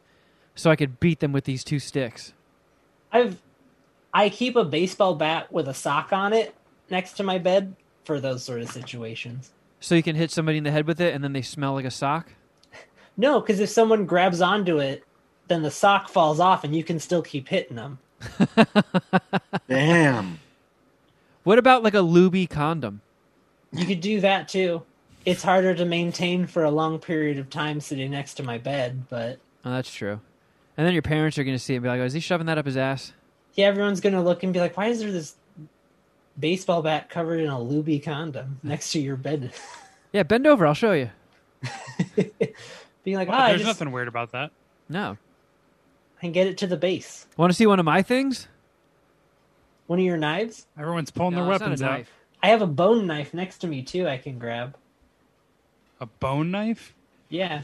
so 0.56 0.70
I 0.70 0.76
could 0.76 1.00
beat 1.00 1.20
them 1.20 1.32
with 1.32 1.46
these 1.46 1.64
two 1.64 1.80
sticks. 1.80 2.34
I've 3.12 3.40
I 4.14 4.30
keep 4.30 4.56
a 4.56 4.66
baseball 4.66 5.16
bat 5.16 5.52
with 5.52 5.68
a 5.68 5.74
sock 5.74 6.12
on 6.12 6.34
it 6.34 6.56
next 6.90 7.14
to 7.14 7.24
my 7.24 7.38
bed 7.38 7.76
for 8.04 8.20
those 8.20 8.44
sort 8.44 8.62
of 8.62 8.70
situations. 8.70 9.52
So 9.80 9.94
you 9.94 10.02
can 10.02 10.16
hit 10.16 10.32
somebody 10.32 10.58
in 10.58 10.64
the 10.64 10.72
head 10.72 10.88
with 10.88 11.00
it, 11.00 11.14
and 11.14 11.24
then 11.24 11.34
they 11.34 11.44
smell 11.44 11.74
like 11.74 11.86
a 11.86 11.92
sock. 11.92 12.34
No, 13.20 13.42
because 13.42 13.60
if 13.60 13.70
someone 13.70 14.06
grabs 14.06 14.42
onto 14.42 14.78
it, 14.78 15.04
then 15.48 15.64
the 15.64 15.72
sock 15.72 16.08
falls 16.08 16.40
off 16.40 16.64
and 16.64 16.76
you 16.76 16.84
can 16.84 17.00
still 17.00 17.24
keep 17.24 17.48
hitting 17.48 17.76
them. 17.76 17.98
Damn. 19.68 20.40
What 21.44 21.58
about 21.58 21.82
like 21.82 21.96
a 21.96 22.02
looby 22.02 22.46
condom? 22.46 23.02
You 23.72 23.88
could 23.88 24.02
do 24.02 24.22
that 24.22 24.48
too. 24.48 24.84
It's 25.28 25.44
harder 25.44 25.76
to 25.76 25.84
maintain 25.84 26.46
for 26.48 26.64
a 26.64 26.72
long 26.72 27.00
period 27.00 27.38
of 27.38 27.50
time 27.50 27.82
sitting 27.82 28.12
next 28.12 28.36
to 28.36 28.44
my 28.44 28.58
bed, 28.58 29.08
but 29.10 29.40
Oh, 29.66 29.72
that's 29.72 29.94
true. 29.94 30.22
And 30.78 30.88
then 30.88 30.94
your 30.94 31.02
parents 31.02 31.38
are 31.38 31.44
going 31.44 31.56
to 31.58 31.60
see 31.62 31.74
it 31.74 31.78
and 31.78 31.84
be 31.84 31.90
like, 31.90 32.00
oh, 32.00 32.06
"Is 32.06 32.14
he 32.14 32.22
shoving 32.22 32.46
that 32.48 32.58
up 32.58 32.66
his 32.66 32.78
ass?" 32.78 33.12
yeah, 33.56 33.66
everyone's 33.66 34.00
gonna 34.00 34.24
look 34.24 34.44
and 34.44 34.54
be 34.54 34.60
like, 34.62 34.78
"Why 34.78 34.86
is 34.88 35.00
there 35.02 35.12
this 35.12 35.36
baseball 36.40 36.82
bat 36.82 37.10
covered 37.10 37.40
in 37.42 37.50
a 37.50 37.60
looby 37.60 38.00
condom 38.00 38.60
next 38.64 38.92
to 38.94 39.00
your 39.00 39.18
bed?" 39.18 39.52
Yeah, 40.14 40.24
bend 40.24 40.48
over. 40.48 40.66
I'll 40.66 40.74
show 40.74 40.94
you. 40.94 41.10
Being 43.04 43.18
like, 43.18 43.28
Well, 43.28 43.38
"Ah, 43.38 43.48
there's 43.50 43.60
just 43.62 43.68
nothing 43.68 43.92
weird 43.92 44.08
about 44.08 44.32
that. 44.32 44.52
No. 44.88 45.18
And 46.22 46.34
get 46.34 46.48
it 46.48 46.58
to 46.60 46.68
the 46.68 46.78
base." 46.78 47.28
Want 47.36 47.52
to 47.52 47.54
see 47.54 47.68
one 47.68 47.80
of 47.80 47.86
my 47.86 48.02
things? 48.02 48.48
One 49.88 50.00
of 50.00 50.06
your 50.06 50.16
knives? 50.18 50.66
Everyone's 50.80 51.12
pulling 51.12 51.36
No, 51.36 51.44
their 51.46 51.54
it's 51.54 51.60
not 51.60 51.66
a 51.66 51.70
weapons 51.70 51.82
out. 51.82 51.92
knife. 51.92 52.12
I 52.42 52.48
have 52.48 52.62
a 52.62 52.68
bone 52.68 53.06
knife 53.06 53.34
next 53.34 53.58
to 53.60 53.68
me 53.68 53.82
too. 53.82 54.08
I 54.08 54.18
can 54.18 54.40
grab. 54.40 54.78
A 56.00 56.06
bone 56.06 56.52
knife? 56.52 56.94
Yeah, 57.30 57.62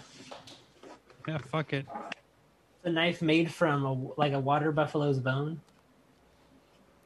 Yeah, 1.27 1.37
fuck 1.37 1.71
it. 1.73 1.85
It's 1.87 2.85
a 2.85 2.89
knife 2.89 3.21
made 3.21 3.51
from 3.51 3.85
a, 3.85 3.93
like 4.19 4.33
a 4.33 4.39
water 4.39 4.71
buffalo's 4.71 5.19
bone. 5.19 5.61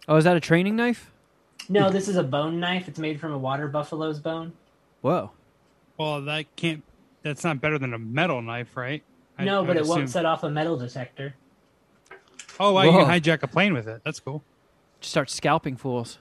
Oh, 0.07 0.15
is 0.15 0.23
that 0.23 0.35
a 0.37 0.39
training 0.39 0.75
knife? 0.75 1.11
No, 1.69 1.89
this 1.89 2.07
is 2.07 2.15
a 2.15 2.23
bone 2.23 2.59
knife. 2.59 2.87
It's 2.87 2.97
made 2.97 3.19
from 3.19 3.33
a 3.33 3.37
water 3.37 3.67
buffalo's 3.67 4.19
bone. 4.19 4.53
Whoa. 5.01 5.31
Well, 5.97 6.21
that 6.23 6.45
can't. 6.55 6.83
That's 7.23 7.43
not 7.43 7.59
better 7.61 7.77
than 7.77 7.93
a 7.93 7.99
metal 7.99 8.41
knife, 8.41 8.75
right? 8.77 9.03
I- 9.37 9.43
no, 9.43 9.59
I 9.63 9.67
but 9.67 9.75
would 9.75 9.77
it 9.77 9.85
won't 9.87 10.09
set 10.09 10.25
off 10.25 10.43
a 10.43 10.49
metal 10.49 10.77
detector. 10.77 11.35
Oh, 12.59 12.71
wow, 12.71 12.83
you 12.83 12.91
can 12.91 13.05
hijack 13.05 13.43
a 13.43 13.47
plane 13.47 13.73
with 13.73 13.87
it. 13.87 14.01
That's 14.03 14.19
cool. 14.19 14.41
Just 14.99 15.11
start 15.11 15.29
scalping 15.29 15.75
fools. 15.75 16.17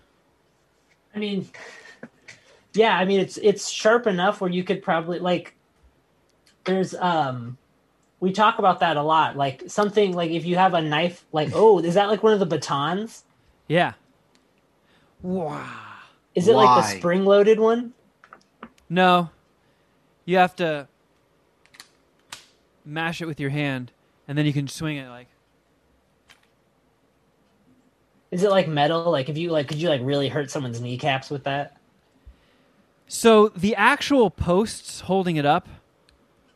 I 1.14 1.18
mean, 1.18 1.48
yeah, 2.76 2.96
I 2.96 3.04
mean 3.04 3.20
it's 3.20 3.38
it's 3.38 3.68
sharp 3.68 4.06
enough 4.06 4.40
where 4.40 4.50
you 4.50 4.64
could 4.64 4.82
probably 4.82 5.18
like. 5.18 5.54
There's 6.64 6.94
um, 6.94 7.56
we 8.20 8.32
talk 8.32 8.58
about 8.58 8.80
that 8.80 8.96
a 8.96 9.02
lot. 9.02 9.36
Like 9.36 9.62
something 9.66 10.12
like 10.14 10.30
if 10.30 10.44
you 10.44 10.56
have 10.56 10.74
a 10.74 10.82
knife, 10.82 11.24
like 11.32 11.50
oh, 11.54 11.78
is 11.78 11.94
that 11.94 12.08
like 12.08 12.22
one 12.22 12.32
of 12.32 12.40
the 12.40 12.46
batons? 12.46 13.24
Yeah. 13.68 13.92
Wow. 15.22 15.64
Is 16.34 16.48
it 16.48 16.54
like 16.54 16.84
the 16.84 16.98
spring-loaded 16.98 17.58
one? 17.58 17.94
No. 18.90 19.30
You 20.26 20.36
have 20.36 20.54
to 20.56 20.86
mash 22.84 23.22
it 23.22 23.26
with 23.26 23.40
your 23.40 23.50
hand, 23.50 23.90
and 24.28 24.36
then 24.36 24.44
you 24.44 24.52
can 24.52 24.68
swing 24.68 24.98
it 24.98 25.08
like. 25.08 25.28
Is 28.30 28.42
it 28.42 28.50
like 28.50 28.68
metal? 28.68 29.10
Like 29.10 29.28
if 29.28 29.38
you 29.38 29.50
like, 29.50 29.68
could 29.68 29.78
you 29.78 29.88
like 29.88 30.00
really 30.04 30.28
hurt 30.28 30.50
someone's 30.50 30.80
kneecaps 30.80 31.30
with 31.30 31.44
that? 31.44 31.75
So 33.08 33.48
the 33.48 33.74
actual 33.76 34.30
posts 34.30 35.00
holding 35.00 35.36
it 35.36 35.46
up, 35.46 35.68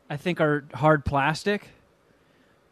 I 0.09 0.16
think, 0.16 0.40
are 0.40 0.64
hard 0.74 1.05
plastic, 1.05 1.68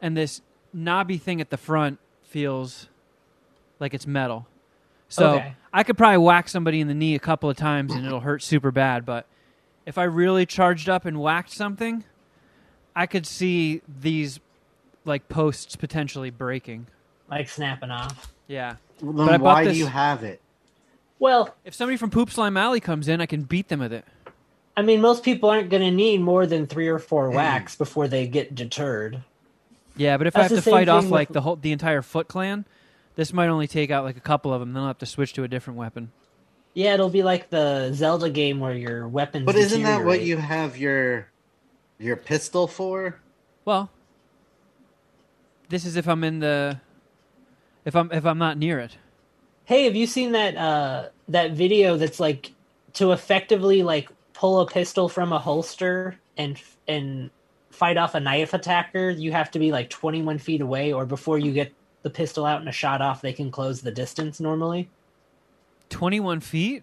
and 0.01 0.15
this 0.17 0.41
knobby 0.73 1.17
thing 1.17 1.39
at 1.41 1.49
the 1.49 1.57
front 1.57 1.99
feels 2.23 2.87
like 3.79 3.93
it's 3.93 4.05
metal. 4.05 4.47
So 5.07 5.35
Okay. 5.35 5.53
I 5.73 5.83
could 5.83 5.97
probably 5.97 6.17
whack 6.19 6.49
somebody 6.49 6.81
in 6.81 6.87
the 6.87 6.93
knee 6.93 7.15
a 7.15 7.19
couple 7.19 7.49
of 7.49 7.55
times 7.57 7.93
and 7.93 8.05
it'll 8.05 8.19
hurt 8.19 8.43
super 8.43 8.71
bad. 8.71 9.05
But 9.05 9.25
if 9.85 9.97
I 9.97 10.03
really 10.03 10.45
charged 10.45 10.89
up 10.89 11.05
and 11.05 11.19
whacked 11.19 11.51
something, 11.51 12.03
I 12.95 13.05
could 13.07 13.25
see 13.25 13.81
these 13.87 14.39
like 15.05 15.27
posts 15.29 15.75
potentially 15.75 16.29
breaking. 16.29 16.87
Like 17.29 17.49
snapping 17.49 17.89
off. 17.91 18.31
Yeah. 18.47 18.75
Well, 19.01 19.13
But 19.13 19.23
I 19.23 19.31
then 19.31 19.39
bought 19.41 19.45
why 19.53 19.63
this- 19.63 19.73
do 19.73 19.79
you 19.79 19.87
have 19.87 20.23
it? 20.23 20.41
Well, 21.19 21.53
If 21.65 21.73
somebody 21.73 21.97
from 21.97 22.09
Poop 22.09 22.31
Slime 22.31 22.55
Alley 22.55 22.79
comes 22.79 23.07
in, 23.07 23.19
I 23.19 23.25
can 23.25 23.43
beat 23.43 23.67
them 23.67 23.81
with 23.81 23.91
it. 23.91 24.05
I 24.77 24.81
mean, 24.81 25.01
most 25.01 25.23
people 25.23 25.49
aren't 25.49 25.69
going 25.69 25.83
to 25.83 25.91
need 25.91 26.21
more 26.21 26.47
than 26.47 26.65
three 26.65 26.87
or 26.87 26.99
four 26.99 27.29
mm. 27.29 27.33
whacks 27.33 27.75
before 27.75 28.07
they 28.07 28.27
get 28.27 28.55
deterred. 28.55 29.21
Yeah, 29.97 30.17
but 30.17 30.27
if 30.27 30.37
I 30.37 30.43
have 30.43 30.51
to 30.51 30.61
fight 30.61 30.87
off 30.87 31.03
thing 31.03 31.11
like 31.11 31.27
the 31.27 31.41
whole 31.41 31.57
the 31.57 31.73
entire 31.73 32.01
Foot 32.01 32.29
Clan, 32.29 32.63
this 33.15 33.33
might 33.33 33.49
only 33.49 33.67
take 33.67 33.91
out 33.91 34.05
like 34.05 34.15
a 34.15 34.21
couple 34.21 34.53
of 34.53 34.61
them. 34.61 34.71
Then 34.71 34.83
I'll 34.83 34.87
have 34.87 34.97
to 34.99 35.05
switch 35.05 35.33
to 35.33 35.43
a 35.43 35.49
different 35.49 35.77
weapon. 35.77 36.13
Yeah, 36.73 36.93
it'll 36.93 37.09
be 37.09 37.23
like 37.23 37.49
the 37.49 37.91
Zelda 37.93 38.29
game 38.29 38.61
where 38.61 38.73
your 38.73 39.09
weapons. 39.09 39.45
But 39.45 39.57
isn't 39.57 39.83
that 39.83 40.05
what 40.05 40.21
you 40.21 40.37
have 40.37 40.77
your 40.77 41.27
your 41.97 42.15
pistol 42.15 42.67
for? 42.67 43.19
Well, 43.65 43.89
this 45.67 45.83
is 45.83 45.97
if 45.97 46.07
I'm 46.07 46.23
in 46.23 46.39
the 46.39 46.79
if 47.83 47.93
I'm 47.93 48.09
if 48.13 48.25
I'm 48.25 48.37
not 48.37 48.57
near 48.57 48.79
it. 48.79 48.97
Hey, 49.69 49.83
have 49.83 49.95
you 49.95 50.07
seen 50.07 50.31
that 50.31 50.57
uh 50.57 51.09
that 51.27 51.51
video 51.51 51.95
that's 51.95 52.19
like 52.19 52.53
to 52.93 53.11
effectively 53.11 53.83
like 53.83 54.09
pull 54.33 54.61
a 54.61 54.65
pistol 54.65 55.07
from 55.07 55.31
a 55.31 55.37
holster 55.37 56.17
and 56.35 56.59
and 56.87 57.29
fight 57.69 57.95
off 57.95 58.15
a 58.15 58.19
knife 58.19 58.55
attacker, 58.55 59.11
you 59.11 59.31
have 59.31 59.51
to 59.51 59.59
be 59.59 59.71
like 59.71 59.91
21 59.91 60.39
feet 60.39 60.61
away 60.61 60.91
or 60.91 61.05
before 61.05 61.37
you 61.37 61.51
get 61.51 61.71
the 62.01 62.09
pistol 62.09 62.47
out 62.47 62.61
and 62.61 62.67
a 62.67 62.71
shot 62.71 62.99
off, 62.99 63.21
they 63.21 63.31
can 63.31 63.51
close 63.51 63.81
the 63.81 63.91
distance 63.91 64.39
normally. 64.39 64.89
Twenty 65.89 66.19
one 66.19 66.39
feet. 66.39 66.81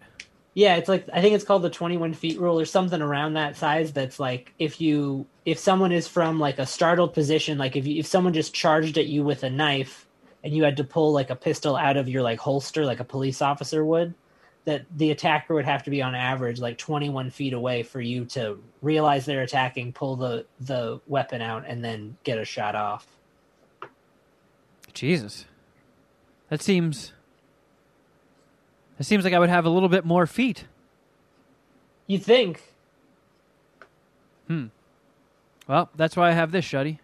Yeah, 0.54 0.76
it's 0.76 0.88
like 0.88 1.08
I 1.12 1.20
think 1.20 1.34
it's 1.34 1.42
called 1.42 1.62
the 1.62 1.70
21 1.70 2.14
feet 2.14 2.38
rule 2.38 2.60
or 2.60 2.66
something 2.66 3.02
around 3.02 3.32
that 3.32 3.56
size. 3.56 3.92
That's 3.92 4.20
like 4.20 4.52
if 4.60 4.80
you 4.80 5.26
if 5.44 5.58
someone 5.58 5.90
is 5.90 6.06
from 6.06 6.38
like 6.38 6.60
a 6.60 6.66
startled 6.66 7.14
position, 7.14 7.58
like 7.58 7.74
if 7.74 7.84
you, 7.84 7.98
if 7.98 8.06
someone 8.06 8.32
just 8.32 8.54
charged 8.54 8.96
at 8.96 9.06
you 9.06 9.24
with 9.24 9.42
a 9.42 9.50
knife 9.50 10.05
and 10.46 10.54
you 10.54 10.62
had 10.62 10.76
to 10.76 10.84
pull 10.84 11.12
like 11.12 11.30
a 11.30 11.34
pistol 11.34 11.74
out 11.74 11.96
of 11.96 12.08
your 12.08 12.22
like 12.22 12.38
holster, 12.38 12.86
like 12.86 13.00
a 13.00 13.04
police 13.04 13.42
officer 13.42 13.84
would, 13.84 14.14
that 14.64 14.86
the 14.96 15.10
attacker 15.10 15.54
would 15.54 15.64
have 15.64 15.82
to 15.82 15.90
be 15.90 16.00
on 16.00 16.14
average 16.14 16.60
like 16.60 16.78
21 16.78 17.30
feet 17.30 17.52
away 17.52 17.82
for 17.82 18.00
you 18.00 18.24
to 18.26 18.62
realize 18.80 19.26
they're 19.26 19.42
attacking, 19.42 19.92
pull 19.92 20.14
the 20.14 20.46
the 20.60 21.00
weapon 21.08 21.42
out, 21.42 21.64
and 21.66 21.84
then 21.84 22.16
get 22.22 22.38
a 22.38 22.44
shot 22.44 22.76
off. 22.76 23.08
Jesus, 24.92 25.46
that 26.48 26.62
seems. 26.62 27.12
That 28.98 29.04
seems 29.04 29.24
like 29.24 29.34
I 29.34 29.40
would 29.40 29.50
have 29.50 29.64
a 29.64 29.68
little 29.68 29.88
bit 29.88 30.04
more 30.04 30.28
feet. 30.28 30.64
You 32.06 32.18
think? 32.18 32.62
Hmm. 34.46 34.66
Well, 35.66 35.90
that's 35.96 36.16
why 36.16 36.28
I 36.28 36.32
have 36.32 36.52
this, 36.52 36.64
Shuddy. 36.64 37.00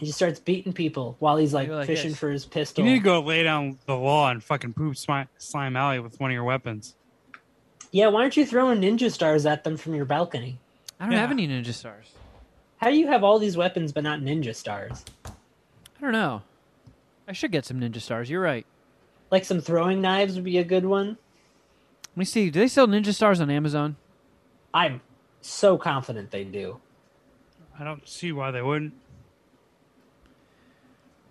He 0.00 0.06
just 0.06 0.16
starts 0.16 0.40
beating 0.40 0.72
people 0.72 1.16
while 1.18 1.36
he's 1.36 1.52
like, 1.52 1.68
like 1.68 1.86
fishing 1.86 2.12
this. 2.12 2.18
for 2.18 2.30
his 2.30 2.46
pistol. 2.46 2.82
You 2.82 2.90
need 2.90 2.98
to 3.00 3.04
go 3.04 3.20
lay 3.20 3.42
down 3.42 3.78
the 3.86 3.94
law 3.94 4.30
and 4.30 4.42
fucking 4.42 4.72
poop 4.72 4.96
slime, 4.96 5.28
slime 5.36 5.76
alley 5.76 6.00
with 6.00 6.18
one 6.18 6.30
of 6.30 6.34
your 6.34 6.44
weapons. 6.44 6.94
Yeah, 7.92 8.06
why 8.08 8.22
aren't 8.22 8.34
you 8.38 8.46
throwing 8.46 8.80
ninja 8.80 9.12
stars 9.12 9.44
at 9.44 9.62
them 9.62 9.76
from 9.76 9.94
your 9.94 10.06
balcony? 10.06 10.58
I 10.98 11.04
don't 11.04 11.12
Yeah. 11.12 11.20
have 11.20 11.30
any 11.30 11.46
ninja 11.46 11.74
stars. 11.74 12.06
How 12.78 12.88
do 12.88 12.96
you 12.96 13.08
have 13.08 13.22
all 13.22 13.38
these 13.38 13.58
weapons 13.58 13.92
but 13.92 14.02
not 14.02 14.20
ninja 14.20 14.54
stars? 14.56 15.04
I 15.26 16.00
don't 16.00 16.12
know. 16.12 16.40
I 17.28 17.32
should 17.32 17.52
get 17.52 17.66
some 17.66 17.78
ninja 17.78 18.00
stars. 18.00 18.30
You're 18.30 18.40
right. 18.40 18.64
Like 19.30 19.44
some 19.44 19.60
throwing 19.60 20.00
knives 20.00 20.34
would 20.36 20.44
be 20.44 20.56
a 20.56 20.64
good 20.64 20.86
one. 20.86 21.18
Let 22.12 22.16
me 22.16 22.24
see. 22.24 22.48
Do 22.48 22.58
they 22.58 22.68
sell 22.68 22.86
ninja 22.86 23.12
stars 23.14 23.38
on 23.38 23.50
Amazon? 23.50 23.96
I'm 24.72 25.02
so 25.42 25.76
confident 25.76 26.30
they 26.30 26.44
do. 26.44 26.80
I 27.78 27.84
don't 27.84 28.08
see 28.08 28.32
why 28.32 28.50
they 28.50 28.62
wouldn't. 28.62 28.94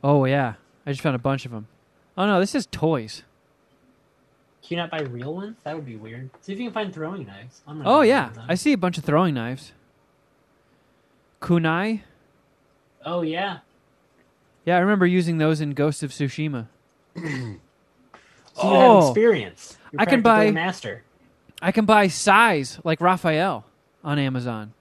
Oh 0.03 0.25
yeah, 0.25 0.53
I 0.85 0.91
just 0.91 1.01
found 1.01 1.15
a 1.15 1.19
bunch 1.19 1.45
of 1.45 1.51
them. 1.51 1.67
Oh 2.17 2.25
no, 2.25 2.39
this 2.39 2.55
is 2.55 2.65
toys. 2.67 3.23
Can 4.61 4.77
you 4.77 4.77
not 4.77 4.91
buy 4.91 5.01
real 5.01 5.33
ones? 5.33 5.57
That 5.63 5.75
would 5.75 5.85
be 5.85 5.95
weird. 5.95 6.29
See 6.41 6.53
if 6.53 6.59
you 6.59 6.65
can 6.65 6.73
find 6.73 6.93
throwing 6.93 7.25
knives. 7.25 7.61
I'm 7.67 7.81
Oh 7.85 8.01
yeah, 8.01 8.31
I 8.47 8.55
see 8.55 8.73
a 8.73 8.77
bunch 8.77 8.97
of 8.97 9.03
throwing 9.03 9.33
knives. 9.33 9.71
Kunai. 11.41 12.01
Oh 13.05 13.21
yeah. 13.21 13.59
Yeah, 14.65 14.75
I 14.75 14.79
remember 14.79 15.05
using 15.05 15.37
those 15.37 15.61
in 15.61 15.71
Ghost 15.71 16.03
of 16.03 16.11
Tsushima. 16.11 16.67
So 18.55 18.67
you 18.69 18.75
Oh. 18.75 18.99
have 18.99 19.09
experience. 19.11 19.77
You're 19.93 20.01
I 20.01 20.05
can 20.05 20.21
buy- 20.21 20.51
master. 20.51 21.03
I 21.61 21.71
can 21.71 21.85
buy 21.85 22.07
sais 22.07 22.77
like 22.83 22.99
Raphael 22.99 23.63
on 24.03 24.19
Amazon. 24.19 24.73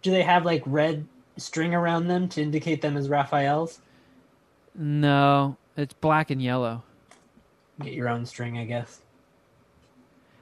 Do 0.00 0.10
they 0.10 0.22
have 0.22 0.46
like 0.46 0.62
red 0.64 1.06
string 1.36 1.74
around 1.74 2.06
them 2.08 2.28
to 2.30 2.40
indicate 2.40 2.80
them 2.80 2.96
as 2.96 3.10
Raphael's? 3.10 3.80
No, 4.74 5.56
it's 5.76 5.94
black 5.94 6.30
and 6.30 6.42
yellow. 6.42 6.82
Get 7.80 7.92
your 7.92 8.08
own 8.08 8.26
string, 8.26 8.58
I 8.58 8.64
guess. 8.64 9.02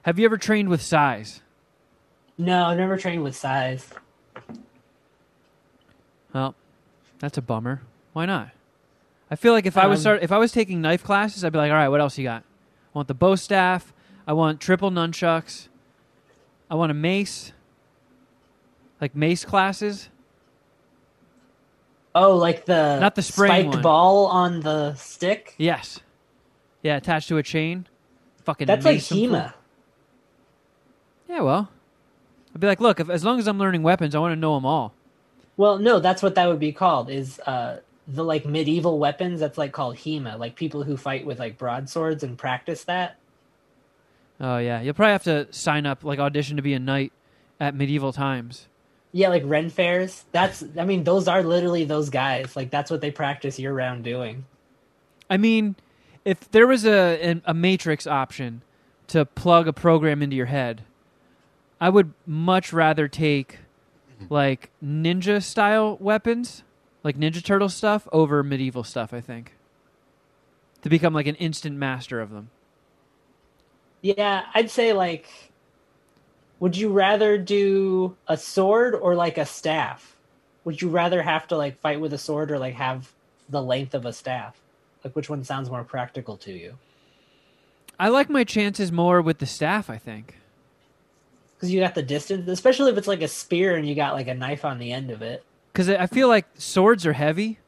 Have 0.02 0.18
you 0.18 0.24
ever 0.24 0.38
trained 0.38 0.68
with 0.68 0.82
sais? 0.82 1.42
No, 2.38 2.64
I've 2.66 2.78
never 2.78 2.96
trained 2.96 3.22
with 3.22 3.36
sais. 3.36 3.90
Well, 6.32 6.54
that's 7.18 7.36
a 7.36 7.42
bummer. 7.42 7.82
Why 8.12 8.26
not? 8.26 8.50
I 9.30 9.36
feel 9.36 9.52
like 9.52 9.66
if 9.66 9.76
I 9.76 9.86
was 9.86 9.98
Um, 9.98 10.02
start 10.02 10.22
if 10.22 10.32
I 10.32 10.38
was 10.38 10.52
taking 10.52 10.80
knife 10.80 11.04
classes, 11.04 11.44
I'd 11.44 11.52
be 11.52 11.58
like, 11.58 11.70
all 11.70 11.76
right, 11.76 11.88
what 11.88 12.00
else 12.00 12.18
you 12.18 12.24
got? 12.24 12.42
I 12.42 12.98
want 12.98 13.08
the 13.08 13.14
bow 13.14 13.36
staff. 13.36 13.92
I 14.26 14.32
want 14.32 14.60
triple 14.60 14.90
nunchucks. 14.90 15.68
I 16.70 16.74
want 16.74 16.90
a 16.90 16.94
mace. 16.94 17.52
Like 19.00 19.14
mace 19.14 19.44
classes. 19.44 20.08
Oh, 22.14 22.36
like 22.36 22.64
the 22.64 22.98
Not 22.98 23.14
the 23.14 23.22
spraying 23.22 23.64
spiked 23.64 23.74
one. 23.76 23.82
ball 23.82 24.26
on 24.26 24.60
the 24.60 24.94
stick. 24.94 25.54
Yes. 25.58 26.00
Yeah, 26.82 26.96
attached 26.96 27.28
to 27.28 27.36
a 27.38 27.42
chain. 27.42 27.86
Fucking. 28.44 28.66
That's 28.66 28.84
like 28.84 29.04
them. 29.04 29.52
Yeah, 31.28 31.42
well, 31.42 31.70
I'd 32.54 32.60
be 32.60 32.66
like, 32.66 32.80
look, 32.80 32.98
if, 32.98 33.08
as 33.08 33.24
long 33.24 33.38
as 33.38 33.46
I'm 33.46 33.58
learning 33.58 33.82
weapons, 33.84 34.14
I 34.14 34.18
want 34.18 34.32
to 34.32 34.36
know 34.36 34.54
them 34.56 34.66
all. 34.66 34.92
Well, 35.56 35.78
no, 35.78 36.00
that's 36.00 36.22
what 36.22 36.34
that 36.34 36.48
would 36.48 36.58
be 36.58 36.72
called. 36.72 37.10
Is 37.10 37.38
uh 37.40 37.80
the 38.08 38.24
like 38.24 38.44
medieval 38.46 38.98
weapons? 38.98 39.38
That's 39.40 39.58
like 39.58 39.72
called 39.72 39.96
Hema. 39.96 40.38
Like 40.38 40.56
people 40.56 40.82
who 40.82 40.96
fight 40.96 41.24
with 41.24 41.38
like 41.38 41.58
broadswords 41.58 42.24
and 42.24 42.36
practice 42.36 42.84
that. 42.84 43.16
Oh 44.40 44.58
yeah, 44.58 44.80
you'll 44.80 44.94
probably 44.94 45.12
have 45.12 45.24
to 45.24 45.46
sign 45.52 45.86
up, 45.86 46.02
like 46.02 46.18
audition 46.18 46.56
to 46.56 46.62
be 46.62 46.72
a 46.72 46.78
knight 46.78 47.12
at 47.60 47.74
medieval 47.74 48.12
times. 48.12 48.66
Yeah, 49.12 49.28
like 49.28 49.42
Ren 49.44 49.70
fairs. 49.70 50.24
That's 50.32 50.64
I 50.78 50.84
mean, 50.84 51.04
those 51.04 51.26
are 51.28 51.42
literally 51.42 51.84
those 51.84 52.10
guys. 52.10 52.54
Like 52.54 52.70
that's 52.70 52.90
what 52.90 53.00
they 53.00 53.10
practice 53.10 53.58
year 53.58 53.72
round 53.72 54.04
doing. 54.04 54.44
I 55.28 55.36
mean, 55.36 55.76
if 56.24 56.50
there 56.50 56.66
was 56.66 56.86
a 56.86 57.40
a 57.44 57.54
matrix 57.54 58.06
option 58.06 58.62
to 59.08 59.24
plug 59.24 59.66
a 59.66 59.72
program 59.72 60.22
into 60.22 60.36
your 60.36 60.46
head, 60.46 60.82
I 61.80 61.88
would 61.88 62.12
much 62.26 62.72
rather 62.72 63.08
take 63.08 63.58
mm-hmm. 64.20 64.32
like 64.32 64.70
ninja 64.84 65.42
style 65.42 65.96
weapons, 66.00 66.62
like 67.02 67.16
Ninja 67.18 67.42
Turtle 67.42 67.68
stuff, 67.68 68.06
over 68.12 68.42
medieval 68.42 68.84
stuff. 68.84 69.12
I 69.12 69.20
think 69.20 69.54
to 70.82 70.88
become 70.88 71.12
like 71.12 71.26
an 71.26 71.36
instant 71.36 71.76
master 71.76 72.20
of 72.20 72.30
them. 72.30 72.50
Yeah, 74.02 74.46
I'd 74.54 74.70
say 74.70 74.92
like 74.92 75.49
would 76.60 76.76
you 76.76 76.90
rather 76.90 77.38
do 77.38 78.16
a 78.28 78.36
sword 78.36 78.94
or 78.94 79.14
like 79.14 79.38
a 79.38 79.46
staff? 79.46 80.14
Would 80.64 80.80
you 80.80 80.90
rather 80.90 81.22
have 81.22 81.48
to 81.48 81.56
like 81.56 81.80
fight 81.80 82.00
with 82.00 82.12
a 82.12 82.18
sword 82.18 82.50
or 82.50 82.58
like 82.58 82.74
have 82.74 83.10
the 83.48 83.62
length 83.62 83.94
of 83.94 84.04
a 84.06 84.12
staff? 84.12 84.60
Like 85.02 85.16
which 85.16 85.30
one 85.30 85.42
sounds 85.42 85.70
more 85.70 85.82
practical 85.82 86.36
to 86.38 86.52
you? 86.52 86.74
I 87.98 88.08
like 88.08 88.30
my 88.30 88.44
chances 88.44 88.92
more 88.92 89.20
with 89.22 89.38
the 89.38 89.46
staff. 89.46 89.90
I 89.90 89.96
think. 89.96 90.36
Because 91.56 91.72
you 91.72 91.80
got 91.80 91.94
the 91.94 92.02
distance, 92.02 92.48
especially 92.48 92.90
if 92.92 92.98
it's 92.98 93.08
like 93.08 93.22
a 93.22 93.28
spear 93.28 93.76
and 93.76 93.86
you 93.88 93.94
got 93.94 94.14
like 94.14 94.28
a 94.28 94.34
knife 94.34 94.64
on 94.64 94.78
the 94.78 94.92
end 94.92 95.10
of 95.10 95.20
it. 95.20 95.44
because 95.72 95.88
I 95.90 96.06
feel 96.06 96.28
like 96.28 96.46
swords 96.56 97.04
are 97.04 97.12
heavy, 97.12 97.58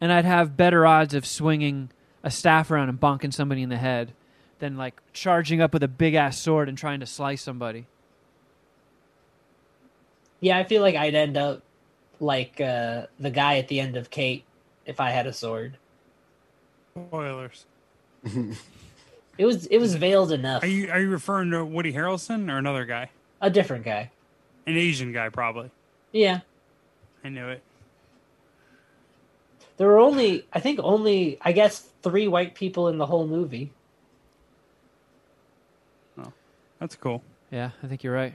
and 0.00 0.12
I'd 0.12 0.26
have 0.26 0.56
better 0.56 0.86
odds 0.86 1.14
of 1.14 1.24
swinging 1.24 1.90
a 2.22 2.30
staff 2.30 2.70
around 2.70 2.88
and 2.88 3.00
bonking 3.00 3.32
somebody 3.32 3.62
in 3.62 3.68
the 3.68 3.78
head 3.78 4.12
than 4.58 4.76
like 4.76 5.00
charging 5.12 5.60
up 5.60 5.72
with 5.72 5.82
a 5.82 5.88
big 5.88 6.14
ass 6.14 6.38
sword 6.38 6.68
and 6.68 6.76
trying 6.76 7.00
to 7.00 7.06
slice 7.06 7.42
somebody. 7.42 7.86
Yeah, 10.42 10.58
I 10.58 10.64
feel 10.64 10.82
like 10.82 10.96
I'd 10.96 11.14
end 11.14 11.38
up 11.38 11.62
like 12.20 12.60
uh, 12.60 13.06
the 13.18 13.30
guy 13.30 13.56
at 13.56 13.68
the 13.68 13.80
end 13.80 13.96
of 13.96 14.10
Kate 14.10 14.44
if 14.84 15.00
I 15.00 15.08
had 15.10 15.26
a 15.26 15.32
sword. 15.32 15.78
Spoilers. 16.94 17.64
It 19.38 19.46
was 19.46 19.66
it 19.66 19.78
was 19.78 19.94
veiled 19.94 20.30
enough. 20.30 20.62
Are 20.62 20.66
you 20.66 20.90
are 20.90 21.00
you 21.00 21.08
referring 21.08 21.50
to 21.52 21.64
Woody 21.64 21.92
Harrelson 21.92 22.50
or 22.50 22.58
another 22.58 22.84
guy? 22.84 23.08
A 23.40 23.48
different 23.50 23.84
guy. 23.84 24.10
An 24.66 24.76
Asian 24.76 25.12
guy, 25.12 25.30
probably. 25.30 25.70
Yeah. 26.12 26.40
I 27.24 27.30
knew 27.30 27.48
it. 27.48 27.62
There 29.78 29.88
were 29.88 29.98
only, 29.98 30.46
I 30.52 30.60
think, 30.60 30.78
only, 30.82 31.38
I 31.40 31.52
guess, 31.52 31.88
three 32.02 32.28
white 32.28 32.54
people 32.54 32.88
in 32.88 32.98
the 32.98 33.06
whole 33.06 33.26
movie. 33.26 33.72
Oh, 36.18 36.32
that's 36.78 36.94
cool. 36.94 37.22
Yeah, 37.50 37.70
I 37.82 37.86
think 37.86 38.04
you're 38.04 38.14
right. 38.14 38.34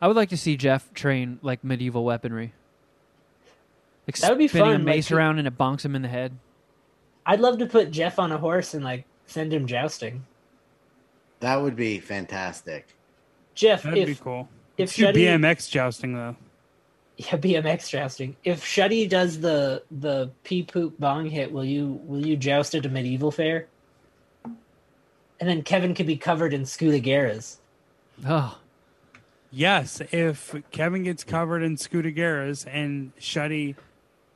I 0.00 0.08
would 0.08 0.16
like 0.16 0.28
to 0.30 0.36
see 0.36 0.56
Jeff 0.56 0.92
train 0.94 1.38
like 1.42 1.64
medieval 1.64 2.04
weaponry. 2.04 2.52
Like 4.06 4.16
That 4.18 4.30
would 4.30 4.38
be 4.38 4.48
spinning 4.48 4.68
a 4.68 4.74
fun, 4.74 4.84
mace 4.84 5.10
like, 5.10 5.18
around 5.18 5.38
and 5.38 5.48
it 5.48 5.58
bonks 5.58 5.84
him 5.84 5.96
in 5.96 6.02
the 6.02 6.08
head. 6.08 6.38
I'd 7.24 7.40
love 7.40 7.58
to 7.58 7.66
put 7.66 7.90
Jeff 7.90 8.18
on 8.18 8.30
a 8.30 8.38
horse 8.38 8.74
and 8.74 8.84
like 8.84 9.04
send 9.26 9.52
him 9.52 9.66
jousting. 9.66 10.24
That 11.40 11.56
would 11.60 11.76
be 11.76 11.98
fantastic. 11.98 12.86
Jeff, 13.54 13.82
That'd 13.82 13.98
if 13.98 14.06
be 14.06 14.14
cool. 14.22 14.48
if 14.76 14.92
Shuddy, 14.94 15.14
BMX 15.14 15.68
jousting 15.70 16.14
though. 16.14 16.36
yeah, 17.16 17.36
BMX 17.36 17.88
jousting. 17.90 18.36
If 18.44 18.62
Shuddy 18.62 19.08
does 19.08 19.40
the 19.40 19.82
the 19.90 20.30
pee 20.44 20.62
poop 20.62 20.98
bong 21.00 21.26
hit, 21.28 21.50
will 21.50 21.64
you 21.64 22.00
will 22.04 22.24
you 22.24 22.36
joust 22.36 22.74
at 22.74 22.86
a 22.86 22.88
medieval 22.88 23.30
fair? 23.30 23.66
And 24.44 25.48
then 25.48 25.62
Kevin 25.62 25.94
could 25.94 26.06
be 26.06 26.16
covered 26.16 26.54
in 26.54 26.62
Scudagaras. 26.62 27.56
Oh, 28.26 28.58
Yes, 29.60 30.02
if 30.12 30.54
Kevin 30.70 31.02
gets 31.04 31.24
covered 31.24 31.62
in 31.62 31.76
Scudagaras 31.76 32.66
and 32.70 33.16
Shuddy 33.16 33.74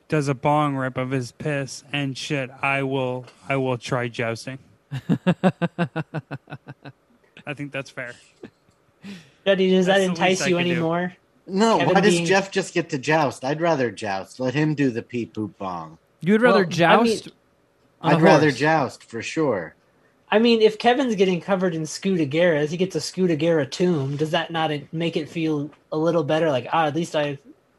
does 0.07 0.27
a 0.27 0.33
bong 0.33 0.75
rip 0.75 0.97
of 0.97 1.11
his 1.11 1.31
piss 1.31 1.83
and 1.93 2.17
shit, 2.17 2.49
I 2.63 2.81
will 2.81 3.27
I 3.47 3.57
will 3.57 3.77
try 3.77 4.07
jousting. 4.07 4.57
I 7.45 7.53
think 7.53 7.71
that's 7.71 7.91
fair. 7.91 8.15
Shuddy, 9.45 9.69
does 9.69 9.85
that 9.85 9.99
That's 9.99 10.05
the 10.05 10.05
entice 10.05 10.29
least 10.39 10.41
I 10.41 10.47
you 10.47 10.57
could 10.57 10.63
do. 10.63 10.71
anymore? 10.71 11.13
No, 11.45 11.77
Kevin 11.77 11.93
why 11.93 12.01
does 12.01 12.13
being- 12.15 12.25
Jeff 12.25 12.49
just 12.49 12.73
get 12.73 12.89
to 12.89 12.97
joust? 12.97 13.45
I'd 13.45 13.61
rather 13.61 13.91
joust. 13.91 14.39
Let 14.39 14.55
him 14.55 14.73
do 14.73 14.89
the 14.89 15.03
pee 15.03 15.27
poop 15.27 15.55
bong. 15.59 15.99
you 16.21 16.33
would 16.33 16.41
rather 16.41 16.61
Well, 16.61 16.67
I 16.67 16.69
joust? 16.71 17.25
mean- 17.27 17.35
on 18.01 18.11
a 18.13 18.15
I'd 18.15 18.21
rather 18.23 18.47
horse? 18.47 18.57
joust 18.57 19.03
for 19.03 19.21
sure. 19.21 19.75
I 20.33 20.39
mean, 20.39 20.61
if 20.61 20.79
Kevin's 20.79 21.15
getting 21.15 21.41
covered 21.41 21.75
in 21.75 21.81
Scudagaras, 21.83 22.69
he 22.69 22.77
gets 22.77 22.95
a 22.95 22.99
Scudagara 22.99 23.69
tomb. 23.69 24.15
Does 24.15 24.31
that 24.31 24.49
not 24.49 24.71
make 24.93 25.17
it 25.17 25.27
feel 25.27 25.69
a 25.91 25.97
little 25.97 26.23
better? 26.23 26.49
Like, 26.49 26.67
ah, 26.71 26.85
at 26.87 26.95
least 26.95 27.15
I. 27.15 27.37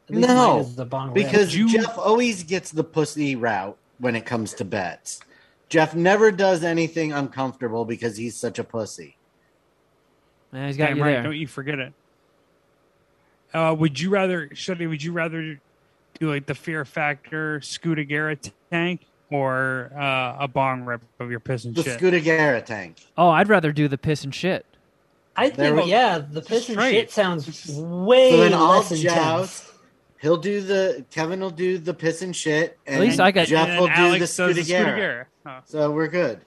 At 0.09 0.15
least 0.15 0.27
No, 0.27 0.61
the 0.63 0.85
bong. 0.85 1.13
Because 1.13 1.55
You- 1.55 1.69
Jeff 1.71 1.97
always 1.97 2.43
gets 2.43 2.69
the 2.71 2.83
pussy 2.83 3.35
route 3.35 3.77
when 3.97 4.15
it 4.15 4.25
comes 4.25 4.53
to 4.55 4.65
bets. 4.65 5.21
Jeff 5.69 5.95
never 5.95 6.29
does 6.31 6.63
anything 6.63 7.11
uncomfortable 7.11 7.85
because 7.85 8.17
he's 8.17 8.35
such 8.35 8.59
a 8.59 8.63
pussy. 8.63 9.15
Yeah, 10.51 10.67
he's 10.67 10.77
got 10.77 10.89
Damn 10.89 10.97
you 10.97 11.03
right, 11.03 11.11
there. 11.13 11.23
don't 11.23 11.37
you 11.37 11.47
forget 11.47 11.79
it. 11.79 11.93
Uh, 13.53 13.75
would 13.77 13.99
you 13.99 14.09
rather, 14.11 14.49
Shuddy, 14.49 14.87
would 14.87 15.01
you 15.01 15.11
rather 15.13 15.59
do 16.19 16.29
like 16.29 16.45
the 16.45 16.53
Fear 16.53 16.85
Factor 16.85 17.59
Scudagara 17.59 18.39
t- 18.39 18.51
tank 18.71 19.01
or 19.33 19.91
uh, 19.97 20.37
a 20.43 20.47
bong 20.47 20.85
rip 20.85 21.01
of 21.19 21.31
your 21.31 21.39
piss 21.39 21.65
and 21.65 21.75
shit. 21.75 21.85
The 21.85 21.91
shit? 21.91 21.99
Scudagara 21.99 22.63
tank. 22.63 22.97
Oh, 23.17 23.29
I'd 23.29 23.49
rather 23.49 23.71
do 23.71 23.87
the 23.87 23.97
piss 23.97 24.23
and 24.23 24.33
shit. 24.33 24.65
I 25.35 25.49
There 25.49 25.71
think, 25.73 25.85
we- 25.85 25.91
yeah, 25.91 26.19
the 26.19 26.41
piss 26.41 26.69
and 26.69 26.77
straight. 26.77 26.91
shit 26.91 27.11
sounds 27.11 27.47
way 27.75 28.29
So 28.31 28.37
then 28.37 28.53
I'll 28.53 28.69
less 28.69 28.91
intense. 28.91 29.03
joust. 29.15 29.69
He'll 30.21 30.37
do 30.37 30.61
the 30.61 31.03
Kevin 31.11 31.39
will 31.41 31.49
do 31.49 31.77
the 31.79 31.93
piss 31.93 32.21
and 32.21 32.35
shit, 32.35 32.77
and 32.85 33.01
least 33.01 33.19
I 33.19 33.31
got- 33.31 33.47
Jeff 33.47 33.67
and 33.67 33.79
will 33.79 33.87
do 33.87 33.93
Alex 33.93 34.35
the 34.37 34.47
does 34.53 34.55
the 34.55 34.61
Scudagara. 34.73 34.95
Scudagara. 34.95 35.25
Oh. 35.47 35.59
So 35.65 35.91
we're 35.91 36.07
good. 36.07 36.39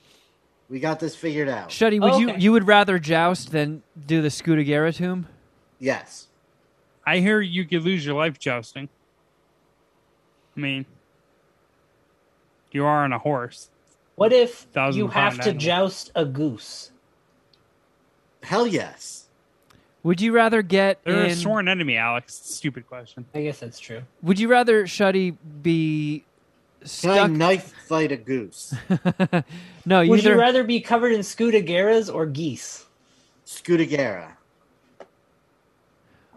We 0.69 0.79
got 0.81 0.99
this 1.01 1.15
figured 1.17 1.49
out. 1.49 1.69
Shuddy, 1.71 2.01
would 2.01 2.21
you 2.21 2.31
Okay. 2.31 2.41
you 2.41 2.53
would 2.53 2.67
rather 2.67 2.99
joust 2.99 3.51
than 3.53 3.83
do 4.07 4.23
the 4.23 4.29
Scudagara 4.29 4.95
tomb? 4.95 5.27
Yes. 5.81 6.29
I 7.05 7.19
hear 7.19 7.41
you 7.41 7.65
could 7.65 7.83
lose 7.83 8.07
your 8.07 8.15
life 8.15 8.39
jousting. 8.39 8.89
I 10.57 10.61
mean, 10.61 10.87
you 12.77 12.85
are 12.87 13.03
on 13.05 13.13
a 13.13 13.19
horse. 13.19 13.69
What 14.15 14.33
if 14.33 14.61
Thousand 14.73 14.99
you 14.99 15.09
have 15.09 15.35
to 15.37 15.43
animal. 15.43 15.59
joust 15.61 16.11
a 16.15 16.25
goose? 16.25 16.91
Hell 18.43 18.67
yes. 18.67 19.25
Would 20.03 20.21
you 20.21 20.33
rather 20.33 20.63
get 20.63 21.01
They're 21.05 21.25
in? 21.25 21.33
a 21.33 21.35
sworn 21.35 21.67
enemy, 21.69 21.97
Alex. 21.97 22.35
Stupid 22.35 22.87
question. 22.87 23.27
I 23.35 23.43
guess 23.43 23.59
that's 23.59 23.81
true. 23.81 24.03
Would 24.23 24.39
you 24.39 24.47
rather 24.49 24.85
Shuddy 24.85 25.37
be 25.63 26.25
Can 26.81 27.11
I 27.11 27.15
stuck? 27.17 27.31
knife 27.33 27.75
fight 27.89 28.13
a 28.13 28.17
goose? 28.17 28.73
no, 29.85 30.01
you 30.03 30.11
Would 30.11 30.21
either 30.21 30.35
you 30.35 30.39
rather 30.39 30.63
be 30.65 30.81
covered 30.81 31.13
in 31.13 31.21
Scudagaras 31.21 32.13
or 32.15 32.25
geese? 32.27 32.87
Scudagara. 33.45 34.33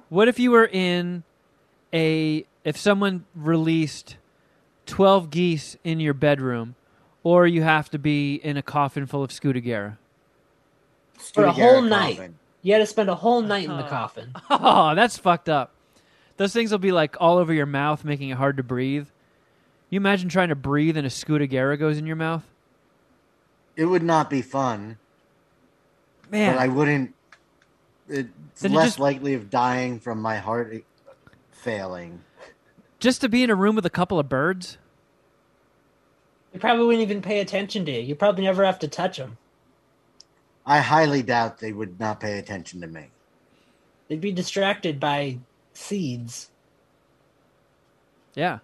What 0.09 0.27
if 0.27 0.39
you 0.39 0.49
were 0.51 0.65
in 0.65 1.23
a 1.93 2.45
if 2.63 2.75
someone 2.77 3.25
released 3.35 4.17
12 4.89 5.29
geese 5.29 5.77
in 5.83 5.99
your 5.99 6.13
bedroom 6.13 6.75
or 7.23 7.45
you 7.47 7.61
have 7.63 7.89
to 7.91 7.99
be 7.99 8.35
in 8.35 8.57
a 8.57 8.61
coffin 8.61 9.05
full 9.05 9.23
of 9.23 9.29
Scudagara? 9.29 9.97
For 11.17 11.45
a 11.45 11.47
Scudagara 11.49 11.51
whole 11.53 11.81
night. 11.81 12.31
You 12.61 12.73
had 12.73 12.79
to 12.79 12.85
spend 12.85 13.09
a 13.09 13.15
whole 13.15 13.41
night 13.41 13.65
in 13.65 13.69
the 13.71 13.83
Uh-huh. 13.83 13.89
coffin. 13.89 14.33
Oh, 14.49 14.95
that's 14.95 15.17
fucked 15.17 15.47
up. 15.49 15.71
Those 16.37 16.53
things 16.53 16.71
will 16.71 16.79
be 16.79 16.91
like 16.91 17.15
all 17.19 17.37
over 17.37 17.53
your 17.53 17.65
mouth 17.65 18.03
making 18.05 18.29
it 18.29 18.37
hard 18.37 18.57
to 18.57 18.63
breathe. 18.63 19.07
You 19.89 19.97
imagine 19.97 20.29
trying 20.29 20.49
to 20.49 20.55
breathe 20.55 20.97
and 20.97 21.05
a 21.05 21.09
Scudagara 21.09 21.77
goes 21.79 21.97
in 21.97 22.05
your 22.05 22.15
mouth? 22.15 22.43
It 23.75 23.85
would 23.85 24.03
not 24.03 24.29
be 24.29 24.41
fun, 24.41 24.97
Man, 26.29 26.53
but 26.55 26.61
I 26.61 26.67
wouldn't. 26.67 27.13
It's 28.09 28.29
Then 28.61 28.71
you 28.71 28.77
less 28.77 28.87
just- 28.87 28.99
likely 28.99 29.33
of 29.35 29.49
dying 29.49 29.99
from 29.99 30.21
my 30.21 30.37
heart 30.37 30.83
failing. 31.51 32.21
just 32.99 33.21
to 33.21 33.29
be 33.29 33.43
in 33.43 33.49
a 33.49 33.55
room 33.55 33.75
with 33.75 33.85
a 33.85 33.89
couple 33.89 34.19
of 34.19 34.27
birds? 34.27 34.77
You 36.53 36.59
probably 36.59 36.85
wouldn't 36.85 37.03
even 37.03 37.21
pay 37.21 37.39
attention 37.39 37.85
to 37.85 37.91
you. 37.91 38.01
You 38.01 38.15
probably 38.15 38.43
never 38.43 38.65
have 38.65 38.79
to 38.79 38.87
touch 38.87 39.17
them. 39.17 39.37
I 40.65 40.79
highly 40.79 41.23
doubt 41.23 41.59
they 41.59 41.71
would 41.71 41.99
not 41.99 42.19
pay 42.19 42.39
attention 42.39 42.81
to 42.81 42.87
me. 42.87 43.07
They'd 44.07 44.21
be 44.21 44.31
distracted 44.31 44.99
by 44.99 45.39
seeds. 45.73 46.49
Yeah. 48.35 48.59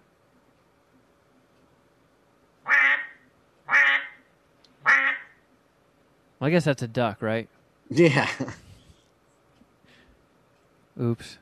Well, 6.38 6.48
I 6.48 6.50
guess 6.50 6.64
that's 6.64 6.82
a 6.82 6.88
duck, 6.88 7.22
right? 7.22 7.48
Yeah. 7.88 8.28
Oops. 11.00 11.38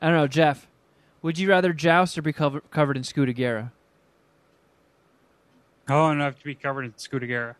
I 0.00 0.08
don't 0.08 0.16
know, 0.16 0.26
Jeff. 0.26 0.66
Would 1.22 1.38
you 1.38 1.48
rather 1.48 1.72
joust 1.72 2.18
or 2.18 2.22
be 2.22 2.32
cover- 2.32 2.62
covered 2.70 2.96
in 2.96 3.04
Scudagara? 3.04 3.70
Oh, 5.92 6.10
enough 6.10 6.38
to 6.38 6.44
be 6.44 6.54
covered 6.54 6.84
in 6.84 6.92
Scudagara. 6.92 7.54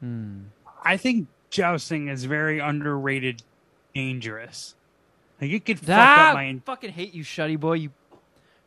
Hmm. 0.00 0.40
I 0.84 0.96
think 0.96 1.28
jousting 1.50 2.08
is 2.08 2.24
very 2.24 2.58
underrated, 2.58 3.42
dangerous. 3.94 4.74
Like 5.40 5.50
it 5.50 5.64
could 5.64 5.78
fuck 5.78 5.96
Ah, 5.98 6.28
up 6.30 6.34
my. 6.34 6.60
fucking 6.64 6.90
hate 6.92 7.14
you, 7.14 7.24
Shuddy 7.24 7.58
boy. 7.58 7.74
You 7.74 7.90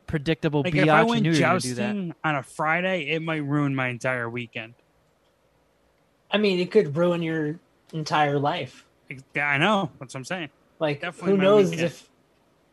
predictable 0.08 0.62
Like 0.64 0.74
biatch. 0.74 0.84
if 0.84 0.90
I 0.90 1.00
I 1.00 1.04
went 1.04 1.26
you 1.26 1.32
were 1.32 1.38
gonna 1.40 1.60
do 1.60 1.74
that. 1.76 1.76
jousting 1.94 2.16
on 2.24 2.36
a 2.36 2.44
Friday, 2.44 3.10
it 3.10 3.22
might 3.22 3.44
ruin 3.44 3.76
my 3.76 3.88
entire 3.90 4.30
weekend. 4.30 4.74
I 6.32 6.38
mean, 6.38 6.60
it 6.60 6.72
could 6.72 6.96
ruin 6.96 7.22
your 7.22 7.60
entire 7.94 8.38
life. 8.40 8.86
Yeah, 9.36 9.48
I 9.48 9.58
know. 9.58 9.90
That's 10.00 10.14
what 10.14 10.20
I'm 10.20 10.26
saying. 10.26 10.50
Like, 10.80 11.02
Definitely 11.02 11.32
who 11.32 11.38
knows 11.42 11.70
weekend. 11.72 11.86
if, 11.88 12.10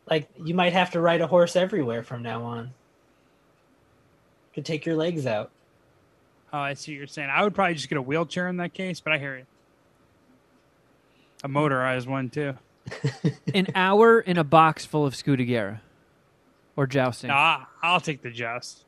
like, 0.09 0.29
you 0.43 0.53
might 0.53 0.73
have 0.73 0.91
to 0.91 1.01
ride 1.01 1.21
a 1.21 1.27
horse 1.27 1.55
everywhere 1.55 2.03
from 2.03 2.21
now 2.21 2.43
on. 2.43 2.71
Could 4.57 4.65
take 4.65 4.87
your 4.87 4.95
legs 4.95 5.27
out. 5.27 5.51
Oh, 6.51 6.57
I 6.57 6.73
see 6.73 6.93
what 6.93 6.97
you're 6.97 7.05
saying. 7.05 7.29
I 7.31 7.43
would 7.43 7.53
probably 7.53 7.75
just 7.75 7.89
get 7.89 7.99
a 7.99 8.01
wheelchair 8.01 8.47
in 8.47 8.57
that 8.57 8.73
case, 8.73 8.99
but 8.99 9.13
I 9.13 9.19
hear 9.19 9.37
you. 9.37 9.45
A 11.43 11.47
motorized 11.47 12.07
one 12.07 12.31
too. 12.31 12.55
An 13.53 13.67
hour 13.75 14.19
in 14.19 14.35
a 14.39 14.43
box 14.43 14.83
full 14.83 15.05
of 15.05 15.13
Scudagara. 15.13 15.81
Or 16.75 16.87
jousting. 16.87 17.27
Nah, 17.27 17.65
I'll 17.83 18.01
take 18.01 18.23
the 18.23 18.31
joust. 18.31 18.85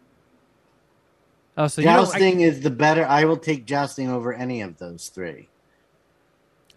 Oh, 1.55 1.67
so 1.67 1.81
you 1.81 1.87
don't, 1.87 2.05
jousting 2.05 2.41
is 2.41 2.61
the 2.61 2.71
better. 2.71 3.05
I 3.05 3.25
will 3.25 3.37
take 3.37 3.67
jousting 3.67 4.09
over 4.09 4.33
any 4.33 4.61
of 4.61 4.79
those 4.79 5.09
three. 5.09 5.49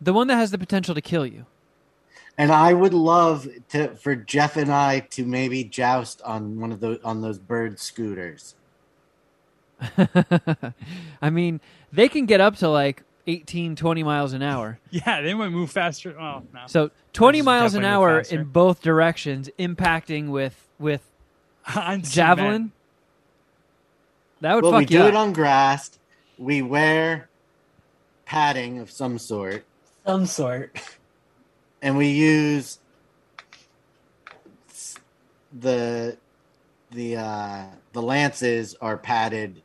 the 0.02 0.12
one 0.12 0.26
that 0.26 0.36
has 0.36 0.50
the 0.50 0.58
potential 0.58 0.94
to 0.94 1.00
kill 1.00 1.24
you. 1.24 1.46
And 2.36 2.52
I 2.52 2.74
would 2.74 2.92
love 2.92 3.48
to 3.70 3.96
for 3.96 4.14
Jeff 4.14 4.58
and 4.58 4.70
I 4.70 5.00
to 5.12 5.24
maybe 5.24 5.64
joust 5.64 6.20
on 6.20 6.60
one 6.60 6.72
of 6.72 6.80
those 6.80 6.98
on 7.02 7.22
those 7.22 7.38
bird 7.38 7.80
scooters. 7.80 8.54
I 11.22 11.30
mean, 11.30 11.60
they 11.92 12.08
can 12.08 12.26
get 12.26 12.40
up 12.40 12.56
to 12.56 12.68
like 12.68 13.02
18, 13.26 13.76
20 13.76 14.02
miles 14.02 14.32
an 14.32 14.42
hour. 14.42 14.78
Yeah, 14.90 15.20
they 15.22 15.34
might 15.34 15.50
move 15.50 15.70
faster. 15.70 16.18
Oh 16.18 16.42
no. 16.52 16.60
So 16.66 16.90
20 17.14 17.42
miles 17.42 17.74
an 17.74 17.84
hour 17.84 18.20
in 18.20 18.44
both 18.44 18.82
directions, 18.82 19.48
impacting 19.58 20.28
with 20.28 20.68
with 20.78 21.02
On 21.76 22.02
javelin. 22.02 22.72
That 24.40 24.54
would 24.56 24.64
well, 24.64 24.72
we 24.72 24.84
fuck 24.84 24.90
you 24.90 24.98
do 24.98 25.02
up. 25.04 25.08
it 25.10 25.14
on 25.16 25.32
grass. 25.32 25.98
We 26.36 26.62
wear 26.62 27.28
padding 28.24 28.78
of 28.80 28.90
some 28.90 29.18
sort, 29.18 29.64
Some 30.04 30.26
sort. 30.26 30.76
and 31.80 31.96
we 31.96 32.08
use 32.08 32.78
the 35.58 36.16
the 36.90 37.16
uh, 37.16 37.64
the 37.92 38.02
lances 38.02 38.74
are 38.80 38.96
padded 38.96 39.62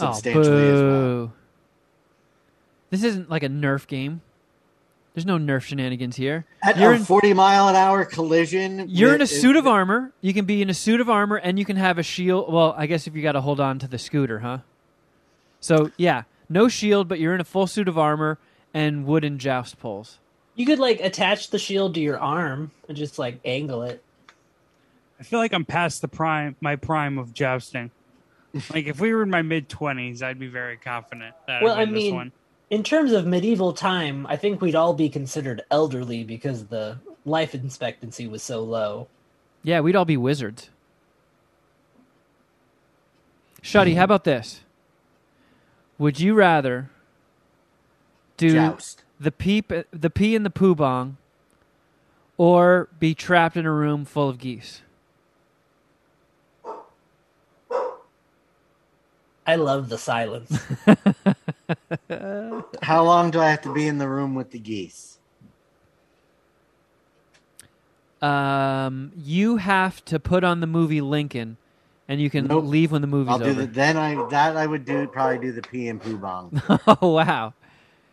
Oh, 0.00 0.12
substantially 0.12 0.66
as 0.68 0.80
well. 0.80 0.90
boo. 1.26 1.32
This 2.90 3.04
isn't 3.04 3.30
like 3.30 3.42
a 3.42 3.48
Nerf 3.48 3.86
game. 3.86 4.20
There's 5.14 5.26
no 5.26 5.38
Nerf 5.38 5.62
shenanigans 5.62 6.16
here. 6.16 6.44
At 6.62 6.76
You're 6.76 6.92
a 6.92 6.96
in- 6.96 7.04
40 7.04 7.34
mile 7.34 7.68
an 7.68 7.76
hour 7.76 8.04
collision, 8.04 8.86
You're 8.88 9.14
in 9.14 9.20
a 9.20 9.24
with- 9.24 9.30
suit 9.30 9.54
of 9.56 9.66
armor. 9.66 10.12
You 10.20 10.34
can 10.34 10.44
be 10.44 10.60
in 10.60 10.68
a 10.70 10.74
suit 10.74 11.00
of 11.00 11.08
armor, 11.08 11.36
and 11.36 11.58
you 11.58 11.64
can 11.64 11.76
have 11.76 11.98
a 11.98 12.02
shield. 12.02 12.52
Well, 12.52 12.74
I 12.76 12.86
guess 12.86 13.06
if 13.06 13.14
you 13.14 13.22
got 13.22 13.32
to 13.32 13.40
hold 13.40 13.60
on 13.60 13.78
to 13.80 13.86
the 13.88 13.98
scooter, 13.98 14.40
huh? 14.40 14.58
So 15.60 15.90
yeah, 15.96 16.24
no 16.48 16.68
shield, 16.68 17.08
but 17.08 17.20
you're 17.20 17.34
in 17.34 17.40
a 17.40 17.44
full 17.44 17.66
suit 17.68 17.86
of 17.88 17.96
armor 17.96 18.38
and 18.74 19.06
wooden 19.06 19.38
joust 19.38 19.78
poles. 19.78 20.18
You 20.56 20.66
could 20.66 20.78
like 20.80 21.00
attach 21.00 21.50
the 21.50 21.58
shield 21.58 21.94
to 21.94 22.00
your 22.00 22.18
arm 22.18 22.70
and 22.88 22.96
just 22.96 23.18
like 23.18 23.38
angle 23.44 23.82
it. 23.82 24.02
I 25.18 25.22
feel 25.22 25.38
like 25.38 25.52
I'm 25.54 25.64
past 25.64 26.00
the 26.02 26.08
prime, 26.08 26.56
my 26.60 26.74
prime 26.76 27.18
of 27.18 27.32
jousting. 27.32 27.92
Like 28.72 28.86
if 28.86 29.00
we 29.00 29.12
were 29.14 29.22
in 29.22 29.30
my 29.30 29.42
mid 29.42 29.68
twenties, 29.68 30.22
I'd 30.22 30.38
be 30.38 30.46
very 30.48 30.76
confident 30.76 31.34
that 31.46 31.62
Well, 31.62 31.74
I'd 31.76 31.88
this 31.90 31.94
mean- 31.94 32.14
one. 32.14 32.32
In 32.70 32.82
terms 32.82 33.12
of 33.12 33.26
medieval 33.26 33.72
time, 33.74 34.26
I 34.26 34.36
think 34.36 34.60
we'd 34.60 34.74
all 34.74 34.94
be 34.94 35.08
considered 35.08 35.62
elderly 35.70 36.24
because 36.24 36.66
the 36.66 36.98
life 37.24 37.54
expectancy 37.54 38.26
was 38.26 38.42
so 38.42 38.62
low. 38.62 39.06
Yeah, 39.62 39.80
we'd 39.80 39.94
all 39.94 40.06
be 40.06 40.16
wizards. 40.16 40.70
Shuddy, 43.62 43.96
how 43.96 44.04
about 44.04 44.24
this? 44.24 44.62
Would 45.98 46.20
you 46.20 46.34
rather 46.34 46.90
do 48.36 48.52
joust. 48.52 49.04
the 49.20 49.30
peep, 49.30 49.72
the 49.90 50.10
pee 50.10 50.34
and 50.34 50.44
the 50.44 50.50
poo 50.50 50.74
bong, 50.74 51.16
or 52.36 52.88
be 52.98 53.14
trapped 53.14 53.56
in 53.56 53.64
a 53.66 53.72
room 53.72 54.04
full 54.04 54.28
of 54.28 54.38
geese? 54.38 54.82
I 59.46 59.56
love 59.56 59.88
the 59.88 59.98
silence. 59.98 60.58
How 62.82 63.02
long 63.04 63.30
do 63.30 63.40
I 63.40 63.50
have 63.50 63.62
to 63.62 63.74
be 63.74 63.86
in 63.86 63.98
the 63.98 64.08
room 64.08 64.34
with 64.34 64.50
the 64.50 64.58
geese? 64.58 65.18
Um, 68.22 69.12
you 69.16 69.56
have 69.58 70.02
to 70.06 70.18
put 70.18 70.44
on 70.44 70.60
the 70.60 70.66
movie 70.66 71.02
Lincoln, 71.02 71.58
and 72.08 72.20
you 72.20 72.30
can 72.30 72.46
Nope. 72.46 72.64
leave 72.64 72.90
when 72.92 73.02
the 73.02 73.06
movie's 73.06 73.32
I'll 73.32 73.38
do 73.38 73.50
over. 73.50 73.60
the, 73.60 73.66
then 73.66 73.98
I 73.98 74.14
that 74.30 74.56
I 74.56 74.66
would 74.66 74.86
do 74.86 75.06
probably 75.08 75.38
do 75.38 75.52
the 75.52 75.60
pee 75.62 75.88
and 75.88 76.00
poo 76.00 76.16
bong, 76.16 76.62
oh 76.86 77.08
wow! 77.12 77.52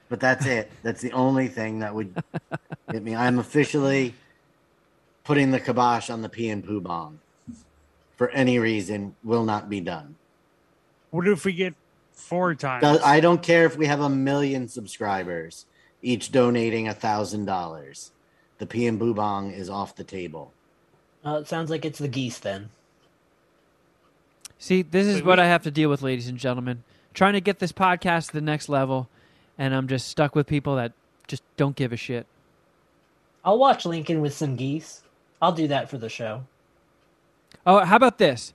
but 0.09 0.19
that's 0.19 0.45
it. 0.45 0.69
That's 0.83 0.99
the 1.01 1.13
only 1.13 1.47
thing 1.47 1.79
that 1.79 1.95
would 1.95 2.13
hit 2.91 3.03
me. 3.03 3.15
I'm 3.15 3.39
officially 3.39 4.13
putting 5.23 5.51
the 5.51 5.61
kibosh 5.61 6.09
on 6.09 6.21
the 6.21 6.29
pee 6.29 6.49
and 6.49 6.61
poo 6.63 6.81
bong. 6.81 7.19
For 8.17 8.29
any 8.31 8.59
reason, 8.59 9.15
will 9.23 9.45
not 9.45 9.69
be 9.69 9.79
done. 9.79 10.15
What 11.11 11.27
if 11.27 11.45
we 11.45 11.53
get 11.53 11.75
four 12.13 12.55
times? 12.55 12.83
I 13.03 13.19
don't 13.19 13.43
care 13.43 13.65
if 13.65 13.77
we 13.77 13.85
have 13.85 13.99
a 13.99 14.09
million 14.09 14.67
subscribers, 14.67 15.65
each 16.01 16.31
donating 16.31 16.87
a 16.87 16.93
thousand 16.93 17.45
dollars. 17.45 18.11
The 18.57 18.65
pee 18.65 18.87
and 18.87 18.99
poo 18.99 19.13
bong 19.13 19.51
is 19.51 19.69
off 19.69 19.95
the 19.95 20.03
table. 20.03 20.53
Uh, 21.25 21.39
it 21.41 21.47
sounds 21.47 21.69
like 21.69 21.85
it's 21.85 21.99
the 21.99 22.07
geese 22.07 22.39
then. 22.39 22.69
See, 24.57 24.81
this 24.83 25.07
is 25.07 25.15
Wait, 25.15 25.25
what 25.25 25.39
wait. 25.39 25.45
I 25.45 25.47
have 25.47 25.63
to 25.63 25.71
deal 25.71 25.89
with, 25.89 26.01
ladies 26.01 26.27
and 26.27 26.37
gentlemen. 26.37 26.83
Trying 27.13 27.33
to 27.33 27.41
get 27.41 27.59
this 27.59 27.71
podcast 27.71 28.27
to 28.27 28.33
the 28.33 28.41
next 28.41 28.69
level, 28.69 29.09
and 29.57 29.73
I'm 29.75 29.87
just 29.87 30.07
stuck 30.07 30.35
with 30.35 30.47
people 30.47 30.75
that 30.75 30.93
just 31.27 31.43
don't 31.57 31.75
give 31.75 31.91
a 31.91 31.97
shit. 31.97 32.25
I'll 33.43 33.57
watch 33.57 33.85
Lincoln 33.85 34.21
with 34.21 34.33
some 34.33 34.55
geese. 34.55 35.01
I'll 35.41 35.51
do 35.51 35.67
that 35.67 35.89
for 35.89 35.97
the 35.97 36.09
show. 36.09 36.45
Oh, 37.65 37.79
how 37.79 37.95
about 37.95 38.17
this? 38.17 38.53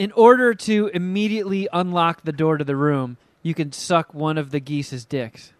In 0.00 0.12
order 0.12 0.54
to 0.54 0.86
immediately 0.94 1.68
unlock 1.74 2.22
the 2.22 2.32
door 2.32 2.56
to 2.56 2.64
the 2.64 2.74
room, 2.74 3.18
you 3.42 3.52
can 3.52 3.70
suck 3.70 4.14
one 4.14 4.38
of 4.38 4.50
the 4.50 4.58
geese's 4.58 5.04
dicks. 5.04 5.52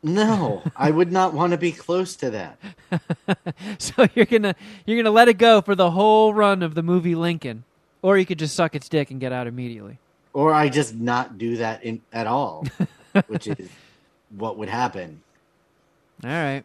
No, 0.00 0.62
I 0.76 0.92
would 0.92 1.10
not 1.10 1.34
want 1.34 1.50
to 1.50 1.58
be 1.58 1.72
close 1.72 2.14
to 2.14 2.30
that. 2.30 2.56
so 3.80 4.06
you're 4.14 4.26
gonna 4.26 4.54
you're 4.86 4.96
gonna 4.96 5.10
let 5.10 5.26
it 5.26 5.38
go 5.38 5.60
for 5.60 5.74
the 5.74 5.90
whole 5.90 6.32
run 6.32 6.62
of 6.62 6.76
the 6.76 6.84
movie 6.84 7.16
Lincoln, 7.16 7.64
or 8.00 8.16
you 8.16 8.24
could 8.24 8.38
just 8.38 8.54
suck 8.54 8.76
its 8.76 8.88
dick 8.88 9.10
and 9.10 9.18
get 9.18 9.32
out 9.32 9.48
immediately. 9.48 9.98
Or 10.34 10.54
I 10.54 10.68
just 10.68 10.94
not 10.94 11.36
do 11.36 11.56
that 11.56 11.82
in, 11.82 12.00
at 12.12 12.28
all, 12.28 12.64
which 13.26 13.48
is 13.48 13.68
what 14.36 14.56
would 14.56 14.68
happen. 14.68 15.20
All 16.22 16.30
right. 16.30 16.62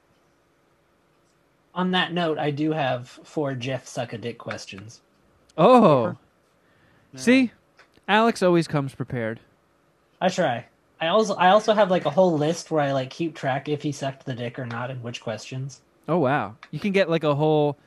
On 1.73 1.89
that 1.89 2.13
note, 2.13 2.37
I 2.37 2.51
do 2.51 2.71
have 2.71 3.09
four 3.09 3.55
Jeff 3.55 3.87
suck 3.87 4.13
a 4.13 4.19
dick 4.19 4.37
questions. 4.37 5.01
Oh, 5.57 6.17
see, 7.15 7.51
Alex 8.07 8.41
always 8.43 8.67
comes 8.67 8.95
prepared. 8.95 9.39
I 10.21 10.29
try. 10.29 10.65
I 11.01 11.07
also 11.07 11.35
I 11.35 11.49
also 11.49 11.73
have 11.73 11.91
like 11.91 12.05
a 12.05 12.09
whole 12.09 12.37
list 12.37 12.71
where 12.71 12.81
I 12.81 12.93
like 12.93 13.09
keep 13.09 13.35
track 13.35 13.67
if 13.67 13.81
he 13.81 13.91
sucked 13.91 14.25
the 14.25 14.33
dick 14.33 14.57
or 14.57 14.65
not 14.65 14.89
and 14.89 15.03
which 15.03 15.21
questions. 15.21 15.81
Oh 16.07 16.17
wow, 16.17 16.55
you 16.71 16.79
can 16.79 16.91
get 16.91 17.09
like 17.09 17.23
a 17.23 17.35
whole 17.35 17.77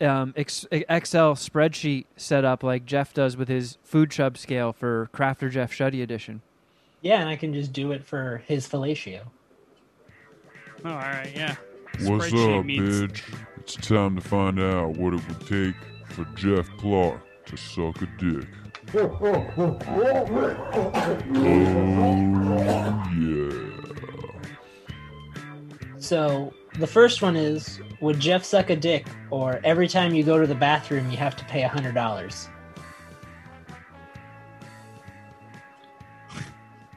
um, 0.00 0.34
ex- 0.36 0.66
Excel 0.70 1.34
spreadsheet 1.34 2.06
set 2.16 2.44
up 2.44 2.62
like 2.62 2.84
Jeff 2.84 3.14
does 3.14 3.36
with 3.36 3.48
his 3.48 3.78
food 3.84 4.10
chub 4.10 4.36
scale 4.36 4.72
for 4.72 5.08
Crafter 5.12 5.50
Jeff 5.50 5.72
Shuddy 5.72 6.02
edition. 6.02 6.42
Yeah, 7.02 7.20
and 7.20 7.28
I 7.28 7.36
can 7.36 7.54
just 7.54 7.72
do 7.72 7.92
it 7.92 8.04
for 8.04 8.42
his 8.46 8.66
fellatio. 8.68 9.22
Oh, 10.84 10.90
all 10.90 10.96
right, 10.96 11.32
yeah. 11.34 11.56
What's 12.02 12.26
Spreadsheet 12.26 12.58
up, 12.58 12.64
meets- 12.64 12.82
bitch? 13.00 13.22
It's 13.58 13.76
time 13.76 14.14
to 14.16 14.22
find 14.22 14.60
out 14.60 14.96
what 14.96 15.14
it 15.14 15.20
would 15.26 15.40
take 15.46 15.74
for 16.10 16.24
Jeff 16.36 16.68
Clark 16.78 17.20
to 17.46 17.56
suck 17.56 18.00
a 18.02 18.06
dick. 18.18 18.46
Oh, 18.94 19.78
yeah. 23.22 23.66
So 25.98 26.52
the 26.78 26.86
first 26.86 27.20
one 27.22 27.36
is 27.36 27.80
would 28.00 28.20
Jeff 28.20 28.44
suck 28.44 28.70
a 28.70 28.76
dick 28.76 29.06
or 29.30 29.60
every 29.64 29.88
time 29.88 30.14
you 30.14 30.22
go 30.22 30.38
to 30.38 30.46
the 30.46 30.54
bathroom 30.54 31.10
you 31.10 31.16
have 31.16 31.34
to 31.36 31.44
pay 31.46 31.62
a 31.62 31.68
hundred 31.68 31.94
dollars? 31.94 32.48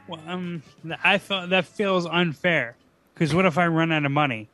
Well, 0.06 0.20
um, 0.26 0.62
I 1.04 1.18
thought 1.18 1.50
that 1.50 1.66
feels 1.66 2.06
unfair. 2.06 2.76
Because 3.14 3.34
what 3.34 3.46
if 3.46 3.58
I 3.58 3.66
run 3.66 3.92
out 3.92 4.04
of 4.04 4.12
money? 4.12 4.48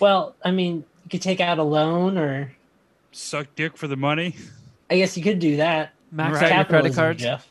Well, 0.00 0.34
I 0.44 0.50
mean, 0.50 0.84
you 1.04 1.10
could 1.10 1.22
take 1.22 1.40
out 1.40 1.58
a 1.58 1.62
loan 1.62 2.16
or 2.18 2.52
Suck 3.12 3.46
dick 3.56 3.76
for 3.76 3.88
the 3.88 3.96
money? 3.96 4.36
I 4.90 4.96
guess 4.96 5.16
you 5.16 5.22
could 5.22 5.38
do 5.38 5.56
that. 5.56 5.92
Max 6.10 6.40
Right. 6.40 6.52
out 6.52 6.56
your 6.56 6.64
credit 6.66 6.94
cards. 6.94 7.22
Jeff. 7.22 7.50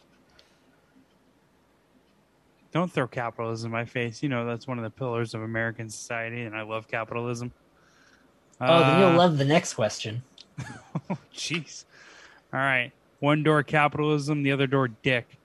Don't 2.71 2.91
throw 2.91 3.07
capitalism 3.07 3.67
in 3.69 3.71
my 3.71 3.85
face. 3.85 4.21
You 4.21 4.29
know 4.29 4.45
that's 4.45 4.67
one 4.67 4.77
of 4.77 4.83
the 4.83 4.89
pillars 4.89 5.33
of 5.33 5.41
American 5.41 5.89
society, 5.89 6.43
and 6.43 6.55
I 6.55 6.61
love 6.63 6.87
capitalism. 6.87 7.51
Oh, 8.59 8.79
then 8.79 8.99
you'll 8.99 9.09
Uh, 9.09 9.17
love 9.17 9.37
the 9.37 9.45
next 9.45 9.73
question. 9.75 10.23
Jeez. 11.33 11.85
All 12.53 12.59
right. 12.59 12.91
One 13.19 13.41
door 13.43 13.63
capitalism, 13.63 14.43
the 14.43 14.51
other 14.51 14.67
door 14.67 14.87
dick. 14.89 15.37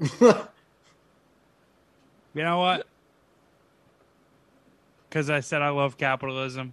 You 2.34 2.44
know 2.44 2.58
what? 2.58 2.86
Because 5.08 5.28
I 5.30 5.40
said 5.40 5.60
I 5.62 5.70
love 5.70 5.96
capitalism, 5.96 6.72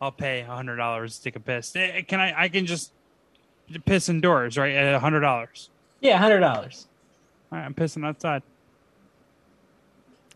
I'll 0.00 0.12
pay 0.12 0.40
a 0.40 0.46
hundred 0.46 0.76
dollars 0.76 1.16
to 1.18 1.22
take 1.24 1.36
a 1.36 1.40
piss. 1.40 1.74
Eh, 1.76 2.02
Can 2.02 2.20
I? 2.20 2.42
I 2.42 2.48
can 2.48 2.66
just 2.66 2.92
piss 3.80 4.08
indoors, 4.08 4.56
right? 4.58 4.74
At 4.74 4.94
a 4.94 4.98
hundred 4.98 5.20
dollars. 5.20 5.70
Yeah, 6.00 6.18
hundred 6.18 6.40
dollars. 6.40 6.86
All 7.50 7.58
right, 7.58 7.64
I'm 7.64 7.74
pissing 7.74 8.04
outside. 8.06 8.42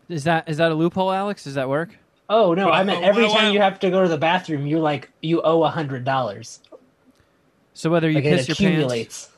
Is 0.09 0.23
that 0.23 0.47
is 0.47 0.57
that 0.57 0.71
a 0.71 0.75
loophole, 0.75 1.11
Alex? 1.11 1.43
Does 1.43 1.55
that 1.55 1.67
work? 1.67 1.89
Oh 2.29 2.53
no, 2.53 2.69
I 2.69 2.77
Well, 2.77 2.85
meant 2.85 3.03
every 3.03 3.27
time 3.27 3.53
you 3.53 3.61
have 3.61 3.79
to 3.79 3.89
go 3.89 4.03
to 4.03 4.07
the 4.07 4.17
bathroom, 4.17 4.65
you 4.65 4.79
like 4.79 5.09
you 5.21 5.41
owe 5.41 5.63
a 5.63 5.69
hundred 5.69 6.03
dollars. 6.03 6.59
So 7.73 7.89
whether 7.89 8.09
you 8.09 8.15
Like 8.15 8.23
piss 8.23 8.41
it 8.41 8.47
your 8.47 8.55
pants, 8.55 8.61
accumulates. 8.61 9.29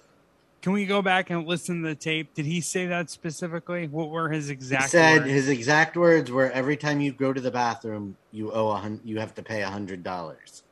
Can 0.62 0.74
we 0.74 0.86
go 0.86 1.02
back 1.02 1.30
and 1.30 1.48
listen 1.48 1.82
to 1.84 1.90
the 1.90 1.96
tape? 1.96 2.34
Did 2.34 2.46
he 2.46 2.62
say 2.62 2.86
that 2.88 3.10
specifically? 3.10 3.88
What 3.88 4.10
were 4.10 4.30
his 4.30 4.50
exact? 4.50 4.84
He 4.84 4.90
said 4.90 5.20
words? 5.22 5.32
his 5.32 5.50
exact 5.50 5.96
words 5.98 6.30
were 6.32 6.52
every 6.52 6.76
time 6.78 7.00
you 7.00 7.12
go 7.14 7.32
to 7.32 7.40
the 7.42 7.52
bathroom, 7.52 8.18
you 8.32 8.52
owe 8.52 8.70
a 8.70 8.76
hun- 8.76 9.02
you 9.04 9.20
have 9.20 9.34
to 9.36 9.44
pay 9.44 9.62
a 9.62 9.70
hundred 9.70 10.04
dollars. 10.04 10.64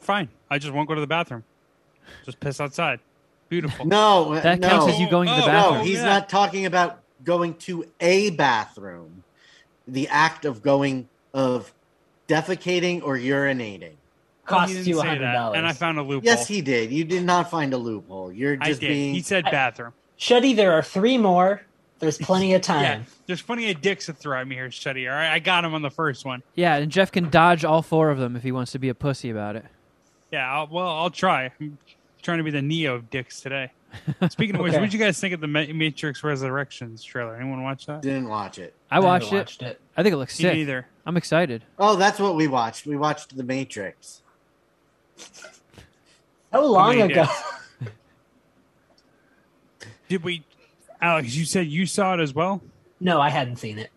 Fine. 0.00 0.28
I 0.50 0.58
just 0.58 0.72
won't 0.72 0.88
go 0.88 0.94
to 0.94 1.00
the 1.00 1.06
bathroom. 1.06 1.44
Just 2.24 2.40
piss 2.40 2.60
outside. 2.60 3.00
Beautiful. 3.48 3.84
No, 3.86 4.34
uh, 4.34 4.40
that 4.40 4.60
no, 4.60 4.68
counts 4.68 4.94
as 4.94 5.00
you 5.00 5.10
going 5.10 5.28
to 5.28 5.34
the 5.34 5.42
Oh, 5.42 5.46
bathroom. 5.46 5.78
no. 5.78 5.84
He's 5.84 5.98
Yeah. 5.98 6.04
not 6.04 6.28
talking 6.28 6.66
about 6.66 7.00
going 7.24 7.54
to 7.54 7.84
a 8.00 8.30
bathroom. 8.30 9.24
The 9.88 10.08
act 10.08 10.44
of 10.44 10.62
going 10.62 11.08
of 11.34 11.72
defecating 12.28 13.02
or 13.02 13.16
urinating. 13.16 13.92
Costs 14.46 14.72
oh, 14.72 14.74
didn't 14.76 14.88
you 14.88 15.00
a 15.00 15.04
hundred 15.04 15.32
dollars. 15.32 15.56
And 15.58 15.66
I 15.66 15.72
found 15.72 15.98
a 15.98 16.02
loophole. 16.02 16.24
Yes, 16.24 16.46
he 16.48 16.60
did. 16.60 16.90
You 16.92 17.04
did 17.04 17.24
not 17.24 17.50
find 17.50 17.72
a 17.72 17.76
loophole. 17.76 18.32
You're 18.32 18.56
I 18.60 18.68
just 18.68 18.80
did. 18.80 18.88
being. 18.88 19.14
He 19.14 19.22
said 19.22 19.44
I- 19.46 19.50
bathroom. 19.50 19.92
Shuddy, 20.18 20.54
there 20.54 20.72
are 20.72 20.82
three 20.82 21.16
more. 21.18 21.62
There's 21.98 22.18
plenty 22.18 22.54
of 22.54 22.60
Yeah, 22.68 22.74
time. 22.94 23.06
there's 23.26 23.42
plenty 23.42 23.70
of 23.70 23.80
dicks 23.80 24.06
to 24.06 24.12
throw 24.12 24.40
at 24.40 24.46
me 24.48 24.54
here, 24.54 24.68
Shuddy. 24.68 25.08
All 25.10 25.14
right, 25.16 25.30
I 25.32 25.38
got 25.38 25.64
him 25.64 25.74
on 25.74 25.82
the 25.82 25.90
first 25.90 26.24
one. 26.24 26.42
yeah, 26.54 26.76
and 26.76 26.90
Jeff 26.90 27.10
can 27.12 27.30
dodge 27.30 27.64
all 27.64 27.82
four 27.82 28.10
of 28.10 28.18
them 28.18 28.36
if 28.36 28.42
he 28.42 28.52
wants 28.52 28.72
to 28.72 28.78
be 28.78 28.88
a 28.88 28.94
pussy 28.94 29.30
about 29.30 29.56
it. 29.56 29.64
Yeah, 30.32 30.50
I'll, 30.52 30.66
well, 30.66 30.86
I'll 30.88 31.10
try. 31.10 31.50
I'm 32.20 32.24
trying 32.24 32.38
to 32.38 32.44
be 32.44 32.50
the 32.50 32.60
Neo 32.60 32.96
of 32.96 33.08
dicks 33.08 33.40
today. 33.40 33.72
Speaking 34.28 34.54
of 34.54 34.60
which, 34.60 34.74
what 34.74 34.80
did 34.80 34.92
you 34.92 34.98
guys 34.98 35.18
think 35.18 35.32
of 35.32 35.40
the 35.40 35.46
Matrix 35.46 36.22
Resurrections 36.22 37.02
trailer? 37.02 37.34
Anyone 37.34 37.62
watch 37.62 37.86
that? 37.86 38.02
Didn't 38.02 38.28
watch 38.28 38.58
it. 38.58 38.74
I 38.90 38.96
haven't 38.96 39.08
watched 39.08 39.32
it. 39.32 39.36
watched 39.36 39.62
it. 39.62 39.80
I 39.96 40.02
think 40.02 40.12
it 40.12 40.18
looks 40.18 40.38
Me 40.38 40.42
sick. 40.42 40.52
neither. 40.54 40.86
I'm 41.06 41.16
excited. 41.16 41.64
Oh, 41.78 41.96
that's 41.96 42.20
what 42.20 42.36
we 42.36 42.46
watched. 42.46 42.84
We 42.84 42.96
watched 42.96 43.34
The 43.34 43.42
Matrix. 43.42 44.20
How 46.52 46.62
long 46.62 46.98
many 46.98 47.12
ago? 47.14 47.24
Did 50.08 50.22
we, 50.22 50.44
Alex? 51.00 51.34
You 51.34 51.46
said 51.46 51.66
you 51.68 51.86
saw 51.86 52.12
it 52.14 52.20
as 52.20 52.34
well. 52.34 52.60
no, 53.00 53.18
I 53.18 53.30
hadn't 53.30 53.56
seen 53.56 53.78
it. 53.78 53.90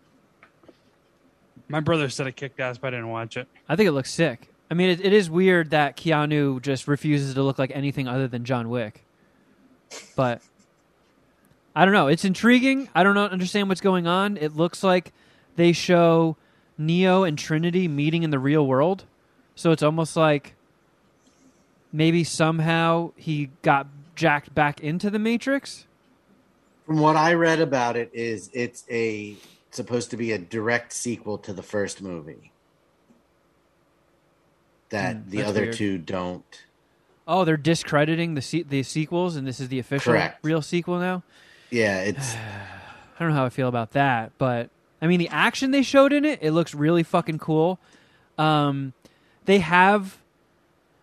My 1.68 1.80
brother 1.80 2.08
said 2.08 2.26
it 2.26 2.36
kicked 2.36 2.58
ass, 2.58 2.78
but 2.78 2.88
I 2.88 2.90
didn't 2.92 3.10
watch 3.10 3.36
it. 3.36 3.48
I 3.68 3.76
think 3.76 3.86
it 3.88 3.92
looks 3.92 4.12
sick. 4.12 4.48
I 4.74 4.76
mean, 4.76 4.90
it, 4.90 5.04
it 5.04 5.12
is 5.12 5.30
weird 5.30 5.70
that 5.70 5.96
Keanu 5.96 6.60
just 6.60 6.88
refuses 6.88 7.34
to 7.34 7.44
look 7.44 7.60
like 7.60 7.70
anything 7.72 8.08
other 8.08 8.26
than 8.26 8.44
John 8.44 8.68
Wick. 8.68 9.04
But 10.16 10.42
I 11.76 11.84
don't 11.84 11.94
know. 11.94 12.08
It's 12.08 12.24
intriguing. 12.24 12.88
I 12.92 13.04
don't 13.04 13.14
know, 13.14 13.26
understand 13.26 13.68
what's 13.68 13.80
going 13.80 14.08
on. 14.08 14.36
It 14.36 14.56
looks 14.56 14.82
like 14.82 15.12
they 15.54 15.70
show 15.70 16.36
Neo 16.76 17.22
and 17.22 17.38
Trinity 17.38 17.86
meeting 17.86 18.24
in 18.24 18.30
the 18.30 18.38
real 18.40 18.66
world. 18.66 19.04
So 19.54 19.70
it's 19.70 19.84
almost 19.84 20.16
like 20.16 20.56
maybe 21.92 22.24
somehow 22.24 23.12
he 23.14 23.50
got 23.62 23.86
jacked 24.16 24.56
back 24.56 24.80
into 24.80 25.08
the 25.08 25.20
Matrix. 25.20 25.86
From 26.84 26.98
what 26.98 27.14
I 27.14 27.34
read 27.34 27.60
about 27.60 27.96
it, 27.96 28.10
is 28.12 28.50
it's 28.52 28.82
a 28.90 29.36
supposed 29.70 30.10
to 30.10 30.16
be 30.16 30.32
a 30.32 30.38
direct 30.38 30.92
sequel 30.92 31.38
to 31.38 31.52
the 31.52 31.62
first 31.62 32.02
movie. 32.02 32.50
That 34.94 35.16
Hmm, 35.16 35.30
the 35.30 35.42
other 35.42 35.62
weird. 35.62 35.74
two 35.74 35.98
don't. 35.98 36.64
Oh, 37.26 37.44
they're 37.44 37.56
discrediting 37.56 38.34
the 38.34 38.42
se- 38.42 38.64
the 38.68 38.82
sequels, 38.82 39.34
and 39.36 39.46
this 39.46 39.58
is 39.60 39.68
the 39.68 39.78
official 39.78 40.12
Correct. 40.12 40.38
real 40.44 40.62
sequel 40.62 40.98
now. 40.98 41.22
Yeah, 41.70 42.00
it's 42.00 42.34
I 43.18 43.18
don't 43.18 43.28
know 43.30 43.34
how 43.34 43.44
I 43.44 43.48
feel 43.50 43.68
about 43.68 43.92
that, 43.92 44.32
but 44.38 44.70
I 45.02 45.06
mean 45.06 45.18
the 45.18 45.28
action 45.28 45.70
they 45.70 45.82
showed 45.82 46.12
in 46.12 46.24
it, 46.24 46.38
it 46.42 46.52
looks 46.52 46.74
really 46.74 47.02
fucking 47.02 47.38
cool. 47.38 47.78
Um, 48.38 48.92
they 49.46 49.58
have 49.58 50.18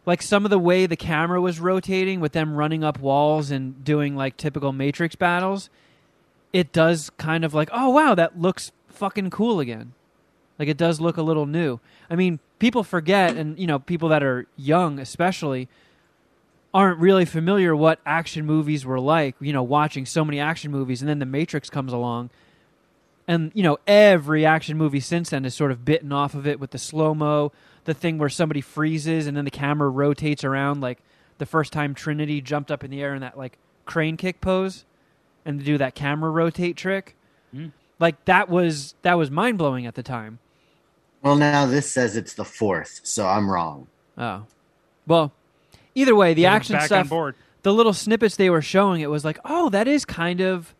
like 0.06 0.22
some 0.22 0.46
of 0.46 0.52
the 0.52 0.60
way 0.60 0.86
the 0.86 0.96
camera 0.96 1.40
was 1.42 1.60
rotating 1.60 2.20
with 2.20 2.32
them 2.32 2.56
running 2.56 2.84
up 2.84 3.00
walls 3.00 3.52
and 3.52 3.84
doing 3.84 4.16
like 4.16 4.38
typical 4.38 4.72
Matrix 4.74 5.16
battles. 5.16 5.70
It 6.54 6.72
does 6.72 7.10
kind 7.18 7.44
of 7.46 7.54
like, 7.54 7.70
oh 7.72 7.90
wow, 7.90 8.16
that 8.16 8.40
looks 8.40 8.72
fucking 8.90 9.30
cool 9.32 9.60
again. 9.60 9.94
Like 10.62 10.70
it 10.70 10.78
does 10.78 11.02
look 11.02 11.18
a 11.18 11.24
little 11.24 11.48
new. 11.48 11.80
I 12.08 12.16
mean, 12.16 12.38
people 12.60 12.84
forget, 12.84 13.36
and 13.36 13.58
you 13.58 13.66
know, 13.66 13.80
people 13.80 14.10
that 14.10 14.22
are 14.22 14.46
young 14.56 15.00
especially 15.00 15.68
aren't 16.72 17.00
really 17.00 17.26
familiar 17.26 17.76
what 17.76 18.00
action 18.06 18.46
movies 18.46 18.86
were 18.86 19.00
like, 19.00 19.36
you 19.40 19.54
know, 19.54 19.64
watching 19.64 20.06
so 20.06 20.24
many 20.24 20.40
action 20.40 20.72
movies 20.72 21.02
and 21.02 21.10
then 21.10 21.18
The 21.18 21.26
Matrix 21.26 21.68
comes 21.68 21.92
along. 21.92 22.30
And, 23.28 23.52
you 23.56 23.64
know, 23.64 23.80
every 23.88 24.46
action 24.46 24.78
movie 24.78 25.00
since 25.00 25.32
then 25.32 25.46
has 25.46 25.56
sort 25.56 25.72
of 25.72 25.84
bitten 25.84 26.12
off 26.12 26.36
of 26.36 26.46
it 26.46 26.60
with 26.60 26.70
the 26.70 26.78
slow-mo, 26.78 27.52
the 27.86 27.96
thing 27.96 28.20
where 28.20 28.30
somebody 28.30 28.62
freezes 28.62 29.26
and 29.26 29.36
then 29.36 29.46
the 29.46 29.50
camera 29.50 29.90
rotates 29.90 30.44
around 30.44 30.80
like 30.80 31.00
the 31.40 31.48
first 31.48 31.74
time 31.74 31.96
Trinity 31.96 32.40
jumped 32.40 32.70
up 32.70 32.84
in 32.84 32.92
the 32.92 33.02
air 33.02 33.16
in 33.16 33.22
that 33.22 33.36
like 33.36 33.58
crane 33.86 34.16
kick 34.16 34.42
pose 34.42 34.86
and 35.44 35.58
to 35.60 35.66
do 35.66 35.80
that 35.80 35.96
camera 35.96 36.30
rotate 36.30 36.78
trick. 36.78 37.16
Hmm. 37.52 37.70
Like 38.00 38.26
that 38.26 38.50
was 38.50 38.96
that 39.04 39.16
was 39.16 39.30
mind-blowing 39.30 39.86
at 39.86 39.94
the 39.94 40.04
time. 40.04 40.40
Well 41.22 41.36
now 41.36 41.66
this 41.66 41.92
says 41.92 42.16
it's 42.16 42.34
the 42.34 42.46
fourth, 42.46 43.02
so 43.04 43.28
I'm 43.28 43.50
wrong. 43.50 43.88
Oh. 44.18 44.46
Well, 45.08 45.32
either 45.96 46.16
way, 46.16 46.34
the 46.34 46.44
Get 46.44 46.48
him 46.50 46.56
action 46.56 46.74
back 46.74 46.82
on 46.84 46.88
stuff 46.88 47.10
board. 47.10 47.36
the 47.64 47.74
little 47.74 47.94
snippets 47.94 48.36
they 48.36 48.50
were 48.50 48.62
showing, 48.62 49.02
it 49.02 49.10
was 49.10 49.26
like, 49.26 49.40
oh, 49.46 49.70
that 49.70 49.88
is 49.88 50.06
kind 50.06 50.42
of, 50.42 50.74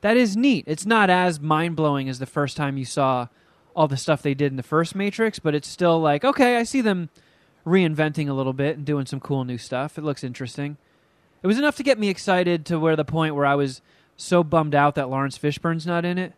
that 0.00 0.16
is 0.16 0.36
neat. 0.36 0.64
It's 0.66 0.86
not 0.86 1.10
as 1.10 1.40
mind 1.40 1.76
blowing 1.76 2.08
as 2.08 2.18
the 2.18 2.26
first 2.26 2.56
time 2.56 2.76
you 2.76 2.84
saw 2.84 3.28
all 3.74 3.88
the 3.88 3.96
stuff 3.96 4.22
they 4.22 4.34
did 4.34 4.52
in 4.52 4.56
the 4.56 4.62
first 4.62 4.94
Matrix, 4.94 5.38
but 5.38 5.54
it's 5.54 5.68
still 5.68 6.00
like, 6.00 6.24
okay, 6.24 6.56
I 6.56 6.62
see 6.62 6.80
them 6.80 7.08
reinventing 7.66 8.28
a 8.28 8.32
little 8.32 8.52
bit 8.52 8.76
and 8.76 8.84
doing 8.86 9.06
some 9.06 9.20
cool 9.20 9.44
new 9.44 9.58
stuff. 9.58 9.98
It 9.98 10.04
looks 10.04 10.22
interesting. 10.22 10.76
It 11.42 11.46
was 11.46 11.58
enough 11.58 11.76
to 11.76 11.82
get 11.82 11.98
me 11.98 12.08
excited 12.08 12.64
to 12.66 12.78
where 12.78 12.96
the 12.96 13.04
point 13.04 13.34
where 13.34 13.46
I 13.46 13.54
was 13.54 13.80
so 14.16 14.44
bummed 14.44 14.74
out 14.74 14.94
that 14.94 15.10
Laurence 15.10 15.36
Fishburne's 15.38 15.86
not 15.86 16.04
in 16.04 16.18
it 16.18 16.34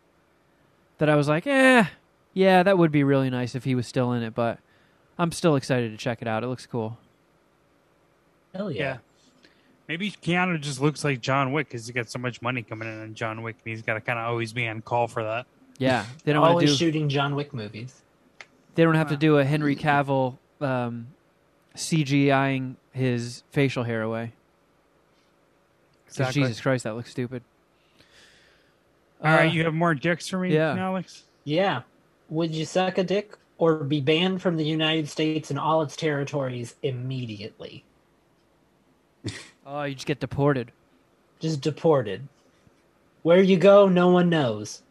that 0.97 1.09
I 1.09 1.15
was 1.15 1.27
like, 1.27 1.45
eh, 1.45 1.85
yeah, 2.37 2.61
that 2.63 2.77
would 2.77 2.91
be 2.91 3.03
really 3.03 3.29
nice 3.31 3.55
if 3.55 3.63
he 3.63 3.73
was 3.73 3.87
still 3.87 4.11
in 4.13 4.21
it, 4.21 4.35
but 4.35 4.59
I'm 5.17 5.31
still 5.31 5.55
excited 5.55 5.89
to 5.91 5.97
check 5.97 6.21
it 6.21 6.27
out. 6.27 6.43
It 6.43 6.47
looks 6.47 6.67
cool. 6.67 6.97
Hell 8.53 8.71
yeah. 8.71 8.81
Yeah. 8.81 8.97
Maybe 9.87 10.11
Keanu 10.11 10.59
just 10.61 10.79
looks 10.81 11.03
like 11.03 11.19
John 11.21 11.51
Wick 11.53 11.67
because 11.69 11.87
he 11.87 11.93
got 11.93 12.09
so 12.09 12.19
much 12.19 12.41
money 12.41 12.61
coming 12.61 12.87
in 12.87 13.01
on 13.01 13.13
John 13.15 13.41
Wick, 13.41 13.55
and 13.65 13.71
he's 13.71 13.81
got 13.81 13.95
to 13.95 14.01
kind 14.01 14.19
of 14.19 14.25
always 14.25 14.53
be 14.53 14.67
on 14.67 14.81
call 14.81 15.07
for 15.07 15.23
that. 15.23 15.45
Yeah, 15.79 16.05
they 16.25 16.33
don't 16.33 16.43
Always 16.43 16.71
do. 16.71 16.75
shooting 16.75 17.09
John 17.09 17.35
Wick 17.35 17.53
movies. 17.53 18.01
They 18.75 18.83
don't 18.83 18.95
have 18.95 19.09
to 19.09 19.17
do 19.17 19.39
a 19.39 19.43
Henry 19.43 19.75
Cavill 19.75 20.37
um, 20.61 21.07
CGIing 21.75 22.75
his 22.93 23.41
facial 23.51 23.83
hair 23.83 24.03
away. 24.03 24.33
Exactly. 26.07 26.41
Jesus 26.43 26.61
Christ, 26.61 26.83
that 26.83 26.95
looks 26.95 27.09
stupid. 27.11 27.41
All 29.23 29.31
right, 29.31 29.49
Uh, 29.49 29.51
you 29.53 29.63
have 29.63 29.73
more 29.73 29.95
dicks 29.95 30.27
for 30.27 30.37
me, 30.37 30.53
yeah. 30.53 30.75
Alex? 30.77 31.23
Yeah. 31.43 31.81
Would 32.29 32.53
you 32.53 32.65
suck 32.65 32.97
a 32.97 33.03
dick 33.03 33.37
or 33.57 33.83
be 33.83 34.01
banned 34.01 34.41
from 34.41 34.57
the 34.57 34.65
United 34.65 35.09
States 35.09 35.49
and 35.49 35.59
all 35.59 35.81
its 35.81 35.95
territories 35.95 36.75
immediately? 36.83 37.83
oh, 39.65 39.83
you 39.83 39.95
just 39.95 40.07
get 40.07 40.19
deported. 40.19 40.71
Just 41.39 41.61
deported. 41.61 42.27
Where 43.23 43.41
you 43.41 43.57
go, 43.57 43.87
no 43.87 44.09
one 44.09 44.29
knows. 44.29 44.81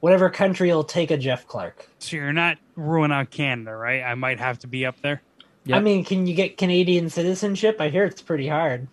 Whatever 0.00 0.30
country 0.30 0.68
will 0.68 0.84
take 0.84 1.10
a 1.10 1.16
Jeff 1.16 1.46
Clark. 1.46 1.88
So 1.98 2.16
you're 2.16 2.32
not 2.32 2.58
ruling 2.76 3.10
out 3.10 3.30
Canada, 3.30 3.74
right? 3.74 4.02
I 4.02 4.14
might 4.14 4.38
have 4.38 4.60
to 4.60 4.66
be 4.66 4.86
up 4.86 5.00
there. 5.02 5.22
Yep. 5.64 5.76
I 5.76 5.80
mean, 5.80 6.04
can 6.04 6.26
you 6.26 6.34
get 6.34 6.56
Canadian 6.56 7.10
citizenship? 7.10 7.80
I 7.80 7.88
hear 7.88 8.04
it's 8.04 8.22
pretty 8.22 8.46
hard. 8.46 8.86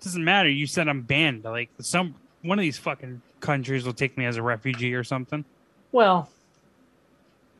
doesn't 0.00 0.24
matter. 0.24 0.48
You 0.48 0.66
said 0.66 0.88
I'm 0.88 1.02
banned. 1.02 1.44
Like 1.44 1.70
some 1.80 2.14
one 2.42 2.58
of 2.58 2.62
these 2.62 2.78
fucking 2.78 3.20
countries 3.40 3.84
will 3.84 3.92
take 3.92 4.16
me 4.16 4.24
as 4.24 4.36
a 4.36 4.42
refugee 4.42 4.94
or 4.94 5.04
something, 5.04 5.44
Well, 5.92 6.28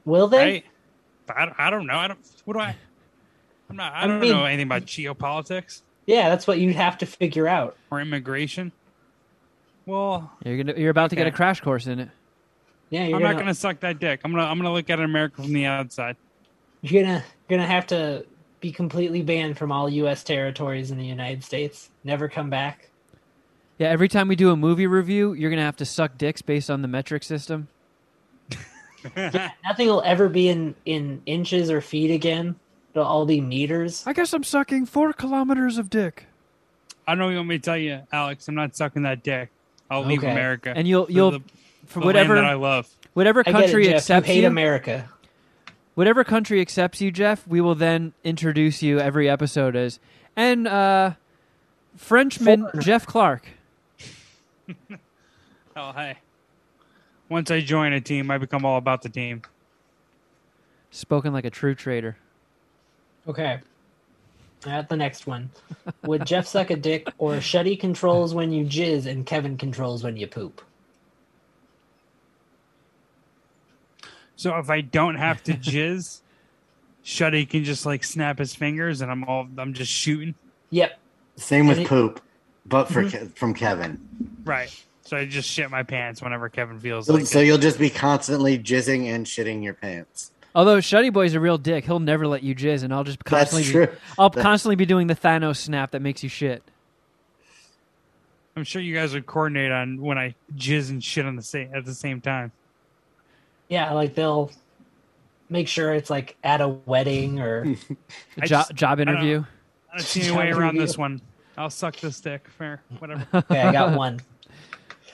will 0.05 0.28
they? 0.28 0.38
right? 0.38 0.64
I, 1.36 1.44
don't- 1.46 1.60
I 1.60 1.70
don't 1.70 1.86
know. 1.86 1.94
I 1.96 2.09
don't. 2.09 2.18
What 2.44 2.55
do 2.55 2.60
I? 2.60 2.74
I'm 3.70 3.76
not. 3.76 3.92
I 3.92 4.05
I 4.05 4.06
don't 4.06 4.20
mean- 4.20 4.32
know 4.32 4.44
anything 4.44 4.66
about 4.66 4.82
geopolitics 4.86 5.82
Yeah, 6.06 6.28
that's 6.30 6.46
what 6.46 6.59
you'd 6.59 6.76
have 6.76 6.98
to 6.98 7.06
figure 7.06 7.46
out. 7.48 7.76
or 7.90 8.00
immigration. 8.00 8.72
Well, 9.86 10.30
You're 10.44 10.62
gonna, 10.62 10.78
you're 10.78 10.90
about 10.90 11.10
to 11.10 11.16
get 11.16 11.26
a 11.26 11.30
crash 11.30 11.60
course 11.60 11.86
in 11.86 11.98
it. 11.98 12.09
Yeah, 12.90 13.06
you're 13.06 13.16
I'm 13.16 13.22
gonna, 13.22 13.34
not 13.34 13.40
gonna 13.40 13.55
suck 13.55 13.80
that 13.80 13.98
dick. 13.98 14.20
I'm 14.24 14.32
gonna. 14.32 14.44
I'm 14.44 14.59
gonna 14.59 14.72
look 14.72 14.88
at 14.90 15.00
America 15.00 15.42
from 15.42 15.52
the 15.52 15.64
outside. 15.66 16.16
you're 16.82 17.02
gonna 17.02 17.24
you're 17.48 17.59
gonna 17.59 17.66
have 17.70 17.86
to 17.88 18.24
be 18.60 18.72
completely 18.72 19.22
banned 19.22 19.56
from 19.56 19.70
all 19.72 19.88
U.S. 19.88 20.24
territories 20.24 20.90
in 20.90 20.98
the 20.98 21.05
United 21.06 21.42
States. 21.44 21.90
Never 22.05 22.28
come 22.28 22.50
back. 22.50 22.88
Yeah, 23.78 23.88
every 23.88 24.09
time 24.09 24.26
we 24.28 24.36
do 24.36 24.50
a 24.50 24.56
movie 24.56 24.86
review, 24.86 25.32
you're 25.34 25.50
gonna 25.50 25.62
have 25.62 25.76
to 25.76 25.84
suck 25.86 26.18
dicks 26.18 26.42
based 26.42 26.70
on 26.70 26.82
the 26.82 26.88
metric 26.88 27.22
system. 27.22 27.68
Nothing 29.65 29.89
will 29.89 30.03
ever 30.03 30.29
be 30.29 30.49
in 30.49 30.75
in 30.85 31.23
inches 31.27 31.70
or 31.70 31.81
feet 31.81 32.11
again. 32.11 32.57
It'll 32.95 33.07
all 33.07 33.27
be 33.27 33.41
meters. 33.41 34.03
I 34.07 34.12
guess 34.12 34.33
I'm 34.33 34.45
sucking 34.45 34.87
four 34.87 35.12
kilometers 35.12 35.79
of 35.79 35.89
dick. 35.91 36.27
I 37.07 37.12
don't 37.12 37.19
know 37.20 37.25
what 37.27 37.31
you 37.31 37.37
want 37.39 37.49
me 37.49 37.59
to 37.59 37.62
tell 37.65 37.77
you, 37.77 38.01
Alex. 38.12 38.49
I'm 38.49 38.55
not 38.55 38.75
sucking 38.77 39.03
that 39.03 39.23
dick. 39.23 39.51
I'll 39.91 40.05
leave 40.05 40.19
Okay. 40.20 40.31
America. 40.31 40.73
And 40.75 40.87
you'll 40.89 41.07
you'll 41.11 41.31
the, 41.33 41.43
for 41.87 42.01
the 42.01 42.07
whatever 42.07 42.35
land 42.35 42.47
that 42.47 42.51
I 42.51 42.55
love. 42.55 42.89
whatever 43.15 43.41
I 43.41 43.45
get 43.45 43.51
it, 43.51 43.53
country 43.62 43.85
Jeff. 43.85 43.91
You 43.91 43.97
accepts 43.97 44.27
hate 44.27 44.41
you, 44.43 44.47
America. 44.47 45.09
whatever 45.95 46.25
country 46.25 46.61
accepts 46.61 47.01
you, 47.01 47.11
Jeff, 47.11 47.47
we 47.47 47.61
will 47.61 47.75
then 47.75 48.12
introduce 48.25 48.83
you 48.83 48.99
every 49.01 49.29
episode 49.31 49.77
as 49.77 50.01
and 50.37 50.66
uh, 50.69 51.12
Frenchman 51.97 52.69
Jeff 52.81 53.07
Clark. 53.07 53.49
Oh 55.81 55.93
hey. 55.93 56.16
Once 57.28 57.50
I 57.50 57.60
join 57.60 57.92
a 57.92 58.00
team, 58.00 58.30
I 58.30 58.38
become 58.38 58.64
all 58.64 58.78
about 58.78 59.02
the 59.02 59.09
team. 59.09 59.42
Spoken 60.90 61.32
like 61.32 61.44
a 61.44 61.50
true 61.50 61.74
traitor. 61.74 62.16
Okay. 63.26 63.60
At 64.66 64.88
the 64.88 64.96
next 64.96 65.26
one. 65.26 65.50
Would 66.02 66.24
Jeff 66.26 66.46
suck 66.46 66.70
a 66.70 66.76
dick 66.76 67.09
or 67.18 67.34
Shuddy 67.34 67.78
controls 67.78 68.34
when 68.34 68.50
you 68.52 68.64
jizz 68.64 69.06
and 69.06 69.26
Kevin 69.26 69.56
controls 69.56 70.02
when 70.02 70.16
you 70.16 70.26
poop? 70.26 70.62
So 74.36 74.56
if 74.59 74.70
I 74.70 74.80
don't 74.80 75.16
have 75.16 75.42
to 75.44 75.52
jizz, 75.52 76.20
Shuddy 77.05 77.48
can 77.48 77.64
just 77.64 77.84
like 77.86 78.05
snap 78.05 78.38
his 78.38 78.55
fingers, 78.55 79.00
and 79.00 79.10
I'm 79.10 79.24
all 79.24 79.46
I'm 79.59 79.74
just 79.74 79.90
shooting. 79.92 80.34
Yep. 80.70 80.98
Same 81.36 81.66
with 81.66 81.78
And 81.78 81.86
poop, 81.86 82.20
but 82.66 82.88
for 82.88 83.05
Mm-hmm. 83.05 83.28
Ke- 83.28 83.36
from 83.36 83.55
Kevin. 83.55 84.00
Right. 84.44 84.84
So 85.09 85.16
I 85.16 85.24
just 85.24 85.48
shit 85.48 85.70
my 85.70 85.82
pants 85.85 86.20
whenever 86.20 86.51
Kevin 86.51 86.78
feels 86.78 87.06
So, 87.06 87.14
like 87.14 87.24
so 87.24 87.39
it. 87.39 87.47
you'll 87.47 87.56
just 87.56 87.78
be 87.78 87.89
constantly 87.89 88.59
jizzing 88.59 89.06
and 89.06 89.24
shitting 89.24 89.64
your 89.64 89.72
pants. 89.72 90.32
Although 90.55 90.78
Shuddy 90.80 91.10
Boy's 91.10 91.32
a 91.32 91.40
real 91.40 91.56
dick, 91.56 91.86
he'll 91.86 91.98
never 91.98 92.26
let 92.26 92.43
you 92.43 92.55
jizz, 92.55 92.82
and 92.82 92.93
I'll 92.93 93.05
just 93.05 93.18
That's 93.24 93.51
constantly 93.51 93.72
true. 93.72 93.86
be, 93.86 93.93
I'll 94.18 94.28
That- 94.28 94.43
constantly 94.43 94.76
be 94.76 94.85
doing 94.85 95.06
the 95.06 95.14
Thanos 95.14 95.56
snap 95.56 95.93
that 95.93 96.02
makes 96.02 96.22
you 96.22 96.28
shit. 96.28 96.62
I'm 98.55 98.64
sure 98.64 98.82
you 98.82 98.94
guys 98.94 99.14
would 99.14 99.24
coordinate 99.24 99.72
on 99.72 99.98
when 99.98 100.18
I 100.18 100.35
jizz 100.55 100.90
and 100.90 101.02
shit 101.02 101.24
on 101.24 101.36
the 101.36 101.43
same 101.43 101.70
at 101.74 101.86
the 101.86 101.94
same 101.94 102.20
time. 102.20 102.52
Yeah, 103.68 103.93
like 103.93 104.14
they'll 104.14 104.51
make 105.48 105.68
sure 105.68 105.94
it's 105.94 106.10
like 106.10 106.36
at 106.44 106.60
a 106.60 106.68
wedding 106.68 107.40
or 107.40 107.62
A 107.62 107.76
I 108.43 108.47
jo- 108.47 108.47
just- 108.47 108.74
job 108.74 109.01
I 109.01 109.05
don't- 109.05 109.14
interview. 109.14 109.44
I 109.90 109.97
don't 109.97 110.06
see 110.06 110.20
any 110.28 110.36
way 110.36 110.51
around 110.51 110.76
this 110.76 110.98
one. 110.98 111.22
I'll 111.56 111.70
suck 111.70 111.97
this 111.97 112.20
dick. 112.20 112.47
Fair, 112.59 112.82
whatever. 112.98 113.26
okay, 113.35 113.62
I 113.62 113.72
got 113.72 113.97
one. 113.97 114.20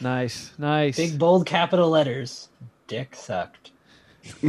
Nice, 0.05 0.52
nice. 0.59 0.98
Big 0.98 1.18
bold 1.18 1.47
capital 1.47 1.89
letters. 1.89 2.51
Dick 2.89 3.14
sucked. 3.14 3.70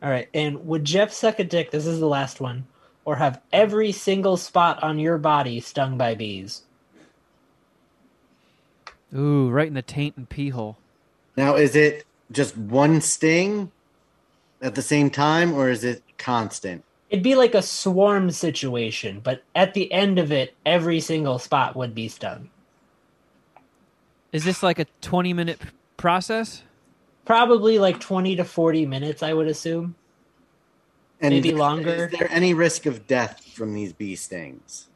All 0.00 0.08
right, 0.08 0.28
and 0.32 0.64
would 0.68 0.84
Jeff 0.84 1.12
suck 1.12 1.40
a 1.40 1.44
dick? 1.44 1.72
This 1.72 1.84
is 1.84 1.98
the 1.98 2.06
last 2.06 2.40
one, 2.40 2.68
or 3.04 3.16
have 3.16 3.40
every 3.52 3.90
single 3.90 4.36
spot 4.36 4.80
on 4.80 5.00
your 5.00 5.18
body 5.18 5.58
stung 5.58 5.98
by 5.98 6.14
bees? 6.14 6.62
Ooh, 9.12 9.50
right 9.50 9.66
in 9.66 9.74
the 9.74 9.82
taint 9.82 10.16
and 10.16 10.28
pee 10.28 10.50
hole. 10.50 10.78
Now, 11.36 11.56
is 11.56 11.74
it 11.74 12.06
just 12.30 12.56
one 12.56 13.00
sting 13.00 13.72
at 14.60 14.76
the 14.76 14.82
same 14.82 15.10
time, 15.10 15.52
or 15.52 15.68
is 15.68 15.82
it 15.82 16.04
constant? 16.16 16.84
It'd 17.12 17.22
be 17.22 17.34
like 17.34 17.54
a 17.54 17.60
swarm 17.60 18.30
situation, 18.30 19.20
but 19.22 19.42
at 19.54 19.74
the 19.74 19.92
end 19.92 20.18
of 20.18 20.32
it, 20.32 20.54
every 20.64 20.98
single 20.98 21.38
spot 21.38 21.76
would 21.76 21.94
be 21.94 22.08
stung. 22.08 22.48
Is 24.32 24.44
this 24.44 24.62
like 24.62 24.78
a 24.78 24.86
20 25.02 25.34
minute 25.34 25.60
process? 25.98 26.62
Probably 27.26 27.78
like 27.78 28.00
20 28.00 28.36
to 28.36 28.44
40 28.44 28.86
minutes, 28.86 29.22
I 29.22 29.34
would 29.34 29.46
assume. 29.46 29.94
And 31.20 31.34
Maybe 31.34 31.50
is- 31.50 31.54
longer. 31.54 32.08
Is 32.10 32.18
there 32.18 32.32
any 32.32 32.54
risk 32.54 32.86
of 32.86 33.06
death 33.06 33.44
from 33.44 33.74
these 33.74 33.92
bee 33.92 34.16
stings? 34.16 34.88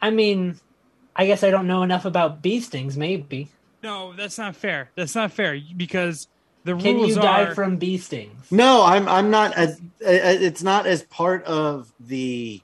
I 0.00 0.08
mean, 0.08 0.58
I 1.14 1.26
guess 1.26 1.44
I 1.44 1.50
don't 1.50 1.66
know 1.66 1.82
enough 1.82 2.06
about 2.06 2.40
bee 2.40 2.60
stings, 2.60 2.96
maybe. 2.96 3.50
No, 3.82 4.14
that's 4.14 4.38
not 4.38 4.56
fair. 4.56 4.90
That's 4.94 5.14
not 5.14 5.32
fair 5.32 5.60
because 5.76 6.28
the 6.66 6.76
Can 6.76 6.96
rules 6.96 7.10
you 7.10 7.14
die 7.14 7.54
from 7.54 7.76
bee 7.76 7.96
stings? 7.96 8.50
No, 8.50 8.82
I'm. 8.82 9.08
I'm 9.08 9.30
not. 9.30 9.54
As, 9.54 9.80
uh, 9.80 10.10
it's 10.10 10.62
not 10.62 10.86
as 10.86 11.02
part 11.04 11.44
of 11.44 11.90
the. 12.00 12.60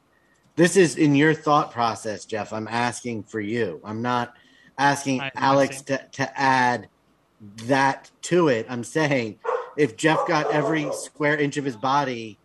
This 0.56 0.76
is 0.76 0.96
in 0.96 1.14
your 1.14 1.32
thought 1.32 1.70
process, 1.70 2.24
Jeff. 2.26 2.52
I'm 2.52 2.68
asking 2.68 3.22
for 3.22 3.40
you. 3.40 3.80
I'm 3.84 4.02
not 4.02 4.34
asking 4.76 5.20
I- 5.20 5.26
I 5.26 5.30
Alex 5.36 5.82
to, 5.82 6.04
to 6.12 6.38
add 6.40 6.88
that 7.64 8.10
to 8.22 8.48
it. 8.48 8.66
I'm 8.68 8.84
saying 8.84 9.38
if 9.76 9.96
Jeff 9.96 10.26
got 10.26 10.50
every 10.50 10.92
square 10.92 11.36
inch 11.36 11.56
of 11.56 11.64
his 11.64 11.76
body 11.76 12.38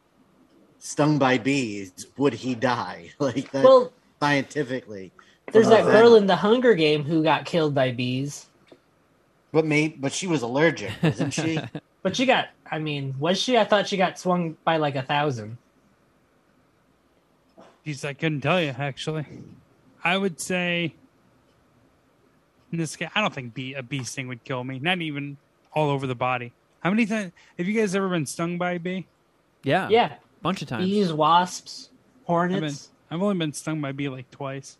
stung 0.79 1.17
by 1.17 1.37
bees, 1.37 2.07
would 2.17 2.33
he 2.33 2.55
die? 2.55 3.09
Like 3.19 3.51
that 3.51 3.63
Well, 3.63 3.91
scientifically. 4.21 5.11
there's 5.51 5.65
from 5.65 5.73
that 5.73 5.85
girl 5.85 6.15
in 6.15 6.27
the 6.27 6.35
Hunger 6.35 6.75
Game 6.75 7.03
who 7.03 7.23
got 7.23 7.45
killed 7.45 7.73
by 7.73 7.91
bees. 7.91 8.45
But 9.51 9.65
may, 9.65 9.89
but 9.89 10.11
she 10.11 10.27
was 10.27 10.41
allergic, 10.41 10.91
wasn't 11.01 11.33
she? 11.33 11.59
But 12.03 12.15
she 12.15 12.25
got, 12.25 12.47
I 12.71 12.79
mean, 12.79 13.15
was 13.19 13.37
she? 13.37 13.57
I 13.57 13.65
thought 13.65 13.89
she 13.89 13.97
got 13.97 14.17
swung 14.17 14.55
by 14.63 14.77
like 14.77 14.95
a 14.95 15.01
thousand. 15.01 15.57
Geez, 17.83 18.05
I 18.05 18.13
couldn't 18.13 18.39
tell 18.39 18.61
you 18.61 18.73
actually. 18.77 19.25
I 20.05 20.15
would 20.15 20.39
say 20.39 20.93
in 22.71 22.77
this 22.77 22.95
case, 22.95 23.09
I 23.15 23.21
don't 23.21 23.33
think 23.33 23.53
bee, 23.53 23.73
a 23.73 23.83
bee 23.83 24.03
sting 24.03 24.27
would 24.27 24.43
kill 24.43 24.63
me. 24.63 24.79
Not 24.79 25.01
even 25.01 25.37
all 25.73 25.89
over 25.89 26.07
the 26.07 26.15
body. 26.15 26.53
How 26.81 26.89
many 26.89 27.05
times 27.05 27.31
have 27.57 27.67
you 27.67 27.79
guys 27.79 27.95
ever 27.95 28.09
been 28.09 28.25
stung 28.25 28.57
by 28.57 28.73
a 28.73 28.79
bee? 28.79 29.07
Yeah. 29.63 29.89
Yeah, 29.89 30.13
Bunch 30.41 30.61
of 30.61 30.67
times. 30.67 30.85
bees, 30.85 31.11
wasps, 31.11 31.89
I've, 31.89 32.49
been, 32.49 32.59
hornets. 32.59 32.89
I've 33.09 33.21
only 33.21 33.35
been 33.37 33.53
stung 33.53 33.81
by 33.81 33.89
a 33.89 33.93
bee 33.93 34.09
like 34.09 34.29
twice. 34.31 34.77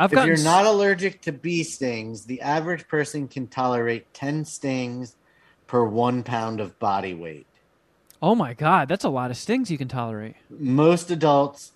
I've 0.00 0.14
if 0.14 0.24
you're 0.24 0.38
not 0.38 0.64
allergic 0.64 1.20
to 1.22 1.32
bee 1.32 1.62
stings, 1.62 2.24
the 2.24 2.40
average 2.40 2.88
person 2.88 3.28
can 3.28 3.48
tolerate 3.48 4.14
10 4.14 4.46
stings 4.46 5.14
per 5.66 5.84
one 5.84 6.22
pound 6.22 6.58
of 6.58 6.78
body 6.78 7.12
weight. 7.12 7.46
Oh 8.22 8.34
my 8.34 8.54
god, 8.54 8.88
that's 8.88 9.04
a 9.04 9.10
lot 9.10 9.30
of 9.30 9.36
stings 9.36 9.70
you 9.70 9.76
can 9.76 9.88
tolerate. 9.88 10.36
Most 10.48 11.10
adults 11.10 11.72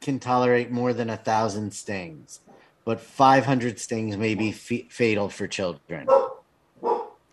can 0.00 0.18
tolerate 0.18 0.70
more 0.70 0.94
than 0.94 1.10
a 1.10 1.16
thousand 1.18 1.74
stings, 1.74 2.40
but 2.86 2.98
500 2.98 3.78
stings 3.78 4.16
may 4.16 4.34
be 4.34 4.48
f- 4.48 4.90
fatal 4.90 5.28
for 5.28 5.46
children. 5.46 6.08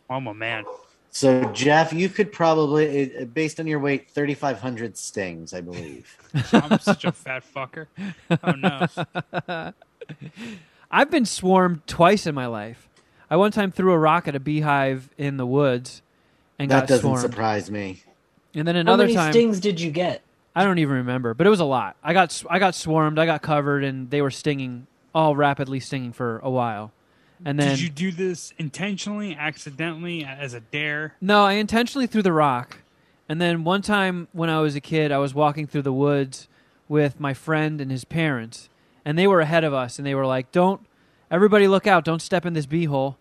I'm 0.10 0.28
a 0.28 0.34
man. 0.34 0.66
So, 1.12 1.44
Jeff, 1.54 1.92
you 1.92 2.08
could 2.08 2.32
probably, 2.32 3.16
uh, 3.18 3.26
based 3.26 3.60
on 3.60 3.66
your 3.68 3.80
weight, 3.80 4.10
3,500 4.12 4.96
stings, 4.96 5.54
I 5.54 5.62
believe. 5.62 6.16
I'm 6.54 6.80
such 6.80 7.04
a 7.06 7.12
fat 7.12 7.44
fucker. 7.44 7.88
Oh 8.44 8.52
no. 8.52 9.74
I've 10.92 11.12
been 11.12 11.26
swarmed 11.26 11.86
twice 11.88 12.26
in 12.26 12.34
my 12.36 12.46
life. 12.48 12.88
I 13.30 13.36
one 13.38 13.52
time 13.52 13.72
threw 13.72 13.92
a 13.92 13.98
rock 13.98 14.28
at 14.28 14.36
a 14.36 14.40
beehive 14.40 15.10
in 15.18 15.38
the 15.38 15.46
woods 15.46 16.02
and 16.58 16.70
That 16.72 16.82
got 16.82 16.88
doesn't 16.88 17.02
swarmed. 17.04 17.22
surprise 17.22 17.70
me. 17.70 18.04
And 18.56 18.68
then 18.68 18.76
another 18.76 19.04
How 19.04 19.08
many 19.08 19.16
time 19.16 19.32
stings 19.34 19.60
did 19.60 19.80
you 19.80 19.92
get? 19.92 20.22
I 20.56 20.64
don't 20.64 20.80
even 20.80 20.96
remember, 20.96 21.34
but 21.36 21.46
it 21.46 21.50
was 21.52 21.60
a 21.60 21.66
lot. 21.66 21.96
I 22.04 22.14
got 22.14 22.30
s- 22.30 22.44
I 22.50 22.58
got 22.58 22.74
swarmed, 22.74 23.20
I 23.20 23.26
got 23.28 23.42
covered 23.44 23.84
and 23.84 24.10
they 24.10 24.22
were 24.22 24.32
stinging 24.32 24.88
all 25.14 25.36
rapidly 25.36 25.80
stinging 25.80 26.12
for 26.12 26.40
a 26.40 26.50
while. 26.50 26.92
And 27.46 27.58
then 27.60 27.70
Did 27.70 27.80
you 27.80 27.90
do 27.90 28.12
this 28.12 28.54
intentionally, 28.58 29.36
accidentally, 29.36 30.26
as 30.26 30.54
a 30.54 30.60
dare? 30.60 31.16
No, 31.22 31.46
I 31.46 31.54
intentionally 31.54 32.08
threw 32.08 32.22
the 32.22 32.34
rock. 32.34 32.80
And 33.30 33.40
then 33.40 33.64
one 33.64 33.82
time 33.82 34.28
when 34.34 34.50
I 34.50 34.60
was 34.60 34.76
a 34.76 34.82
kid, 34.82 35.12
I 35.12 35.20
was 35.20 35.34
walking 35.34 35.68
through 35.68 35.84
the 35.84 35.94
woods 35.94 36.48
with 36.88 37.20
my 37.20 37.34
friend 37.34 37.80
and 37.80 37.92
his 37.92 38.04
parents, 38.04 38.70
and 39.06 39.18
they 39.18 39.28
were 39.28 39.40
ahead 39.40 39.64
of 39.64 39.74
us, 39.74 40.00
and 40.00 40.06
they 40.06 40.16
were 40.16 40.26
like, 40.26 40.52
"Don't, 40.52 40.82
everybody, 41.30 41.68
look 41.68 41.86
out! 41.86 42.04
Don't 42.04 42.22
step 42.22 42.46
in 42.46 42.54
this 42.54 42.66
bee 42.66 42.86
hole." 42.86 43.18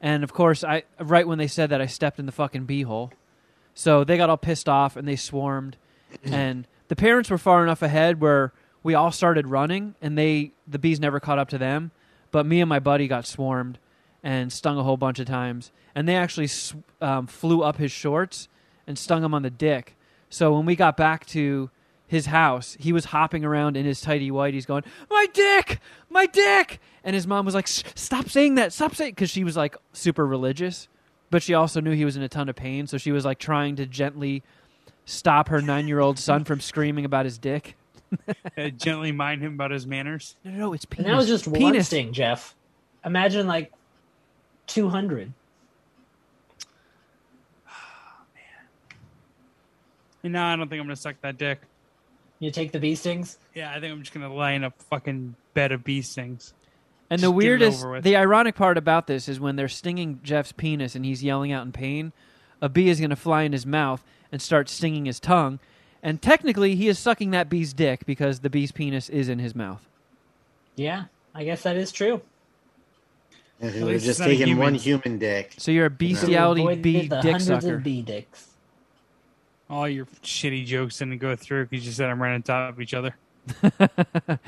And 0.00 0.24
of 0.24 0.34
course, 0.34 0.64
I 0.64 0.82
right 0.98 1.26
when 1.26 1.38
they 1.38 1.46
said 1.46 1.70
that, 1.70 1.80
I 1.80 1.86
stepped 1.86 2.18
in 2.18 2.26
the 2.26 2.32
fucking 2.32 2.64
bee 2.64 2.82
hole. 2.82 3.12
So 3.72 4.04
they 4.04 4.16
got 4.16 4.28
all 4.28 4.36
pissed 4.36 4.68
off 4.68 4.96
and 4.96 5.06
they 5.06 5.16
swarmed, 5.16 5.76
and 6.24 6.66
the 6.88 6.96
parents 6.96 7.30
were 7.30 7.38
far 7.38 7.62
enough 7.62 7.80
ahead 7.80 8.20
where 8.20 8.52
we 8.82 8.94
all 8.94 9.12
started 9.12 9.46
running, 9.46 9.94
and 10.02 10.18
they 10.18 10.50
the 10.66 10.80
bees 10.80 10.98
never 10.98 11.20
caught 11.20 11.38
up 11.38 11.48
to 11.50 11.58
them. 11.58 11.92
But 12.34 12.46
me 12.46 12.60
and 12.60 12.68
my 12.68 12.80
buddy 12.80 13.06
got 13.06 13.28
swarmed 13.28 13.78
and 14.20 14.52
stung 14.52 14.76
a 14.76 14.82
whole 14.82 14.96
bunch 14.96 15.20
of 15.20 15.26
times, 15.26 15.70
and 15.94 16.08
they 16.08 16.16
actually 16.16 16.48
sw- 16.48 16.74
um, 17.00 17.28
flew 17.28 17.62
up 17.62 17.76
his 17.76 17.92
shorts 17.92 18.48
and 18.88 18.98
stung 18.98 19.22
him 19.22 19.34
on 19.34 19.42
the 19.42 19.50
dick. 19.50 19.94
So 20.30 20.52
when 20.52 20.66
we 20.66 20.74
got 20.74 20.96
back 20.96 21.26
to 21.26 21.70
his 22.08 22.26
house, 22.26 22.76
he 22.80 22.92
was 22.92 23.04
hopping 23.04 23.44
around 23.44 23.76
in 23.76 23.84
his 23.84 24.00
tidy 24.00 24.32
whities, 24.32 24.66
going, 24.66 24.82
"My 25.08 25.26
dick, 25.32 25.78
my 26.10 26.26
dick!" 26.26 26.80
And 27.04 27.14
his 27.14 27.24
mom 27.24 27.44
was 27.44 27.54
like, 27.54 27.68
"Stop 27.68 28.28
saying 28.28 28.56
that, 28.56 28.72
stop 28.72 28.96
saying," 28.96 29.12
because 29.12 29.30
she 29.30 29.44
was 29.44 29.56
like 29.56 29.76
super 29.92 30.26
religious, 30.26 30.88
but 31.30 31.40
she 31.40 31.54
also 31.54 31.80
knew 31.80 31.92
he 31.92 32.04
was 32.04 32.16
in 32.16 32.22
a 32.24 32.28
ton 32.28 32.48
of 32.48 32.56
pain, 32.56 32.88
so 32.88 32.98
she 32.98 33.12
was 33.12 33.24
like 33.24 33.38
trying 33.38 33.76
to 33.76 33.86
gently 33.86 34.42
stop 35.04 35.50
her 35.50 35.62
nine-year-old 35.62 36.18
son 36.18 36.42
from 36.42 36.58
screaming 36.58 37.04
about 37.04 37.26
his 37.26 37.38
dick. 37.38 37.76
Gently 38.76 39.12
mind 39.12 39.42
him 39.42 39.54
about 39.54 39.70
his 39.70 39.86
manners. 39.86 40.36
No, 40.44 40.50
no, 40.50 40.58
no 40.58 40.72
it's 40.72 40.84
penis. 40.84 41.06
And 41.06 41.12
that 41.12 41.16
was 41.16 41.28
just 41.28 41.46
one 41.46 41.58
penis. 41.58 41.86
sting, 41.86 42.12
Jeff. 42.12 42.54
Imagine 43.04 43.46
like 43.46 43.72
200. 44.66 45.32
No, 50.22 50.42
I 50.42 50.56
don't 50.56 50.70
think 50.70 50.80
I'm 50.80 50.86
gonna 50.86 50.96
suck 50.96 51.16
that 51.20 51.36
dick. 51.36 51.60
You 52.38 52.50
take 52.50 52.72
the 52.72 52.80
bee 52.80 52.94
stings? 52.94 53.38
Yeah, 53.54 53.70
I 53.70 53.78
think 53.78 53.92
I'm 53.92 54.00
just 54.00 54.14
gonna 54.14 54.32
lie 54.32 54.52
in 54.52 54.64
a 54.64 54.70
fucking 54.70 55.34
bed 55.52 55.70
of 55.72 55.84
bee 55.84 56.00
stings. 56.00 56.54
And 57.10 57.20
Just 57.20 57.30
the 57.30 57.30
weirdest, 57.30 57.84
the 58.00 58.16
ironic 58.16 58.54
part 58.54 58.78
about 58.78 59.06
this 59.06 59.28
is 59.28 59.38
when 59.38 59.56
they're 59.56 59.68
stinging 59.68 60.20
Jeff's 60.22 60.52
penis 60.52 60.94
and 60.94 61.04
he's 61.04 61.22
yelling 61.22 61.52
out 61.52 61.64
in 61.66 61.72
pain, 61.72 62.12
a 62.62 62.68
bee 62.68 62.88
is 62.88 62.98
going 62.98 63.10
to 63.10 63.16
fly 63.16 63.42
in 63.42 63.52
his 63.52 63.66
mouth 63.66 64.02
and 64.32 64.40
start 64.40 64.68
stinging 64.68 65.04
his 65.04 65.20
tongue. 65.20 65.60
And 66.04 66.20
technically, 66.20 66.74
he 66.76 66.88
is 66.88 66.98
sucking 66.98 67.30
that 67.30 67.48
bee's 67.48 67.72
dick 67.72 68.04
because 68.04 68.40
the 68.40 68.50
bee's 68.50 68.70
penis 68.70 69.08
is 69.08 69.30
in 69.30 69.38
his 69.38 69.54
mouth. 69.54 69.88
Yeah, 70.76 71.04
I 71.34 71.44
guess 71.44 71.62
that 71.62 71.76
is 71.76 71.90
true. 71.90 72.20
If 73.58 73.70
At 73.70 73.76
it 73.76 73.82
would 73.84 73.92
have 73.94 74.02
least 74.02 74.04
just 74.04 74.08
it's 74.10 74.18
not 74.20 74.28
a 74.28 74.36
taken 74.36 74.58
one 74.58 74.74
human. 74.74 75.02
human 75.02 75.18
dick. 75.18 75.54
So 75.56 75.70
you're 75.70 75.86
a 75.86 75.90
bestiality 75.90 76.60
avoid 76.60 76.82
bee 76.82 77.08
the 77.08 77.20
dick 77.22 77.32
hundreds 77.32 77.46
sucker. 77.46 77.76
of 77.76 77.82
bee 77.82 78.02
dicks. 78.02 78.48
All 79.70 79.88
your 79.88 80.04
shitty 80.22 80.66
jokes 80.66 80.98
didn't 80.98 81.18
go 81.18 81.34
through 81.36 81.66
because 81.66 81.86
you 81.86 81.92
said 81.92 82.10
I'm 82.10 82.20
right 82.22 82.34
on 82.34 82.42
top 82.42 82.74
of 82.74 82.80
each 82.82 82.92
other. 82.92 83.16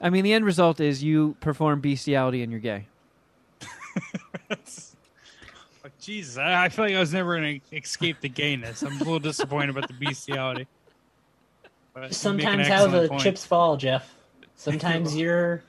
I 0.00 0.10
mean, 0.10 0.24
the 0.24 0.32
end 0.32 0.44
result 0.44 0.80
is 0.80 1.04
you 1.04 1.36
perform 1.40 1.80
bestiality 1.80 2.42
and 2.42 2.50
you're 2.50 2.60
gay. 2.60 2.86
Oh, 4.50 4.56
Jesus, 6.00 6.36
I, 6.36 6.64
I 6.64 6.68
feel 6.68 6.84
like 6.86 6.94
I 6.94 7.00
was 7.00 7.12
never 7.12 7.36
gonna 7.36 7.60
escape 7.72 8.20
the 8.20 8.28
gayness. 8.28 8.82
I'm 8.82 8.96
a 8.96 8.98
little 8.98 9.20
disappointed 9.20 9.70
about 9.70 9.86
the 9.86 9.94
bestiality. 9.94 10.66
But 11.96 12.00
you 12.02 12.02
make 12.02 12.10
an 12.10 12.14
Sometimes 12.14 12.68
how 12.68 12.86
the 12.88 13.08
point. 13.08 13.22
chips 13.22 13.46
fall, 13.46 13.78
Jeff. 13.78 14.14
Sometimes 14.54 15.16
you're 15.18 15.62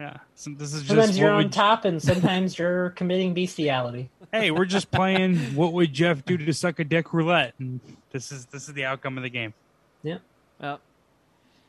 Yeah. 0.00 0.16
So 0.34 0.50
this 0.50 0.74
is 0.74 0.80
just 0.82 0.88
Sometimes 0.88 1.16
you're 1.16 1.30
on 1.30 1.48
top, 1.50 1.84
and 1.84 2.02
sometimes 2.02 2.58
you're 2.58 2.90
committing 2.90 3.34
bestiality. 3.34 4.10
hey, 4.32 4.50
we're 4.50 4.64
just 4.64 4.90
playing. 4.90 5.36
What 5.54 5.72
would 5.74 5.92
Jeff 5.92 6.24
do 6.24 6.36
to 6.36 6.52
suck 6.52 6.80
a 6.80 6.84
dick 6.84 7.12
roulette? 7.14 7.54
And 7.60 7.78
this 8.10 8.32
is 8.32 8.46
this 8.46 8.66
is 8.66 8.74
the 8.74 8.84
outcome 8.84 9.16
of 9.16 9.22
the 9.22 9.30
game. 9.30 9.54
Yeah. 10.02 10.18
Well, 10.60 10.80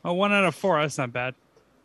Oh, 0.04 0.12
one 0.14 0.32
out 0.32 0.44
of 0.44 0.54
four. 0.56 0.80
That's 0.80 0.98
not 0.98 1.12
bad. 1.12 1.34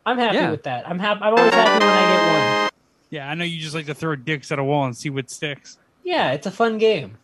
I'm 0.04 0.18
happy 0.18 0.36
Yeah. 0.38 0.50
with 0.50 0.64
that. 0.64 0.88
I'm 0.88 0.98
happy. 0.98 1.20
I'm 1.22 1.34
always 1.38 1.54
happy 1.54 1.84
when 1.84 1.92
I 1.94 2.12
get 2.16 2.62
one. 2.62 2.70
Yeah, 3.10 3.30
I 3.30 3.34
know 3.34 3.44
you 3.44 3.60
just 3.60 3.74
like 3.76 3.86
to 3.86 3.94
throw 3.94 4.16
dicks 4.16 4.50
at 4.50 4.58
a 4.58 4.64
wall 4.64 4.84
and 4.86 4.96
see 4.96 5.08
what 5.10 5.30
sticks. 5.30 5.78
Yeah, 6.02 6.32
it's 6.32 6.48
a 6.48 6.50
fun 6.50 6.78
game. 6.78 7.18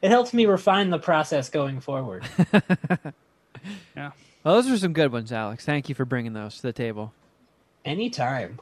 It 0.00 0.10
helps 0.10 0.32
me 0.32 0.46
refine 0.46 0.88
the 0.90 0.98
process 0.98 1.50
going 1.50 1.80
forward. 1.80 2.24
Yeah. 3.96 4.12
well, 4.42 4.54
those 4.54 4.70
are 4.70 4.78
some 4.78 4.92
good 4.92 5.12
ones, 5.12 5.32
Alex. 5.32 5.64
Thank 5.64 5.88
you 5.88 5.94
for 5.94 6.04
bringing 6.04 6.32
those 6.32 6.56
to 6.56 6.62
the 6.62 6.72
table. 6.72 7.12
Anytime. 7.84 8.58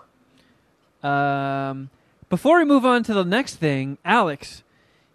Um, 1.02 1.90
before 2.28 2.58
we 2.58 2.64
move 2.64 2.84
on 2.84 3.02
to 3.04 3.14
the 3.14 3.24
next 3.24 3.56
thing, 3.56 3.98
Alex, 4.04 4.62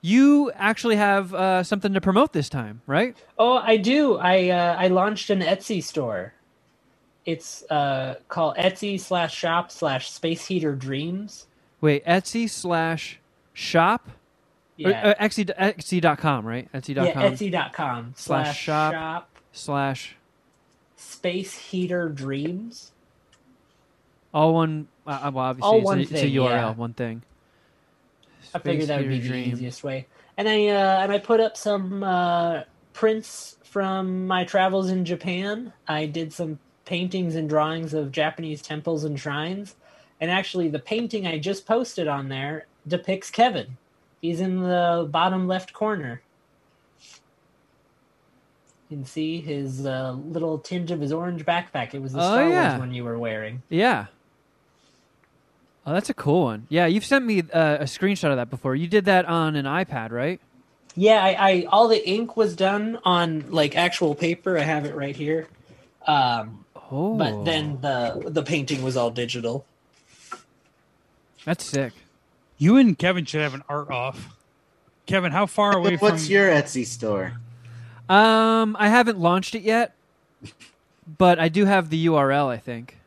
you 0.02 0.52
actually 0.56 0.96
have 0.96 1.34
uh, 1.34 1.64
something 1.64 1.94
to 1.94 2.02
promote 2.02 2.34
this 2.34 2.50
time, 2.50 2.82
right? 2.86 3.18
Oh, 3.38 3.58
I 3.58 3.78
do. 3.78 4.18
I 4.18 4.50
uh, 4.50 4.76
I 4.78 4.88
launched 4.88 5.30
an 5.30 5.42
Etsy 5.42 5.84
store. 5.84 6.34
It's 7.26 7.64
uh, 7.70 8.16
called 8.30 8.56
Etsy 8.56 9.00
slash 9.00 9.36
shop 9.36 9.70
slash 9.72 10.10
Space 10.10 10.46
Heater 10.46 10.76
Dreams. 10.76 11.48
Wait, 11.82 12.06
Etsy 12.06 12.50
slash 12.50 13.20
shop? 13.54 14.08
Or, 14.84 14.92
Yeah, 14.92 15.10
uh, 15.10 15.26
Etsy, 15.26 15.46
Etsy.com, 15.58 16.46
right? 16.46 16.72
Etsy.com 16.72 17.06
yeah, 17.06 17.32
Etsy.com 17.32 18.14
slash 18.16 18.46
slash 18.46 18.58
shop. 18.58 18.94
shop 18.94 19.37
slash 19.58 20.16
Space 20.96 21.58
Heater 21.58 22.10
Dreams. 22.10 22.92
all 24.34 24.54
one. 24.54 24.88
Uh, 25.06 25.32
well, 25.34 25.46
obviously, 25.46 25.68
All 25.68 25.78
it's, 25.78 25.86
one 25.86 25.98
a, 26.00 26.02
it's 26.02 26.12
a 26.12 26.16
thing, 26.16 26.34
URL, 26.34 26.50
yeah. 26.50 26.74
one 26.74 26.94
thing. 26.94 27.22
I 28.54 28.60
figured 28.60 28.90
that 28.90 29.00
would 29.00 29.10
be 29.10 29.20
Space 29.22 29.32
the 29.32 29.38
easiest 29.38 29.84
way. 29.84 30.08
And 30.38 30.48
I 30.48 30.68
uh, 30.68 31.00
and 31.02 31.12
I 31.12 31.20
put 31.20 31.40
up 31.40 31.58
some 31.58 32.04
uh, 32.04 32.64
prints 32.94 33.58
from 33.64 34.28
my 34.28 34.44
travels 34.44 34.90
in 34.90 35.06
Japan. 35.06 35.74
I 35.88 36.06
did 36.06 36.34
some 36.34 36.60
paintings 36.86 37.36
and 37.36 37.50
drawings 37.50 37.94
of 37.94 38.12
Japanese 38.12 38.62
temples 38.62 39.04
and 39.04 39.20
shrines. 39.20 39.76
And 40.20 40.32
actually, 40.32 40.70
the 40.70 40.80
painting 40.80 41.28
I 41.28 41.38
just 41.38 41.66
posted 41.66 42.08
on 42.08 42.30
there 42.30 42.66
depicts 42.88 43.30
Kevin. 43.30 43.78
He's 44.22 44.40
in 44.42 44.62
the 44.62 45.08
bottom 45.12 45.48
left 45.48 45.74
corner. 45.74 46.22
You 48.90 48.98
can 48.98 49.06
see 49.06 49.42
his 49.42 49.86
uh, 49.86 50.14
little 50.14 50.60
tinge 50.60 50.92
of 50.92 51.02
his 51.02 51.12
orange 51.12 51.46
backpack. 51.46 51.94
It 51.94 52.02
was 52.02 52.14
the 52.14 52.20
Oh, 52.20 52.24
Star 52.24 52.50
yeah. 52.50 52.70
Wars 52.70 52.80
one 52.80 52.94
you 52.94 53.04
were 53.04 53.20
wearing. 53.20 53.62
Yeah. 53.70 54.06
Oh, 55.86 55.94
that's 55.94 56.10
a 56.10 56.14
cool 56.14 56.44
one. 56.44 56.68
Yeah, 56.70 56.86
you've 56.86 57.06
sent 57.06 57.26
me 57.26 57.40
uh, 57.40 57.78
a 57.80 57.84
screenshot 57.84 58.30
of 58.30 58.38
that 58.38 58.50
before. 58.50 58.76
You 58.76 58.88
did 58.88 59.06
that 59.06 59.26
on 59.26 59.56
an 59.56 59.66
iPad, 59.66 60.12
right? 60.12 60.40
Yeah, 60.96 61.24
I, 61.24 61.30
I 61.52 61.66
all 61.70 61.88
the 61.88 62.08
ink 62.10 62.36
was 62.36 62.56
done 62.56 62.98
on 63.06 63.46
like 63.52 63.76
actual 63.78 64.16
paper. 64.16 64.58
I 64.58 64.64
have 64.64 64.86
it 64.86 64.96
right 64.96 65.16
here. 65.16 65.48
Um, 66.06 66.64
Oh, 66.90 67.18
but 67.18 67.44
then 67.44 67.80
the 67.82 68.24
the 68.30 68.42
painting 68.44 68.82
was 68.82 68.96
all 68.96 69.12
digital. 69.12 69.66
that's 71.44 71.66
sick. 71.66 71.92
You 72.58 72.78
and 72.78 72.98
Kevin 72.98 73.26
should 73.26 73.42
have 73.42 73.54
an 73.54 73.64
art 73.68 73.92
off. 73.92 74.30
Kevin, 75.06 75.34
how 75.34 75.46
far 75.48 75.74
away 75.78 75.98
What's 75.98 76.24
from 76.24 76.32
your 76.32 76.50
Etsy 76.50 76.86
store? 76.86 77.34
Um, 78.10 78.76
I 78.80 78.88
haven't 78.90 79.20
launched 79.20 79.56
it 79.56 79.64
yet, 79.64 79.94
but 81.18 81.40
I 81.40 81.50
do 81.50 81.66
have 81.66 81.90
the 81.90 82.06
URL. 82.08 82.48
I 82.48 82.58
think, 82.58 82.98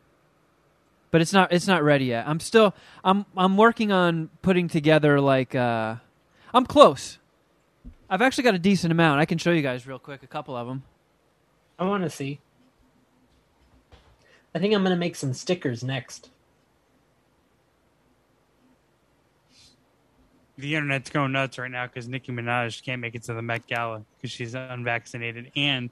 but 1.11 1.21
it's 1.21 1.33
not 1.33 1.53
it's 1.53 1.67
not 1.67 1.83
ready 1.83 2.07
yet. 2.07 2.29
I'm 2.29 2.41
still 2.41 2.75
I'm 3.03 3.25
I'm 3.37 3.57
working 3.57 3.93
on 3.93 4.29
putting 4.43 4.69
together 4.69 5.21
like 5.21 5.55
uh, 5.55 5.97
I'm 6.53 6.67
close. 6.67 7.19
I've 8.11 8.23
actually 8.23 8.45
got 8.45 8.55
a 8.55 8.59
decent 8.59 8.91
amount. 8.91 9.21
I 9.21 9.25
can 9.25 9.39
show 9.39 9.53
you 9.53 9.63
guys 9.63 9.87
real 9.87 9.99
quick 9.99 10.23
a 10.23 10.27
couple 10.27 10.57
of 10.57 10.67
them. 10.67 10.83
I 11.79 11.85
want 11.85 12.03
to 12.03 12.11
see. 12.11 12.41
I 14.55 14.59
think 14.59 14.75
I'm 14.75 14.83
gonna 14.83 14.97
make 14.97 15.17
some 15.17 15.33
stickers 15.33 15.83
next. 15.83 16.29
The 20.61 20.75
internet's 20.75 21.11
going 21.11 21.33
nuts 21.33 21.59
right 21.59 21.71
now 21.71 21.87
because 21.87 22.09
Nicki 22.09 22.33
Minaj 22.33 22.83
can't 22.83 23.01
make 23.01 23.15
it 23.15 23.23
to 23.25 23.35
the 23.35 23.43
Met 23.43 23.67
Gala 23.67 24.03
because 24.17 24.31
she's 24.31 24.55
unvaccinated 24.55 25.51
and 25.57 25.91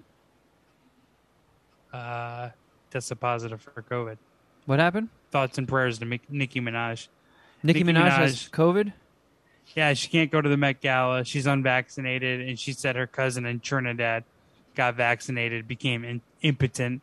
uh, 1.93 2.51
tested 2.91 3.21
positive 3.21 3.61
for 3.61 3.83
COVID. 3.83 4.19
What 4.67 4.79
happened? 4.79 5.09
Thoughts 5.31 5.59
and 5.59 5.67
prayers 5.67 5.99
to 5.99 6.07
Mick- 6.07 6.21
Nicki 6.29 6.61
Minaj. 6.61 7.09
Nicki, 7.63 7.83
Nicki 7.83 7.99
Minaj, 7.99 8.11
has 8.11 8.49
COVID. 8.53 8.93
Yeah, 9.75 9.93
she 9.95 10.09
can't 10.09 10.31
go 10.31 10.41
to 10.41 10.49
the 10.49 10.57
Met 10.57 10.81
Gala. 10.81 11.25
She's 11.25 11.47
unvaccinated, 11.47 12.49
and 12.49 12.59
she 12.59 12.73
said 12.73 12.97
her 12.97 13.07
cousin 13.07 13.45
in 13.47 13.61
Trinidad 13.61 14.25
got 14.75 14.95
vaccinated, 14.95 15.67
became 15.67 16.05
in- 16.05 16.23
impotent, 16.43 17.03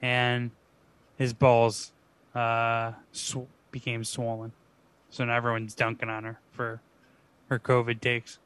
and 0.00 0.50
his 1.16 1.32
balls 1.32 1.92
uh, 2.34 2.92
sw- 3.12 3.48
became 3.70 4.02
swollen. 4.04 4.52
So 5.10 5.24
now 5.24 5.36
everyone's 5.36 5.74
dunking 5.74 6.08
on 6.08 6.24
her 6.24 6.40
for 6.52 6.80
her 7.52 7.58
COVID 7.58 8.00
takes. 8.00 8.38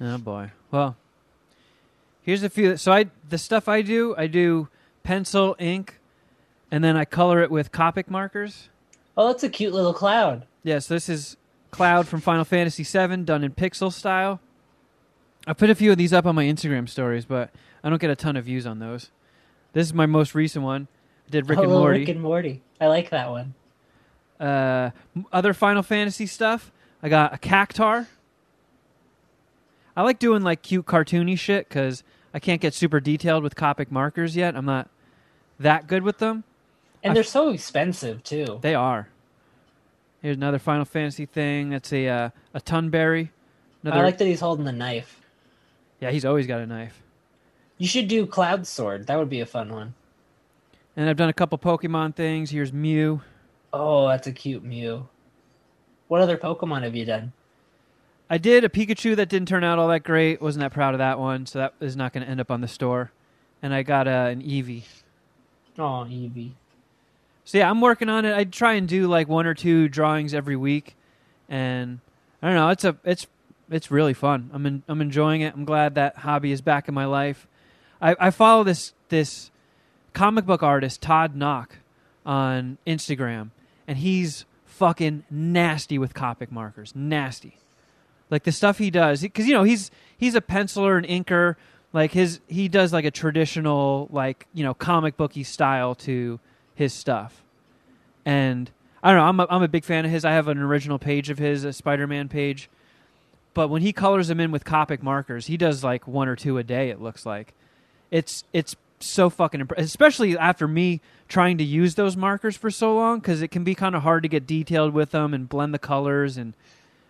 Oh 0.00 0.18
boy. 0.18 0.50
Well, 0.70 0.96
here's 2.22 2.42
a 2.42 2.50
few. 2.50 2.76
So 2.76 2.92
I 2.92 3.06
the 3.28 3.38
stuff 3.38 3.68
I 3.68 3.82
do, 3.82 4.14
I 4.16 4.26
do 4.26 4.68
pencil, 5.02 5.54
ink, 5.58 6.00
and 6.70 6.82
then 6.82 6.96
I 6.96 7.04
color 7.04 7.42
it 7.42 7.50
with 7.50 7.70
Copic 7.70 8.08
markers. 8.08 8.68
Oh, 9.16 9.28
that's 9.28 9.44
a 9.44 9.48
cute 9.48 9.72
little 9.72 9.94
cloud. 9.94 10.46
Yes, 10.62 10.88
this 10.88 11.08
is 11.08 11.36
Cloud 11.70 12.08
from 12.08 12.20
Final 12.20 12.44
Fantasy 12.44 12.82
VII, 12.82 13.18
done 13.18 13.44
in 13.44 13.52
pixel 13.52 13.92
style. 13.92 14.40
I 15.46 15.52
put 15.52 15.70
a 15.70 15.74
few 15.74 15.92
of 15.92 15.98
these 15.98 16.12
up 16.12 16.26
on 16.26 16.34
my 16.34 16.44
Instagram 16.44 16.88
stories, 16.88 17.24
but 17.24 17.50
I 17.84 17.88
don't 17.88 18.00
get 18.00 18.10
a 18.10 18.16
ton 18.16 18.36
of 18.36 18.46
views 18.46 18.66
on 18.66 18.78
those. 18.78 19.10
This 19.72 19.86
is 19.86 19.94
my 19.94 20.06
most 20.06 20.34
recent 20.34 20.64
one. 20.64 20.88
I 21.28 21.30
did 21.30 21.48
Rick 21.48 21.60
oh, 21.60 21.62
and 21.62 21.70
Morty. 21.70 22.00
Rick 22.00 22.08
and 22.08 22.20
Morty. 22.20 22.62
I 22.80 22.88
like 22.88 23.10
that 23.10 23.30
one. 23.30 23.54
uh, 24.40 24.90
other 25.32 25.54
Final 25.54 25.82
Fantasy 25.82 26.26
stuff. 26.26 26.72
I 27.02 27.08
got 27.08 27.34
a 27.34 27.38
cactuar. 27.38 28.06
I 29.96 30.02
like 30.02 30.18
doing 30.18 30.42
like 30.42 30.62
cute 30.62 30.86
cartoony 30.86 31.38
shit 31.38 31.68
because 31.68 32.02
I 32.34 32.38
can't 32.38 32.60
get 32.60 32.74
super 32.74 33.00
detailed 33.00 33.42
with 33.42 33.54
Copic 33.54 33.90
markers 33.90 34.36
yet. 34.36 34.54
I'm 34.56 34.66
not 34.66 34.90
that 35.58 35.86
good 35.86 36.02
with 36.02 36.18
them. 36.18 36.44
And 37.02 37.12
I- 37.12 37.14
they're 37.14 37.22
so 37.24 37.50
expensive 37.50 38.22
too. 38.22 38.58
They 38.62 38.74
are. 38.74 39.08
Here's 40.22 40.36
another 40.36 40.58
Final 40.58 40.84
Fantasy 40.84 41.26
thing. 41.26 41.70
That's 41.70 41.92
a 41.92 42.08
uh, 42.08 42.30
a 42.54 42.60
Tonberry. 42.60 43.30
Another. 43.82 44.00
I 44.00 44.04
like 44.04 44.18
that 44.18 44.26
he's 44.26 44.40
holding 44.40 44.64
the 44.64 44.72
knife. 44.72 45.20
yeah, 46.00 46.10
he's 46.10 46.24
always 46.24 46.46
got 46.46 46.60
a 46.60 46.66
knife. 46.66 47.00
You 47.78 47.86
should 47.86 48.08
do 48.08 48.26
Cloud 48.26 48.66
Sword. 48.66 49.06
That 49.06 49.18
would 49.18 49.28
be 49.28 49.40
a 49.40 49.46
fun 49.46 49.68
one. 49.72 49.94
And 50.96 51.08
I've 51.10 51.16
done 51.18 51.28
a 51.28 51.32
couple 51.34 51.58
Pokemon 51.58 52.14
things. 52.16 52.50
Here's 52.50 52.72
Mew. 52.72 53.20
Oh, 53.72 54.08
that's 54.08 54.26
a 54.26 54.32
cute 54.32 54.64
Mew. 54.64 55.06
What 56.08 56.20
other 56.20 56.36
Pokemon 56.36 56.82
have 56.82 56.94
you 56.94 57.04
done? 57.04 57.32
I 58.28 58.38
did 58.38 58.64
a 58.64 58.68
Pikachu 58.68 59.14
that 59.16 59.28
didn't 59.28 59.48
turn 59.48 59.64
out 59.64 59.78
all 59.78 59.88
that 59.88 60.02
great. 60.02 60.40
Wasn't 60.40 60.60
that 60.60 60.72
proud 60.72 60.94
of 60.94 60.98
that 60.98 61.18
one, 61.18 61.46
so 61.46 61.60
that 61.60 61.74
is 61.80 61.96
not 61.96 62.12
going 62.12 62.24
to 62.24 62.30
end 62.30 62.40
up 62.40 62.50
on 62.50 62.60
the 62.60 62.68
store. 62.68 63.12
And 63.62 63.72
I 63.72 63.82
got 63.82 64.08
uh, 64.08 64.28
an 64.30 64.42
Eevee. 64.42 64.82
Oh, 65.78 66.06
Eevee. 66.08 66.52
So 67.44 67.58
yeah, 67.58 67.70
I'm 67.70 67.80
working 67.80 68.08
on 68.08 68.24
it. 68.24 68.36
I 68.36 68.44
try 68.44 68.74
and 68.74 68.88
do 68.88 69.06
like 69.06 69.28
one 69.28 69.46
or 69.46 69.54
two 69.54 69.88
drawings 69.88 70.34
every 70.34 70.56
week, 70.56 70.96
and 71.48 72.00
I 72.42 72.48
don't 72.48 72.56
know. 72.56 72.70
It's 72.70 72.84
a 72.84 72.96
it's 73.04 73.28
it's 73.70 73.88
really 73.88 74.14
fun. 74.14 74.50
I'm 74.52 74.66
in, 74.66 74.82
I'm 74.88 75.00
enjoying 75.00 75.42
it. 75.42 75.54
I'm 75.54 75.64
glad 75.64 75.94
that 75.94 76.18
hobby 76.18 76.50
is 76.50 76.60
back 76.60 76.88
in 76.88 76.94
my 76.94 77.04
life. 77.04 77.46
I, 78.00 78.16
I 78.18 78.30
follow 78.30 78.64
this 78.64 78.94
this 79.10 79.52
comic 80.12 80.44
book 80.44 80.64
artist 80.64 81.00
Todd 81.00 81.36
Nauck 81.36 81.68
on 82.24 82.78
Instagram, 82.84 83.50
and 83.86 83.98
he's 83.98 84.44
fucking 84.76 85.24
nasty 85.30 85.98
with 85.98 86.14
Copic 86.14 86.50
markers. 86.50 86.92
Nasty, 86.94 87.56
like 88.30 88.44
the 88.44 88.52
stuff 88.52 88.78
he 88.78 88.90
does. 88.90 89.22
Because 89.22 89.46
you 89.46 89.54
know 89.54 89.64
he's 89.64 89.90
he's 90.16 90.34
a 90.34 90.40
penciler 90.40 90.96
and 90.96 91.06
inker. 91.06 91.56
Like 91.92 92.12
his 92.12 92.40
he 92.46 92.68
does 92.68 92.92
like 92.92 93.04
a 93.04 93.10
traditional 93.10 94.08
like 94.10 94.46
you 94.52 94.64
know 94.64 94.74
comic 94.74 95.16
booky 95.16 95.42
style 95.42 95.94
to 95.96 96.38
his 96.74 96.92
stuff. 96.92 97.42
And 98.24 98.70
I 99.02 99.12
don't 99.12 99.18
know, 99.18 99.24
I'm 99.24 99.40
a, 99.40 99.46
I'm 99.50 99.62
a 99.62 99.68
big 99.68 99.84
fan 99.84 100.04
of 100.04 100.10
his. 100.10 100.24
I 100.24 100.32
have 100.32 100.48
an 100.48 100.58
original 100.58 100.98
page 100.98 101.30
of 101.30 101.38
his, 101.38 101.64
a 101.64 101.72
Spider-Man 101.72 102.28
page. 102.28 102.68
But 103.54 103.68
when 103.68 103.80
he 103.80 103.92
colors 103.92 104.28
them 104.28 104.40
in 104.40 104.50
with 104.50 104.64
Copic 104.64 105.02
markers, 105.02 105.46
he 105.46 105.56
does 105.56 105.82
like 105.82 106.06
one 106.06 106.28
or 106.28 106.36
two 106.36 106.58
a 106.58 106.64
day 106.64 106.90
it 106.90 107.00
looks 107.00 107.24
like. 107.24 107.54
It's 108.10 108.44
it's 108.52 108.76
so 109.00 109.30
fucking 109.30 109.60
imp- 109.60 109.78
especially 109.78 110.36
after 110.36 110.66
me 110.68 111.00
trying 111.28 111.58
to 111.58 111.64
use 111.64 111.94
those 111.94 112.16
markers 112.16 112.56
for 112.56 112.70
so 112.70 112.94
long 112.94 113.20
cuz 113.20 113.42
it 113.42 113.48
can 113.48 113.64
be 113.64 113.74
kind 113.74 113.94
of 113.94 114.02
hard 114.02 114.22
to 114.22 114.28
get 114.28 114.46
detailed 114.46 114.92
with 114.92 115.10
them 115.10 115.34
and 115.34 115.48
blend 115.48 115.74
the 115.74 115.78
colors 115.78 116.36
and 116.36 116.54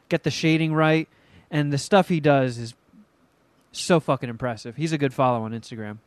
get 0.09 0.22
the 0.22 0.30
shading 0.30 0.72
right 0.72 1.09
and 1.51 1.72
the 1.72 1.78
stuff 1.78 2.09
he 2.09 2.20
does 2.20 2.59
is 2.59 2.74
so 3.72 4.01
fucking 4.01 4.28
impressive. 4.28 4.76
He's 4.76 4.93
a 4.93 4.98
good 4.98 5.12
follow 5.12 5.43
on 5.43 5.52
Instagram. 5.52 5.98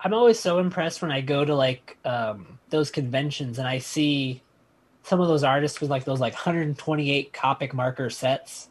I'm 0.00 0.14
always 0.14 0.38
so 0.38 0.58
impressed 0.58 1.02
when 1.02 1.12
I 1.12 1.20
go 1.20 1.44
to 1.44 1.54
like 1.54 1.96
um, 2.04 2.58
those 2.70 2.90
conventions 2.90 3.58
and 3.58 3.68
I 3.68 3.78
see 3.78 4.42
some 5.04 5.20
of 5.20 5.28
those 5.28 5.44
artists 5.44 5.80
with 5.80 5.90
like 5.90 6.04
those 6.04 6.20
like 6.20 6.34
128 6.34 7.32
Copic 7.32 7.72
marker 7.72 8.10
sets, 8.10 8.68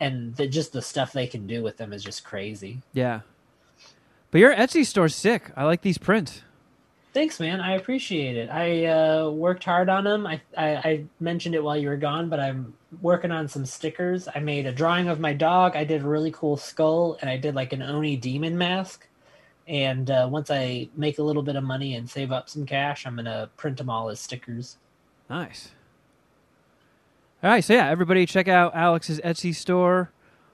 and 0.00 0.34
the, 0.36 0.46
just 0.46 0.72
the 0.72 0.82
stuff 0.82 1.12
they 1.12 1.26
can 1.26 1.46
do 1.46 1.62
with 1.62 1.76
them 1.76 1.92
is 1.92 2.02
just 2.02 2.24
crazy. 2.24 2.80
Yeah. 2.92 3.20
But 4.30 4.38
your 4.38 4.54
Etsy 4.54 4.86
store's 4.86 5.14
sick. 5.14 5.50
I 5.56 5.64
like 5.64 5.82
these 5.82 5.98
prints. 5.98 6.42
Thanks, 7.12 7.40
man. 7.40 7.60
I 7.60 7.74
appreciate 7.74 8.36
it. 8.36 8.50
I 8.50 8.86
uh, 8.86 9.30
worked 9.30 9.64
hard 9.64 9.88
on 9.88 10.04
them. 10.04 10.26
I, 10.26 10.40
I 10.56 10.68
I 10.76 11.04
mentioned 11.18 11.56
it 11.56 11.62
while 11.62 11.76
you 11.76 11.88
were 11.88 11.96
gone, 11.96 12.28
but 12.28 12.38
I'm 12.38 12.72
working 13.02 13.32
on 13.32 13.48
some 13.48 13.66
stickers. 13.66 14.28
I 14.32 14.38
made 14.38 14.66
a 14.66 14.72
drawing 14.72 15.08
of 15.08 15.18
my 15.18 15.32
dog. 15.32 15.74
I 15.74 15.82
did 15.82 16.02
a 16.02 16.08
really 16.08 16.30
cool 16.30 16.56
skull, 16.56 17.18
and 17.20 17.28
I 17.28 17.36
did 17.36 17.56
like 17.56 17.72
an 17.72 17.82
Oni 17.82 18.16
demon 18.16 18.56
mask. 18.56 19.08
And 19.66 20.10
uh, 20.10 20.28
once 20.30 20.50
I 20.50 20.88
make 20.96 21.18
a 21.18 21.22
little 21.22 21.42
bit 21.42 21.56
of 21.56 21.64
money 21.64 21.94
and 21.96 22.08
save 22.08 22.30
up 22.30 22.48
some 22.48 22.64
cash, 22.64 23.06
I'm 23.06 23.16
gonna 23.16 23.50
print 23.56 23.78
them 23.78 23.90
all 23.90 24.08
as 24.08 24.20
stickers. 24.20 24.78
Nice. 25.28 25.72
All 27.42 27.50
right, 27.50 27.64
so 27.64 27.72
yeah, 27.72 27.88
everybody 27.88 28.26
check 28.26 28.46
out 28.48 28.74
Alex's 28.74 29.18
Etsy 29.20 29.54
store. 29.54 30.12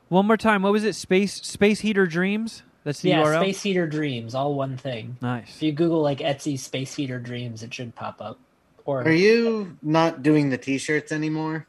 One 0.09 0.27
more 0.27 0.37
time, 0.37 0.63
what 0.63 0.73
was 0.73 0.85
it? 0.85 0.95
Space 0.95 1.35
Space 1.35 1.81
Heater 1.81 2.07
Dreams. 2.07 2.63
That's 2.87 3.01
the 3.01 3.09
yeah, 3.09 3.25
URL. 3.25 3.41
Space 3.41 3.63
Heater 3.63 3.89
Dreams, 3.89 4.33
all 4.33 4.55
one 4.55 4.77
thing. 4.77 5.17
Nice. 5.21 5.57
If 5.57 5.63
you 5.65 5.73
Google 5.73 6.03
like 6.03 6.21
Etsy 6.21 6.57
Space 6.57 6.95
Heater 6.95 7.19
Dreams, 7.19 7.65
it 7.65 7.75
should 7.75 7.97
pop 7.97 8.21
up. 8.21 8.39
Or 8.85 9.03
Are 9.03 9.11
you 9.11 9.77
not 9.83 10.23
doing 10.23 10.51
the 10.51 10.57
t-shirts 10.57 11.11
anymore? 11.11 11.67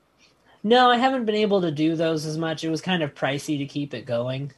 No, 0.62 0.92
I 0.92 0.98
haven't 0.98 1.26
been 1.26 1.34
able 1.34 1.60
to 1.62 1.72
do 1.72 1.96
those 1.96 2.28
as 2.28 2.38
much. 2.38 2.64
It 2.64 2.70
was 2.70 2.82
kind 2.82 3.02
of 3.02 3.16
pricey 3.16 3.58
to 3.58 3.66
keep 3.66 3.96
it 3.96 4.06
going. 4.06 4.52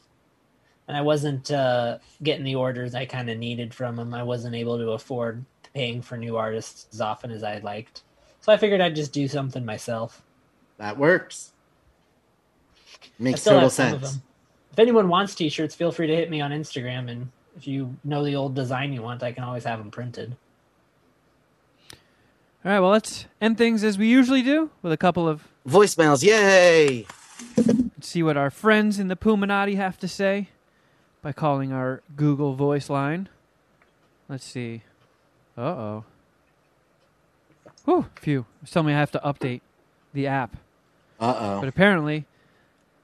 And 0.90 0.98
I 0.98 1.02
wasn't 1.02 1.50
uh, 1.50 2.00
getting 2.24 2.44
the 2.44 2.56
orders 2.56 2.94
I 2.94 3.06
kind 3.06 3.30
of 3.30 3.38
needed 3.38 3.74
from 3.74 3.96
them. 3.96 4.14
I 4.14 4.24
wasn't 4.24 4.54
able 4.54 4.78
to 4.80 4.92
afford 4.92 5.46
paying 5.74 6.02
for 6.02 6.18
new 6.18 6.36
artists 6.36 6.88
as 6.92 7.00
often 7.00 7.32
as 7.32 7.42
I'd 7.42 7.64
liked. 7.64 8.04
So 8.42 8.52
I 8.52 8.58
figured 8.58 8.82
I'd 8.82 8.96
just 8.96 9.14
do 9.14 9.30
something 9.30 9.64
myself. 9.64 10.22
That 10.78 10.98
works. 10.98 11.54
Makes 13.18 13.46
total 13.46 13.62
have 13.62 13.72
some 13.72 13.94
of 13.94 14.06
sense. 14.06 14.20
Them. 14.80 14.88
If 14.88 14.90
anyone 14.90 15.10
wants 15.10 15.36
t-shirts, 15.36 15.76
feel 15.76 15.92
free 15.92 16.08
to 16.08 16.16
hit 16.16 16.30
me 16.30 16.42
on 16.42 16.52
Instagram. 16.52 17.10
And 17.10 17.30
if 17.58 17.68
you 17.68 17.96
know 18.04 18.24
the 18.24 18.36
old 18.36 18.56
design 18.56 18.94
you 18.94 19.02
want, 19.02 19.24
I 19.24 19.32
can 19.32 19.44
always 19.44 19.64
have 19.66 19.80
them 19.80 19.92
printed. 19.92 20.36
All 22.66 22.72
right, 22.72 22.80
well, 22.80 22.92
let's 22.92 23.26
end 23.40 23.58
things 23.58 23.84
as 23.84 23.98
we 23.98 24.08
usually 24.08 24.42
do 24.42 24.70
with 24.82 24.92
a 24.92 24.98
couple 24.98 25.28
of 25.28 25.48
Voicemails, 25.68 26.24
yay! 26.24 27.06
let's 27.58 28.08
see 28.08 28.24
what 28.24 28.38
our 28.38 28.50
friends 28.50 29.00
in 29.00 29.08
the 29.08 29.16
Puminati 29.16 29.76
have 29.76 30.00
to 30.00 30.08
say 30.08 30.50
by 31.22 31.32
calling 31.32 31.72
our 31.72 32.02
Google 32.16 32.56
Voice 32.56 32.90
line. 32.90 33.30
Let's 34.28 34.46
see. 34.46 34.82
Uh 35.58 35.62
oh. 35.62 36.06
Whew, 37.86 38.06
phew. 38.16 38.46
It's 38.62 38.72
telling 38.72 38.88
me 38.88 38.94
I 38.94 39.00
have 39.00 39.12
to 39.12 39.20
update 39.20 39.62
the 40.14 40.28
app. 40.28 40.58
Uh 41.20 41.36
oh. 41.38 41.60
But 41.60 41.70
apparently, 41.70 42.26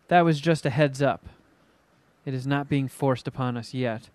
that 0.07 0.21
was 0.21 0.41
just 0.41 0.65
a 0.65 0.69
heads 0.69 1.01
up. 1.01 1.25
It 2.25 2.33
is 2.33 2.47
not 2.47 2.67
being 2.67 2.87
forced 2.87 3.27
upon 3.27 3.55
us 3.55 3.73
yet. 3.73 4.09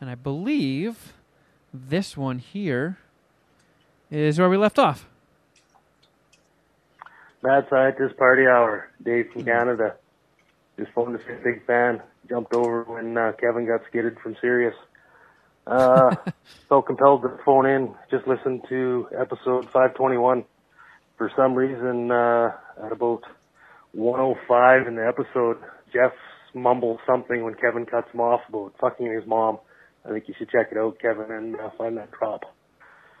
And 0.00 0.08
I 0.08 0.14
believe 0.14 1.14
this 1.74 2.16
one 2.16 2.38
here 2.38 2.98
is 4.10 4.38
where 4.38 4.48
we 4.48 4.56
left 4.56 4.78
off. 4.78 5.06
Mad 7.42 7.66
Scientist 7.68 8.16
Party 8.16 8.46
Hour. 8.46 8.88
Dave 9.04 9.30
from 9.32 9.44
Canada. 9.44 9.96
Just 10.78 10.92
phoned 10.92 11.18
to 11.18 11.24
say 11.24 11.36
big 11.42 11.66
fan. 11.66 12.02
Jumped 12.28 12.52
over 12.54 12.82
when 12.84 13.16
uh, 13.16 13.32
Kevin 13.40 13.66
got 13.66 13.80
skidded 13.88 14.18
from 14.20 14.36
Sirius. 14.40 14.74
Uh, 15.66 16.14
felt 16.68 16.86
compelled 16.86 17.22
to 17.22 17.38
phone 17.44 17.66
in. 17.66 17.94
Just 18.10 18.26
listened 18.26 18.62
to 18.68 19.08
episode 19.16 19.64
521. 19.66 20.44
For 21.18 21.30
some 21.36 21.54
reason, 21.54 22.10
uh, 22.10 22.52
at 22.84 22.92
about 22.92 23.22
105 23.92 24.86
in 24.86 24.96
the 24.96 25.06
episode, 25.06 25.58
Jeff 25.92 26.12
mumbles 26.54 26.98
something 27.06 27.44
when 27.44 27.54
Kevin 27.54 27.86
cuts 27.86 28.08
him 28.12 28.20
off 28.20 28.40
about 28.48 28.74
fucking 28.80 29.10
his 29.12 29.26
mom. 29.26 29.58
I 30.04 30.10
think 30.10 30.28
you 30.28 30.34
should 30.38 30.50
check 30.50 30.68
it 30.72 30.78
out, 30.78 30.98
Kevin, 31.00 31.30
and 31.30 31.56
uh, 31.56 31.70
find 31.76 31.96
that 31.96 32.10
drop. 32.12 32.42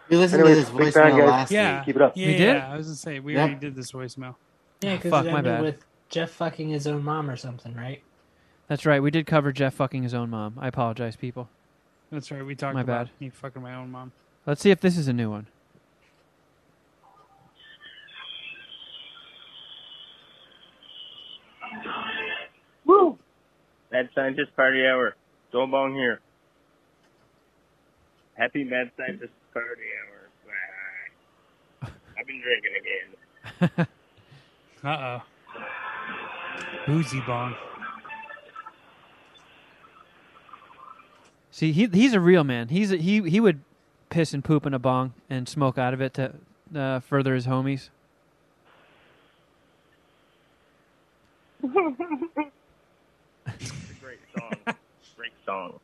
We 0.08 0.16
listened 0.16 0.42
Anyways, 0.42 0.66
to 0.66 0.72
this 0.72 0.78
big 0.84 0.94
fan, 0.94 1.12
voicemail 1.12 1.18
guys. 1.18 1.28
last 1.28 1.50
Yeah. 1.50 1.78
week. 1.78 1.86
Keep 1.86 1.96
it 1.96 2.02
up. 2.02 2.12
Yeah, 2.16 2.26
We 2.28 2.36
did? 2.36 2.56
I 2.56 2.76
was 2.76 2.86
gonna 2.86 2.96
say 2.96 3.18
we 3.20 3.34
Yeah. 3.34 3.40
already 3.42 3.56
did 3.56 3.74
this 3.74 3.90
voicemail. 3.92 4.36
Yeah, 4.82 4.96
because 4.96 5.10
Fuck, 5.10 5.26
it 5.26 5.32
my 5.32 5.38
ended 5.38 5.52
bad. 5.54 5.62
with 5.62 5.84
Jeff 6.10 6.30
fucking 6.30 6.68
his 6.68 6.86
own 6.86 7.02
mom 7.02 7.28
or 7.28 7.36
something, 7.36 7.74
right? 7.74 8.02
That's 8.68 8.86
right. 8.86 9.02
We 9.02 9.10
did 9.10 9.26
cover 9.26 9.52
Jeff 9.52 9.74
fucking 9.74 10.02
his 10.04 10.14
own 10.14 10.30
mom. 10.30 10.58
I 10.60 10.68
apologize, 10.68 11.16
people. 11.16 11.48
That's 12.10 12.30
right. 12.30 12.44
We 12.44 12.54
talked 12.54 12.74
My 12.74 12.82
about 12.82 13.06
bad. 13.06 13.10
me 13.20 13.30
fucking 13.30 13.62
my 13.62 13.74
own 13.74 13.90
mom. 13.90 14.12
Let's 14.46 14.60
see 14.60 14.70
if 14.70 14.80
this 14.80 14.96
is 14.96 15.08
a 15.08 15.12
new 15.12 15.30
one. 15.30 15.48
Mad 23.96 24.10
Scientist 24.14 24.54
Party 24.54 24.86
Hour. 24.86 25.16
Don't 25.52 25.70
Bong 25.70 25.94
here. 25.94 26.20
Happy 28.34 28.62
Mad 28.62 28.90
Scientist 28.94 29.32
Party 29.54 29.88
Hour. 30.04 31.90
I've 32.18 32.26
been 32.26 32.42
drinking 32.42 32.72
again. 32.80 33.86
Uh 34.84 35.18
oh. 35.18 35.22
Boozy 36.86 37.20
bong. 37.26 37.56
See, 41.50 41.72
he 41.72 41.86
he's 41.86 42.12
a 42.12 42.20
real 42.20 42.44
man. 42.44 42.68
He's 42.68 42.92
a, 42.92 42.96
he 42.98 43.22
he 43.28 43.40
would 43.40 43.62
piss 44.10 44.32
and 44.32 44.44
poop 44.44 44.64
in 44.64 44.74
a 44.74 44.78
bong 44.78 45.14
and 45.28 45.48
smoke 45.48 45.76
out 45.76 45.92
of 45.92 46.00
it 46.00 46.14
to 46.14 46.34
uh, 46.76 47.00
further 47.00 47.34
his 47.34 47.46
homies. 47.46 47.88
It's 54.50 55.10
great 55.16 55.32
song. 55.44 55.78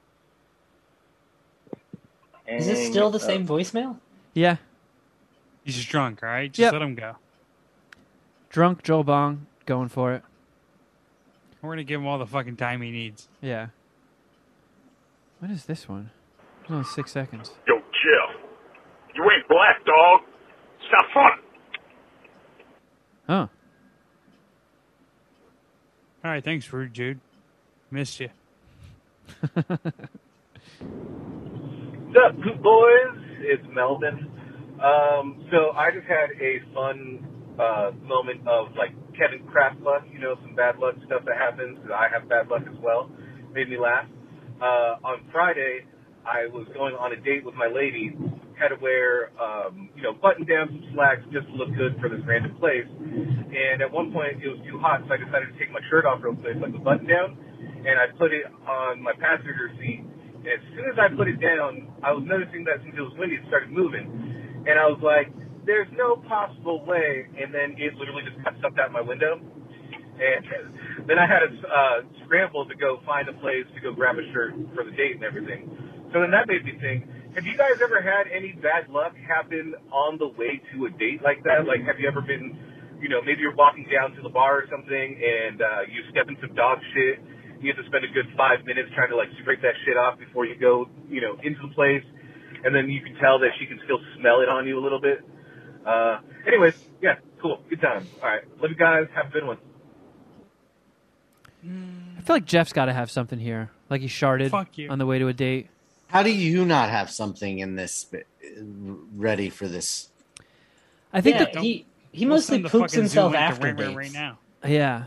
great 2.44 2.52
song. 2.52 2.58
Is 2.58 2.66
this 2.66 2.86
still 2.88 3.10
the 3.10 3.18
uh, 3.18 3.22
same 3.22 3.46
voicemail? 3.46 3.96
Yeah, 4.34 4.56
He's 5.64 5.76
just 5.76 5.88
drunk, 5.90 6.22
all 6.22 6.28
right? 6.28 6.50
Just 6.50 6.58
Yep. 6.60 6.72
let 6.72 6.82
him 6.82 6.94
go. 6.94 7.16
drunk 8.50 8.82
Joel 8.82 9.04
Bong 9.04 9.46
going 9.66 9.88
for 9.88 10.12
it. 10.14 10.22
We're 11.60 11.70
gonna 11.70 11.84
give 11.84 12.00
him 12.00 12.06
all 12.08 12.18
the 12.18 12.26
fucking 12.26 12.56
time 12.56 12.82
he 12.82 12.90
needs. 12.90 13.28
Yeah. 13.40 13.68
What 15.38 15.50
is 15.50 15.64
this 15.66 15.88
one? 15.88 16.10
It's 16.62 16.70
only 16.70 16.84
six 16.84 17.12
seconds. 17.12 17.52
Yo, 17.68 17.74
chill. 17.76 18.40
You 19.14 19.22
ain't 19.30 19.46
black, 19.48 19.84
dog. 19.84 20.20
Stop 20.88 21.06
fun. 21.14 21.30
Oh, 23.28 23.48
All 26.24 26.30
right, 26.30 26.42
thanks, 26.44 26.72
Rude 26.72 26.92
Jude. 26.94 27.20
Missed 27.90 28.18
you. 28.20 28.30
What's 32.12 32.28
up, 32.28 32.36
Poop 32.42 32.62
Boys? 32.62 33.16
It's 33.40 33.64
Melvin. 33.72 34.30
Um, 34.82 35.46
so 35.50 35.70
I 35.72 35.90
just 35.90 36.06
had 36.06 36.30
a 36.40 36.60
fun 36.74 37.24
uh, 37.58 37.90
moment 38.04 38.46
of 38.46 38.68
like 38.76 38.92
Kevin 39.16 39.46
Craft 39.48 39.80
luck, 39.80 40.02
you 40.12 40.18
know, 40.18 40.36
some 40.42 40.54
bad 40.54 40.78
luck 40.78 40.94
stuff 41.06 41.22
that 41.24 41.36
happens. 41.36 41.78
I 41.88 42.08
have 42.12 42.28
bad 42.28 42.48
luck 42.48 42.62
as 42.68 42.76
well. 42.82 43.10
Made 43.52 43.68
me 43.70 43.78
laugh. 43.78 44.06
Uh, 44.60 45.00
on 45.04 45.24
Friday, 45.32 45.86
I 46.26 46.46
was 46.52 46.66
going 46.74 46.94
on 46.94 47.12
a 47.12 47.16
date 47.16 47.44
with 47.44 47.54
my 47.54 47.66
lady. 47.66 48.14
Had 48.58 48.68
to 48.68 48.78
wear, 48.80 49.32
um, 49.40 49.88
you 49.96 50.02
know, 50.02 50.12
button 50.12 50.46
down, 50.46 50.68
some 50.68 50.84
slacks 50.94 51.22
just 51.32 51.46
to 51.48 51.54
look 51.54 51.74
good 51.74 51.96
for 52.00 52.08
this 52.08 52.20
random 52.26 52.54
place. 52.56 52.86
And 52.86 53.82
at 53.82 53.90
one 53.90 54.12
point, 54.12 54.38
it 54.42 54.48
was 54.48 54.60
too 54.68 54.78
hot, 54.78 55.02
so 55.08 55.14
I 55.14 55.16
decided 55.18 55.50
to 55.52 55.58
take 55.58 55.72
my 55.72 55.80
shirt 55.90 56.06
off 56.06 56.22
real 56.22 56.36
quick, 56.36 56.56
like 56.62 56.72
the 56.72 56.78
button 56.78 57.06
down, 57.06 57.36
and 57.82 57.98
I 57.98 58.06
put 58.18 58.32
it 58.32 58.46
on 58.66 59.02
my 59.02 59.12
passenger 59.18 59.70
seat. 59.78 60.06
And 60.42 60.46
as 60.46 60.62
soon 60.74 60.86
as 60.90 60.98
I 60.98 61.10
put 61.14 61.28
it 61.28 61.38
down, 61.38 61.90
I 62.02 62.10
was 62.10 62.22
noticing 62.26 62.64
that 62.66 62.82
since 62.82 62.94
it 62.98 63.02
was 63.02 63.14
windy, 63.18 63.36
it 63.38 63.46
started 63.46 63.70
moving. 63.70 64.10
And 64.66 64.78
I 64.78 64.86
was 64.86 64.98
like, 65.02 65.30
there's 65.66 65.90
no 65.94 66.18
possible 66.26 66.84
way. 66.86 67.26
And 67.38 67.54
then 67.54 67.74
it 67.78 67.94
literally 67.94 68.22
just 68.26 68.38
got 68.42 68.54
sucked 68.62 68.78
out 68.78 68.90
my 68.90 69.02
window. 69.02 69.38
And 69.38 70.42
then 71.08 71.18
I 71.18 71.26
had 71.26 71.46
to 71.46 71.50
uh, 71.50 71.98
scramble 72.24 72.66
to 72.66 72.74
go 72.74 72.98
find 73.06 73.28
a 73.28 73.36
place 73.38 73.66
to 73.74 73.80
go 73.80 73.94
grab 73.94 74.18
a 74.18 74.26
shirt 74.32 74.54
for 74.74 74.84
the 74.84 74.94
date 74.94 75.18
and 75.18 75.24
everything. 75.24 75.70
So 76.12 76.20
then 76.20 76.30
that 76.30 76.46
made 76.46 76.64
me 76.64 76.76
think, 76.78 77.06
have 77.34 77.48
you 77.48 77.56
guys 77.56 77.80
ever 77.80 78.04
had 78.04 78.28
any 78.28 78.52
bad 78.60 78.92
luck 78.92 79.16
happen 79.16 79.72
on 79.88 80.18
the 80.18 80.28
way 80.36 80.60
to 80.74 80.84
a 80.84 80.90
date 81.00 81.24
like 81.24 81.40
that? 81.48 81.64
Like, 81.64 81.80
have 81.88 81.96
you 81.96 82.06
ever 82.06 82.20
been, 82.20 82.52
you 83.00 83.08
know, 83.08 83.24
maybe 83.24 83.40
you're 83.40 83.56
walking 83.56 83.88
down 83.88 84.12
to 84.16 84.22
the 84.22 84.28
bar 84.28 84.60
or 84.60 84.64
something 84.68 85.16
and 85.16 85.62
uh, 85.62 85.88
you 85.88 86.04
step 86.12 86.28
in 86.28 86.36
some 86.44 86.52
dog 86.54 86.78
shit. 86.92 87.24
You 87.62 87.72
have 87.72 87.82
to 87.82 87.88
spend 87.88 88.04
a 88.04 88.08
good 88.08 88.26
five 88.36 88.64
minutes 88.66 88.90
trying 88.94 89.10
to 89.10 89.16
like 89.16 89.28
scrape 89.40 89.62
that 89.62 89.74
shit 89.86 89.96
off 89.96 90.18
before 90.18 90.44
you 90.44 90.56
go, 90.56 90.88
you 91.08 91.20
know, 91.20 91.38
into 91.42 91.60
the 91.62 91.72
place. 91.74 92.02
And 92.64 92.74
then 92.74 92.88
you 92.90 93.00
can 93.02 93.14
tell 93.16 93.38
that 93.40 93.50
she 93.58 93.66
can 93.66 93.80
still 93.84 93.98
smell 94.18 94.40
it 94.40 94.48
on 94.48 94.66
you 94.66 94.78
a 94.78 94.82
little 94.82 95.00
bit. 95.00 95.20
Uh, 95.86 96.18
anyways, 96.46 96.74
yeah, 97.00 97.16
cool. 97.40 97.60
Good 97.70 97.80
time. 97.80 98.06
All 98.22 98.28
right. 98.28 98.42
Love 98.60 98.70
you 98.70 98.76
guys. 98.76 99.06
Have 99.14 99.26
a 99.26 99.30
good 99.30 99.46
one. 99.46 99.58
I 101.64 102.20
feel 102.22 102.36
like 102.36 102.44
Jeff's 102.46 102.72
got 102.72 102.86
to 102.86 102.92
have 102.92 103.10
something 103.10 103.38
here. 103.38 103.70
Like 103.88 104.00
he 104.00 104.08
sharded 104.08 104.50
Fuck 104.50 104.78
you. 104.78 104.88
on 104.90 104.98
the 104.98 105.06
way 105.06 105.18
to 105.18 105.28
a 105.28 105.32
date. 105.32 105.68
How 106.08 106.22
do 106.22 106.30
you 106.32 106.64
not 106.64 106.90
have 106.90 107.10
something 107.10 107.58
in 107.60 107.76
this 107.76 108.06
ready 109.14 109.48
for 109.48 109.66
this? 109.68 110.08
I 111.12 111.20
think 111.20 111.36
yeah, 111.36 111.46
the, 111.52 111.60
he 111.60 111.86
he 112.10 112.24
mostly 112.26 112.56
send 112.56 112.64
the 112.64 112.68
poops 112.70 112.92
fucking 112.92 113.02
himself 113.04 113.32
Zoo 113.32 113.38
link 113.38 113.46
to 113.48 113.52
after 113.52 113.66
Ring 113.66 113.76
Ring 113.76 113.88
dates. 113.88 113.96
right 113.96 114.12
now. 114.12 114.38
yeah, 114.68 115.04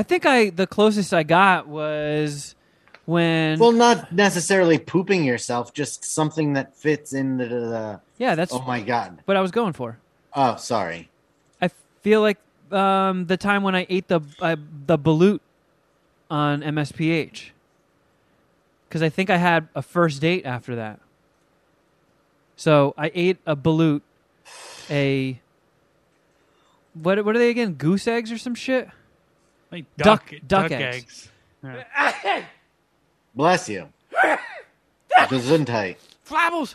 I 0.00 0.02
think 0.02 0.24
I 0.24 0.48
the 0.48 0.66
closest 0.66 1.12
I 1.12 1.24
got 1.24 1.68
was 1.68 2.54
when 3.04 3.58
Well, 3.58 3.72
not 3.72 4.10
necessarily 4.14 4.78
pooping 4.78 5.24
yourself, 5.24 5.74
just 5.74 6.06
something 6.06 6.54
that 6.54 6.74
fits 6.74 7.12
into 7.12 7.46
the. 7.46 8.00
yeah, 8.16 8.34
that's 8.34 8.50
Oh 8.54 8.62
my 8.62 8.80
god! 8.80 9.20
what 9.26 9.36
I 9.36 9.42
was 9.42 9.50
going 9.50 9.74
for. 9.74 9.98
Oh, 10.34 10.56
sorry. 10.56 11.10
I 11.60 11.68
feel 12.00 12.22
like 12.22 12.38
um, 12.72 13.26
the 13.26 13.36
time 13.36 13.62
when 13.62 13.74
I 13.74 13.86
ate 13.90 14.08
the 14.08 14.22
uh, 14.40 14.56
the 14.86 14.98
balut 14.98 15.40
on 16.30 16.62
MSPH 16.62 17.50
because 18.88 19.02
I 19.02 19.10
think 19.10 19.28
I 19.28 19.36
had 19.36 19.68
a 19.74 19.82
first 19.82 20.22
date 20.22 20.46
after 20.46 20.76
that. 20.76 20.98
So 22.56 22.94
I 22.96 23.10
ate 23.14 23.36
a 23.44 23.54
balut, 23.54 24.00
a 24.88 25.38
what 26.94 27.22
what 27.22 27.36
are 27.36 27.38
they 27.38 27.50
again? 27.50 27.74
Goose 27.74 28.08
eggs 28.08 28.32
or 28.32 28.38
some 28.38 28.54
shit? 28.54 28.88
Like 29.70 29.84
Duck- 29.96 30.30
duck, 30.30 30.40
duck 30.46 30.68
duck, 30.70 30.72
eggs. 30.72 31.28
eggs. 31.64 31.84
Yeah. 32.24 32.44
Bless 33.34 33.68
you. 33.68 33.88
Gesundheit. 35.16 35.96
Flabbles. 36.26 36.74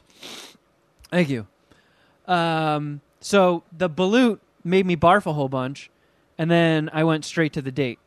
Thank 1.11 1.30
you. 1.30 1.47
Um, 2.27 3.01
so 3.19 3.63
the 3.76 3.89
balut 3.89 4.39
made 4.63 4.85
me 4.85 4.95
barf 4.95 5.26
a 5.26 5.34
whole 5.34 5.49
bunch, 5.49 5.89
and 6.38 6.49
then 6.49 6.89
I 6.93 7.03
went 7.03 7.26
straight 7.26 7.53
to 7.53 7.61
the 7.61 7.72
date. 7.72 7.99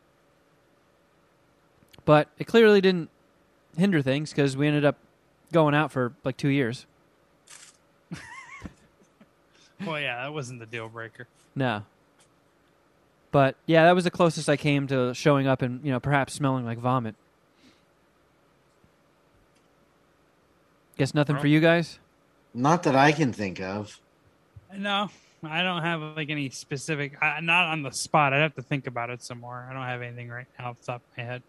But 2.05 2.29
it 2.39 2.45
clearly 2.45 2.81
didn't 2.81 3.09
hinder 3.77 4.01
things 4.01 4.31
because 4.31 4.57
we 4.57 4.67
ended 4.67 4.85
up 4.85 4.97
going 5.51 5.75
out 5.75 5.91
for 5.91 6.13
like 6.23 6.37
two 6.37 6.49
years. 6.49 6.85
Well, 9.85 9.97
yeah, 9.99 10.23
that 10.23 10.33
wasn't 10.33 10.59
the 10.59 10.65
deal 10.65 10.89
breaker. 10.89 11.25
No. 11.55 11.83
But 13.31 13.55
yeah, 13.65 13.85
that 13.85 13.95
was 13.95 14.03
the 14.03 14.11
closest 14.11 14.49
I 14.49 14.57
came 14.57 14.87
to 14.87 15.13
showing 15.13 15.47
up 15.47 15.61
and 15.61 15.83
you 15.83 15.91
know 15.91 15.99
perhaps 15.99 16.33
smelling 16.33 16.65
like 16.65 16.79
vomit. 16.79 17.15
Guess 20.97 21.13
nothing 21.13 21.37
for 21.37 21.47
you 21.47 21.59
guys. 21.61 21.99
Not 22.53 22.83
that 22.83 22.95
I 22.95 23.11
can 23.11 23.31
think 23.31 23.61
of. 23.61 23.99
No, 24.75 25.09
I 25.43 25.61
don't 25.61 25.81
have 25.81 26.01
like 26.17 26.29
any 26.29 26.49
specific. 26.49 27.21
I, 27.21 27.39
not 27.39 27.67
on 27.67 27.83
the 27.83 27.91
spot. 27.91 28.33
I'd 28.33 28.41
have 28.41 28.55
to 28.55 28.61
think 28.61 28.87
about 28.87 29.09
it 29.09 29.23
some 29.23 29.39
more. 29.39 29.65
I 29.69 29.73
don't 29.73 29.83
have 29.83 30.01
anything 30.01 30.29
right 30.29 30.47
now 30.57 30.71
off 30.71 30.79
the 30.79 30.85
top 30.87 30.95
of 30.95 31.17
my 31.17 31.23
head. 31.23 31.43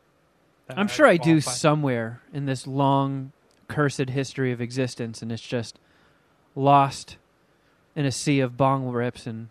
I'm 0.69 0.85
I'd 0.85 0.90
sure 0.90 1.07
I 1.07 1.16
do 1.16 1.40
qualify. 1.40 1.51
somewhere 1.51 2.20
in 2.32 2.47
this 2.47 2.66
long, 2.66 3.32
cursed 3.66 4.09
history 4.11 4.52
of 4.52 4.61
existence, 4.61 5.20
and 5.20 5.32
it's 5.32 5.43
just 5.43 5.78
lost 6.55 7.16
in 7.97 8.05
a 8.05 8.12
sea 8.12 8.40
of 8.40 8.57
bong 8.57 8.89
rips 8.89 9.27
and 9.27 9.48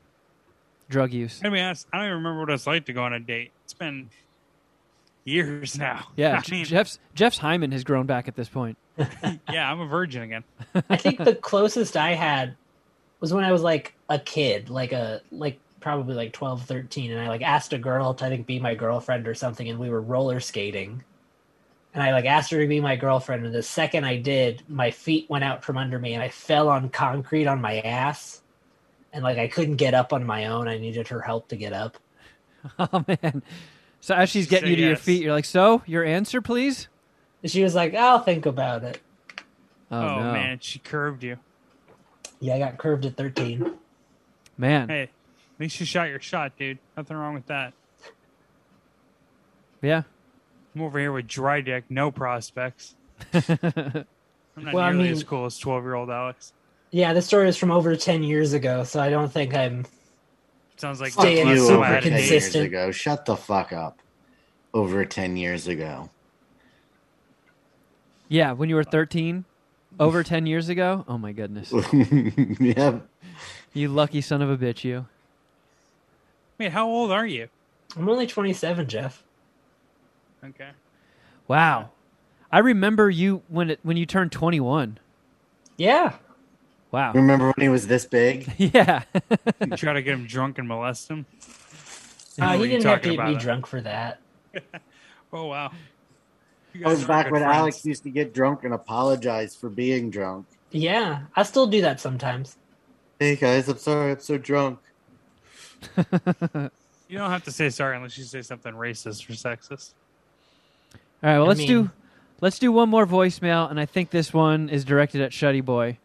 drug 0.89 1.13
use. 1.13 1.41
I 1.43 1.49
mean, 1.49 1.63
honest, 1.63 1.87
I 1.93 1.97
don't 1.97 2.07
even 2.07 2.17
remember 2.17 2.41
what 2.41 2.49
it's 2.49 2.67
like 2.67 2.85
to 2.85 2.93
go 2.93 3.03
on 3.03 3.13
a 3.13 3.19
date. 3.19 3.51
It's 3.63 3.73
been 3.73 4.09
years 5.23 5.77
now. 5.77 6.07
Yeah, 6.15 6.41
I 6.45 6.51
mean, 6.51 6.65
Jeff's 6.65 6.99
Jeff's 7.13 7.37
hymen 7.37 7.71
has 7.71 7.83
grown 7.83 8.05
back 8.05 8.27
at 8.27 8.35
this 8.35 8.49
point. 8.49 8.77
yeah, 9.49 9.71
I'm 9.71 9.79
a 9.79 9.85
virgin 9.85 10.23
again. 10.23 10.43
I 10.89 10.97
think 10.97 11.23
the 11.23 11.35
closest 11.35 11.95
I 11.95 12.13
had 12.13 12.55
was 13.19 13.33
when 13.33 13.43
I 13.43 13.51
was 13.51 13.61
like 13.61 13.93
a 14.09 14.19
kid, 14.19 14.69
like 14.69 14.91
a 14.91 15.21
like 15.31 15.59
probably 15.79 16.15
like 16.15 16.33
12, 16.33 16.63
13 16.63 17.11
and 17.11 17.21
I 17.21 17.29
like 17.29 17.41
asked 17.41 17.71
a 17.71 17.77
girl 17.77 18.13
to 18.15 18.25
I 18.25 18.29
think 18.29 18.45
be 18.45 18.59
my 18.59 18.75
girlfriend 18.75 19.27
or 19.27 19.33
something 19.33 19.69
and 19.69 19.79
we 19.79 19.89
were 19.89 20.01
roller 20.01 20.39
skating. 20.39 21.03
And 21.93 22.03
I 22.03 22.11
like 22.11 22.25
asked 22.25 22.51
her 22.51 22.61
to 22.61 22.67
be 22.67 22.81
my 22.81 22.95
girlfriend 22.95 23.45
and 23.45 23.55
the 23.55 23.63
second 23.63 24.03
I 24.03 24.17
did, 24.17 24.63
my 24.67 24.91
feet 24.91 25.29
went 25.29 25.43
out 25.43 25.63
from 25.63 25.77
under 25.77 25.97
me 25.99 26.13
and 26.13 26.23
I 26.23 26.29
fell 26.29 26.69
on 26.69 26.89
concrete 26.89 27.47
on 27.47 27.61
my 27.61 27.79
ass. 27.79 28.41
And 29.13 29.23
like 29.23 29.37
I 29.37 29.47
couldn't 29.47 29.77
get 29.77 29.93
up 29.93 30.13
on 30.13 30.23
my 30.25 30.45
own. 30.45 30.67
I 30.67 30.77
needed 30.77 31.07
her 31.09 31.19
help 31.21 31.47
to 31.49 31.55
get 31.55 31.73
up. 31.73 31.97
Oh 32.77 33.05
man! 33.07 33.41
So 34.01 34.13
as 34.15 34.29
she's 34.29 34.47
getting 34.47 34.65
Say 34.67 34.71
you 34.71 34.75
to 34.75 34.81
your 34.81 34.95
feet, 34.97 35.21
you're 35.23 35.31
like, 35.31 35.45
"So, 35.45 35.81
your 35.85 36.03
answer, 36.03 36.41
please." 36.41 36.89
And 37.41 37.49
she 37.49 37.63
was 37.63 37.73
like, 37.73 37.93
"I'll 37.95 38.19
think 38.19 38.45
about 38.45 38.83
it." 38.83 38.99
Oh, 39.89 39.97
Oh, 39.97 40.19
no, 40.23 40.33
man, 40.33 40.59
she 40.59 40.77
curved 40.79 41.23
you. 41.23 41.37
Yeah, 42.41 42.55
I 42.55 42.59
got 42.59 42.77
curved 42.77 43.05
at 43.05 43.15
13. 43.15 43.73
man, 44.57 44.89
Hey, 44.89 45.03
at 45.03 45.09
least 45.57 45.79
you 45.79 45.85
shot 45.85 46.09
your 46.09 46.19
shot, 46.19 46.57
dude. 46.57 46.79
Nothing 46.97 47.15
wrong 47.17 47.33
with 47.33 47.45
that. 47.47 47.73
yeah. 49.81 50.03
I'm 50.75 50.81
over 50.81 50.99
here 50.99 51.11
with 51.11 51.27
dry 51.27 51.61
dick, 51.61 51.85
no 51.89 52.11
prospects. 52.11 52.95
I'm 53.33 54.05
not 54.57 54.73
Well, 54.73 54.83
I 54.83 54.91
mean- 54.91 55.07
as 55.07 55.23
cool 55.23 55.45
as 55.45 55.57
12 55.57 55.83
year 55.83 55.95
old 55.95 56.09
Alex. 56.09 56.53
Yeah, 56.91 57.13
this 57.13 57.27
story 57.27 57.49
is 57.49 57.57
from 57.57 57.71
over 57.71 57.95
10 57.95 58.23
years 58.23 58.53
ago, 58.53 58.83
so 58.83 58.99
I 58.99 59.09
don't 59.09 59.31
think 59.31 59.53
I'm 59.53 59.85
Sounds 60.79 61.01
like 61.01 61.11
Fuck 61.11 61.25
Staying 61.25 61.49
you 61.49 61.59
super 61.59 61.83
over 61.83 61.99
10 61.99 62.23
years 62.23 62.55
ago. 62.55 62.91
Shut 62.91 63.25
the 63.25 63.35
fuck 63.35 63.73
up. 63.73 63.99
Over 64.73 65.03
10 65.03 65.35
years 65.35 65.67
ago. 65.67 66.09
Yeah, 68.29 68.53
when 68.53 68.69
you 68.69 68.75
were 68.75 68.85
13, 68.85 69.43
over 69.99 70.23
10 70.23 70.45
years 70.45 70.69
ago. 70.69 71.03
Oh 71.05 71.17
my 71.17 71.33
goodness, 71.33 71.73
yep. 72.61 73.05
you 73.73 73.89
lucky 73.89 74.21
son 74.21 74.41
of 74.41 74.49
a 74.49 74.57
bitch, 74.57 74.85
you. 74.85 75.05
Wait, 76.57 76.71
how 76.71 76.87
old 76.87 77.11
are 77.11 77.25
you? 77.25 77.49
I'm 77.97 78.07
only 78.07 78.27
27, 78.27 78.87
Jeff. 78.87 79.23
Okay. 80.45 80.69
Wow, 81.49 81.89
I 82.53 82.59
remember 82.59 83.09
you 83.09 83.41
when 83.49 83.71
it 83.71 83.79
when 83.83 83.97
you 83.97 84.05
turned 84.05 84.31
21. 84.31 84.97
Yeah. 85.75 86.13
Wow. 86.91 87.13
Remember 87.13 87.45
when 87.47 87.53
he 87.63 87.69
was 87.69 87.87
this 87.87 88.05
big? 88.05 88.51
Yeah. 88.57 89.03
You 89.61 89.77
try 89.77 89.93
to 89.93 90.01
get 90.01 90.13
him 90.13 90.25
drunk 90.25 90.57
and 90.57 90.67
molest 90.67 91.09
him? 91.09 91.25
Uh, 92.41 92.57
he 92.57 92.67
didn't 92.67 92.83
have 92.85 93.01
to 93.01 93.07
talking 93.09 93.11
get 93.17 93.25
me 93.25 93.31
about? 93.31 93.41
drunk 93.41 93.65
for 93.67 93.81
that. 93.81 94.21
Oh, 95.31 95.45
wow. 95.45 95.71
You 96.73 96.81
That 96.85 96.89
was 96.89 97.05
back 97.05 97.29
when 97.29 97.41
friends. 97.43 97.55
Alex 97.55 97.85
used 97.85 98.01
to 98.01 98.09
get 98.09 98.33
drunk 98.33 98.63
and 98.63 98.73
apologize 98.73 99.55
for 99.55 99.69
being 99.69 100.09
drunk. 100.09 100.47
Yeah, 100.71 101.21
I 101.35 101.43
still 101.43 101.67
do 101.67 101.81
that 101.81 101.99
sometimes. 101.99 102.57
Hey 103.19 103.35
guys, 103.35 103.69
I'm 103.69 103.77
sorry, 103.77 104.13
I'm 104.13 104.19
so 104.19 104.37
drunk. 104.39 104.79
You 107.07 107.17
don't 107.17 107.31
have 107.31 107.43
to 107.45 107.51
say 107.51 107.69
sorry 107.69 107.95
unless 107.97 108.17
you 108.19 108.23
say 108.23 108.43
something 108.43 108.71
racist 108.73 109.27
or 109.29 109.33
sexist. 109.33 109.93
All 110.93 110.99
right, 111.23 111.33
well, 111.37 111.45
I 111.45 111.47
let's 111.47 111.65
do 111.65 111.89
let's 112.39 112.59
do 112.59 112.71
one 112.71 112.87
more 112.89 113.07
voicemail, 113.07 113.69
and 113.69 113.79
I 113.79 113.85
think 113.87 114.11
this 114.11 114.31
one 114.31 114.69
is 114.69 114.85
directed 114.85 115.21
at 115.21 115.31
Shuddy 115.31 115.65
Boy, 115.65 115.97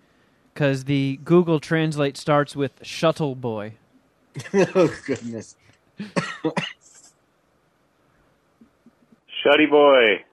because 0.55 0.85
the 0.85 1.18
Google 1.24 1.59
Translate 1.59 2.16
starts 2.16 2.55
with 2.55 2.72
Shuttle 2.82 3.35
Boy. 3.35 3.74
oh 4.55 4.94
goodness. 5.05 5.56
Shuddy 9.44 9.68
boy. 9.68 10.24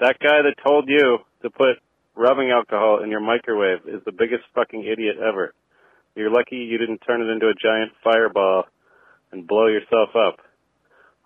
That 0.00 0.18
guy 0.18 0.42
that 0.42 0.54
told 0.66 0.88
you 0.88 1.18
to 1.42 1.50
put 1.50 1.76
rubbing 2.16 2.50
alcohol 2.50 3.02
in 3.02 3.10
your 3.10 3.20
microwave 3.20 3.86
is 3.86 4.02
the 4.04 4.12
biggest 4.12 4.42
fucking 4.54 4.84
idiot 4.84 5.16
ever. 5.16 5.54
You're 6.14 6.30
lucky 6.30 6.56
you 6.56 6.76
didn't 6.76 6.98
turn 7.06 7.22
it 7.22 7.30
into 7.30 7.46
a 7.46 7.54
giant 7.54 7.92
fireball 8.02 8.64
and 9.30 9.46
blow 9.46 9.68
yourself 9.68 10.10
up. 10.16 10.40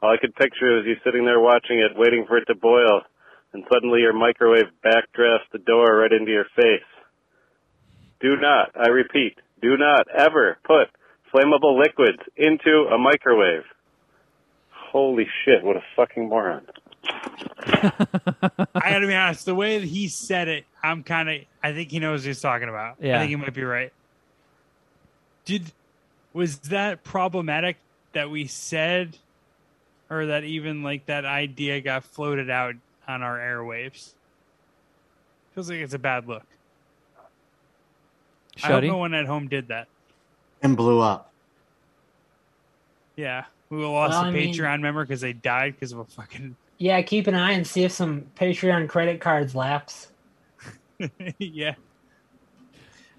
All 0.03 0.13
I 0.13 0.19
could 0.21 0.35
picture 0.37 0.79
is 0.79 0.87
you 0.87 0.97
sitting 1.05 1.25
there 1.25 1.41
watching 1.41 1.79
it, 1.79 1.97
waiting 1.97 2.27
for 2.29 2.37
it 2.37 2.45
to 2.47 2.55
boil, 2.55 3.03
and 3.53 3.65
suddenly 3.73 4.01
your 4.01 4.13
microwave 4.13 4.71
backdrafts 4.85 5.49
the 5.53 5.59
door 5.59 5.97
right 5.97 6.13
into 6.13 6.31
your 6.31 6.47
face. 6.55 6.85
Do 8.21 8.37
not, 8.37 8.71
I 8.75 8.89
repeat, 8.89 9.39
do 9.61 9.77
not 9.77 10.07
ever 10.09 10.59
put 10.65 10.89
flammable 11.33 11.79
liquids 11.79 12.23
into 12.37 12.89
a 12.93 12.99
microwave. 12.99 13.65
Holy 14.71 15.27
shit, 15.45 15.63
what 15.63 15.77
a 15.77 15.83
fucking 15.95 16.29
moron. 16.29 16.67
I 17.59 17.91
gotta 18.75 19.07
be 19.07 19.15
honest, 19.15 19.45
the 19.45 19.55
way 19.55 19.79
that 19.79 19.87
he 19.87 20.09
said 20.09 20.49
it, 20.49 20.65
I'm 20.83 21.03
kind 21.03 21.29
of. 21.29 21.41
I 21.63 21.73
think 21.73 21.91
he 21.91 21.99
knows 21.99 22.23
what 22.23 22.29
he's 22.29 22.41
talking 22.41 22.69
about. 22.69 22.97
Yeah. 23.01 23.17
I 23.17 23.21
think 23.21 23.31
he 23.31 23.37
might 23.37 23.55
be 23.55 23.65
right. 23.65 23.93
Did 25.45 25.73
was 26.33 26.59
that 26.59 27.05
problematic 27.05 27.77
that 28.13 28.31
we 28.31 28.47
said, 28.47 29.19
or 30.11 30.27
that 30.27 30.45
even 30.45 30.83
like 30.83 31.07
that 31.07 31.25
idea 31.25 31.81
got 31.81 32.05
floated 32.05 32.51
out 32.51 32.75
on 33.07 33.23
our 33.23 33.39
airwaves? 33.39 34.13
Feels 35.55 35.71
like 35.71 35.79
it's 35.79 35.95
a 35.95 35.99
bad 35.99 36.27
look. 36.27 36.45
I 38.63 38.67
hope 38.69 38.83
Shuddy? 38.83 38.89
no 38.89 38.97
one 38.97 39.15
at 39.15 39.27
home 39.27 39.49
did 39.49 39.69
that. 39.69 39.89
And 40.63 40.77
blew 40.77 41.01
up. 41.01 41.33
Yeah, 43.17 43.45
we 43.71 43.79
lost 43.85 44.13
Well, 44.13 44.25
a 44.25 44.27
I 44.27 44.31
mean- 44.31 44.55
Patreon 44.55 44.81
member 44.81 45.05
because 45.05 45.21
they 45.21 45.33
died 45.33 45.75
because 45.75 45.93
of 45.93 45.99
a 46.01 46.05
fucking. 46.05 46.57
Yeah, 46.79 47.01
keep 47.03 47.27
an 47.27 47.35
eye 47.35 47.53
and 47.53 47.67
see 47.67 47.85
if 47.85 47.93
some 47.93 48.27
Patreon 48.37 48.89
credit 48.89 49.21
cards 49.21 49.55
lapse. 49.55 50.09
yeah, 51.39 51.75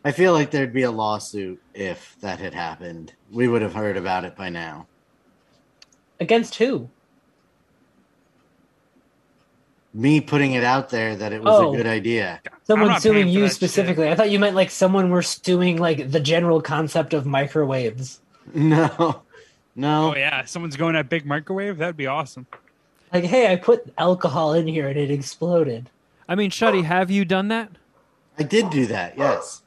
I 0.06 0.12
feel 0.12 0.34
like 0.34 0.52
there'd 0.52 0.74
be 0.74 0.84
a 0.84 0.92
lawsuit 0.92 1.60
if 1.74 2.16
that 2.22 2.40
had 2.40 2.54
happened. 2.54 3.14
We 3.32 3.48
would 3.48 3.62
have 3.64 3.74
heard 3.74 3.98
about 3.98 4.26
it 4.26 4.36
by 4.36 4.50
now. 4.50 4.86
Against 6.20 6.56
who? 6.56 6.90
Me 9.98 10.22
putting 10.22 10.54
it 10.54 10.64
out 10.64 10.90
there 10.90 11.16
that 11.16 11.34
it 11.34 11.42
was 11.42 11.52
Oh. 11.60 11.74
a 11.74 11.78
good 11.78 11.88
idea. 11.88 12.40
Someone 12.66 12.90
not 12.90 13.02
suing 13.02 13.28
you 13.28 13.42
that 13.42 13.48
shit. 13.48 13.56
specifically. 13.56 14.08
I 14.10 14.14
thought 14.16 14.30
you 14.30 14.38
meant 14.38 14.56
like 14.56 14.70
someone 14.70 15.10
were 15.10 15.24
suing 15.24 15.78
like 15.78 16.12
the 16.12 16.20
general 16.20 16.62
concept 16.62 17.14
of 17.14 17.26
microwaves. 17.26 18.22
No, 18.54 19.24
no. 19.76 20.14
Oh 20.14 20.16
yeah, 20.16 20.46
someone's 20.46 20.78
going 20.78 20.96
at 20.96 21.10
big 21.10 21.26
microwave. 21.26 21.80
That'd 21.80 21.98
be 21.98 22.08
awesome. 22.08 22.46
Like, 23.12 23.26
hey, 23.26 23.52
I 23.52 23.56
put 23.58 23.92
alcohol 23.98 24.54
in 24.54 24.68
here 24.68 24.88
and 24.88 24.98
it 24.98 25.12
exploded. 25.12 25.90
I 26.30 26.36
mean, 26.36 26.50
Shuddy, 26.52 26.84
have 26.86 27.10
you 27.12 27.26
done 27.26 27.48
that? 27.50 27.72
I 28.40 28.44
did 28.44 28.70
do 28.70 28.86
that. 28.86 29.18
Yes. 29.18 29.64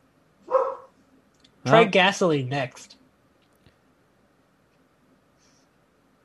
Try 1.66 1.82
Oh. 1.82 1.88
gasoline 1.88 2.48
next. 2.48 2.96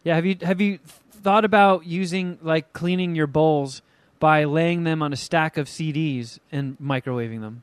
Yeah, 0.04 0.16
have 0.16 0.26
you 0.26 0.38
have 0.42 0.62
you 0.62 0.80
thought 1.12 1.44
about 1.46 1.86
using 1.86 2.38
like 2.42 2.72
cleaning 2.74 3.16
your 3.16 3.28
bowls 3.28 3.82
by 4.26 4.44
laying 4.46 4.86
them 4.86 5.04
on 5.04 5.14
a 5.14 5.16
stack 5.16 5.56
of 5.56 5.68
CDs 5.68 6.40
and 6.52 6.76
microwaving 6.80 7.42
them, 7.42 7.62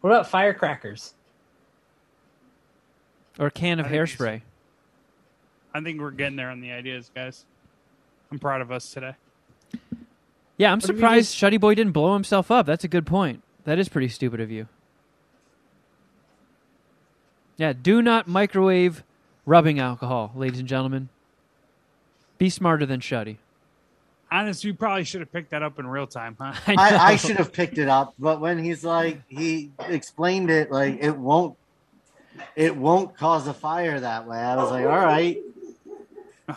What 0.00 0.08
about 0.08 0.26
firecrackers? 0.30 1.12
or 3.38 3.48
a 3.48 3.50
can 3.50 3.80
of 3.80 3.84
I 3.84 3.88
think 3.90 4.00
hairspray? 4.08 4.40
I 5.74 5.80
think 5.82 6.00
we're 6.00 6.10
getting 6.10 6.36
there 6.36 6.48
on 6.48 6.62
the 6.62 6.72
ideas, 6.72 7.10
guys. 7.14 7.44
I'm 8.32 8.38
proud 8.38 8.62
of 8.62 8.72
us 8.72 8.90
today. 8.94 9.14
Yeah, 10.56 10.72
I'm 10.72 10.78
What 10.78 10.84
surprised 10.86 11.36
just- 11.36 11.52
Shuddy 11.52 11.60
Boy 11.60 11.74
didn't 11.74 11.92
blow 11.92 12.14
himself 12.14 12.50
up. 12.50 12.64
That's 12.64 12.84
a 12.84 12.88
good 12.88 13.04
point. 13.04 13.42
That 13.64 13.78
is 13.78 13.90
pretty 13.90 14.08
stupid 14.08 14.40
of 14.40 14.50
you. 14.50 14.68
Yeah, 17.58 17.74
do 17.74 18.00
not 18.00 18.26
microwave 18.26 19.04
rubbing 19.44 19.78
alcohol, 19.78 20.32
ladies 20.34 20.60
and 20.60 20.68
gentlemen. 20.68 21.10
Be 22.38 22.48
smarter 22.48 22.86
than 22.86 23.00
Shuddy. 23.00 23.36
Honestly, 24.34 24.72
we 24.72 24.76
probably 24.76 25.04
should 25.04 25.20
have 25.20 25.30
picked 25.32 25.50
that 25.50 25.62
up 25.62 25.78
in 25.78 25.86
real 25.86 26.08
time, 26.08 26.36
huh? 26.40 26.54
I. 26.66 26.74
I, 26.76 27.06
I 27.12 27.16
should 27.16 27.36
have 27.36 27.52
picked 27.52 27.78
it 27.78 27.86
up, 27.88 28.14
but 28.18 28.40
when 28.40 28.58
he's 28.58 28.82
like, 28.82 29.20
he 29.28 29.70
explained 29.78 30.50
it 30.50 30.72
like 30.72 30.98
it 31.00 31.16
won't, 31.16 31.56
it 32.56 32.76
won't 32.76 33.16
cause 33.16 33.46
a 33.46 33.54
fire 33.54 34.00
that 34.00 34.26
way. 34.26 34.36
I 34.38 34.56
was 34.56 34.72
like, 34.72 34.86
all 34.86 34.90
right. 34.90 35.38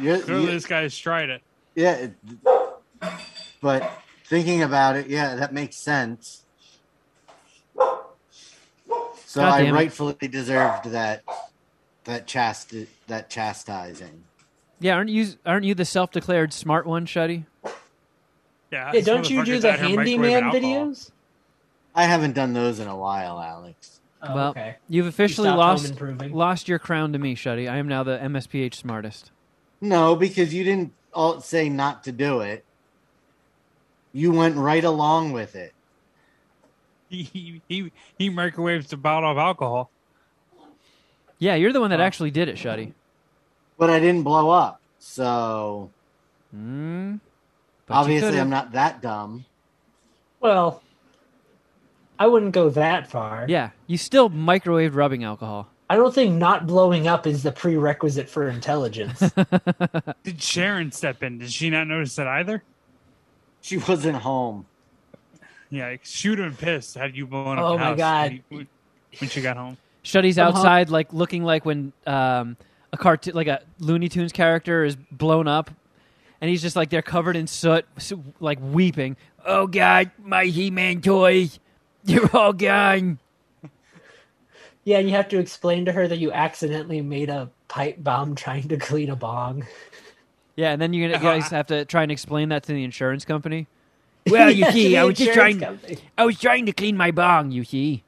You're- 0.00 0.20
Clearly, 0.20 0.42
you- 0.44 0.50
this 0.50 0.66
guy's 0.66 0.96
tried 0.98 1.30
it. 1.30 1.42
yeah, 1.74 1.92
it, 1.94 2.12
but 3.62 3.90
thinking 4.26 4.62
about 4.62 4.96
it, 4.96 5.06
yeah, 5.06 5.34
that 5.36 5.54
makes 5.54 5.76
sense. 5.76 6.44
So 9.24 9.42
I 9.42 9.62
damn 9.62 9.74
it. 9.74 9.78
rightfully 9.78 10.28
deserved 10.28 10.90
that 10.90 11.22
that 12.04 12.26
chast 12.26 12.86
that 13.06 13.30
chastising. 13.30 14.24
Yeah, 14.84 14.96
aren't 14.96 15.08
you 15.08 15.26
aren't 15.46 15.64
you 15.64 15.74
the 15.74 15.86
self-declared 15.86 16.52
smart 16.52 16.84
one, 16.84 17.06
Shuddy? 17.06 17.46
Yeah. 18.70 18.92
Hey, 18.92 19.00
don't 19.00 19.30
you 19.30 19.42
do 19.42 19.58
the 19.58 19.72
handyman 19.72 20.42
videos? 20.52 21.10
I 21.94 22.04
haven't 22.04 22.34
done 22.34 22.52
those 22.52 22.80
in 22.80 22.86
a 22.86 22.94
while, 22.94 23.40
Alex. 23.40 24.00
Oh, 24.22 24.34
well, 24.34 24.50
okay. 24.50 24.76
you've 24.86 25.06
officially 25.06 25.48
stopped 25.48 25.98
home 25.98 26.18
lost 26.18 26.34
lost 26.34 26.68
your 26.68 26.78
crown 26.78 27.14
to 27.14 27.18
me, 27.18 27.34
Shuddy. 27.34 27.66
I 27.66 27.78
am 27.78 27.88
now 27.88 28.02
the 28.02 28.18
MSPH 28.18 28.74
smartest. 28.74 29.30
No, 29.80 30.16
because 30.16 30.52
you 30.52 30.64
didn't 30.64 30.92
all 31.14 31.40
say 31.40 31.70
not 31.70 32.04
to 32.04 32.12
do 32.12 32.40
it. 32.40 32.62
You 34.12 34.32
went 34.32 34.54
right 34.56 34.84
along 34.84 35.32
with 35.32 35.56
it. 35.56 35.72
He 37.08 37.62
he 37.68 37.90
he 38.18 38.28
microwaves 38.28 38.92
a 38.92 38.98
bottle 38.98 39.30
of 39.30 39.38
alcohol. 39.38 39.90
Yeah, 41.38 41.54
you're 41.54 41.72
the 41.72 41.80
one 41.80 41.88
that 41.88 42.00
actually 42.00 42.32
did 42.32 42.50
it, 42.50 42.56
Shuddy. 42.56 42.92
But 43.78 43.90
I 43.90 43.98
didn't 44.00 44.22
blow 44.22 44.50
up. 44.50 44.80
So 44.98 45.90
Mm, 46.54 47.18
obviously. 47.90 48.38
I'm 48.38 48.48
not 48.50 48.72
that 48.72 49.02
dumb. 49.02 49.44
Well, 50.40 50.82
I 52.18 52.26
wouldn't 52.28 52.52
go 52.52 52.70
that 52.70 53.10
far. 53.10 53.46
Yeah, 53.48 53.70
you 53.88 53.98
still 53.98 54.30
microwaved 54.30 54.94
rubbing 54.94 55.24
alcohol. 55.24 55.68
I 55.90 55.96
don't 55.96 56.14
think 56.14 56.36
not 56.36 56.66
blowing 56.66 57.06
up 57.08 57.26
is 57.26 57.42
the 57.42 57.52
prerequisite 57.52 58.28
for 58.30 58.48
intelligence. 58.48 59.18
Did 60.22 60.40
Sharon 60.40 60.92
step 60.92 61.22
in? 61.22 61.38
Did 61.38 61.50
she 61.52 61.70
not 61.70 61.88
notice 61.88 62.14
that 62.16 62.26
either? 62.26 62.62
She 63.60 63.78
wasn't 63.78 64.16
home. 64.16 64.66
Yeah, 65.70 65.88
like, 65.88 66.00
she 66.04 66.30
would 66.30 66.38
have 66.38 66.56
been 66.58 66.64
pissed 66.76 66.94
had 66.94 67.16
you 67.16 67.26
blown 67.26 67.58
up. 67.58 67.64
Oh 67.64 67.72
the 67.72 67.78
my 67.78 67.94
God. 67.94 68.40
When, 68.48 68.68
when 69.18 69.30
she 69.30 69.42
got 69.42 69.56
home. 69.56 69.76
Shuddy's 70.02 70.36
Somehow- 70.36 70.58
outside, 70.58 70.88
like 70.90 71.12
looking 71.12 71.42
like 71.44 71.64
when 71.64 71.92
um, 72.06 72.56
a 72.94 72.96
cartoon, 72.96 73.34
like 73.34 73.46
a 73.48 73.60
Looney 73.80 74.08
Tunes 74.08 74.32
character, 74.32 74.84
is 74.84 74.96
blown 74.96 75.48
up, 75.48 75.70
and 76.40 76.48
he's 76.48 76.62
just 76.62 76.76
like 76.76 76.90
they're 76.90 77.02
covered 77.02 77.36
in 77.36 77.46
soot, 77.46 77.84
so- 77.98 78.22
like 78.40 78.58
weeping. 78.62 79.16
Oh 79.44 79.66
God, 79.66 80.10
my 80.22 80.44
He-Man 80.46 81.00
toys, 81.02 81.58
you're 82.04 82.34
all 82.34 82.52
gone. 82.52 83.18
yeah, 84.84 84.98
and 84.98 85.08
you 85.08 85.14
have 85.14 85.28
to 85.28 85.38
explain 85.38 85.84
to 85.86 85.92
her 85.92 86.06
that 86.08 86.18
you 86.18 86.32
accidentally 86.32 87.00
made 87.02 87.28
a 87.30 87.50
pipe 87.68 88.02
bomb 88.02 88.34
trying 88.34 88.68
to 88.68 88.76
clean 88.76 89.10
a 89.10 89.16
bong. 89.16 89.66
Yeah, 90.56 90.70
and 90.70 90.80
then 90.80 90.92
you're 90.92 91.08
gonna 91.10 91.20
guys 91.20 91.48
have 91.50 91.66
to 91.66 91.84
try 91.84 92.04
and 92.04 92.12
explain 92.12 92.50
that 92.50 92.62
to 92.62 92.72
the 92.72 92.84
insurance 92.84 93.24
company. 93.24 93.66
Well, 94.28 94.52
you 94.52 94.66
Yeah, 94.66 94.70
see, 94.70 94.96
I 94.96 95.02
was 95.02 95.18
just 95.18 95.32
trying. 95.32 95.58
company. 95.58 95.98
I 96.16 96.24
was 96.24 96.38
trying 96.38 96.66
to 96.66 96.72
clean 96.72 96.96
my 96.96 97.10
bong. 97.10 97.50
You 97.50 97.64
see. 97.64 98.03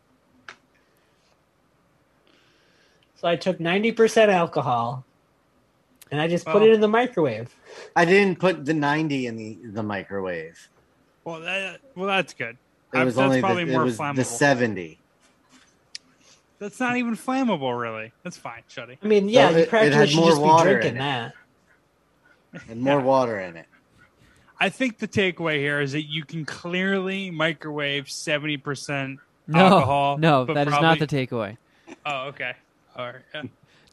So 3.17 3.29
I 3.29 3.37
took 3.37 3.59
90% 3.59 4.29
alcohol 4.29 5.05
and 6.11 6.21
I 6.21 6.29
just 6.29 6.47
put 6.47 6.63
it 6.63 6.71
in 6.73 6.81
the 6.81 6.89
microwave. 6.89 7.55
I 7.95 8.05
didn't 8.05 8.39
put 8.39 8.65
the 8.65 8.75
90 8.75 9.27
in 9.27 9.37
the, 9.37 9.59
the 9.65 9.83
microwave. 9.83 10.69
Well, 11.25 11.41
that, 11.41 11.81
well, 11.95 12.07
that's 12.07 12.35
good. 12.35 12.57
It 12.95 12.99
I- 12.99 13.05
was 13.05 13.17
that's 13.17 13.25
only 13.27 13.41
probably 13.41 13.65
the, 13.65 13.73
more 13.73 13.83
it 13.83 13.87
was 13.87 13.99
flammable. 13.99 14.17
the 14.17 14.25
70. 14.25 14.99
That's 16.59 16.81
not 16.81 16.97
even 16.97 17.17
flammable, 17.17 17.79
really. 17.79 18.13
That's 18.23 18.37
fine, 18.37 18.63
Shuddy. 18.71 18.97
I 19.03 19.07
mean, 19.07 19.29
yeah, 19.29 19.49
So 19.49 19.57
you 19.57 19.59
it- 19.59 19.63
it 19.63 19.69
practically 19.69 19.99
had 19.99 20.09
should 20.11 20.17
more 20.17 20.31
just 20.31 20.43
be 20.43 20.63
drinking 20.71 20.95
that. 20.99 21.33
And 22.71 22.81
more 22.81 23.01
water 23.01 23.39
in 23.41 23.57
it. 23.57 23.67
I 24.59 24.71
think 24.71 24.99
the 24.99 25.09
takeaway 25.09 25.57
here 25.59 25.83
is 25.83 25.93
that 25.93 26.05
you 26.05 26.25
can 26.25 26.47
clearly 26.47 27.31
microwave 27.31 28.09
seventy 28.11 28.57
percent 28.57 29.19
No, 29.47 29.59
alcohol. 29.59 30.17
no, 30.17 30.47
but 30.47 30.55
that 30.55 30.67
is 30.69 30.73
not 30.73 30.99
the 30.99 31.07
takeaway. 31.07 31.59
Oh, 32.07 32.29
okay. 32.29 32.53
All 32.97 33.07
right. 33.07 33.15
Yeah. 33.35 33.43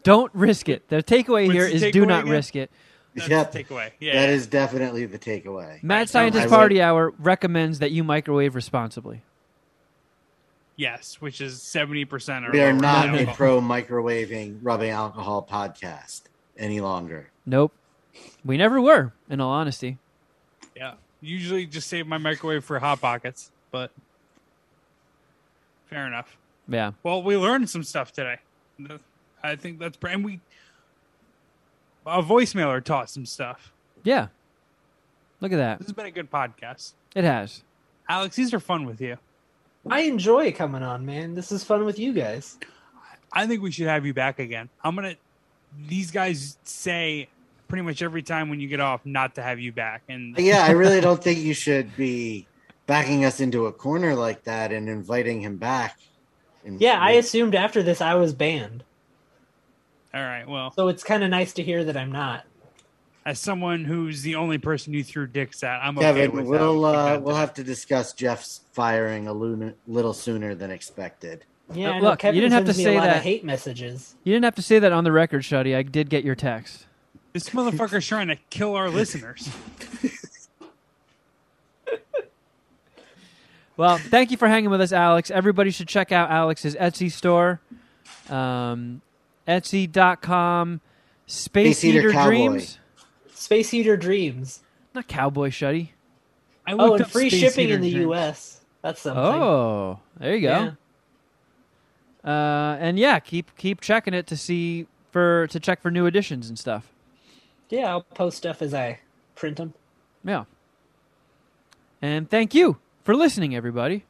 Don't 0.03 0.33
risk 0.33 0.69
it. 0.69 0.87
The 0.89 1.03
takeaway 1.03 1.45
What's 1.47 1.53
here 1.53 1.67
the 1.67 1.73
is 1.75 1.81
do 1.81 2.03
takeaway 2.03 2.07
not 2.07 2.21
again? 2.23 2.31
risk 2.31 2.55
it. 2.55 2.71
That's 3.15 3.29
Yep. 3.29 3.51
the 3.51 3.63
takeaway. 3.63 3.91
Yeah. 3.99 4.13
That 4.13 4.29
is 4.29 4.47
definitely 4.47 5.05
the 5.05 5.19
takeaway. 5.19 5.81
Mad 5.83 6.09
Scientist 6.09 6.43
I 6.43 6.45
will- 6.47 6.57
Party 6.57 6.81
Hour 6.81 7.13
recommends 7.19 7.79
that 7.79 7.91
you 7.91 8.03
microwave 8.03 8.55
responsibly. 8.55 9.21
yes, 10.75 11.17
which 11.21 11.39
is 11.39 11.61
seventy 11.61 12.05
percent. 12.05 12.45
or 12.47 12.51
We 12.51 12.61
are 12.61 12.73
not 12.73 13.09
a 13.13 13.25
no. 13.25 13.33
pro 13.33 13.61
microwaving 13.61 14.59
rubbing 14.63 14.89
alcohol 14.89 15.47
podcast 15.49 16.23
any 16.57 16.79
longer. 16.81 17.29
Nope. 17.45 17.71
We 18.43 18.57
never 18.57 18.81
were, 18.81 19.13
in 19.29 19.39
all 19.41 19.51
honesty. 19.51 19.97
Yeah. 20.75 20.93
Usually 21.21 21.65
just 21.65 21.87
save 21.87 22.07
my 22.07 22.17
microwave 22.17 22.63
for 22.65 22.79
hot 22.79 22.99
pockets, 22.99 23.51
but 23.71 23.91
fair 25.89 26.05
enough. 26.07 26.35
Yeah. 26.67 26.91
Well, 27.03 27.21
we 27.23 27.37
learned 27.37 27.69
some 27.69 27.83
stuff 27.83 28.11
today. 28.11 28.37
I 29.43 29.55
think 29.55 29.79
that's 29.79 29.97
pr- 29.97 30.07
and 30.07 30.23
we 30.25 30.39
a 32.05 32.21
voicemailer 32.21 32.83
taught 32.83 33.09
some 33.09 33.25
stuff. 33.25 33.71
Yeah. 34.03 34.27
Look 35.41 35.51
at 35.51 35.57
that. 35.57 35.79
This 35.79 35.87
has 35.87 35.93
been 35.93 36.05
a 36.05 36.11
good 36.11 36.31
podcast. 36.31 36.93
It 37.15 37.23
has. 37.23 37.63
Alex, 38.09 38.35
these 38.35 38.53
are 38.53 38.59
fun 38.59 38.85
with 38.85 39.01
you. 39.01 39.17
I 39.89 40.01
enjoy 40.01 40.51
coming 40.53 40.83
on, 40.83 41.05
man. 41.05 41.35
This 41.35 41.51
is 41.51 41.63
fun 41.63 41.85
with 41.85 41.99
you 41.99 42.13
guys. 42.13 42.57
I 43.31 43.47
think 43.47 43.61
we 43.61 43.71
should 43.71 43.87
have 43.87 44.05
you 44.05 44.13
back 44.13 44.39
again. 44.39 44.69
I'm 44.83 44.95
gonna. 44.95 45.15
These 45.87 46.11
guys 46.11 46.57
say 46.63 47.27
pretty 47.67 47.81
much 47.81 48.01
every 48.01 48.21
time 48.21 48.49
when 48.49 48.59
you 48.59 48.67
get 48.67 48.79
off 48.79 49.05
not 49.05 49.35
to 49.35 49.41
have 49.41 49.59
you 49.59 49.71
back, 49.71 50.03
and 50.07 50.37
Yeah, 50.37 50.63
I 50.63 50.71
really 50.71 51.01
don't 51.07 51.21
think 51.21 51.39
you 51.39 51.53
should 51.53 51.95
be 51.97 52.47
backing 52.85 53.25
us 53.25 53.39
into 53.39 53.65
a 53.65 53.73
corner 53.73 54.15
like 54.15 54.43
that 54.43 54.71
and 54.71 54.87
inviting 54.87 55.41
him 55.41 55.57
back. 55.57 55.99
And- 56.65 56.79
Yeah, 56.81 56.97
I 56.99 57.11
assumed 57.11 57.55
after 57.55 57.83
this 57.83 58.01
I 58.01 58.15
was 58.15 58.33
banned. 58.33 58.83
all 60.13 60.21
right. 60.21 60.47
Well, 60.47 60.71
So 60.71 60.87
it's 60.87 61.03
kind 61.03 61.23
of 61.23 61.29
nice 61.29 61.53
to 61.53 61.63
hear 61.63 61.83
that 61.83 61.97
I'm 61.97 62.11
not. 62.11 62.45
as 63.25 63.39
someone 63.39 63.85
who's 63.85 64.21
the 64.21 64.35
only 64.35 64.57
person 64.57 64.93
you 64.93 65.01
threw 65.03 65.25
dicks 65.27 65.63
at, 65.63 65.79
I'm 65.81 65.97
okay 65.97 66.07
Kevin, 66.13 66.31
with 66.35 66.45
we'll 66.47 66.81
that. 66.81 67.17
uh, 67.17 67.19
we'll 67.21 67.35
have 67.35 67.53
to 67.53 67.63
discuss 67.63 68.11
Jeff's 68.13 68.61
firing 68.73 69.27
a 69.27 69.33
luna- 69.33 69.73
little 69.87 70.13
sooner 70.13 70.53
than 70.55 70.71
expected. 70.71 71.45
Yeah, 71.73 71.91
Uh, 71.91 71.93
I 71.93 71.99
know 71.99 72.09
look, 72.09 72.23
you 72.23 72.31
didn't 72.33 72.51
have 72.51 72.65
to 72.65 72.73
say 72.73 72.95
that. 72.99 73.23
hate 73.23 73.45
messages. 73.45 74.15
You 74.25 74.33
didn't 74.33 74.43
have 74.43 74.55
to 74.55 74.61
say 74.61 74.77
that 74.79 74.91
on 74.91 75.05
the 75.05 75.11
record, 75.13 75.43
Shuddy. 75.43 75.73
I 75.75 75.83
did 75.83 76.09
get 76.09 76.25
your 76.25 76.35
text. 76.35 76.85
This 77.31 77.49
motherfucker's 77.51 78.05
trying 78.05 78.27
to 78.27 78.35
kill 78.49 78.75
our 78.75 78.89
listeners. 78.89 79.49
Well, 83.75 83.97
thank 83.97 84.31
you 84.31 84.37
for 84.37 84.47
hanging 84.47 84.69
with 84.69 84.81
us, 84.81 84.91
Alex. 84.91 85.31
Everybody 85.31 85.71
should 85.71 85.87
check 85.87 86.11
out 86.11 86.29
Alex's 86.29 86.75
Etsy 86.75 87.11
store. 87.11 87.59
Um, 88.29 89.01
Etsy.com 89.47 90.81
Space 91.25 91.77
Space 91.79 91.83
Eater 91.85 92.09
Eater 92.09 92.23
Dreams. 92.23 92.79
Space 93.33 93.73
Eater 93.73 93.97
Dreams. 93.97 94.61
Not 94.93 95.07
cowboy 95.07 95.49
shuddy. 95.49 95.89
I 96.67 96.73
Oh, 96.73 96.93
and 96.95 97.07
free 97.07 97.29
space 97.29 97.39
shipping 97.41 97.65
heater 97.65 97.75
in 97.75 97.81
the 97.81 97.91
drinks. 97.91 98.05
U.S. 98.07 98.61
That's 98.81 99.01
something. 99.01 99.23
Oh, 99.23 99.99
there 100.19 100.35
you 100.35 100.43
Yeah. 100.47 100.71
go. 102.23 102.29
Uh, 102.29 102.77
and 102.79 102.97
yeah, 102.97 103.19
keep 103.19 103.55
keep 103.57 103.81
checking 103.81 104.13
it 104.13 104.27
to 104.27 104.37
see 104.37 104.87
for 105.11 105.47
to 105.47 105.59
check 105.59 105.81
for 105.81 105.91
new 105.91 106.05
editions 106.05 106.47
and 106.47 106.57
stuff. 106.57 106.87
Yeah, 107.69 107.89
I'll 107.89 108.01
post 108.03 108.37
stuff 108.37 108.61
as 108.61 108.73
I 108.73 108.99
print 109.35 109.57
them. 109.57 109.73
Yeah. 110.23 110.45
And 112.01 112.29
thank 112.29 112.53
you 112.53 112.77
for 113.03 113.15
listening, 113.15 113.55
everybody. 113.55 114.05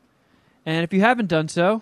And 0.66 0.84
if 0.84 0.94
you 0.94 1.02
haven't 1.02 1.28
done 1.28 1.48
so, 1.48 1.82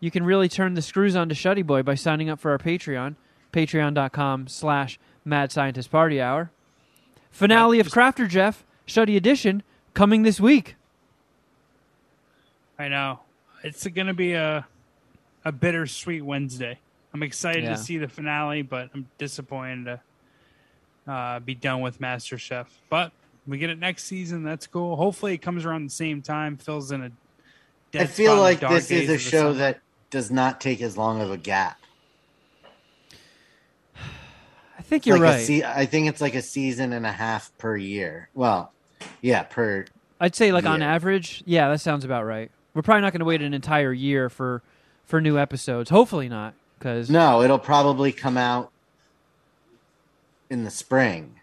you 0.00 0.10
can 0.10 0.24
really 0.24 0.48
turn 0.48 0.74
the 0.74 0.82
screws 0.82 1.16
on 1.16 1.28
to 1.28 1.34
Shuddy 1.34 1.64
Boy 1.64 1.82
by 1.82 1.94
signing 1.94 2.28
up 2.28 2.40
for 2.40 2.50
our 2.50 2.58
Patreon, 2.58 3.16
patreon.com 3.52 4.48
slash 4.48 4.98
Mad 5.24 5.52
Scientist 5.52 5.90
Party 5.90 6.20
Hour. 6.20 6.50
Finale 7.30 7.80
of 7.80 7.88
Crafter 7.88 8.28
Jeff, 8.28 8.64
Shuddy 8.86 9.16
Edition, 9.16 9.62
coming 9.94 10.22
this 10.22 10.40
week. 10.40 10.76
I 12.78 12.88
know. 12.88 13.20
It's 13.62 13.86
going 13.86 14.06
to 14.06 14.14
be 14.14 14.32
a 14.34 14.66
a 15.44 15.52
bittersweet 15.52 16.24
Wednesday. 16.24 16.78
I'm 17.14 17.22
excited 17.22 17.64
Yeah. 17.64 17.70
to 17.70 17.76
see 17.78 17.98
the 17.98 18.08
finale, 18.08 18.62
but 18.62 18.90
I'm 18.92 19.08
disappointed 19.16 19.84
to 21.06 21.10
uh, 21.12 21.38
be 21.38 21.54
done 21.54 21.80
with 21.80 22.00
MasterChef. 22.00 22.66
But 22.90 23.12
we 23.46 23.58
get 23.58 23.70
it 23.70 23.78
next 23.78 24.04
season. 24.04 24.42
That's 24.42 24.66
cool. 24.66 24.96
Hopefully, 24.96 25.34
it 25.34 25.38
comes 25.38 25.64
around 25.64 25.84
the 25.84 25.90
same 25.90 26.22
time. 26.22 26.56
Fills 26.56 26.90
in 26.92 27.02
a. 27.02 27.10
Dead 27.92 28.02
I 28.02 28.06
feel 28.06 28.32
spot 28.36 28.52
in 28.52 28.58
the 28.60 28.66
like 28.68 28.74
this 28.74 28.90
is 28.90 29.08
a 29.08 29.18
show 29.18 29.52
that 29.54 29.80
does 30.10 30.30
not 30.30 30.60
take 30.60 30.80
as 30.82 30.96
long 30.96 31.20
of 31.20 31.30
a 31.30 31.36
gap. 31.36 31.78
I 34.78 34.82
think 34.82 35.06
you're 35.06 35.18
Like 35.18 35.30
right. 35.36 35.44
se- 35.44 35.64
I 35.64 35.86
think 35.86 36.08
it's 36.08 36.20
like 36.20 36.34
a 36.34 36.42
season 36.42 36.92
and 36.92 37.06
a 37.06 37.12
half 37.12 37.56
per 37.58 37.76
year. 37.76 38.28
Well, 38.34 38.72
yeah, 39.20 39.42
per. 39.42 39.86
I'd 40.20 40.34
say 40.34 40.52
like 40.52 40.64
on 40.64 40.82
average, 40.82 41.42
yeah, 41.46 41.68
that 41.70 41.80
sounds 41.80 42.04
about 42.04 42.24
right. 42.24 42.50
We're 42.74 42.82
probably 42.82 43.02
not 43.02 43.12
going 43.12 43.20
to 43.20 43.24
wait 43.26 43.42
an 43.42 43.54
entire 43.54 43.92
year 43.92 44.28
for 44.28 44.62
for 45.04 45.20
new 45.20 45.38
episodes. 45.38 45.90
Hopefully 45.90 46.28
not, 46.28 46.54
because 46.78 47.08
No, 47.10 47.42
it'll 47.42 47.58
probably 47.58 48.12
come 48.12 48.36
out 48.36 48.70
in 50.50 50.64
the 50.64 50.70
spring. 50.70 51.35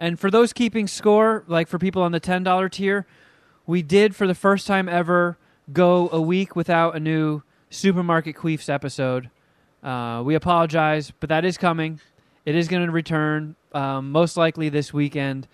And 0.00 0.18
for 0.18 0.30
those 0.30 0.54
keeping 0.54 0.88
score, 0.88 1.44
like 1.46 1.68
for 1.68 1.78
people 1.78 2.00
on 2.02 2.10
the 2.10 2.18
ten 2.18 2.42
dollar 2.42 2.70
tier, 2.70 3.06
we 3.66 3.82
did 3.82 4.16
for 4.16 4.26
the 4.26 4.34
first 4.34 4.66
time 4.66 4.88
ever 4.88 5.36
go 5.72 6.08
a 6.10 6.20
week 6.20 6.56
without 6.56 6.96
a 6.96 7.00
new 7.00 7.42
supermarket 7.68 8.34
queefs 8.34 8.70
episode. 8.70 9.28
Uh, 9.82 10.22
we 10.24 10.34
apologize, 10.34 11.12
but 11.20 11.28
that 11.28 11.44
is 11.44 11.58
coming. 11.58 12.00
It 12.46 12.54
is 12.54 12.66
going 12.66 12.84
to 12.84 12.90
return 12.90 13.56
um, 13.72 14.10
most 14.10 14.38
likely 14.38 14.70
this 14.70 14.92
weekend. 14.92 15.46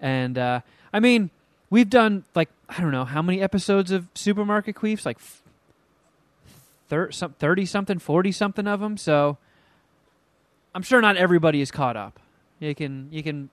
And 0.00 0.36
uh, 0.36 0.60
I 0.92 0.98
mean, 0.98 1.30
we've 1.70 1.88
done 1.88 2.24
like 2.34 2.48
I 2.68 2.80
don't 2.80 2.90
know 2.90 3.04
how 3.04 3.22
many 3.22 3.40
episodes 3.40 3.92
of 3.92 4.08
supermarket 4.14 4.74
queefs, 4.74 5.06
like 5.06 5.18
thirty 6.88 7.66
something, 7.66 8.00
forty 8.00 8.32
something 8.32 8.66
of 8.66 8.80
them. 8.80 8.96
So 8.96 9.38
I'm 10.74 10.82
sure 10.82 11.00
not 11.00 11.16
everybody 11.16 11.60
is 11.60 11.70
caught 11.70 11.96
up. 11.96 12.18
You 12.58 12.74
can 12.74 13.08
you 13.12 13.22
can 13.22 13.48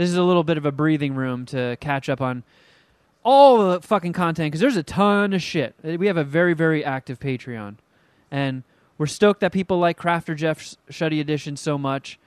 this 0.00 0.08
is 0.08 0.16
a 0.16 0.22
little 0.22 0.44
bit 0.44 0.56
of 0.56 0.64
a 0.64 0.72
breathing 0.72 1.14
room 1.14 1.44
to 1.44 1.76
catch 1.78 2.08
up 2.08 2.22
on 2.22 2.42
all 3.22 3.58
the 3.58 3.82
fucking 3.82 4.14
content 4.14 4.46
because 4.46 4.60
there's 4.60 4.78
a 4.78 4.82
ton 4.82 5.34
of 5.34 5.42
shit. 5.42 5.74
Uh, 5.84 5.98
We 5.98 6.06
have 6.06 6.16
a 6.16 6.24
very 6.24 6.54
very 6.54 6.82
active 6.82 7.20
Patreon, 7.20 7.76
and 8.30 8.62
we're 8.96 9.04
stoked 9.04 9.40
that 9.40 9.52
people 9.52 9.78
like 9.78 9.98
Crafter 9.98 10.34
Jeff's 10.34 10.78
Shuddy 10.90 11.20
Edition 11.20 11.54
so 11.54 11.76
much. 11.76 12.18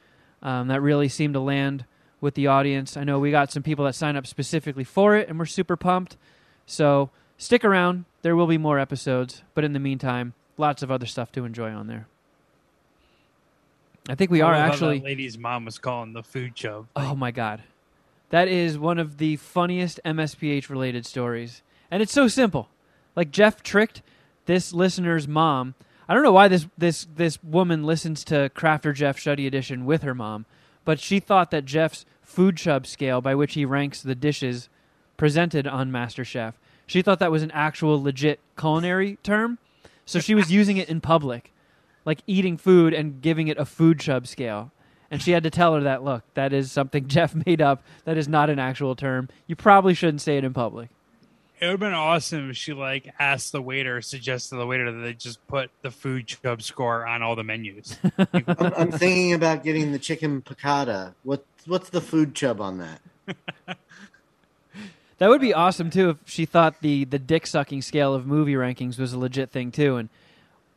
Um, 0.43 0.67
that 0.67 0.81
really 0.81 1.09
seemed 1.09 1.33
to 1.33 1.39
land 1.39 1.85
with 2.21 2.35
the 2.35 2.45
audience. 2.45 2.95
I 2.95 3.05
know 3.05 3.17
we 3.17 3.31
got 3.31 3.51
some 3.51 3.63
people 3.63 3.85
that 3.85 3.95
signed 3.95 4.17
up 4.17 4.27
specifically 4.27 4.83
for 4.83 5.15
it, 5.15 5.27
and 5.27 5.39
we're 5.39 5.45
super 5.45 5.75
pumped. 5.75 6.15
So 6.67 7.09
stick 7.39 7.65
around. 7.65 8.05
There 8.21 8.35
will 8.35 8.45
be 8.45 8.59
more 8.59 8.77
episodes, 8.77 9.41
but 9.55 9.63
in 9.63 9.73
the 9.73 9.79
meantime, 9.79 10.33
lots 10.57 10.83
of 10.83 10.91
other 10.91 11.07
stuff 11.07 11.31
to 11.31 11.43
enjoy 11.43 11.71
on 11.71 11.87
there. 11.87 12.07
I 14.09 14.15
think 14.15 14.31
we 14.31 14.41
are 14.41 14.53
actually. 14.53 14.99
Lady's 14.99 15.37
mom 15.37 15.65
was 15.65 15.77
calling 15.77 16.13
the 16.13 16.23
food 16.23 16.55
chub. 16.55 16.87
Oh 16.95 17.15
my 17.15 17.31
god. 17.31 17.63
That 18.29 18.47
is 18.47 18.77
one 18.77 18.97
of 18.97 19.17
the 19.17 19.35
funniest 19.37 19.99
MSPH 20.03 20.69
related 20.69 21.05
stories. 21.05 21.61
And 21.91 22.01
it's 22.01 22.11
so 22.11 22.27
simple. 22.27 22.69
Like 23.15 23.31
Jeff 23.31 23.61
tricked 23.61 24.01
this 24.45 24.73
listener's 24.73 25.27
mom. 25.27 25.75
I 26.09 26.13
don't 26.13 26.23
know 26.23 26.31
why 26.31 26.47
this 26.47 26.67
this 26.77 27.07
this 27.15 27.41
woman 27.43 27.83
listens 27.83 28.23
to 28.25 28.49
Crafter 28.55 28.93
Jeff 28.93 29.17
Shuddy 29.17 29.47
Edition 29.47 29.85
with 29.85 30.01
her 30.01 30.15
mom, 30.15 30.45
but 30.83 30.99
she 30.99 31.19
thought 31.19 31.51
that 31.51 31.65
Jeff's 31.65 32.05
food 32.21 32.57
chub 32.57 32.87
scale 32.87 33.21
by 33.21 33.35
which 33.35 33.53
he 33.53 33.65
ranks 33.65 34.01
the 34.01 34.15
dishes 34.15 34.69
presented 35.17 35.67
on 35.67 35.91
MasterChef, 35.91 36.53
she 36.85 37.01
thought 37.01 37.19
that 37.19 37.31
was 37.31 37.43
an 37.43 37.51
actual 37.51 38.01
legit 38.01 38.39
culinary 38.57 39.17
term. 39.23 39.57
So 40.05 40.19
she 40.19 40.35
was 40.35 40.51
using 40.51 40.77
it 40.77 40.89
in 40.89 40.99
public, 40.99 41.53
like 42.05 42.19
eating 42.27 42.57
food 42.57 42.93
and 42.93 43.21
giving 43.21 43.47
it 43.47 43.57
a 43.57 43.65
food 43.65 43.99
chub 43.99 44.27
scale. 44.27 44.71
And 45.11 45.21
she 45.21 45.31
had 45.31 45.43
to 45.43 45.49
tell 45.49 45.75
her 45.75 45.81
that, 45.81 46.03
look, 46.03 46.23
that 46.33 46.53
is 46.53 46.71
something 46.71 47.07
Jeff 47.07 47.35
made 47.45 47.61
up. 47.61 47.83
That 48.05 48.17
is 48.17 48.27
not 48.27 48.49
an 48.49 48.59
actual 48.59 48.95
term. 48.95 49.29
You 49.47 49.55
probably 49.55 49.93
shouldn't 49.93 50.21
say 50.21 50.37
it 50.37 50.43
in 50.43 50.53
public. 50.53 50.89
It 51.59 51.67
would 51.67 51.71
have 51.71 51.79
been 51.79 51.93
awesome 51.93 52.49
if 52.49 52.57
she 52.57 52.73
like 52.73 53.13
asked 53.19 53.53
the 53.53 53.61
waiter, 53.61 54.01
suggested 54.01 54.57
the 54.57 54.65
waiter 54.65 54.91
that 54.91 54.99
they 54.99 55.13
just 55.13 55.45
put 55.47 55.71
the 55.81 55.91
food 55.91 56.27
chub 56.27 56.61
score 56.61 57.05
on 57.05 57.21
all 57.21 57.35
the 57.37 57.43
menus. 57.43 57.97
I'm, 58.17 58.43
I'm 58.47 58.91
thinking 58.91 59.33
about 59.33 59.63
getting 59.63 59.93
the 59.93 59.99
chicken 59.99 60.41
piccata. 60.41 61.13
What 61.23 61.45
what's 61.65 61.89
the 61.89 62.01
food 62.01 62.35
chub 62.35 62.59
on 62.59 62.79
that? 62.79 63.77
That 65.19 65.29
would 65.29 65.39
be 65.39 65.53
awesome 65.53 65.89
too 65.89 66.09
if 66.09 66.17
she 66.25 66.45
thought 66.45 66.81
the 66.81 67.05
the 67.05 67.17
dick 67.17 67.47
sucking 67.47 67.81
scale 67.83 68.13
of 68.13 68.27
movie 68.27 68.55
rankings 68.55 68.99
was 68.99 69.13
a 69.13 69.17
legit 69.17 69.51
thing 69.51 69.71
too, 69.71 69.95
and 69.95 70.09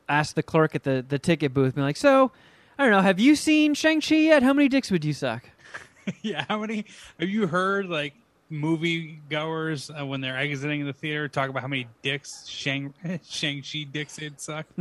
asked 0.08 0.34
the 0.36 0.42
clerk 0.42 0.74
at 0.74 0.82
the 0.84 1.04
the 1.06 1.18
ticket 1.18 1.52
booth, 1.54 1.74
be 1.74 1.80
like, 1.82 1.96
"So, 1.96 2.32
I 2.78 2.82
don't 2.84 2.92
know, 2.92 3.00
have 3.02 3.18
you 3.20 3.34
seen 3.36 3.74
Shang 3.74 4.00
Chi 4.00 4.14
yet? 4.16 4.42
How 4.42 4.52
many 4.52 4.68
dicks 4.68 4.90
would 4.90 5.04
you 5.04 5.12
suck?" 5.12 5.44
yeah, 6.22 6.44
how 6.48 6.58
many 6.60 6.84
have 7.18 7.28
you 7.28 7.46
heard 7.46 7.86
like 7.86 8.14
movie 8.48 9.18
goers 9.28 9.90
uh, 9.90 10.06
when 10.06 10.20
they're 10.20 10.38
exiting 10.38 10.84
the 10.86 10.92
theater 10.92 11.26
talk 11.28 11.50
about 11.50 11.62
how 11.62 11.68
many 11.68 11.88
dicks 12.02 12.46
Shang 12.46 12.94
Shang 13.28 13.62
Chi 13.62 13.84
dicks 13.90 14.16
they'd 14.16 14.40
suck? 14.40 14.66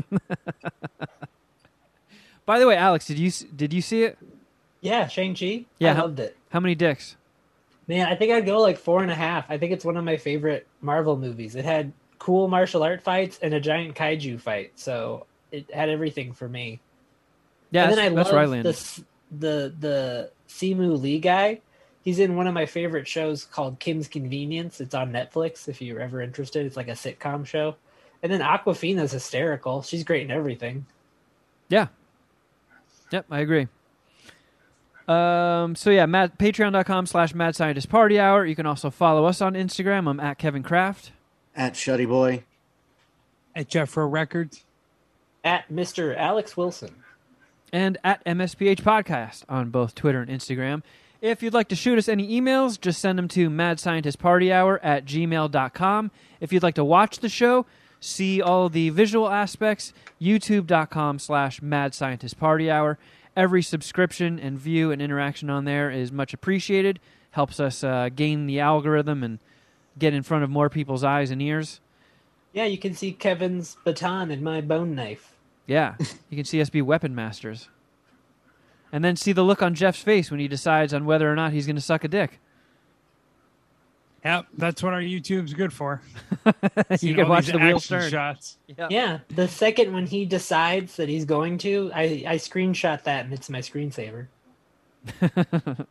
By 2.46 2.60
the 2.60 2.68
way, 2.68 2.76
Alex, 2.78 3.08
did 3.08 3.18
you 3.18 3.32
did 3.56 3.74
you 3.74 3.82
see 3.82 4.04
it? 4.04 4.18
Yeah, 4.82 5.08
Shang 5.08 5.34
Chi. 5.36 5.66
Yeah, 5.80 5.92
I 5.92 5.94
how- 5.96 6.02
loved 6.04 6.20
it. 6.20 6.38
How 6.50 6.60
many 6.60 6.76
dicks? 6.76 7.16
Man, 7.88 8.08
I 8.08 8.16
think 8.16 8.32
I'd 8.32 8.46
go 8.46 8.60
like 8.62 8.78
four 8.78 9.02
and 9.04 9.12
a 9.12 9.16
half. 9.16 9.46
I 9.50 9.58
think 9.58 9.72
it's 9.72 9.86
one 9.86 9.96
of 9.98 10.04
my 10.04 10.18
favorite 10.18 10.66
Marvel 10.82 11.18
movies. 11.18 11.56
It 11.56 11.66
had 11.66 11.92
cool 12.20 12.48
martial 12.48 12.84
art 12.84 13.02
fights 13.02 13.40
and 13.42 13.54
a 13.54 13.60
giant 13.60 13.96
kaiju 13.96 14.40
fight, 14.40 14.74
so 14.76 15.26
it 15.52 15.72
had 15.74 15.90
everything 15.90 16.34
for 16.34 16.48
me. 16.48 16.80
Yeah, 17.72 17.84
and 17.84 17.92
then 17.92 18.00
I 18.00 18.10
that's 18.10 18.28
love 18.28 18.34
where 18.34 18.42
I 18.42 18.46
landed. 18.46 18.76
the 18.76 19.04
the 19.32 19.76
the 19.80 20.32
Simu 20.48 21.02
Lee 21.02 21.20
guy. 21.20 21.62
He's 22.04 22.20
in 22.20 22.36
one 22.36 22.46
of 22.46 22.54
my 22.54 22.68
favorite 22.68 23.08
shows 23.08 23.46
called 23.46 23.80
Kim's 23.80 24.08
Convenience. 24.08 24.80
It's 24.80 24.94
on 24.94 25.12
Netflix 25.12 25.68
if 25.68 25.82
you're 25.82 26.00
ever 26.00 26.22
interested. 26.22 26.66
It's 26.66 26.78
like 26.78 26.88
a 26.88 26.92
sitcom 26.92 27.46
show. 27.48 27.76
And 28.22 28.32
then 28.32 28.42
Awkwafina's 28.42 29.12
hysterical. 29.12 29.82
She's 29.82 30.04
great 30.04 30.22
in 30.22 30.32
everything. 30.32 30.86
Yeah. 31.68 31.88
Yep, 33.12 33.26
I 33.32 33.40
agree. 33.40 33.68
Um, 35.08 35.76
so 35.76 35.90
yeah, 35.90 36.06
patreon.com 36.06 37.06
slash 37.06 37.34
mad 37.34 37.56
scientist 37.56 37.90
party 37.90 38.20
hour. 38.20 38.46
You 38.46 38.56
can 38.56 38.66
also 38.66 38.90
follow 38.90 39.26
us 39.26 39.42
on 39.42 39.54
Instagram. 39.54 40.08
I'm 40.08 40.20
at 40.20 40.38
Kevin 40.38 40.64
Craft. 40.64 41.12
At 41.56 41.74
Shuddy 41.74 42.08
Boy. 42.08 42.44
At 43.56 43.70
Jeffro 43.70 44.12
Records. 44.12 44.64
At 45.44 45.70
Mr. 45.70 46.16
Alex 46.18 46.58
Wilson. 46.58 46.96
and 47.72 47.98
at 48.04 48.24
MSPH 48.26 48.82
Podcast 48.82 49.44
on 49.50 49.70
both 49.70 49.96
Twitter 49.96 50.22
and 50.22 50.30
Instagram. 50.32 50.82
If 51.22 51.42
you'd 51.42 51.54
like 51.54 51.68
to 51.70 51.76
shoot 51.76 51.98
us 51.98 52.08
any 52.08 52.40
emails, 52.40 52.80
just 52.80 53.00
send 53.02 53.18
them 53.18 53.28
to 53.30 53.50
madscientistpartyhour 53.50 54.80
at 54.84 55.06
gmail.com. 55.06 56.12
If 56.40 56.54
you'd 56.54 56.64
like 56.64 56.76
to 56.76 56.84
watch 56.86 57.20
the 57.20 57.30
show, 57.30 57.66
see 58.00 58.42
all 58.42 58.70
the 58.70 58.90
visual 58.90 59.30
aspects, 59.30 59.94
youtube.com 60.22 61.20
slash 61.20 61.60
madscientistpartyhour. 61.62 62.98
Every 63.36 63.62
subscription 63.64 64.40
and 64.40 64.58
view 64.58 64.92
and 64.92 65.02
interaction 65.02 65.50
on 65.50 65.66
there 65.66 65.90
is 65.92 66.12
much 66.12 66.34
appreciated. 66.34 67.00
Helps 67.32 67.60
us 67.60 67.84
uh, 67.84 68.10
gain 68.16 68.46
the 68.46 68.60
algorithm 68.60 69.24
and 69.24 69.40
get 69.98 70.14
in 70.14 70.24
front 70.24 70.44
of 70.44 70.50
more 70.50 70.70
people's 70.70 71.04
eyes 71.04 71.32
and 71.32 71.42
ears. 71.42 71.80
Yeah, 72.54 72.66
you 72.66 72.78
can 72.78 72.94
see 72.94 73.12
Kevin's 73.12 73.78
baton 73.84 74.32
and 74.32 74.42
my 74.42 74.62
bone 74.62 74.96
knife. 74.96 75.34
Yeah, 75.68 75.96
you 76.30 76.38
can 76.38 76.46
see 76.46 76.62
us 76.62 76.70
be 76.70 76.82
weapon 76.82 77.14
masters. 77.14 77.70
And 78.92 79.04
then 79.04 79.16
see 79.16 79.34
the 79.34 79.44
look 79.44 79.62
on 79.62 79.76
Jeff's 79.76 80.02
face 80.02 80.32
when 80.32 80.40
he 80.40 80.48
decides 80.48 80.94
on 80.94 81.06
whether 81.06 81.30
or 81.30 81.36
not 81.36 81.52
he's 81.52 81.66
going 81.66 81.76
to 81.76 81.82
suck 81.82 82.04
a 82.04 82.08
dick. 82.08 82.40
Yep, 84.24 84.48
that's 84.58 84.82
what 84.82 84.94
our 84.94 85.02
YouTube's 85.02 85.54
good 85.54 85.72
for. 85.72 86.02
you 87.00 87.14
can 87.14 87.28
watch 87.28 87.48
the 87.48 87.60
wheel 87.60 87.78
action 87.78 88.00
turn. 88.00 88.10
shots. 88.10 88.58
Yeah, 88.90 89.20
the 89.30 89.48
second 89.48 89.94
when 89.94 90.08
he 90.08 90.26
decides 90.26 90.96
that 90.96 91.10
he's 91.10 91.26
going 91.26 91.60
to, 91.60 91.92
I, 91.94 92.24
I 92.26 92.36
screenshot 92.38 93.04
that 93.04 93.26
and 93.26 93.34
it's 93.34 93.52
my 93.52 93.60
screensaver. 93.60 94.28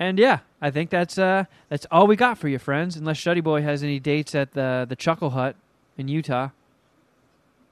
And 0.00 0.18
yeah, 0.18 0.38
I 0.62 0.70
think 0.70 0.88
that's 0.88 1.18
uh 1.18 1.44
that's 1.68 1.86
all 1.90 2.06
we 2.06 2.16
got 2.16 2.38
for 2.38 2.48
you, 2.48 2.58
friends. 2.58 2.96
Unless 2.96 3.18
Shuddy 3.18 3.44
Boy 3.44 3.60
has 3.62 3.82
any 3.82 4.00
dates 4.00 4.34
at 4.34 4.52
the 4.52 4.86
the 4.88 4.96
Chuckle 4.96 5.30
Hut 5.30 5.54
in 5.98 6.08
Utah. 6.08 6.48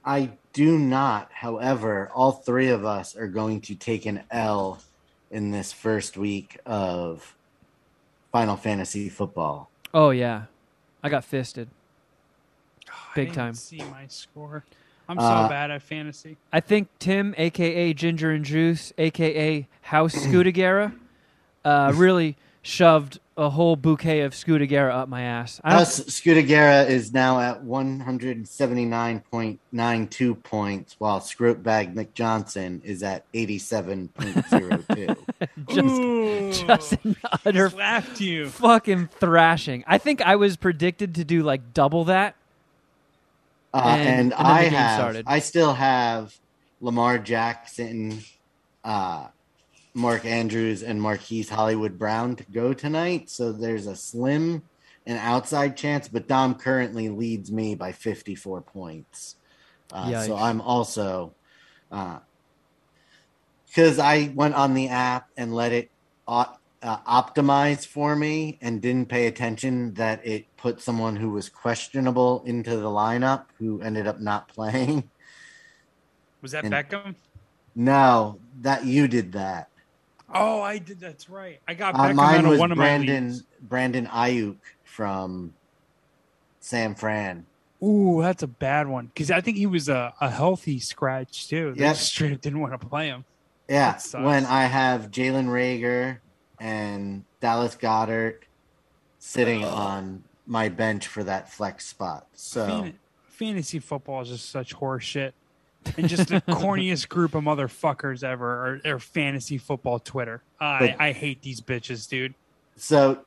I 0.05 0.33
do 0.53 0.79
not. 0.79 1.31
However, 1.33 2.11
all 2.15 2.33
three 2.33 2.69
of 2.69 2.85
us 2.85 3.17
are 3.17 3.29
going 3.29 3.63
to 3.63 3.75
take 3.75 4.05
an 4.07 4.23
L 4.31 4.79
in 5.31 5.51
this 5.53 5.73
first 5.73 6.17
week 6.19 6.59
of 6.67 7.35
Final 8.31 8.57
Fantasy 8.57 9.09
football. 9.09 9.71
Oh 9.95 10.11
yeah, 10.11 10.45
I 11.03 11.09
got 11.09 11.25
fisted. 11.25 11.69
I 12.89 12.93
Big 13.15 13.29
didn't 13.29 13.37
time. 13.37 13.55
See 13.55 13.79
my 13.91 14.07
score. 14.09 14.65
I'm 15.09 15.19
so 15.19 15.25
Uh, 15.25 15.49
bad 15.49 15.71
at 15.71 15.81
fantasy. 15.81 16.37
I 16.53 16.61
think 16.61 16.89
Tim, 16.99 17.35
aka 17.39 17.95
Ginger 17.95 18.31
and 18.33 18.45
Juice, 18.45 18.93
aka 18.99 19.67
House 19.81 20.15
Scudagera, 20.27 20.95
uh, 21.69 21.93
really 21.95 22.37
shoved 22.63 23.21
a 23.37 23.51
whole 23.51 23.77
bouquet 23.77 24.23
of 24.23 24.33
Scudagera 24.33 24.93
up 24.93 25.09
my 25.09 25.23
ass. 25.23 25.61
I 25.63 25.77
Us 25.77 26.01
Scudagera 26.01 26.89
is 26.89 27.13
now 27.13 27.39
at 27.41 27.63
179.92 27.65 30.43
points, 30.43 30.97
while 30.99 31.21
Scrotbag 31.21 31.95
McJohnson 31.95 32.83
is 32.85 33.03
at 33.03 33.31
87.02. 33.33 35.17
just, 35.69 36.67
just 36.67 36.93
an 37.05 37.17
utter 37.47 37.71
slapped 37.71 38.21
you. 38.21 38.49
fucking 38.49 39.09
thrashing. 39.21 39.85
I 39.87 39.99
think 39.99 40.21
I 40.21 40.35
was 40.37 40.57
predicted 40.57 41.15
to 41.17 41.25
do 41.25 41.43
like 41.43 41.73
double 41.75 42.05
that. 42.07 42.35
Uh, 43.73 43.83
And- 43.85 44.09
and 44.09 44.33
and 44.33 44.47
I 44.49 44.63
have, 44.65 44.99
started. 44.99 45.25
I 45.29 45.39
still 45.41 45.75
have 45.75 46.35
Lamar 46.81 47.19
Jackson, 47.19 48.21
uh, 48.83 49.27
Mark 49.95 50.25
Andrews, 50.25 50.83
and 50.83 51.01
Marquise 51.01 51.49
Hollywood 51.49 51.99
Brown 51.99 52.37
to 52.37 52.45
go 52.45 52.73
tonight. 52.73 53.31
So 53.31 53.53
there's 53.53 53.87
a 53.87 53.97
slim 53.97 54.63
and 55.07 55.19
outside 55.19 55.77
chance, 55.77 56.09
but 56.09 56.29
Dom 56.29 56.55
currently 56.55 57.09
leads 57.09 57.51
me 57.51 57.75
by 57.75 57.93
54 57.93 58.63
points. 58.63 59.37
Uh, 59.93 60.11
so 60.27 60.37
I'm 60.37 60.61
also, 60.61 61.35
because 61.91 62.19
I 63.99 64.33
went 64.35 64.55
on 64.55 64.75
the 64.75 64.89
app 64.89 65.29
and 65.37 65.55
let 65.55 65.73
it 65.73 65.91
op- 66.27 66.61
uh, 66.83 66.99
optimize 66.99 67.87
for 67.87 68.15
me 68.15 68.59
and 68.61 68.83
didn't 68.83 69.09
pay 69.09 69.27
attention 69.27 69.95
that 69.95 70.25
it 70.27 70.45
put 70.57 70.81
someone 70.81 71.17
who 71.17 71.31
was 71.31 71.49
questionable 71.49 72.43
into 72.45 72.77
the 72.77 72.89
lineup 72.89 73.47
who 73.59 73.81
ended 73.81 74.07
up 74.07 74.21
not 74.21 74.49
playing. 74.49 75.11
Was 76.43 76.53
that 76.53 76.65
and- 76.65 76.73
Beckham? 76.73 77.15
No, 77.75 78.41
that 78.61 78.85
you 78.85 79.09
did 79.09 79.33
that. 79.33 79.71
Oh, 80.33 80.61
I 80.61 80.79
did. 80.79 81.01
That's 81.01 81.31
right. 81.31 81.61
I 81.67 81.75
got 81.75 81.95
Uh, 81.95 81.99
Beckham 81.99 82.09
out 82.11 82.15
mine 82.17 82.45
of 82.45 82.51
was 82.51 82.61
one 82.61 82.73
of 82.73 82.79
my 82.79 82.85
Brandon 82.85 83.29
leagues. 83.29 83.45
Brandon 83.63 84.07
Aiyuk 84.07 84.57
from 84.85 85.55
San 86.61 86.95
Fran. 86.95 87.47
Ooh, 87.83 88.21
that's 88.23 88.43
a 88.43 88.47
bad 88.49 88.89
one 88.89 89.07
because 89.07 89.31
I 89.31 89.41
think 89.41 89.57
he 89.57 89.67
was 89.67 89.89
a, 89.89 90.13
a 90.21 90.29
healthy 90.31 90.81
scratch 90.81 91.49
too. 91.49 91.75
They 91.77 91.85
Yep. 91.85 91.97
straight 91.97 92.33
up 92.35 92.41
didn't 92.41 92.61
want 92.61 92.79
to 92.79 92.87
play 92.87 93.07
him. 93.07 93.25
Yeah, 93.69 93.99
when 94.15 94.47
I 94.47 94.65
have 94.65 95.11
Jalen 95.11 95.47
Reagor 95.47 96.19
and 96.59 97.25
Dallas 97.41 97.77
Goedert 97.77 98.41
sitting 99.19 99.63
on 99.65 100.25
my 100.47 100.69
bench 100.71 101.07
for 101.07 101.23
that 101.25 101.53
flex 101.53 101.87
spot. 101.87 102.27
So 102.35 102.67
Fan- 102.67 102.99
fantasy 103.29 103.79
football 103.79 104.23
is 104.23 104.29
just 104.31 104.51
such 104.51 104.73
horse 104.73 105.05
shit. 105.05 105.35
And 105.97 106.09
just 106.09 106.29
the 106.29 106.41
corniest 106.43 107.09
group 107.09 107.35
of 107.35 107.45
motherfuckers 107.45 108.23
ever 108.23 108.81
or, 108.85 108.95
are 108.95 108.99
fantasy 108.99 109.59
football 109.59 109.99
Twitter. 109.99 110.43
I, 110.61 110.79
But- 110.79 111.01
I 111.01 111.13
hate 111.13 111.43
these 111.43 111.61
bitches, 111.61 112.09
dude. 112.09 112.35
So 112.77 113.25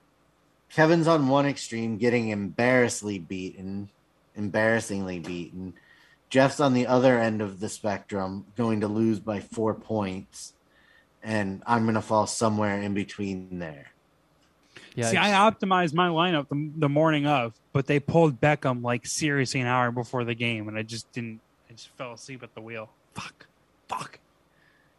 Kevin's 0.73 1.07
on 1.07 1.27
one 1.27 1.45
extreme, 1.45 1.97
getting 1.97 2.29
embarrassingly 2.29 3.19
beaten, 3.19 3.89
embarrassingly 4.35 5.19
beaten. 5.19 5.73
Jeff's 6.29 6.61
on 6.61 6.73
the 6.73 6.87
other 6.87 7.19
end 7.19 7.41
of 7.41 7.59
the 7.59 7.67
spectrum, 7.67 8.45
going 8.55 8.79
to 8.79 8.87
lose 8.87 9.19
by 9.19 9.41
four 9.41 9.73
points, 9.73 10.53
and 11.21 11.61
I'm 11.67 11.83
going 11.83 11.95
to 11.95 12.01
fall 12.01 12.25
somewhere 12.25 12.81
in 12.81 12.93
between 12.93 13.59
there. 13.59 13.91
Yeah, 14.95 15.07
See, 15.09 15.17
I 15.17 15.31
optimized 15.31 15.93
my 15.93 16.07
lineup 16.07 16.47
the, 16.49 16.71
the 16.77 16.89
morning 16.89 17.25
of, 17.25 17.53
but 17.73 17.87
they 17.87 17.99
pulled 17.99 18.39
Beckham 18.39 18.81
like 18.81 19.05
seriously 19.05 19.59
an 19.59 19.67
hour 19.67 19.91
before 19.91 20.23
the 20.23 20.33
game, 20.35 20.67
and 20.69 20.77
I 20.77 20.83
just 20.83 21.11
didn't. 21.11 21.41
I 21.71 21.73
just 21.73 21.87
fell 21.95 22.11
asleep 22.11 22.43
at 22.43 22.53
the 22.53 22.59
wheel. 22.59 22.89
Fuck, 23.13 23.47
fuck. 23.87 24.19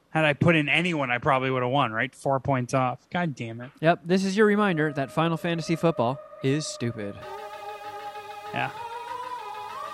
Had 0.09 0.25
I 0.25 0.33
put 0.33 0.57
in 0.57 0.71
anyone, 0.71 1.11
I 1.11 1.19
probably 1.19 1.51
would 1.51 1.63
have 1.63 1.71
won. 1.71 1.93
Right, 1.93 2.15
four 2.15 2.41
points 2.41 2.73
off. 2.73 3.07
God 3.11 3.35
damn 3.35 3.61
it. 3.61 3.71
Yep, 3.83 4.01
this 4.07 4.25
is 4.25 4.39
your 4.39 4.47
reminder 4.47 4.91
that 4.95 5.13
Final 5.13 5.37
Fantasy 5.37 5.77
football 5.77 6.19
is 6.43 6.67
stupid. 6.67 7.15
Yeah. 8.55 8.71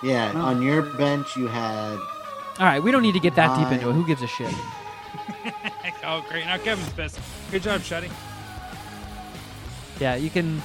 Yeah, 0.01 0.31
on 0.31 0.61
your 0.61 0.83
bench 0.83 1.35
you 1.35 1.47
had 1.47 1.95
All 1.97 2.65
right, 2.65 2.81
we 2.81 2.91
don't 2.91 3.01
need 3.01 3.15
to 3.15 3.19
get 3.19 3.35
that 3.35 3.57
deep 3.57 3.73
into 3.73 3.89
it. 3.89 3.93
Who 3.93 4.07
gives 4.07 4.21
a 4.21 4.27
shit? 4.27 4.53
oh, 6.05 6.23
great. 6.29 6.45
Now 6.45 6.59
Kevin's 6.59 6.93
pissed. 6.93 7.19
Good 7.51 7.63
job, 7.63 7.81
Shuddy. 7.81 8.09
Yeah, 9.99 10.15
you 10.15 10.29
can 10.29 10.61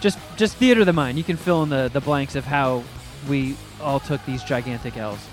just 0.00 0.18
just 0.34 0.56
theater 0.56 0.84
the 0.84 0.92
mind. 0.92 1.18
You 1.18 1.24
can 1.24 1.36
fill 1.36 1.62
in 1.62 1.68
the, 1.68 1.88
the 1.92 2.00
blanks 2.00 2.34
of 2.34 2.44
how 2.44 2.82
we 3.28 3.56
all 3.80 4.00
took 4.00 4.24
these 4.24 4.42
gigantic 4.42 4.96
L's. 4.96 5.24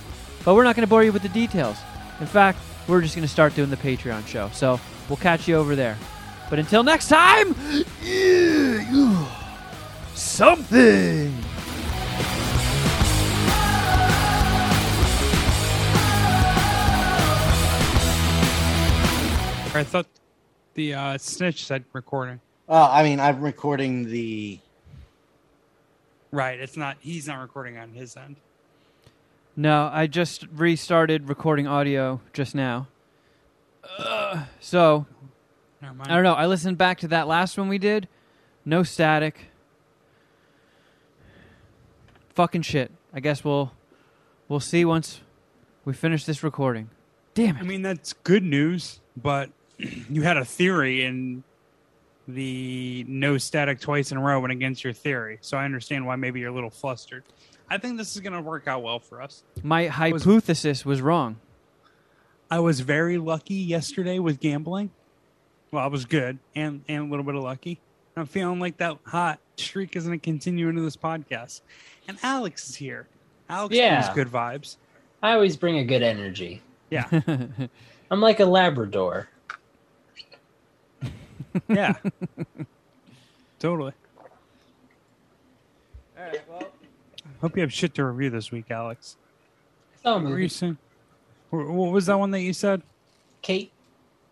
But 0.44 0.56
we're 0.56 0.64
not 0.64 0.76
going 0.76 0.86
to 0.86 0.90
bore 0.90 1.04
you 1.04 1.12
with 1.12 1.22
the 1.22 1.30
details. 1.30 1.78
In 2.20 2.28
fact, 2.28 2.60
we're 2.88 3.02
just 3.02 3.16
going 3.16 3.28
to 3.28 3.32
start 3.32 3.56
doing 3.56 3.70
the 3.70 3.78
Patreon 3.78 4.26
show. 4.28 4.50
So 4.54 4.80
we'll 5.08 5.18
catch 5.18 5.48
you 5.48 5.56
over 5.56 5.76
there. 5.76 5.98
But 6.50 6.60
until 6.60 6.84
next 6.84 7.08
time, 7.08 7.56
something. 10.16 11.34
I 19.74 19.84
thought 19.86 20.06
the 20.74 20.94
uh, 20.94 21.18
snitch 21.18 21.66
said 21.66 21.86
recording. 21.94 22.42
Oh, 22.68 22.90
I 22.92 23.04
mean, 23.04 23.20
I'm 23.20 23.42
recording 23.42 24.10
the. 24.10 24.60
Right. 26.32 26.60
It's 26.60 26.78
not. 26.78 26.98
He's 27.00 27.28
not 27.28 27.40
recording 27.40 27.78
on 27.78 27.94
his 27.94 28.16
end. 28.16 28.38
No, 29.56 29.90
I 29.92 30.08
just 30.08 30.48
restarted 30.54 31.28
recording 31.28 31.68
audio 31.68 32.22
just 32.32 32.56
now. 32.56 32.88
Uh, 33.98 34.46
so, 34.60 35.06
Never 35.82 35.94
mind. 35.94 36.12
I 36.12 36.16
don't 36.16 36.24
know. 36.24 36.34
I 36.34 36.46
listened 36.46 36.78
back 36.78 37.00
to 37.00 37.08
that 37.10 37.28
last 37.28 37.58
one 37.58 37.68
we 37.68 37.78
did. 37.78 38.08
No 38.64 38.84
static. 38.84 39.52
Fucking 42.34 42.62
shit. 42.62 42.92
I 43.14 43.20
guess 43.20 43.44
we'll 43.44 43.74
we'll 44.48 44.60
see 44.62 44.86
once 44.86 45.22
we 45.84 45.94
finish 45.94 46.26
this 46.26 46.44
recording. 46.44 46.90
Damn 47.34 47.58
it. 47.58 47.60
I 47.60 47.64
mean, 47.64 47.82
that's 47.82 48.14
good 48.14 48.44
news, 48.44 49.00
but 49.22 49.50
you 49.78 50.22
had 50.22 50.38
a 50.38 50.46
theory 50.46 51.04
and 51.04 51.44
the 52.28 53.06
no 53.08 53.38
static 53.38 53.80
twice 53.80 54.12
in 54.12 54.18
a 54.18 54.22
row 54.22 54.40
went 54.40 54.52
against 54.52 54.84
your 54.84 54.94
theory. 54.94 55.40
So 55.42 55.58
I 55.58 55.66
understand 55.66 56.06
why 56.06 56.16
maybe 56.16 56.40
you're 56.40 56.50
a 56.50 56.54
little 56.54 56.70
flustered. 56.70 57.24
I 57.70 57.78
think 57.78 57.98
this 57.98 58.16
is 58.16 58.22
going 58.22 58.34
to 58.34 58.42
work 58.42 58.68
out 58.68 58.84
well 58.84 59.00
for 59.00 59.22
us. 59.22 59.44
My 59.64 59.88
hypothesis 59.88 60.86
was 60.86 61.02
wrong. 61.02 61.38
I 62.50 62.60
was 62.60 62.82
very 62.82 63.18
lucky 63.18 63.56
yesterday 63.56 64.20
with 64.20 64.40
gambling. 64.40 64.92
Well, 65.72 65.84
I 65.84 65.88
was 65.88 66.04
good 66.06 66.38
and, 66.54 66.84
and 66.90 67.08
a 67.08 67.10
little 67.10 67.24
bit 67.24 67.36
of 67.36 67.44
lucky. 67.44 67.80
I'm 68.18 68.26
feeling 68.26 68.60
like 68.60 68.78
that 68.78 68.98
hot 69.06 69.40
streak 69.56 69.96
is 69.96 70.06
going 70.06 70.20
to 70.20 70.24
continue 70.24 70.68
into 70.68 70.82
this 70.82 70.98
podcast. 70.98 71.62
And 72.10 72.18
Alex 72.22 72.70
is 72.70 72.76
here. 72.76 73.08
Alex 73.50 73.74
Yeah. 73.74 74.02
brings 74.02 74.14
good 74.16 74.28
vibes. 74.28 74.76
I 75.24 75.32
always 75.32 75.56
bring 75.56 75.78
a 75.78 75.86
good 75.86 76.04
energy. 76.04 76.62
Yeah. 76.90 77.08
I'm 78.12 78.20
like 78.20 78.42
a 78.42 78.46
Labrador. 78.46 79.30
Yeah. 81.68 81.96
totally. 83.60 83.94
All 86.18 86.24
right, 86.26 86.42
well. 86.50 86.72
Hope 87.42 87.56
you 87.56 87.62
have 87.62 87.74
shit 87.74 87.94
to 87.96 88.04
review 88.06 88.30
this 88.30 88.52
week, 88.52 88.66
Alex. 88.70 89.18
saw 90.04 90.12
a 90.12 90.14
What 90.16 90.24
were 90.24 90.30
movie. 90.30 90.44
you 90.44 90.50
saying? 90.50 90.78
What 91.50 91.92
was 91.92 92.06
that 92.06 92.18
one 92.20 92.32
that 92.32 92.42
you 92.42 92.54
said? 92.54 92.82
Kate. 93.42 93.72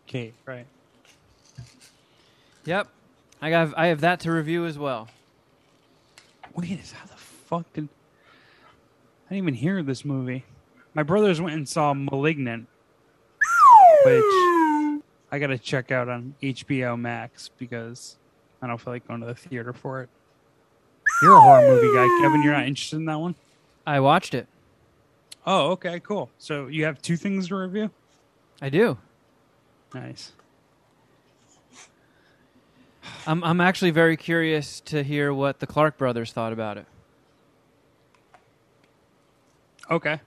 Kate, 0.08 0.34
right. 0.46 0.66
Yep. 2.66 2.88
I 3.42 3.50
got 3.50 3.78
I 3.78 3.88
have 3.88 4.02
that 4.02 4.20
to 4.22 4.32
review 4.32 4.66
as 4.66 4.78
well. 4.78 5.08
Wait, 6.56 6.72
is 6.72 6.92
how 6.92 7.06
the 7.06 7.14
fuck 7.14 7.72
did 7.74 7.88
I 9.30 9.36
didn't 9.36 9.44
even 9.44 9.54
hear 9.56 9.82
this 9.84 10.04
movie. 10.04 10.44
My 10.94 11.04
brothers 11.04 11.40
went 11.40 11.56
and 11.56 11.68
saw 11.70 11.94
Malignant, 11.94 12.68
which 14.06 14.24
I 15.32 15.40
gotta 15.40 15.58
check 15.58 15.92
out 15.92 16.10
on 16.10 16.36
HBO 16.42 17.00
Max 17.00 17.50
because 17.58 18.18
I 18.62 18.68
don't 18.68 18.80
feel 18.80 18.94
like 18.94 19.08
going 19.08 19.22
to 19.22 19.28
the 19.28 19.36
theater 19.36 19.74
for 19.74 20.02
it. 20.02 20.10
You're 21.22 21.36
a 21.36 21.42
horror 21.42 21.68
movie 21.68 21.94
guy, 21.94 22.08
Kevin. 22.22 22.42
You're 22.44 22.54
not 22.54 22.66
interested 22.66 22.98
in 22.98 23.06
that 23.06 23.20
one? 23.20 23.36
I 23.86 24.00
watched 24.00 24.34
it. 24.34 24.48
Oh, 25.46 25.72
okay, 25.72 26.00
cool. 26.00 26.30
So 26.38 26.68
you 26.68 26.86
have 26.86 27.02
two 27.02 27.18
things 27.18 27.48
to 27.50 27.56
review? 27.56 27.90
I 28.62 28.70
do. 28.70 28.98
Nice. 29.94 30.34
I'm 33.26 33.44
I'm 33.44 33.62
actually 33.62 33.92
very 33.92 34.18
curious 34.18 34.80
to 34.82 35.04
hear 35.04 35.34
what 35.34 35.60
the 35.60 35.68
Clark 35.68 35.98
brothers 35.98 36.32
thought 36.32 36.54
about 36.54 36.78
it. 36.78 36.86
Okay. 39.90 40.20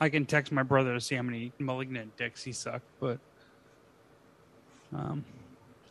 I 0.00 0.08
can 0.08 0.26
text 0.26 0.52
my 0.52 0.62
brother 0.62 0.94
to 0.94 1.00
see 1.00 1.14
how 1.14 1.22
many 1.22 1.52
malignant 1.58 2.16
dicks 2.16 2.44
he 2.44 2.52
sucked, 2.52 2.86
but 3.00 3.18
um, 4.96 5.24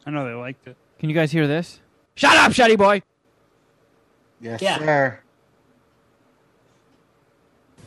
I 0.06 0.12
know 0.12 0.26
they 0.28 0.34
liked 0.34 0.68
it. 0.68 0.76
Can 1.00 1.10
you 1.10 1.16
guys 1.16 1.32
hear 1.32 1.48
this? 1.48 1.80
Shut 2.16 2.36
up, 2.38 2.52
Shuddy 2.52 2.78
Boy. 2.78 3.02
Yes, 4.42 4.62
Yeah. 4.62 4.78
sir. 4.80 5.20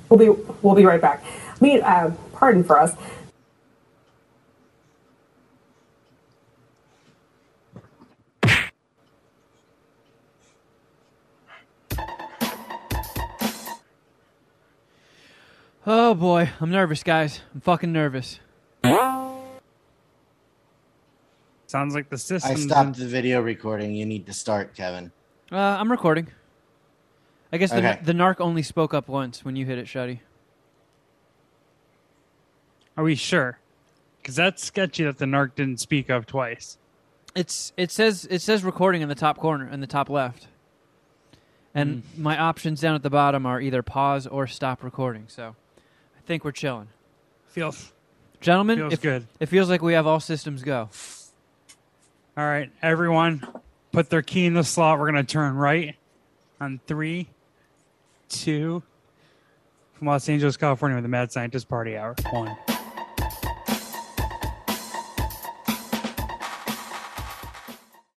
We'll 0.08 0.18
be 0.18 0.42
we'll 0.62 0.74
be 0.74 0.84
right 0.86 1.00
back. 1.00 1.22
Me, 1.60 1.80
uh, 1.80 2.10
pardon 2.32 2.64
for 2.64 2.78
us. 2.80 2.94
Oh 15.86 16.14
boy, 16.14 16.50
I'm 16.60 16.70
nervous, 16.70 17.02
guys. 17.02 17.40
I'm 17.54 17.60
fucking 17.60 17.92
nervous. 17.92 18.40
Sounds 21.68 21.94
like 21.94 22.08
the 22.08 22.16
system. 22.18 22.50
I 22.50 22.54
system. 22.54 22.70
stopped 22.70 22.96
the 22.98 23.04
video 23.06 23.42
recording. 23.42 23.94
You 23.94 24.06
need 24.06 24.24
to 24.26 24.32
start, 24.32 24.74
Kevin. 24.74 25.12
Uh, 25.52 25.56
I'm 25.56 25.90
recording. 25.90 26.26
I 27.52 27.58
guess 27.58 27.70
the 27.70 27.76
Okay. 27.78 28.00
the 28.02 28.12
narc 28.14 28.40
only 28.40 28.62
spoke 28.62 28.92
up 28.94 29.06
once 29.06 29.44
when 29.44 29.54
you 29.54 29.66
hit 29.66 29.78
it, 29.78 29.86
Shuddy. 29.86 30.20
Are 32.96 33.04
we 33.04 33.14
sure? 33.14 33.58
Because 34.20 34.34
that's 34.34 34.64
sketchy 34.64 35.04
that 35.04 35.18
the 35.18 35.26
narc 35.26 35.54
didn't 35.54 35.78
speak 35.80 36.08
up 36.10 36.24
twice. 36.26 36.78
It's 37.34 37.72
it 37.76 37.90
says 37.90 38.26
it 38.30 38.40
says 38.40 38.64
recording 38.64 39.02
in 39.02 39.08
the 39.10 39.14
top 39.14 39.36
corner 39.38 39.68
in 39.68 39.80
the 39.80 39.86
top 39.86 40.08
left. 40.08 40.46
And 41.74 42.02
Hmm. 42.16 42.22
my 42.22 42.38
options 42.38 42.80
down 42.80 42.94
at 42.94 43.02
the 43.02 43.10
bottom 43.10 43.44
are 43.44 43.60
either 43.60 43.82
pause 43.82 44.26
or 44.26 44.46
stop 44.46 44.82
recording. 44.82 45.24
So 45.28 45.54
I 46.16 46.20
think 46.26 46.44
we're 46.46 46.52
chilling. 46.52 46.88
Feels 47.48 47.92
Gentlemen, 48.40 48.78
Feels 48.78 48.92
if- 48.94 49.02
good. 49.02 49.26
It 49.40 49.46
feels 49.46 49.68
like 49.68 49.82
we 49.82 49.92
have 49.94 50.06
all 50.06 50.20
systems 50.20 50.62
go. 50.62 50.88
All 52.38 52.46
right, 52.46 52.70
everyone, 52.82 53.44
put 53.90 54.10
their 54.10 54.22
key 54.22 54.46
in 54.46 54.54
the 54.54 54.62
slot. 54.62 55.00
We're 55.00 55.06
gonna 55.06 55.24
turn 55.24 55.56
right 55.56 55.96
on 56.60 56.78
three, 56.86 57.26
two. 58.28 58.80
From 59.94 60.06
Los 60.06 60.28
Angeles, 60.28 60.56
California, 60.56 60.94
with 60.94 61.02
the 61.02 61.08
Mad 61.08 61.32
Scientist 61.32 61.68
Party 61.68 61.96
Hour. 61.96 62.14
One. 62.30 62.56